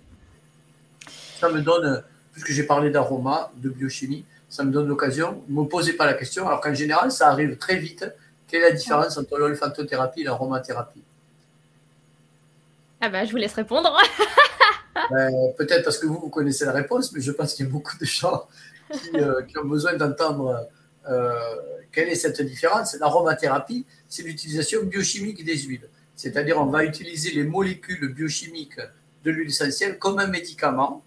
Ça 1.38 1.48
me 1.48 1.60
donne, 1.60 2.02
puisque 2.32 2.50
j'ai 2.52 2.64
parlé 2.64 2.90
d'aroma, 2.90 3.50
de 3.56 3.68
biochimie, 3.68 4.24
ça 4.48 4.64
me 4.64 4.72
donne 4.72 4.88
l'occasion, 4.88 5.42
ne 5.48 5.62
me 5.62 5.66
posez 5.66 5.94
pas 5.94 6.06
la 6.06 6.14
question, 6.14 6.46
alors 6.46 6.60
qu'en 6.60 6.74
général, 6.74 7.12
ça 7.12 7.28
arrive 7.28 7.56
très 7.56 7.76
vite. 7.76 8.04
Quelle 8.46 8.62
est 8.62 8.70
la 8.70 8.76
différence 8.76 9.16
entre 9.16 9.38
l'olfactothérapie 9.38 10.22
et 10.22 10.24
l'aromathérapie? 10.24 11.02
Ah 13.00 13.08
ben, 13.08 13.24
je 13.24 13.30
vous 13.30 13.38
laisse 13.38 13.54
répondre. 13.54 13.96
Ben, 15.10 15.52
peut-être 15.56 15.84
parce 15.84 15.98
que 15.98 16.06
vous, 16.06 16.18
vous 16.20 16.28
connaissez 16.28 16.64
la 16.64 16.72
réponse, 16.72 17.12
mais 17.12 17.20
je 17.20 17.30
pense 17.30 17.54
qu'il 17.54 17.64
y 17.64 17.68
a 17.68 17.72
beaucoup 17.72 17.96
de 17.96 18.04
gens 18.04 18.46
qui, 18.92 19.16
euh, 19.16 19.40
ont 19.62 19.66
besoin 19.66 19.94
d'entendre 19.94 20.48
euh, 20.48 20.62
quelle 21.92 22.08
est 22.08 22.14
cette 22.14 22.40
différence? 22.42 22.96
L'aromathérapie, 22.98 23.84
c'est 24.08 24.22
l'utilisation 24.22 24.84
biochimique 24.84 25.44
des 25.44 25.58
huiles. 25.58 25.88
C'est-à-dire, 26.16 26.60
on 26.60 26.66
va 26.66 26.84
utiliser 26.84 27.32
les 27.32 27.44
molécules 27.44 28.12
biochimiques 28.12 28.78
de 29.24 29.30
l'huile 29.30 29.48
essentielle 29.48 29.98
comme 29.98 30.18
un 30.18 30.26
médicament. 30.26 31.02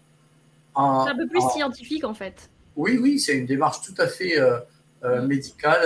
C'est 0.75 0.81
un 0.81 1.15
peu 1.15 1.27
plus 1.27 1.41
scientifique, 1.51 2.03
en 2.03 2.13
fait. 2.13 2.49
Oui, 2.75 2.97
oui, 2.99 3.19
c'est 3.19 3.37
une 3.37 3.45
démarche 3.45 3.81
tout 3.81 3.93
à 3.99 4.07
fait 4.07 4.39
euh, 4.39 5.21
médicale. 5.21 5.81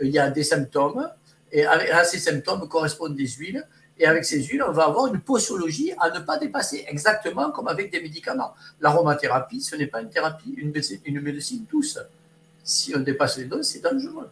il 0.00 0.10
y 0.10 0.18
a 0.18 0.30
des 0.30 0.44
symptômes, 0.44 1.08
et 1.50 1.66
à 1.66 2.04
ces 2.04 2.18
symptômes 2.18 2.68
correspondent 2.68 3.16
des 3.16 3.28
huiles. 3.28 3.66
Et 3.98 4.06
avec 4.06 4.24
ces 4.24 4.42
huiles, 4.42 4.64
on 4.66 4.72
va 4.72 4.86
avoir 4.86 5.14
une 5.14 5.20
posologie 5.20 5.92
à 6.00 6.10
ne 6.10 6.20
pas 6.20 6.38
dépasser, 6.38 6.84
exactement 6.88 7.50
comme 7.50 7.68
avec 7.68 7.92
des 7.92 8.00
médicaments. 8.00 8.54
L'aromathérapie, 8.80 9.60
ce 9.60 9.76
n'est 9.76 9.86
pas 9.86 10.00
une 10.00 10.08
thérapie, 10.08 10.54
une 10.56 10.72
médecine, 10.72 10.98
une 11.04 11.20
médecine 11.20 11.64
douce. 11.70 11.98
Si 12.64 12.94
on 12.94 13.00
dépasse 13.00 13.38
les 13.38 13.44
doses, 13.44 13.68
c'est 13.68 13.80
dangereux. 13.80 14.30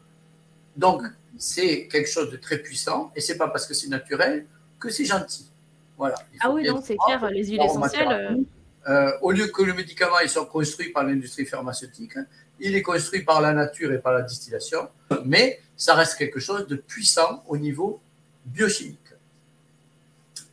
Donc, 0.76 1.02
c'est 1.36 1.88
quelque 1.88 2.08
chose 2.08 2.30
de 2.30 2.36
très 2.36 2.58
puissant, 2.58 3.10
et 3.16 3.20
c'est 3.20 3.36
pas 3.36 3.48
parce 3.48 3.66
que 3.66 3.74
c'est 3.74 3.88
naturel 3.88 4.46
que 4.78 4.90
c'est 4.90 5.04
gentil. 5.04 5.50
Voilà. 5.96 6.14
Ah 6.40 6.50
oui, 6.50 6.66
non, 6.66 6.80
c'est 6.82 6.96
clair, 6.96 7.28
les 7.30 7.44
huiles 7.44 7.62
essentielles. 7.62 8.44
Euh, 8.88 9.12
au 9.20 9.30
lieu 9.30 9.48
que 9.48 9.62
le 9.62 9.74
médicament 9.74 10.20
il 10.22 10.30
soit 10.30 10.46
construit 10.46 10.88
par 10.88 11.04
l'industrie 11.04 11.44
pharmaceutique, 11.44 12.14
il 12.58 12.74
est 12.74 12.80
construit 12.80 13.22
par 13.22 13.42
la 13.42 13.52
nature 13.52 13.92
et 13.92 13.98
par 13.98 14.14
la 14.14 14.22
distillation, 14.22 14.88
mais 15.26 15.60
ça 15.76 15.94
reste 15.94 16.16
quelque 16.16 16.40
chose 16.40 16.66
de 16.66 16.76
puissant 16.76 17.44
au 17.46 17.58
niveau 17.58 18.00
biochimique 18.46 19.00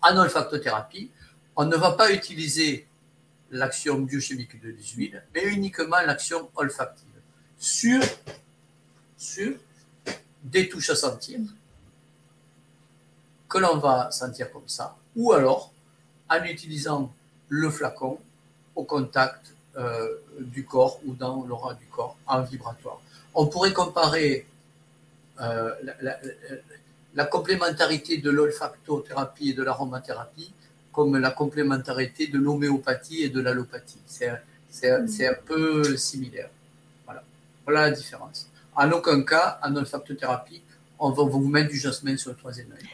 en 0.01 0.17
olfactothérapie, 0.17 1.11
on 1.55 1.65
ne 1.65 1.75
va 1.75 1.91
pas 1.93 2.11
utiliser 2.11 2.87
l'action 3.51 3.99
biochimique 3.99 4.61
de 4.61 4.75
huiles, 4.95 5.23
mais 5.33 5.45
uniquement 5.45 6.01
l'action 6.05 6.49
olfactive 6.55 7.06
sur, 7.57 8.01
sur 9.17 9.53
des 10.43 10.69
touches 10.69 10.89
à 10.89 10.95
sentir 10.95 11.39
que 13.49 13.57
l'on 13.57 13.77
va 13.77 14.11
sentir 14.11 14.51
comme 14.51 14.67
ça, 14.67 14.95
ou 15.15 15.31
alors 15.31 15.71
en 16.29 16.43
utilisant 16.43 17.11
le 17.49 17.69
flacon 17.69 18.19
au 18.75 18.83
contact 18.83 19.53
euh, 19.77 20.15
du 20.39 20.65
corps 20.65 20.99
ou 21.05 21.13
dans 21.13 21.45
l'aura 21.45 21.73
du 21.73 21.85
corps 21.85 22.17
en 22.27 22.41
vibratoire. 22.41 22.99
On 23.33 23.47
pourrait 23.47 23.73
comparer 23.73 24.45
euh, 25.39 25.73
la, 26.01 26.19
la 27.13 27.25
complémentarité 27.25 28.17
de 28.17 28.29
l'olfactothérapie 28.29 29.49
et 29.49 29.53
de 29.53 29.63
l'aromathérapie 29.63 30.51
comme 30.91 31.17
la 31.17 31.31
complémentarité 31.31 32.27
de 32.27 32.39
l'homéopathie 32.39 33.21
et 33.21 33.29
de 33.29 33.39
l'allopathie. 33.39 34.01
C'est 34.07 35.27
un 35.27 35.33
peu 35.45 35.95
similaire. 35.95 36.49
Voilà. 37.67 37.89
la 37.89 37.91
différence. 37.91 38.47
En 38.75 38.91
aucun 38.91 39.21
cas, 39.23 39.59
en 39.63 39.75
olfactothérapie, 39.75 40.61
on 40.99 41.11
va 41.11 41.23
vous 41.23 41.47
mettre 41.47 41.69
du 41.69 41.77
jasmin 41.77 42.17
sur 42.17 42.31
le 42.31 42.37
troisième 42.37 42.71
œil. 42.71 42.87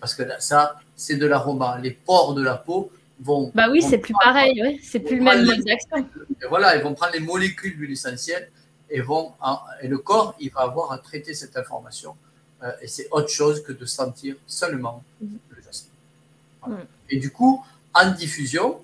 Parce 0.00 0.14
que 0.14 0.22
ça, 0.40 0.80
c'est 0.96 1.16
de 1.16 1.26
l'aroma. 1.26 1.78
Les 1.80 1.92
pores 1.92 2.34
de 2.34 2.42
la 2.42 2.56
peau 2.56 2.90
vont. 3.20 3.52
Bah 3.54 3.68
oui, 3.70 3.82
c'est 3.82 3.98
plus 3.98 4.14
pareil, 4.14 4.80
c'est 4.82 5.00
plus 5.00 5.16
le 5.16 5.22
même 5.22 5.44
mode 5.44 5.62
d'action. 5.64 6.08
Voilà, 6.48 6.76
ils 6.76 6.82
vont 6.82 6.94
prendre 6.94 7.12
les 7.12 7.20
molécules 7.20 7.76
d'huile 7.76 7.92
essentielle 7.92 8.50
et, 8.90 9.00
vont, 9.00 9.32
et 9.80 9.88
le 9.88 9.98
corps, 9.98 10.34
il 10.40 10.50
va 10.50 10.62
avoir 10.62 10.92
à 10.92 10.98
traiter 10.98 11.34
cette 11.34 11.56
information 11.56 12.16
euh, 12.62 12.70
et 12.80 12.88
c'est 12.88 13.08
autre 13.10 13.28
chose 13.28 13.62
que 13.62 13.72
de 13.72 13.86
sentir 13.86 14.36
seulement 14.46 15.02
le 15.20 15.62
jasmin. 15.62 16.78
Et 17.08 17.18
du 17.18 17.30
coup, 17.30 17.64
en 17.94 18.10
diffusion, 18.10 18.80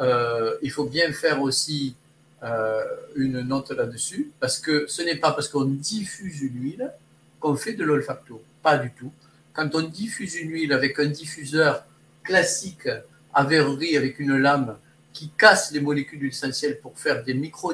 euh, 0.00 0.56
il 0.62 0.70
faut 0.70 0.84
bien 0.84 1.12
faire 1.12 1.42
aussi 1.42 1.94
euh, 2.42 2.82
une 3.16 3.40
note 3.40 3.70
là-dessus, 3.70 4.30
parce 4.40 4.58
que 4.58 4.86
ce 4.88 5.02
n'est 5.02 5.16
pas 5.16 5.32
parce 5.32 5.48
qu'on 5.48 5.64
diffuse 5.64 6.40
une 6.42 6.62
huile 6.62 6.92
qu'on 7.38 7.56
fait 7.56 7.74
de 7.74 7.84
l'olfacto. 7.84 8.42
Pas 8.62 8.78
du 8.78 8.90
tout. 8.92 9.12
Quand 9.52 9.74
on 9.74 9.82
diffuse 9.82 10.36
une 10.36 10.50
huile 10.50 10.72
avec 10.72 10.98
un 10.98 11.06
diffuseur 11.06 11.84
classique 12.22 12.88
à 13.32 13.44
verrerie 13.44 13.96
avec 13.96 14.18
une 14.18 14.36
lame 14.36 14.76
qui 15.12 15.30
casse 15.36 15.72
les 15.72 15.80
molécules 15.80 16.18
d'huile 16.18 16.30
essentielle 16.30 16.78
pour 16.80 16.98
faire 16.98 17.24
des 17.24 17.34
micro, 17.34 17.72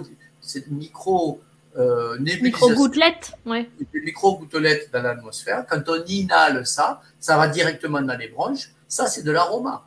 micro 0.71 1.41
euh, 1.77 2.19
Micro-gouttelettes, 2.19 3.33
ouais. 3.45 3.69
Des 3.93 4.01
micro-gouttelettes 4.01 4.91
dans 4.93 5.03
l'atmosphère. 5.03 5.67
Quand 5.69 5.83
on 5.89 6.03
inhale 6.07 6.67
ça, 6.67 7.03
ça 7.21 7.37
va 7.37 7.49
directement 7.49 8.01
dans 8.01 8.17
les 8.17 8.29
bronches. 8.29 8.71
Ça, 8.89 9.07
c'est 9.07 9.23
de 9.23 9.31
l'aroma. 9.31 9.87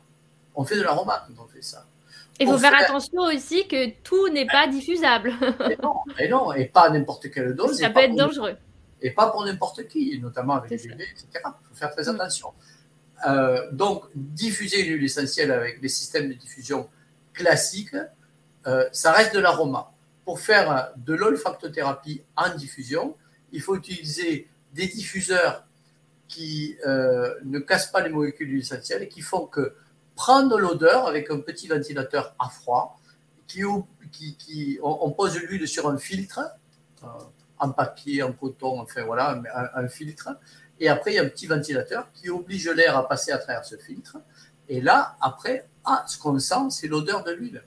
On 0.54 0.64
fait 0.64 0.76
de 0.76 0.82
l'aroma 0.82 1.26
quand 1.26 1.44
on 1.44 1.48
fait 1.48 1.62
ça. 1.62 1.84
Il 2.40 2.46
faut 2.46 2.58
faire 2.58 2.74
attention 2.74 3.20
aussi 3.22 3.68
que 3.68 3.90
tout 4.02 4.28
n'est 4.28 4.46
pas 4.46 4.66
diffusable. 4.66 5.32
et, 5.70 5.76
non, 5.82 5.94
et 6.18 6.28
non, 6.28 6.52
et 6.52 6.66
pas 6.66 6.90
n'importe 6.90 7.30
quelle 7.30 7.54
dose. 7.56 7.78
Ça 7.78 7.90
peut 7.90 8.00
être 8.00 8.16
dangereux. 8.16 8.56
Et 9.02 9.10
pas 9.10 9.30
pour 9.30 9.44
n'importe 9.44 9.86
qui, 9.86 10.18
notamment 10.20 10.54
avec 10.54 10.70
les 10.70 10.88
bébés, 10.88 11.08
etc. 11.12 11.28
Il 11.34 11.68
faut 11.68 11.74
faire 11.74 11.90
très 11.94 12.04
mm. 12.04 12.14
attention. 12.14 12.48
Euh, 13.28 13.70
donc, 13.72 14.04
diffuser 14.14 14.86
une 14.86 14.94
huile 14.94 15.04
essentielle 15.04 15.52
avec 15.52 15.80
des 15.80 15.88
systèmes 15.88 16.28
de 16.28 16.34
diffusion 16.34 16.88
classiques, 17.34 17.94
euh, 18.66 18.88
ça 18.92 19.12
reste 19.12 19.34
de 19.34 19.40
l'aroma 19.40 19.92
pour 20.30 20.38
faire 20.38 20.92
de 20.96 21.14
l'olfactothérapie 21.14 22.22
en 22.36 22.54
diffusion, 22.54 23.16
il 23.50 23.60
faut 23.60 23.74
utiliser 23.74 24.48
des 24.72 24.86
diffuseurs 24.86 25.66
qui 26.28 26.76
euh, 26.86 27.34
ne 27.44 27.58
cassent 27.58 27.90
pas 27.90 28.00
les 28.00 28.10
molécules 28.10 28.56
essentielles 28.56 29.02
et 29.02 29.08
qui 29.08 29.22
font 29.22 29.46
que 29.46 29.74
prendre 30.20 30.58
l'odeur 30.58 31.06
avec 31.06 31.30
un 31.30 31.40
petit 31.40 31.66
ventilateur 31.66 32.34
à 32.38 32.50
froid, 32.50 33.00
qui, 33.46 33.64
qui, 34.36 34.78
on, 34.82 35.10
pose 35.12 35.38
l'huile 35.38 35.66
sur 35.66 35.88
un 35.88 35.96
filtre, 35.96 36.40
euh, 37.02 37.06
en 37.58 37.70
papier, 37.70 38.22
en 38.22 38.34
coton, 38.34 38.80
enfin 38.80 39.02
voilà, 39.04 39.40
un, 39.54 39.82
un, 39.82 39.88
filtre, 39.88 40.28
et 40.78 40.90
après 40.90 41.12
il 41.12 41.14
y 41.14 41.18
a 41.18 41.22
un 41.22 41.28
petit 41.28 41.46
ventilateur 41.46 42.12
qui 42.12 42.28
oblige 42.28 42.68
l'air 42.68 42.98
à 42.98 43.08
passer 43.08 43.32
à 43.32 43.38
travers 43.38 43.64
ce 43.64 43.76
filtre, 43.76 44.18
et 44.68 44.82
là, 44.82 45.16
après, 45.22 45.66
ah, 45.86 46.04
ce 46.06 46.18
qu'on 46.18 46.38
sent, 46.38 46.68
c'est 46.68 46.86
l'odeur 46.86 47.24
de 47.24 47.32
l'huile. 47.32 47.62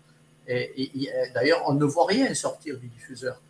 Et, 0.48 0.92
d'ailleurs, 1.34 1.64
on 1.68 1.74
ne 1.74 1.86
voit 1.86 2.06
rien 2.06 2.34
sortir 2.36 2.78
du 2.78 2.88
diffuseur. 2.88 3.42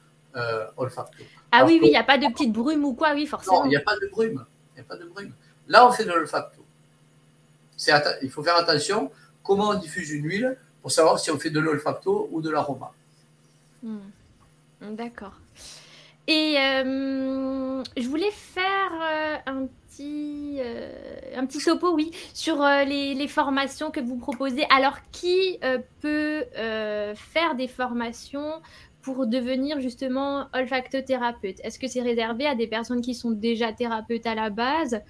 olfacto. 0.78 1.24
Ah 1.52 1.66
oui, 1.66 1.78
oui, 1.82 1.88
il 1.90 1.92
n'y 1.92 1.98
a 1.98 2.06
pas 2.06 2.18
de 2.18 2.28
petite 2.28 2.54
brume 2.54 2.86
ou 2.86 2.94
quoi, 2.94 3.14
oui, 3.14 3.28
forcément. 3.28 3.60
Non, 3.60 3.66
il 3.66 3.70
n'y 3.70 3.76
a 3.76 3.82
pas 3.82 3.98
de 4.00 4.08
brume. 4.08 4.46
Il 4.76 4.80
a 4.80 4.84
pas 4.86 4.96
de 4.96 5.06
brume. 5.06 5.34
Là, 5.68 5.88
on 5.88 5.92
fait 5.92 6.06
de 6.06 6.10
l'olfacto. 6.10 6.63
Il 8.22 8.30
faut 8.30 8.44
faire 8.44 8.58
attention 8.58 9.12
comment 9.44 9.70
on 9.70 9.74
diffuse 9.76 10.12
une 10.12 10.26
huile 10.26 10.58
pour 10.82 10.92
savoir 10.92 11.20
si 11.20 11.32
on 11.32 11.40
fait 11.40 11.50
de 11.50 11.60
l'olfacto 11.60 12.30
ou 12.32 12.42
de 12.42 12.50
l'aroma. 12.50 12.92
Hmm. 13.82 14.00
D'accord. 14.92 15.40
Et 16.28 16.56
euh, 16.58 17.84
je 17.98 18.08
voulais 18.08 18.32
faire 18.32 18.92
euh, 18.94 19.38
un 19.46 19.68
petit, 19.68 20.58
euh, 20.60 20.90
un 21.36 21.46
petit 21.46 21.60
topo, 21.60 21.94
oui, 21.94 22.12
sur 22.34 22.64
les, 22.64 23.14
les, 23.14 23.28
formations 23.28 23.92
que 23.92 24.00
vous 24.00 24.16
proposez. 24.16 24.66
Alors, 24.70 24.98
qui 25.12 25.60
peut 26.02 26.46
faire 26.54 27.56
des 27.58 27.68
formations 27.68 28.62
pour 29.02 29.28
devenir 29.28 29.82
justement 29.82 30.48
olfactothérapeute? 30.54 31.60
Est-ce 31.64 31.78
que 31.78 31.88
c'est 31.88 32.02
réservé 32.02 32.48
à 32.48 32.56
des 32.56 32.68
personnes 32.68 33.02
qui 33.02 33.16
sont 33.16 33.32
déjà 33.32 33.74
thérapeutes 33.74 34.26
à 34.26 34.36
la 34.36 34.50
base 34.50 35.02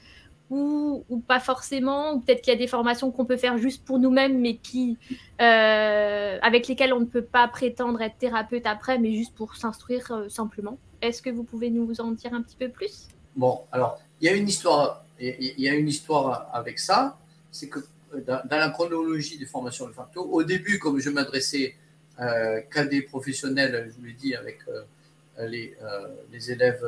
ou, 0.55 1.23
pas 1.27 1.39
forcément 1.39 2.13
Ou 2.13 2.19
peut-être 2.19 2.41
qu'il 2.41 2.53
y 2.53 2.55
a 2.55 2.59
des 2.59 2.67
formations 2.67 3.11
qu'on 3.11 3.25
peut 3.25 3.37
faire 3.37 3.57
juste 3.57 3.83
pour 3.83 3.99
nous-mêmes, 3.99 4.39
mais 4.39 4.57
qui, 4.57 4.97
avec 5.39 6.67
lesquelles 6.67 6.93
on 6.93 6.99
ne 6.99 7.05
peut 7.05 7.23
pas 7.23 7.47
prétendre 7.47 8.01
être 8.01 8.17
thérapeute 8.17 8.65
après, 8.65 8.99
mais 8.99 9.13
juste 9.13 9.33
pour 9.35 9.55
s'instruire 9.55 10.25
simplement. 10.29 10.77
Est-ce 11.01 11.21
que 11.21 11.29
vous 11.29 11.43
pouvez 11.43 11.69
nous 11.69 11.99
en 11.99 12.11
dire 12.11 12.33
un 12.33 12.41
petit 12.41 12.55
peu 12.55 12.69
plus? 12.69 13.07
Bon, 13.35 13.61
alors, 13.71 13.99
il 14.21 14.27
y 14.27 14.29
a 14.29 14.33
une 14.33 14.47
histoire, 14.47 15.03
y 15.19 15.67
a 15.67 15.73
une 15.73 15.89
histoire 15.89 16.49
avec 16.53 16.79
ça, 16.79 17.17
c'est 17.51 17.67
que 17.67 17.79
euh, 18.13 18.21
dans, 18.25 18.41
la 18.49 18.69
chronologie 18.69 19.37
des 19.37 19.45
formations 19.45 19.87
de 19.87 19.93
facto, 19.93 20.21
au 20.21 20.43
début, 20.43 20.79
comme 20.79 20.99
je 20.99 21.09
m'adressais 21.09 21.75
euh, 22.19 22.61
qu'à 22.71 22.85
des 22.85 23.01
professionnels, 23.01 23.89
je 23.89 23.99
vous 23.99 24.05
l'ai 24.05 24.13
dit, 24.13 24.35
avec 24.35 24.59
euh, 24.67 25.47
les, 25.47 26.51
élèves 26.51 26.85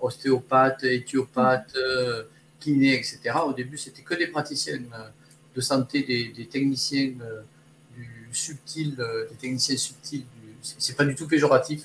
ostéopathes, 0.00 0.84
éthiopathes, 0.84 1.76
kinés, 2.60 2.94
etc. 2.94 3.20
Au 3.46 3.52
début, 3.52 3.78
c'était 3.78 4.02
que 4.02 4.14
des 4.14 4.28
praticiens 4.28 4.78
de 5.54 5.60
santé, 5.60 6.02
des, 6.02 6.46
techniciens 6.46 7.12
du 7.94 8.28
subtil, 8.32 8.96
des 9.30 9.36
techniciens 9.36 9.76
subtils. 9.76 10.24
C'est 10.62 10.96
pas 10.96 11.04
du 11.04 11.14
tout 11.14 11.28
péjoratif. 11.28 11.84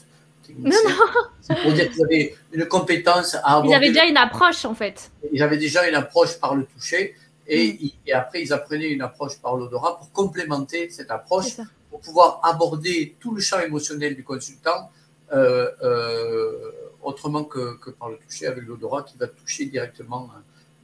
Non, 0.57 0.75
non. 0.87 0.95
C'est 1.41 1.61
pour 1.61 1.71
dire 1.73 1.91
qu'ils 1.91 2.03
avaient 2.03 2.35
une 2.51 2.65
compétence 2.65 3.35
à. 3.43 3.61
Ils 3.65 3.73
avaient 3.73 3.89
déjà 3.89 4.05
une 4.05 4.17
approche, 4.17 4.65
en 4.65 4.73
fait. 4.73 5.11
Ils 5.31 5.41
avaient 5.41 5.57
déjà 5.57 5.87
une 5.87 5.95
approche 5.95 6.39
par 6.39 6.55
le 6.55 6.65
toucher. 6.65 7.15
Et, 7.47 7.73
mm. 7.73 7.89
et 8.07 8.13
après, 8.13 8.41
ils 8.41 8.53
apprenaient 8.53 8.89
une 8.89 9.01
approche 9.01 9.37
par 9.37 9.55
l'odorat 9.55 9.97
pour 9.97 10.11
complémenter 10.11 10.89
cette 10.89 11.11
approche, 11.11 11.57
pour 11.89 11.99
pouvoir 12.01 12.39
aborder 12.43 13.15
tout 13.19 13.33
le 13.33 13.41
champ 13.41 13.59
émotionnel 13.59 14.15
du 14.15 14.23
consultant 14.23 14.91
euh, 15.31 15.69
euh, 15.83 16.71
autrement 17.01 17.43
que, 17.43 17.77
que, 17.77 17.89
par 17.89 18.09
le 18.09 18.17
toucher, 18.17 18.47
avec 18.47 18.65
l'odorat 18.65 19.03
qui 19.03 19.17
va 19.17 19.27
toucher 19.27 19.65
directement 19.65 20.29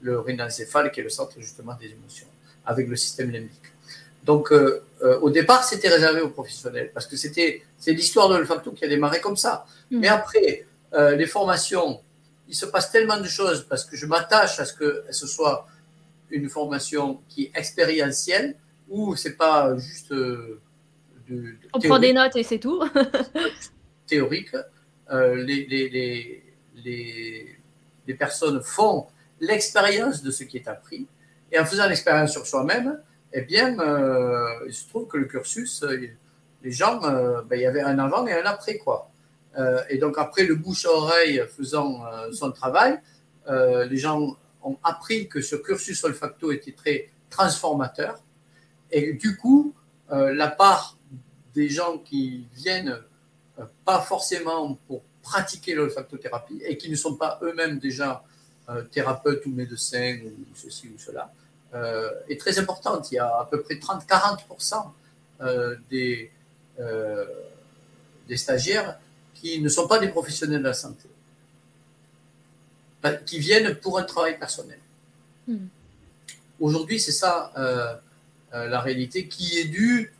le 0.01 0.20
rhinencéphale, 0.20 0.91
qui 0.91 0.99
est 0.99 1.03
le 1.03 1.09
centre 1.09 1.34
justement 1.39 1.76
des 1.76 1.88
émotions, 1.88 2.28
avec 2.66 2.88
le 2.88 2.95
système 2.95 3.32
limbique. 3.32 3.72
Donc, 4.24 4.51
euh, 4.51 4.84
euh, 5.03 5.20
au 5.20 5.30
départ, 5.30 5.63
c'était 5.63 5.89
réservé 5.89 6.22
aux 6.22 6.30
professionnels 6.30 6.91
parce 6.93 7.05
que 7.05 7.16
c'était 7.16 7.63
c'est 7.78 7.93
l'histoire 7.93 8.28
de 8.30 8.36
l'olfacto 8.36 8.72
qui 8.72 8.84
a 8.84 8.88
démarré 8.88 9.22
comme 9.22 9.38
ça. 9.38 9.66
Mm. 9.91 9.99
Mais 9.99 10.07
après, 10.07 10.66
euh, 10.93 11.16
les 11.16 11.28
formations, 11.28 12.01
il 12.47 12.55
se 12.55 12.66
passe 12.66 12.91
tellement 12.91 13.20
de 13.20 13.28
choses 13.28 13.66
parce 13.70 13.86
que 13.86 13.95
je 13.95 14.05
m'attache 14.07 14.59
à 14.59 14.66
ce 14.66 14.74
que 14.74 15.03
ce 15.11 15.28
soit 15.28 15.68
une 16.32 16.49
formation 16.49 17.22
qui 17.30 17.45
est 17.45 17.51
expérientielle 17.55 18.55
ou 18.89 19.16
c'est 19.16 19.36
pas 19.36 19.78
juste 19.78 20.11
de, 20.11 20.59
on 21.74 21.80
prend 21.80 21.99
des 21.99 22.13
notes 22.13 22.36
et 22.36 22.43
c'est 22.43 22.59
tout. 22.59 22.84
théorique. 24.07 24.55
Les, 25.11 25.65
les, 26.75 28.15
personnes 28.17 28.61
font 28.61 29.07
l'expérience 29.39 30.23
de 30.23 30.31
ce 30.31 30.43
qui 30.43 30.57
est 30.57 30.67
appris 30.67 31.07
et 31.51 31.59
en 31.59 31.65
faisant 31.65 31.87
l'expérience 31.87 32.31
sur 32.31 32.45
soi-même, 32.45 32.99
eh 33.33 33.41
bien, 33.41 33.77
euh, 33.79 34.65
il 34.67 34.73
se 34.73 34.87
trouve 34.87 35.07
que 35.07 35.17
le 35.17 35.25
cursus, 35.25 35.83
euh, 35.83 36.09
les 36.63 36.71
gens, 36.71 37.03
euh, 37.03 37.41
ben, 37.43 37.57
il 37.57 37.63
y 37.63 37.65
avait 37.65 37.81
un 37.81 37.99
avant 37.99 38.25
et 38.25 38.33
un 38.33 38.45
après, 38.45 38.77
quoi. 38.77 39.09
et 39.89 39.97
donc, 39.97 40.15
après 40.17 40.43
le 40.43 40.55
bouche-oreille 40.55 41.41
faisant 41.55 42.03
son 42.33 42.51
travail, 42.51 42.99
les 43.47 43.95
gens 43.95 44.35
ont 44.61 44.77
appris 44.83 45.29
que 45.29 45.39
ce 45.39 45.55
cursus 45.55 46.03
olfacto 46.03 46.51
était 46.51 46.73
très 46.73 47.09
transformateur. 47.29 48.21
Et 48.91 49.13
du 49.13 49.37
coup, 49.37 49.73
la 50.09 50.49
part 50.49 50.97
des 51.53 51.69
gens 51.69 51.99
qui 51.99 52.49
viennent 52.53 52.99
pas 53.85 54.01
forcément 54.01 54.77
pour 54.87 55.01
pratiquer 55.21 55.73
l'olfactothérapie 55.75 56.61
et 56.63 56.77
qui 56.77 56.89
ne 56.89 56.95
sont 56.95 57.15
pas 57.15 57.39
eux-mêmes 57.41 57.79
déjà 57.79 58.23
thérapeutes 58.91 59.45
ou 59.45 59.51
médecins 59.51 60.17
ou 60.23 60.55
ceci 60.55 60.87
ou 60.87 60.97
cela, 60.97 61.31
euh, 61.75 62.09
est 62.29 62.39
très 62.39 62.57
importante. 62.57 63.11
Il 63.11 63.15
y 63.15 63.19
a 63.19 63.27
à 63.27 63.47
peu 63.51 63.61
près 63.61 63.75
30-40% 63.75 64.91
euh, 65.41 65.75
des, 65.89 66.31
euh, 66.79 67.25
des 68.29 68.37
stagiaires 68.37 68.97
qui 69.33 69.59
ne 69.59 69.67
sont 69.67 69.85
pas 69.85 69.99
des 69.99 70.07
professionnels 70.07 70.59
de 70.59 70.67
la 70.67 70.73
santé, 70.73 71.09
qui 73.25 73.39
viennent 73.39 73.75
pour 73.75 73.99
un 73.99 74.03
travail 74.03 74.39
personnel. 74.39 74.79
Hmm. 75.47 75.67
Aujourd'hui, 76.61 76.99
c'est 76.99 77.11
ça 77.11 77.51
la 78.53 78.79
réalité 78.79 79.27
qui 79.27 79.59
est 79.59 79.65
due 79.65 80.13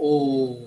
au, 0.00 0.58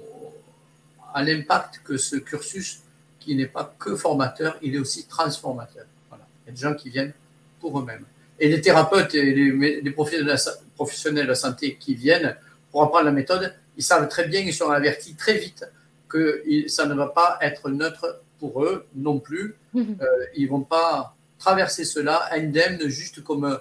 à 1.13 1.23
l'impact 1.23 1.81
que 1.83 1.97
ce 1.97 2.15
cursus, 2.15 2.81
qui 3.19 3.35
n'est 3.35 3.47
pas 3.47 3.73
que 3.79 3.95
formateur, 3.95 4.57
il 4.61 4.75
est 4.75 4.79
aussi 4.79 5.05
transformateur. 5.05 5.85
Voilà. 6.09 6.25
Il 6.43 6.49
y 6.49 6.51
a 6.51 6.55
des 6.55 6.61
gens 6.61 6.73
qui 6.73 6.89
viennent 6.89 7.13
pour 7.59 7.79
eux-mêmes. 7.79 8.05
Et 8.39 8.49
les 8.49 8.59
thérapeutes 8.59 9.15
et 9.15 9.33
les, 9.33 9.91
professionnels 9.91 11.23
de 11.23 11.29
la 11.29 11.35
santé 11.35 11.77
qui 11.79 11.95
viennent 11.95 12.35
pour 12.71 12.83
apprendre 12.83 13.05
la 13.05 13.11
méthode, 13.11 13.53
ils 13.77 13.83
savent 13.83 14.07
très 14.09 14.27
bien, 14.27 14.41
ils 14.41 14.53
sont 14.53 14.69
avertis 14.69 15.15
très 15.15 15.37
vite 15.37 15.65
que 16.09 16.43
ça 16.67 16.85
ne 16.85 16.93
va 16.93 17.07
pas 17.07 17.37
être 17.41 17.69
neutre 17.69 18.21
pour 18.39 18.63
eux 18.63 18.85
non 18.95 19.19
plus. 19.19 19.55
Mhm. 19.73 19.97
Euh, 20.01 20.05
ils 20.35 20.49
vont 20.49 20.61
pas 20.61 21.15
traverser 21.39 21.85
cela 21.85 22.27
indemne, 22.31 22.87
juste 22.89 23.23
comme 23.23 23.45
un 23.45 23.59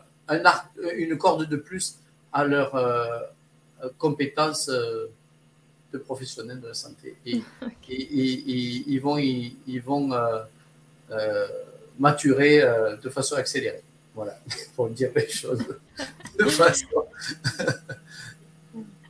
une 0.96 1.18
corde 1.18 1.48
de 1.48 1.57
plus 1.57 1.96
à 2.32 2.44
leur 2.44 2.74
euh, 2.74 3.18
compétence 3.98 4.68
euh, 4.68 5.07
de 5.93 5.99
professionnels 5.99 6.61
de 6.61 6.68
la 6.68 6.74
santé. 6.74 7.16
Et, 7.26 7.43
ils 7.88 9.01
vont, 9.01 9.18
ils, 9.18 9.80
vont 9.80 10.11
maturer 11.98 12.62
de 13.02 13.09
façon 13.10 13.36
accélérée. 13.36 13.82
Voilà, 14.14 14.39
pour 14.77 14.89
dire 14.90 15.10
les 15.14 15.28
choses 15.28 15.64
de 16.39 16.44
façon. 16.44 16.86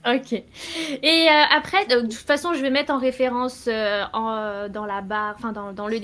Ok. 0.04 0.32
Et 0.32 1.28
euh, 1.28 1.32
après, 1.50 1.86
de 1.86 2.00
toute 2.00 2.14
façon, 2.14 2.54
je 2.54 2.60
vais 2.60 2.70
mettre 2.70 2.92
en 2.92 2.98
référence 2.98 3.66
euh, 3.68 4.02
en, 4.12 4.68
dans 4.68 4.84
la 4.84 5.00
barre, 5.00 5.34
enfin 5.36 5.52
dans, 5.52 5.72
dans, 5.72 5.86
le 5.86 6.00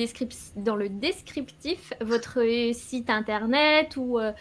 dans 0.56 0.76
le 0.76 0.88
descriptif, 0.88 1.92
votre 2.00 2.40
site 2.74 3.10
internet 3.10 3.96
euh, 3.98 4.32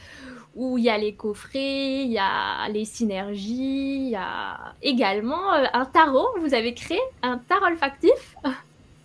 où 0.57 0.77
il 0.77 0.85
y 0.85 0.89
a 0.89 0.97
les 0.97 1.13
coffrets, 1.13 2.03
il 2.03 2.11
y 2.11 2.17
a 2.17 2.67
les 2.69 2.83
synergies, 2.83 4.07
il 4.07 4.09
y 4.09 4.15
a 4.15 4.73
également 4.81 5.51
un 5.51 5.85
tarot. 5.85 6.29
Vous 6.39 6.53
avez 6.55 6.73
créé 6.73 6.99
un 7.21 7.37
tarot 7.37 7.67
olfactif? 7.67 8.35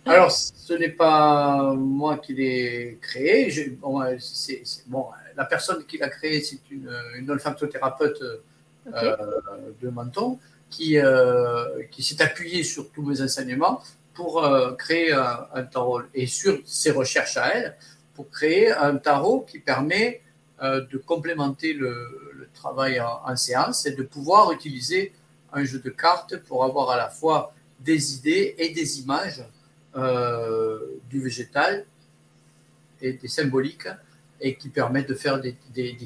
Alors, 0.05 0.31
ce 0.31 0.73
n'est 0.73 0.89
pas 0.89 1.73
moi 1.75 2.17
qui 2.17 2.33
l'ai 2.33 2.97
créé. 3.01 3.69
bon, 3.79 4.01
bon, 4.87 5.05
la 5.37 5.45
personne 5.45 5.85
qui 5.85 5.97
l'a 5.97 6.09
créé, 6.09 6.41
c'est 6.41 6.59
une, 6.71 6.91
une 7.15 7.29
olfactothérapeute 7.29 8.21
euh, 8.91 9.15
de 9.81 9.89
Menton 9.89 10.39
qui, 10.69 10.97
euh, 10.97 11.83
qui 11.91 12.01
s'est 12.01 12.21
appuyée 12.21 12.63
sur 12.63 12.91
tous 12.91 13.03
mes 13.03 13.21
enseignements 13.21 13.81
pour 14.13 14.43
euh, 14.43 14.73
créer 14.73 15.13
un, 15.13 15.63
tarot 15.71 16.01
et 16.13 16.27
sur 16.27 16.59
ses 16.65 16.91
recherches 16.91 17.37
à 17.37 17.53
elle, 17.53 17.77
pour 18.15 18.29
créer 18.29 18.71
un 18.71 18.97
tarot 18.97 19.45
qui 19.49 19.59
permet 19.59 20.22
de 20.63 20.97
complémenter 20.97 21.73
le, 21.73 22.47
travail 22.53 23.01
en, 23.01 23.35
séance 23.35 23.85
et 23.85 23.91
de 23.91 24.03
pouvoir 24.03 24.51
utiliser 24.51 25.11
un 25.51 25.63
jeu 25.65 25.79
de 25.79 25.89
cartes 25.89 26.37
pour 26.37 26.63
avoir 26.63 26.89
à 26.91 26.97
la 26.97 27.09
fois 27.09 27.53
des 27.79 28.15
idées 28.15 28.55
et 28.57 28.69
des 28.69 29.01
images 29.01 29.43
du 31.09 31.21
végétal 31.21 31.85
et 33.01 33.13
des 33.13 33.27
symboliques 33.27 33.87
et 34.43 34.55
qui 34.55 34.69
permet 34.69 35.03
de 35.03 35.13
faire 35.15 35.39
des, 35.39 35.55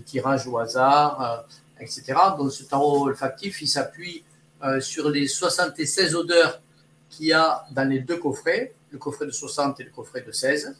tirages 0.05 0.47
au 0.47 0.57
hasard, 0.59 1.21
euh, 1.21 1.83
etc. 1.83 2.13
Donc 2.37 2.51
ce 2.51 2.63
tarot 2.63 3.07
olfactif, 3.07 3.61
il 3.61 3.67
s'appuie 3.67 4.23
euh, 4.63 4.79
sur 4.79 5.09
les 5.09 5.27
76 5.27 6.15
odeurs 6.15 6.61
qu'il 7.09 7.27
y 7.27 7.33
a 7.33 7.65
dans 7.71 7.89
les 7.89 7.99
deux 7.99 8.17
coffrets, 8.17 8.73
le 8.91 8.99
coffret 8.99 9.25
de 9.25 9.31
60 9.31 9.79
et 9.79 9.83
le 9.85 9.89
coffret 9.91 10.21
de 10.21 10.31
16. 10.31 10.75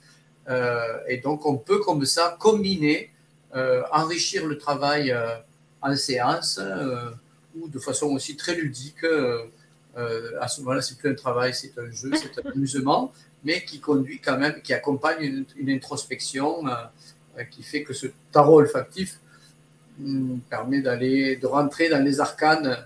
Euh, 0.49 0.99
et 1.07 1.17
donc 1.17 1.45
on 1.45 1.57
peut 1.57 1.79
comme 1.79 2.05
ça 2.05 2.37
combiner, 2.39 3.11
enrichir 3.91 4.45
le 4.45 4.57
travail 4.57 5.15
en 5.81 5.95
séance 5.95 6.59
ou 7.59 7.67
de 7.67 7.79
façon 7.79 8.07
aussi 8.07 8.35
très 8.35 8.55
ludique 8.55 9.05
à 10.39 10.47
ce 10.47 10.61
moment-là, 10.61 10.81
c'est 10.81 10.97
plus 10.97 11.09
un 11.09 11.15
travail, 11.15 11.53
c'est 11.53 11.77
un 11.79 11.89
jeu, 11.89 12.11
c'est 12.13 12.45
un 12.45 12.51
amusement, 12.51 13.11
mais 13.43 13.63
qui 13.65 13.79
conduit 13.79 14.19
quand 14.19 14.37
même, 14.37 14.61
qui 14.61 14.73
accompagne 14.73 15.45
une, 15.57 15.69
introspection 15.69 16.63
qui 17.51 17.63
fait 17.63 17.83
que 17.83 17.93
ce 17.93 18.07
tarot 18.31 18.59
olfactif 18.59 19.19
hmm, 19.99 20.39
permet 20.49 20.81
d'aller, 20.81 21.35
de 21.35 21.47
rentrer 21.47 21.89
dans 21.89 22.03
les 22.03 22.19
arcanes 22.19 22.77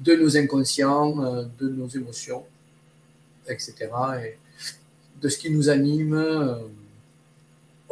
de 0.00 0.14
nos 0.16 0.36
inconscients, 0.36 1.14
de 1.58 1.68
nos 1.68 1.88
émotions, 1.88 2.44
etc. 3.48 3.88
Et 4.24 4.38
de 5.20 5.28
ce 5.28 5.38
qui 5.38 5.50
nous 5.50 5.68
anime. 5.68 6.14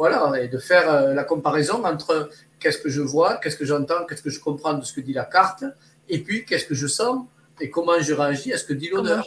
Voilà, 0.01 0.41
et 0.41 0.47
de 0.47 0.57
faire 0.57 1.13
la 1.13 1.23
comparaison 1.23 1.85
entre 1.85 2.31
qu'est-ce 2.59 2.79
que 2.79 2.89
je 2.89 3.01
vois, 3.01 3.37
qu'est-ce 3.37 3.55
que 3.55 3.65
j'entends, 3.65 4.03
qu'est-ce 4.07 4.23
que 4.23 4.31
je 4.31 4.39
comprends 4.39 4.73
de 4.73 4.83
ce 4.83 4.93
que 4.93 5.01
dit 5.01 5.13
la 5.13 5.25
carte, 5.25 5.63
et 6.09 6.17
puis 6.23 6.43
qu'est-ce 6.43 6.65
que 6.65 6.73
je 6.73 6.87
sens 6.87 7.27
et 7.59 7.69
comment 7.69 7.99
je 7.99 8.15
réagis 8.15 8.51
à 8.51 8.57
ce 8.57 8.65
que 8.65 8.73
dit 8.73 8.89
l'odeur. 8.89 9.23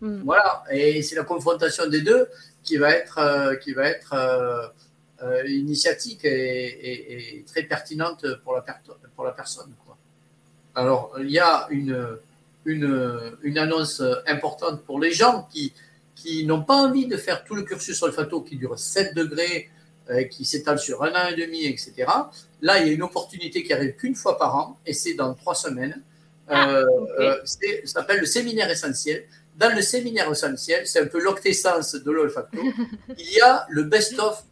Hmm. 0.00 0.22
Voilà, 0.24 0.62
et 0.70 1.02
c'est 1.02 1.16
la 1.16 1.24
confrontation 1.24 1.88
des 1.88 2.02
deux 2.02 2.28
qui 2.62 2.76
va 2.76 2.90
être, 2.90 3.18
euh, 3.18 3.56
qui 3.56 3.72
va 3.72 3.88
être 3.88 4.12
euh, 4.14 4.68
euh, 5.24 5.48
initiatique 5.48 6.24
et, 6.24 7.44
très 7.48 7.64
pertinente 7.64 8.24
pour 8.44 8.54
la, 8.54 8.64
pour 9.16 9.24
la 9.24 9.32
personne. 9.32 9.74
Quoi. 9.84 9.96
Alors, 10.76 11.16
il 11.18 11.32
y 11.32 11.40
a 11.40 11.66
une, 11.70 11.98
une, 12.64 13.36
une, 13.42 13.58
annonce 13.58 14.00
importante 14.28 14.84
pour 14.84 15.00
les 15.00 15.10
gens 15.10 15.48
qui, 15.52 15.72
qui 16.14 16.46
n'ont 16.46 16.62
pas 16.62 16.76
envie 16.76 17.08
de 17.08 17.16
faire 17.16 17.42
tout 17.42 17.56
le 17.56 17.62
cursus 17.62 18.00
olfato 18.04 18.42
qui 18.42 18.56
dure 18.56 18.78
7 18.78 19.16
degrés 19.16 19.68
euh, 19.68 19.81
qui 20.30 20.44
s'étale 20.44 20.78
sur 20.78 21.02
un 21.02 21.12
an 21.12 21.28
et 21.28 21.36
demi, 21.36 21.64
etc. 21.66 21.92
Là, 22.60 22.80
il 22.80 22.86
y 22.86 22.90
a 22.90 22.92
une 22.92 23.02
opportunité 23.02 23.62
qui 23.62 23.72
arrive 23.72 23.94
qu'une 23.96 24.14
fois 24.14 24.38
par 24.38 24.56
an, 24.56 24.78
et 24.86 24.92
c'est 24.92 25.14
dans 25.14 25.34
trois 25.34 25.54
semaines. 25.54 26.02
Ah, 26.48 26.70
euh, 26.70 26.86
euh, 27.18 27.36
ça 27.44 27.60
s'appelle 27.84 28.20
le 28.20 28.26
séminaire 28.26 28.70
essentiel. 28.70 29.24
Dans 29.56 29.74
le 29.74 29.82
séminaire 29.82 30.30
essentiel, 30.30 30.86
c'est 30.86 31.00
un 31.00 31.06
peu 31.06 31.22
l'octessence 31.22 31.94
de 31.94 32.10
l'olfacto. 32.10 32.58
il 33.18 33.32
y 33.32 33.40
a 33.40 33.66
le 33.70 33.84
best-of 33.84 34.44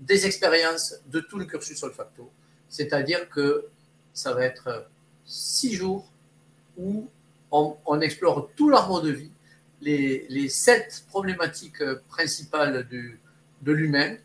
des 0.00 0.26
expériences 0.26 0.94
de 1.06 1.20
tout 1.20 1.38
le 1.38 1.44
cursus 1.44 1.82
olfacto. 1.82 2.30
C'est-à-dire 2.68 3.28
que 3.28 3.66
ça 4.12 4.32
va 4.32 4.44
être 4.44 4.86
six 5.24 5.74
jours 5.74 6.10
où 6.76 7.08
on, 7.50 8.00
explore 8.00 8.50
tout 8.56 8.70
l'arbre 8.70 9.02
de 9.02 9.10
vie, 9.10 9.30
les, 9.82 10.26
les, 10.28 10.48
sept 10.48 11.04
problématiques 11.08 11.82
principales 12.08 12.88
du, 12.88 13.20
de 13.60 13.72
l'humain, 13.72 14.16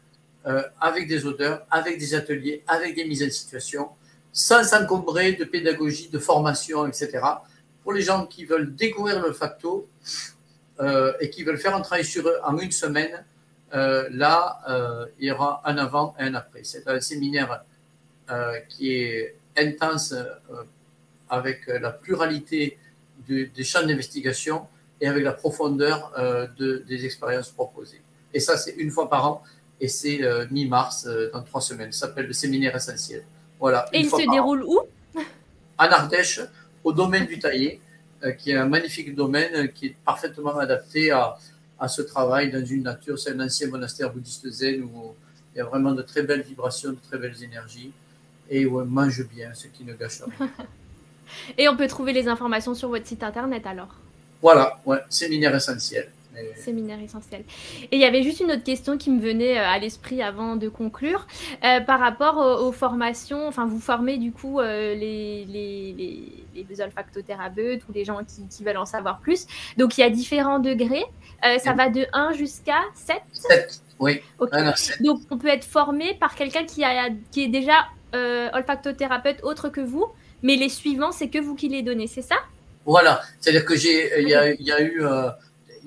euh, 0.48 0.64
avec 0.80 1.10
des 1.10 1.26
odeurs, 1.26 1.66
avec 1.70 1.98
des 2.00 2.16
ateliers, 2.16 2.64
avec 2.68 2.96
des 2.96 3.04
mises 3.04 3.22
en 3.22 3.30
situation, 3.30 3.90
sans 4.32 4.64
s'encombrer 4.64 5.34
de 5.34 5.44
pédagogie, 5.44 6.08
de 6.08 6.20
formation, 6.20 6.88
etc. 6.88 7.20
Pour 7.84 7.92
les 7.92 8.02
gens 8.02 8.26
qui 8.26 8.46
veulent 8.46 8.74
découvrir 8.74 9.22
le 9.22 9.34
facto 9.34 9.90
euh, 10.80 11.12
et 11.20 11.30
qui 11.30 11.44
veulent 11.44 11.58
faire 11.58 11.76
un 11.76 11.82
travail 11.82 12.06
sur 12.06 12.26
eux 12.26 12.38
en 12.46 12.58
une 12.60 12.72
semaine, 12.72 13.26
euh, 13.74 14.08
là, 14.12 15.10
il 15.20 15.28
y 15.28 15.32
aura 15.32 15.62
un 15.66 15.78
avant 15.78 16.16
et 16.18 16.24
un 16.24 16.36
après. 16.36 16.62
C'est 16.64 16.88
un 16.88 17.02
séminaire 17.02 17.66
qui 18.70 18.94
est 18.94 19.36
intense 19.58 20.14
avec 21.30 21.68
la 21.68 21.92
pluralité 21.92 22.78
des 23.28 23.64
champs 23.66 23.86
d'investigation 23.86 24.68
et 25.02 25.08
avec 25.08 25.26
la 25.26 25.34
profondeur 25.34 26.14
des 26.58 27.06
expériences 27.06 27.50
proposées. 27.50 28.02
Et 28.34 28.40
ça, 28.40 28.58
c'est 28.58 28.76
une 28.76 28.92
fois 28.92 29.10
par 29.10 29.26
an 29.26 29.44
et 29.80 29.88
c'est 29.88 30.24
euh, 30.24 30.46
mi-mars, 30.50 31.06
euh, 31.08 31.30
dans 31.32 31.44
trois 31.44 31.62
semaines. 31.62 31.92
Ça 31.92 32.08
s'appelle 32.08 32.28
le 32.28 32.34
séminaire 32.34 32.76
essentiel. 32.76 33.24
Voilà. 33.60 33.86
Et 33.94 34.00
il 34.00 34.10
se 34.10 34.30
déroule 34.30 34.64
où? 34.64 34.82
En 35.80 35.86
Ardèche, 35.86 36.42
au 36.84 36.92
domaine 36.92 37.26
du 37.26 37.38
Taillé, 37.40 37.80
euh, 38.24 38.32
qui 38.32 38.52
est 38.52 38.56
un 38.56 38.66
magnifique 38.66 39.14
domaine 39.14 39.72
qui 39.72 39.88
est 39.88 39.96
parfaitement 40.04 40.58
adapté 40.58 41.12
à, 41.12 41.38
à 41.80 41.88
ce 41.88 42.02
travail 42.02 42.52
dans 42.52 42.66
une 42.66 42.84
nature. 42.84 43.20
C'est 43.20 43.32
un 43.32 43.40
ancien 43.40 43.68
monastère 43.68 44.12
bouddhiste 44.12 44.50
zen 44.50 44.84
où 44.84 45.14
il 45.54 45.60
y 45.60 45.62
a 45.62 45.66
vraiment 45.66 45.94
de 45.94 46.02
très 46.02 46.24
belles 46.24 46.42
vibrations, 46.42 46.92
de 46.92 47.00
très 47.08 47.18
belles 47.18 47.44
énergies 47.44 47.92
et 48.50 48.66
où 48.66 48.80
on 48.80 48.86
mange 48.86 49.28
bien, 49.28 49.54
ce 49.54 49.68
qui 49.68 49.84
ne 49.84 49.94
gâche 49.94 50.22
rien. 50.22 50.50
et 51.58 51.68
on 51.68 51.76
peut 51.76 51.88
trouver 51.88 52.14
les 52.14 52.28
informations 52.28 52.74
sur 52.74 52.90
votre 52.90 53.06
site 53.06 53.24
internet 53.24 53.66
alors? 53.68 53.94
Voilà, 54.42 54.80
ouais, 54.86 55.00
séminaire 55.10 55.56
essentiel. 55.56 56.10
Séminaire 56.56 57.00
essentiel. 57.00 57.44
Et 57.84 57.96
il 57.96 58.00
y 58.00 58.06
avait 58.06 58.24
juste 58.24 58.40
une 58.40 58.52
autre 58.52 58.64
question 58.64 58.98
qui 58.98 59.10
me 59.10 59.20
venait 59.22 59.58
euh, 59.58 59.66
à 59.66 59.80
l'esprit 59.80 60.22
avant 60.22 60.56
de 60.56 60.70
conclure. 60.70 61.28
Euh, 61.64 61.82
par 61.82 62.00
rapport 62.00 62.38
aux, 62.38 62.72
formations, 62.72 63.48
enfin, 63.48 63.66
vous 63.66 63.80
formez 63.80 64.18
du 64.18 64.32
coup 64.32 64.60
euh, 64.60 64.94
les, 64.94 65.46
les, 65.46 65.94
les, 66.54 66.66
les, 66.68 66.82
olfactothérapeutes 66.82 67.82
ou 67.88 67.94
les 67.94 68.06
gens 68.06 68.20
qui, 68.50 68.64
veulent 68.64 68.78
en 68.78 68.86
savoir 68.86 69.20
plus. 69.20 69.48
Donc 69.78 69.98
il 69.98 70.02
y 70.02 70.04
a 70.04 70.10
différents 70.10 70.60
degrés. 70.60 71.06
ça 71.60 71.74
va 71.74 71.90
de 71.90 72.06
1 72.14 72.34
jusqu'à 72.34 72.82
7 72.94 73.18
7, 73.32 73.82
oui. 74.00 74.22
Donc 75.02 75.22
on 75.32 75.38
peut 75.38 75.48
être 75.48 75.66
formé 75.66 76.16
par 76.16 76.36
quelqu'un 76.36 76.66
qui, 76.66 76.84
a, 76.84 77.10
qui 77.32 77.44
est 77.44 77.48
déjà 77.48 77.88
olfactothérapeute 78.54 79.44
autre 79.44 79.70
que 79.70 79.82
vous, 79.82 80.06
mais 80.44 80.56
les 80.56 80.70
suivants, 80.70 81.12
c'est 81.12 81.30
que 81.30 81.40
vous 81.40 81.56
qui 81.56 81.70
les 81.70 81.84
donnez, 81.84 82.08
c'est 82.08 82.22
ça? 82.22 82.38
Voilà. 82.86 83.22
C'est-à-dire 83.40 83.66
que 83.66 83.76
j'ai, 83.76 84.22
il 84.22 84.28
y, 84.28 84.64
y, 84.64 84.72
a 84.72 84.82
eu 84.82 85.04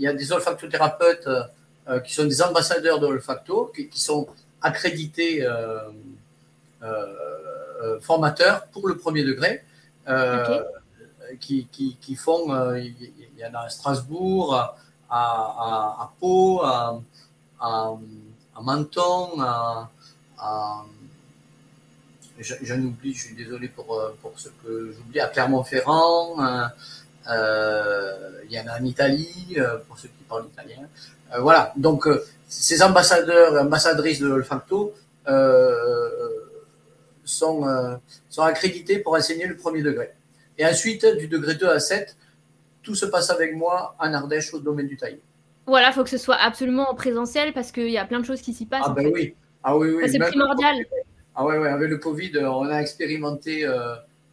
il 0.01 0.05
y 0.05 0.09
a 0.09 0.15
des 0.15 0.33
olfactothérapeutes 0.33 1.27
euh, 1.27 1.43
euh, 1.89 2.01
qui 2.01 2.15
sont 2.15 2.25
des 2.25 2.41
ambassadeurs 2.41 2.99
de 3.01 3.07
l'olfacto, 3.07 3.71
qui, 3.75 4.01
sont 4.01 4.27
accrédités 4.63 5.45
euh, 5.45 5.91
formateurs 8.01 8.67
pour 8.69 8.89
le 8.89 8.97
premier 8.97 9.25
degré, 9.25 9.63
qui, 11.39 11.67
qui, 11.69 12.15
font, 12.17 12.75
il 12.77 12.95
y 13.37 13.45
en 13.45 13.55
a 13.55 13.67
à 13.67 13.69
Strasbourg, 13.69 14.55
à, 14.55 14.77
à, 15.11 16.13
Pau, 16.19 16.63
à, 16.63 17.01
à, 17.61 17.93
Menton, 18.63 19.41
à, 19.41 19.91
j'en 22.39 22.81
oublie, 22.81 23.15
je 23.15 23.27
suis 23.27 23.35
désolé 23.35 23.69
pour, 23.69 24.01
pour 24.23 24.39
ce 24.39 24.49
que 24.63 24.93
j'oublie, 24.93 25.21
à 25.21 25.29
Clermont-Ferrand, 25.29 26.43
euh, 26.43 26.67
il 27.31 28.57
y 28.57 28.61
en 28.61 28.67
a 28.67 28.81
en 28.81 28.85
Italie, 28.85 29.55
euh, 29.57 29.79
pour 29.87 29.99
ceux 29.99 30.09
qui 30.09 30.25
parlent 30.29 30.47
italien. 30.47 30.89
Euh, 31.35 31.41
voilà, 31.41 31.73
donc 31.77 32.09
ces 32.49 32.83
ambassadeurs 32.83 33.57
et 33.57 33.61
ambassadrices 33.61 34.21
de 34.21 34.27
l'olfacto 34.27 34.95
sont, 37.25 38.01
sont 38.29 38.43
accrédités 38.43 38.99
pour 38.99 39.15
enseigner 39.15 39.47
le 39.47 39.57
premier 39.57 39.83
degré. 39.83 40.11
Et 40.59 40.67
ensuite, 40.67 41.07
du 41.19 41.29
degré 41.29 41.55
2 41.55 41.69
à 41.69 41.79
7, 41.79 42.17
tout 42.83 42.97
se 42.97 43.07
passe 43.07 43.31
avec 43.31 43.55
moi 43.55 43.95
en 44.01 44.13
Ardèche 44.13 44.53
au 44.53 44.59
domaine 44.59 44.89
du 44.89 44.97
taille. 44.97 45.21
Voilà, 45.67 45.89
il 45.89 45.93
faut 45.93 46.03
que 46.03 46.11
ce 46.11 46.19
soit 46.19 46.37
absolument 46.37 46.91
en 46.91 46.95
présentiel 46.97 47.53
parce 47.53 47.71
qu'il 47.71 47.91
y 47.91 47.99
a 47.99 48.05
plein 48.05 48.19
de 48.19 48.25
choses 48.25 48.41
qui 48.41 48.53
s'y 48.53 48.67
passent. 48.67 48.83
Ah, 48.85 48.91
ben 48.91 49.09
oui. 49.15 49.37
Ah, 49.63 49.77
oui, 49.77 49.91
oui. 49.91 50.11
C'est 50.11 50.19
primordial. 50.19 50.75
Ah, 51.37 51.45
ouais, 51.45 51.59
ouais. 51.59 51.69
Avec 51.69 51.89
le 51.89 51.99
Covid, 51.99 52.37
on 52.39 52.69
a 52.69 52.81
expérimenté 52.81 53.65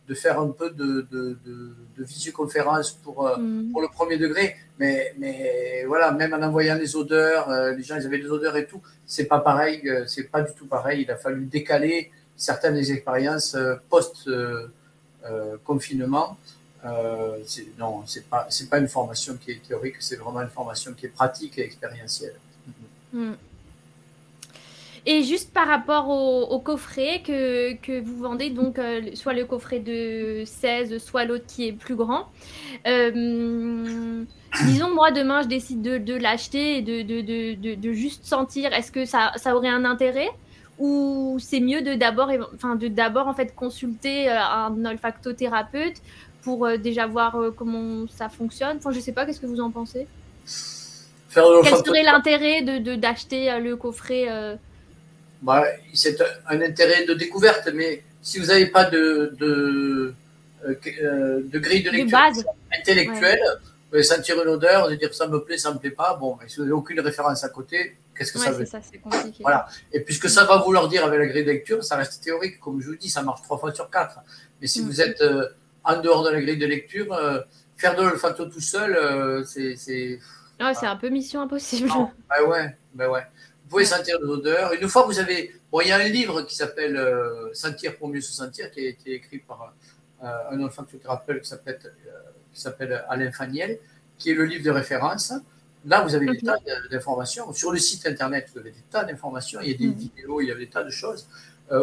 de 0.07 0.13
faire 0.13 0.39
un 0.39 0.49
peu 0.49 0.69
de, 0.69 1.07
de, 1.11 1.37
de, 1.45 1.73
visioconférence 1.97 2.91
pour, 2.91 3.27
euh, 3.27 3.35
mm. 3.37 3.71
pour 3.71 3.81
le 3.81 3.87
premier 3.89 4.17
degré. 4.17 4.55
Mais, 4.79 5.13
mais 5.17 5.83
voilà, 5.85 6.11
même 6.11 6.33
en 6.33 6.41
envoyant 6.41 6.75
les 6.75 6.95
odeurs, 6.95 7.49
euh, 7.49 7.73
les 7.73 7.83
gens 7.83 7.97
ils 7.97 8.05
avaient 8.05 8.19
des 8.19 8.29
odeurs 8.29 8.55
et 8.55 8.65
tout, 8.65 8.81
c'est 9.05 9.25
pas 9.25 9.39
pareil, 9.39 9.81
euh, 9.89 10.05
c'est 10.07 10.23
pas 10.25 10.41
du 10.41 10.53
tout 10.53 10.67
pareil. 10.67 11.01
Il 11.01 11.11
a 11.11 11.17
fallu 11.17 11.45
décaler 11.45 12.11
certaines 12.35 12.75
des 12.75 12.91
expériences 12.91 13.57
post-confinement. 13.89 16.37
Euh, 16.85 17.39
non, 17.77 18.03
c'est 18.05 18.29
pas, 18.29 18.45
c'est 18.49 18.69
pas 18.69 18.77
une 18.77 18.87
formation 18.87 19.35
qui 19.35 19.51
est 19.51 19.61
théorique, 19.67 19.95
c'est 19.99 20.15
vraiment 20.17 20.41
une 20.41 20.49
formation 20.49 20.93
qui 20.93 21.07
est 21.07 21.09
pratique 21.09 21.57
et 21.57 21.63
expérientielle. 21.63 22.35
Mm. 23.11 23.33
Et 25.09 25.23
juste 25.23 25.53
par 25.53 25.67
rapport 25.67 26.09
au, 26.09 26.59
coffret 26.59 27.21
que, 27.25 27.75
que, 27.75 28.01
vous 28.01 28.17
vendez, 28.17 28.49
donc 28.49 28.77
euh, 28.77 29.01
soit 29.13 29.31
le 29.31 29.45
coffret 29.45 29.79
de 29.79 30.43
16, 30.45 30.97
soit 30.97 31.23
l'autre 31.23 31.45
qui 31.47 31.65
est 31.65 31.71
plus 31.71 31.95
grand. 31.95 32.27
Euh, 32.85 34.25
disons, 34.65 34.93
moi, 34.93 35.11
demain, 35.11 35.43
je 35.43 35.47
décide 35.47 35.81
de, 35.81 35.97
de 35.97 36.13
l'acheter 36.13 36.79
et 36.79 36.81
de, 36.81 37.03
de, 37.03 37.75
de, 37.75 37.93
juste 37.93 38.25
sentir, 38.25 38.73
est-ce 38.73 38.91
que 38.91 39.05
ça, 39.05 39.31
ça, 39.37 39.55
aurait 39.55 39.69
un 39.69 39.85
intérêt 39.85 40.27
ou 40.77 41.37
c'est 41.39 41.61
mieux 41.61 41.81
de 41.81 41.95
d'abord 41.95 42.29
enfin, 42.53 42.75
de 42.75 42.89
d'abord 42.89 43.27
en 43.27 43.33
fait 43.33 43.55
consulter 43.55 44.29
euh, 44.29 44.37
un 44.37 44.85
olfactothérapeute 44.85 46.01
pour 46.41 46.67
déjà 46.77 47.07
voir 47.07 47.39
comment 47.55 48.07
ça 48.09 48.27
fonctionne? 48.27 48.75
Enfin, 48.75 48.91
je 48.91 48.99
sais 48.99 49.13
pas, 49.13 49.25
qu'est-ce 49.25 49.39
que 49.39 49.45
vous 49.45 49.61
en 49.61 49.71
pensez? 49.71 50.05
Quel 51.33 51.77
serait 51.85 52.03
l'intérêt 52.03 52.61
de 52.61 52.95
d'acheter 52.95 53.57
le 53.61 53.77
coffret 53.77 54.27
bah, 55.41 55.63
c'est 55.93 56.19
un, 56.47 56.61
intérêt 56.61 57.05
de 57.05 57.13
découverte, 57.13 57.69
mais 57.73 58.03
si 58.21 58.39
vous 58.39 58.47
n'avez 58.47 58.67
pas 58.67 58.85
de, 58.85 59.35
de, 59.39 60.13
euh, 60.65 60.75
euh, 61.01 61.41
de, 61.43 61.59
grille 61.59 61.83
de 61.83 61.91
lecture 61.91 62.19
intellectuelle, 62.77 63.39
vous 63.89 63.95
allez 63.95 64.03
sentir 64.03 64.41
une 64.41 64.49
odeur, 64.49 64.81
vous 64.81 64.87
allez 64.87 64.97
dire 64.97 65.13
ça 65.13 65.27
me 65.27 65.43
plaît, 65.43 65.57
ça 65.57 65.73
me 65.73 65.79
plaît 65.79 65.91
pas. 65.91 66.15
Bon, 66.15 66.37
si 66.47 66.57
vous 66.57 66.63
n'avez 66.63 66.73
aucune 66.73 66.99
référence 66.99 67.43
à 67.43 67.49
côté, 67.49 67.97
qu'est-ce 68.17 68.33
que 68.33 68.39
ça 68.39 68.51
veut 68.51 68.65
ça, 68.65 68.79
compliqué. 69.01 69.43
Voilà. 69.43 69.67
Et 69.93 70.01
puisque 70.01 70.29
ça 70.29 70.43
va 70.45 70.57
vouloir 70.57 70.87
dire 70.87 71.05
avec 71.05 71.19
la 71.19 71.27
grille 71.27 71.45
de 71.45 71.51
lecture, 71.51 71.83
ça 71.83 71.95
reste 71.95 72.23
théorique. 72.23 72.59
Comme 72.59 72.81
je 72.81 72.87
vous 72.87 72.95
dis, 72.95 73.09
ça 73.09 73.21
marche 73.21 73.43
trois 73.43 73.57
fois 73.57 73.73
sur 73.73 73.89
quatre. 73.89 74.19
Mais 74.59 74.67
si 74.67 74.81
mm. 74.81 74.85
vous 74.85 75.01
êtes 75.01 75.21
euh, 75.21 75.47
en 75.83 76.01
dehors 76.01 76.23
de 76.23 76.31
la 76.31 76.41
grille 76.41 76.57
de 76.57 76.65
lecture, 76.65 77.17
faire 77.77 77.95
de 77.95 78.01
l'olfacto 78.01 78.45
tout 78.45 78.59
seul, 78.59 79.45
c'est. 79.45 80.19
Ah, 80.59 80.73
c'est 80.73 80.87
un 80.87 80.95
peu 80.95 81.09
mission 81.09 81.41
impossible. 81.41 81.89
Ah 82.29 82.43
ouais, 82.43 82.75
ben 82.93 83.09
ouais. 83.09 83.21
Vous 83.67 83.71
pouvez 83.71 83.85
sentir 83.85 84.17
de 84.19 84.25
l'odeur. 84.25 84.71
Une 84.73 84.87
fois 84.87 85.03
que 85.03 85.07
vous 85.07 85.19
avez. 85.19 85.53
Bon, 85.69 85.81
il 85.81 85.89
y 85.89 85.91
a 85.91 85.97
un 85.97 86.07
livre 86.07 86.43
qui 86.43 86.55
s'appelle 86.55 86.97
Sentir 87.51 87.97
pour 87.97 88.07
mieux 88.07 88.21
se 88.21 88.31
sentir, 88.31 88.71
qui 88.71 88.79
a 88.79 88.89
été 88.89 89.15
écrit 89.15 89.39
par 89.39 89.73
un 90.21 90.59
olfactothérapeute 90.61 91.41
qui 91.41 91.49
s'appelle, 91.49 91.77
qui 92.53 92.61
s'appelle 92.61 93.03
Alain 93.09 93.29
Faniel, 93.33 93.77
qui 94.17 94.31
est 94.31 94.35
le 94.35 94.45
livre 94.45 94.63
de 94.63 94.71
référence. 94.71 95.33
Là, 95.85 96.01
vous 96.01 96.15
avez 96.15 96.27
des 96.27 96.37
tas 96.37 96.57
d'informations. 96.89 97.51
Sur 97.51 97.73
le 97.73 97.77
site 97.77 98.07
internet, 98.07 98.47
vous 98.53 98.59
avez 98.59 98.71
des 98.71 98.83
tas 98.89 99.03
d'informations. 99.03 99.59
Il 99.61 99.71
y 99.71 99.73
a 99.73 99.77
des 99.77 99.93
vidéos, 99.93 100.39
il 100.39 100.47
y 100.47 100.51
a 100.51 100.55
des 100.55 100.67
tas 100.67 100.85
de 100.85 100.89
choses 100.89 101.27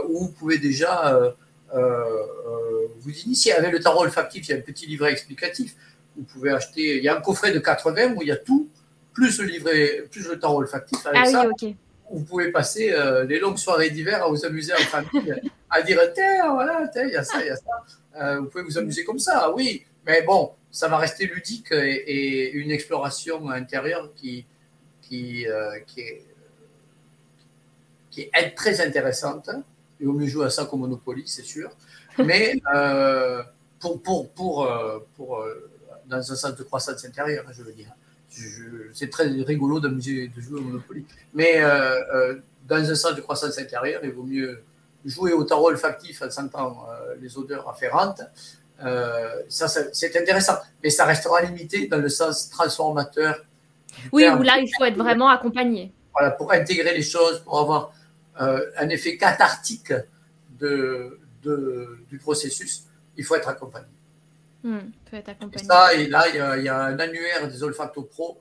où 0.09 0.21
vous 0.21 0.29
pouvez 0.31 0.57
déjà 0.57 1.15
euh, 1.15 1.31
euh, 1.75 2.87
vous 3.01 3.11
initiez. 3.11 3.53
Avec 3.53 3.73
le 3.73 3.81
tarot 3.81 4.03
olfactif, 4.03 4.49
il 4.49 4.51
y 4.53 4.55
a 4.55 4.59
un 4.59 4.63
petit 4.63 4.87
livret 4.87 5.13
explicatif. 5.13 5.75
Vous 6.17 6.23
pouvez 6.25 6.51
acheter, 6.51 6.99
il 6.99 7.05
y 7.05 7.09
a 7.09 7.17
un 7.17 7.21
coffret 7.21 7.53
de 7.53 7.59
80 7.59 8.15
où 8.15 8.23
il 8.23 8.29
y 8.29 8.33
a 8.33 8.37
tout, 8.37 8.69
plus 9.15 9.41
le 9.41 9.47
livret, 9.47 10.05
plus 10.11 10.29
le 10.29 10.39
tarot 10.39 10.59
olfactif. 10.59 11.07
Avec 11.07 11.23
ah 11.25 11.27
ça, 11.27 11.49
vous 12.11 12.23
pouvez 12.25 12.53
passer 12.53 12.93
euh, 12.93 13.25
les 13.25 13.39
longues 13.39 13.57
soirées 13.57 13.89
d'hiver 13.89 14.23
à 14.23 14.29
vous 14.29 14.45
amuser 14.45 14.75
en 14.75 14.77
famille, 14.77 15.35
à 15.71 15.81
dire 15.81 16.01
tiens, 16.15 16.53
voilà, 16.53 16.91
il 16.97 17.11
y 17.11 17.17
a 17.17 17.25
ça, 17.25 17.41
il 17.41 17.47
y 17.47 17.51
a 17.51 17.57
ça. 17.57 18.37
vous 18.41 18.47
pouvez 18.47 18.65
vous 18.65 18.77
amuser 18.77 19.05
comme 19.05 19.19
ça, 19.19 19.51
oui. 19.55 19.85
Mais 20.07 20.21
bon, 20.23 20.53
ça 20.71 20.89
va 20.89 20.99
rester 20.99 21.27
ludique 21.27 21.73
et, 21.73 22.51
une 22.53 22.71
exploration 22.71 23.49
intérieure 23.49 24.13
qui, 24.15 24.45
qui, 25.01 25.47
qui, 25.87 26.01
est, 26.01 26.25
qui 28.11 28.21
est 28.33 28.55
très 28.55 28.81
intéressante. 28.81 29.49
Il 30.01 30.07
vaut 30.07 30.13
mieux 30.13 30.27
jouer 30.27 30.47
à 30.47 30.51
ça 30.51 30.67
qu'au 30.67 30.77
Monopoly, 30.77 31.23
c'est 31.27 31.45
sûr. 31.45 31.71
Mais 32.19 32.61
euh, 32.75 33.43
pour, 33.81 34.03
pour, 34.03 34.31
pour, 34.31 34.67
euh, 34.67 34.99
pour, 35.17 35.39
euh, 35.39 35.71
dans 36.07 36.19
un 36.19 36.37
sens 36.37 36.55
de 36.55 36.63
croissance 36.63 37.05
intérieure, 37.05 37.45
je 37.53 37.63
veux 37.63 37.73
dire. 37.73 37.93
C'est 38.93 39.11
très 39.11 39.27
rigolo 39.27 39.81
de 39.81 39.89
jouer 39.99 40.59
au 40.59 40.61
Monopoly. 40.61 41.05
Mais 41.35 41.61
dans 42.67 42.91
un 42.91 42.95
sens 42.95 43.15
de 43.15 43.21
croissance 43.21 43.59
intérieure, 43.59 44.01
il 44.05 44.13
vaut 44.13 44.25
mieux 44.25 44.63
jouer 45.05 45.33
au 45.33 45.45
tarot 45.45 45.69
olfactif 45.69 46.23
en 46.23 46.31
sentant 46.31 46.87
les 47.21 47.37
odeurs 47.39 47.69
afférentes. 47.69 48.23
ça, 49.49 49.69
c'est 49.69 50.17
intéressant. 50.17 50.55
Mais 50.83 50.91
ça 50.91 51.05
restera 51.05 51.43
limité 51.43 51.87
dans 51.87 51.99
le 51.99 52.09
sens 52.09 52.51
transformateur. 52.51 53.45
Oui, 54.13 54.27
où 54.29 54.43
là, 54.43 54.59
il 54.59 54.69
faut 54.77 54.85
être 54.85 54.97
vraiment 54.97 55.29
accompagné. 55.29 55.93
Voilà, 56.13 56.31
pour 56.31 56.53
intégrer 56.53 56.95
les 56.95 57.03
choses, 57.03 57.41
pour 57.41 57.59
avoir 57.59 57.93
euh, 58.41 58.71
un 58.77 58.89
effet 58.89 59.17
cathartique 59.17 59.93
de, 60.59 61.19
du 62.09 62.19
processus, 62.19 62.85
il 63.17 63.25
faut 63.25 63.37
être 63.37 63.49
accompagné. 63.49 63.87
Faut 64.65 65.17
être 65.17 65.29
accompagné. 65.29 65.63
Et 65.63 65.67
ça, 65.67 65.95
et 65.95 66.07
là, 66.07 66.29
il 66.29 66.65
y, 66.65 66.69
a, 66.69 66.85
un 66.85 66.99
annuaire 66.99 67.49
des 67.49 67.63
olfacto 67.63 68.03
pro 68.03 68.41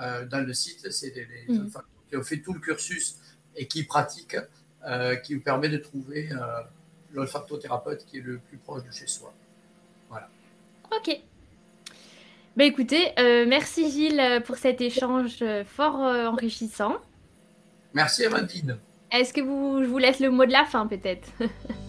euh, 0.00 0.24
dans 0.26 0.44
le 0.44 0.52
site. 0.54 0.90
C'est 0.90 1.10
des, 1.10 1.26
hmm. 1.48 1.68
qui 2.08 2.16
ont 2.16 2.22
fait 2.22 2.38
tout 2.38 2.54
le 2.54 2.60
cursus 2.60 3.16
et 3.54 3.66
qui 3.66 3.84
pratiquent, 3.84 4.38
euh, 4.86 5.16
qui 5.16 5.34
vous 5.34 5.42
permet 5.42 5.68
de 5.68 5.78
trouver 5.78 6.30
l'olfactothérapeute 7.12 8.04
qui 8.06 8.18
est 8.18 8.22
le 8.22 8.38
plus 8.38 8.58
proche 8.58 8.84
de 8.84 8.90
chez 8.90 9.06
soi. 9.06 9.32
Voilà. 10.08 10.28
Ok. 10.96 11.20
Ben 12.56 12.64
écoutez, 12.64 13.12
merci 13.46 13.90
Gilles 13.90 14.42
pour 14.44 14.56
cet 14.56 14.80
échange 14.80 15.44
fort 15.66 15.96
enrichissant. 15.96 16.96
Merci 17.94 18.24
Amandine. 18.26 18.78
Est-ce 19.10 19.32
que 19.32 19.40
vous, 19.40 19.82
je 19.82 19.88
vous 19.88 19.98
laisse 19.98 20.20
le 20.20 20.30
mot 20.30 20.44
de 20.44 20.52
la 20.52 20.64
fin 20.64 20.86
peut-être? 20.86 21.28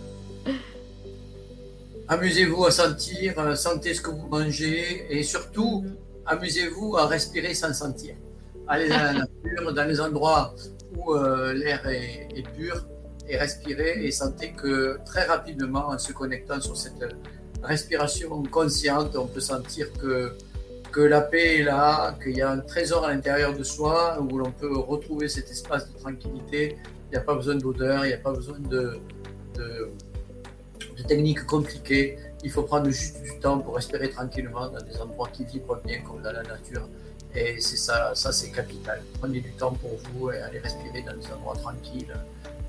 Amusez-vous 2.10 2.65
à 2.65 2.72
sentir, 2.72 3.38
euh, 3.38 3.53
sentez 3.53 3.94
ce 3.94 4.02
que 4.02 4.10
vous 4.10 4.27
mangez 4.27 5.06
et 5.10 5.22
surtout, 5.22 5.86
amusez-vous 6.26 6.98
à 6.98 7.06
respirer 7.06 7.53
sans 7.53 7.72
sentir. 7.72 8.15
Allez 8.68 8.90
dans 8.90 8.98
la 8.98 9.14
nature, 9.14 9.73
dans 9.76 9.88
les 9.88 10.02
endroits 10.02 10.56
où 10.98 11.14
euh, 11.14 11.53
l'air 11.53 11.88
est, 11.88 12.44
pur 12.57 12.88
et 13.27 13.38
respirez 13.38 14.03
et 14.03 14.10
sentez 14.10 14.53
que 14.53 14.98
très 15.06 15.26
rapidement, 15.26 15.90
en 15.90 15.99
se 15.99 16.11
connectant 16.11 16.60
sur 16.60 16.76
cette 16.76 17.15
respiration 17.61 18.41
consciente, 18.44 19.15
on 19.15 19.27
peut 19.27 19.40
sentir 19.40 19.94
que, 19.94 20.34
que 20.91 21.02
la 21.02 21.22
paix 21.22 21.60
est 21.60 21.64
là, 21.64 22.18
qu'il 22.23 22.36
y 22.36 22.41
a 22.41 22.49
un 22.49 22.60
trésor 22.60 23.06
à 23.06 23.14
l'intérieur 23.14 23.56
de 23.56 23.64
soi 23.64 24.19
où 24.19 24.40
l'on 24.40 24.52
peut 24.52 24.76
retrouver 24.80 25.30
cet 25.30 25.52
espace 25.52 25.88
de 25.94 25.99
tranquillité 25.99 26.76
il 27.10 27.14
n'y 27.14 27.18
a 27.18 27.22
pas 27.22 27.34
besoin 27.34 27.56
d'odeur, 27.56 28.06
il 28.06 28.10
n'y 28.10 28.14
a 28.14 28.18
pas 28.18 28.34
besoin 28.34 28.60
de, 28.60 28.99
de, 31.02 31.08
techniques 31.08 31.46
compliquées. 31.46 32.18
Il 32.44 32.52
faut 32.52 32.64
prendre 32.64 32.90
juste 32.90 33.22
du 33.22 33.38
temps 33.40 33.60
pour 33.60 33.76
respirer 33.76 34.10
tranquillement 34.10 34.68
dans 34.70 34.82
des 34.82 34.98
endroits 34.98 35.30
qui 35.32 35.44
vibrent 35.46 35.82
bien, 35.86 36.02
comme 36.02 36.22
dans 36.22 36.32
la 36.32 36.44
nature. 36.44 36.88
Et 37.36 37.60
c'est 37.60 37.78
ça, 37.78 38.14
ça 38.16 38.32
c'est 38.32 38.52
capital. 38.52 39.02
Prenez 39.20 39.42
du 39.42 39.52
temps 39.52 39.74
pour 39.74 39.92
vous 40.12 40.32
et 40.32 40.38
allez 40.38 40.60
respirer 40.60 41.04
dans 41.04 41.16
des 41.16 41.32
endroits 41.32 41.56
tranquilles 41.56 42.16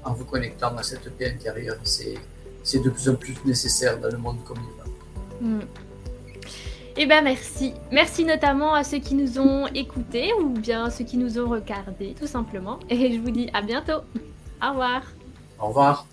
en 0.05 0.13
vous 0.13 0.25
connectant 0.25 0.77
à 0.77 0.83
cette 0.83 1.11
paix 1.17 1.31
intérieure. 1.31 1.77
C'est 1.85 2.79
de 2.79 2.91
plus 2.91 3.09
en 3.09 3.15
plus 3.15 3.37
nécessaire 3.45 3.99
dans 3.99 4.11
le 4.11 4.19
monde 4.19 4.39
comme 4.45 4.59
il 4.59 4.79
va. 4.79 5.57
Mm. 5.57 5.61
Eh 6.97 7.07
bien 7.07 7.23
merci. 7.23 7.73
Merci 7.91 8.25
notamment 8.25 8.75
à 8.75 8.85
ceux 8.85 8.99
qui 8.99 9.15
nous 9.15 9.39
ont 9.39 9.67
écoutés 9.69 10.33
ou 10.35 10.51
bien 10.51 10.91
ceux 10.91 11.05
qui 11.05 11.17
nous 11.17 11.39
ont 11.39 11.49
regardés 11.49 12.15
tout 12.19 12.27
simplement. 12.27 12.79
Et 12.91 13.15
je 13.15 13.21
vous 13.21 13.31
dis 13.31 13.49
à 13.55 13.63
bientôt. 13.63 14.03
Au 14.63 14.71
revoir. 14.71 15.03
Au 15.59 15.69
revoir. 15.69 16.07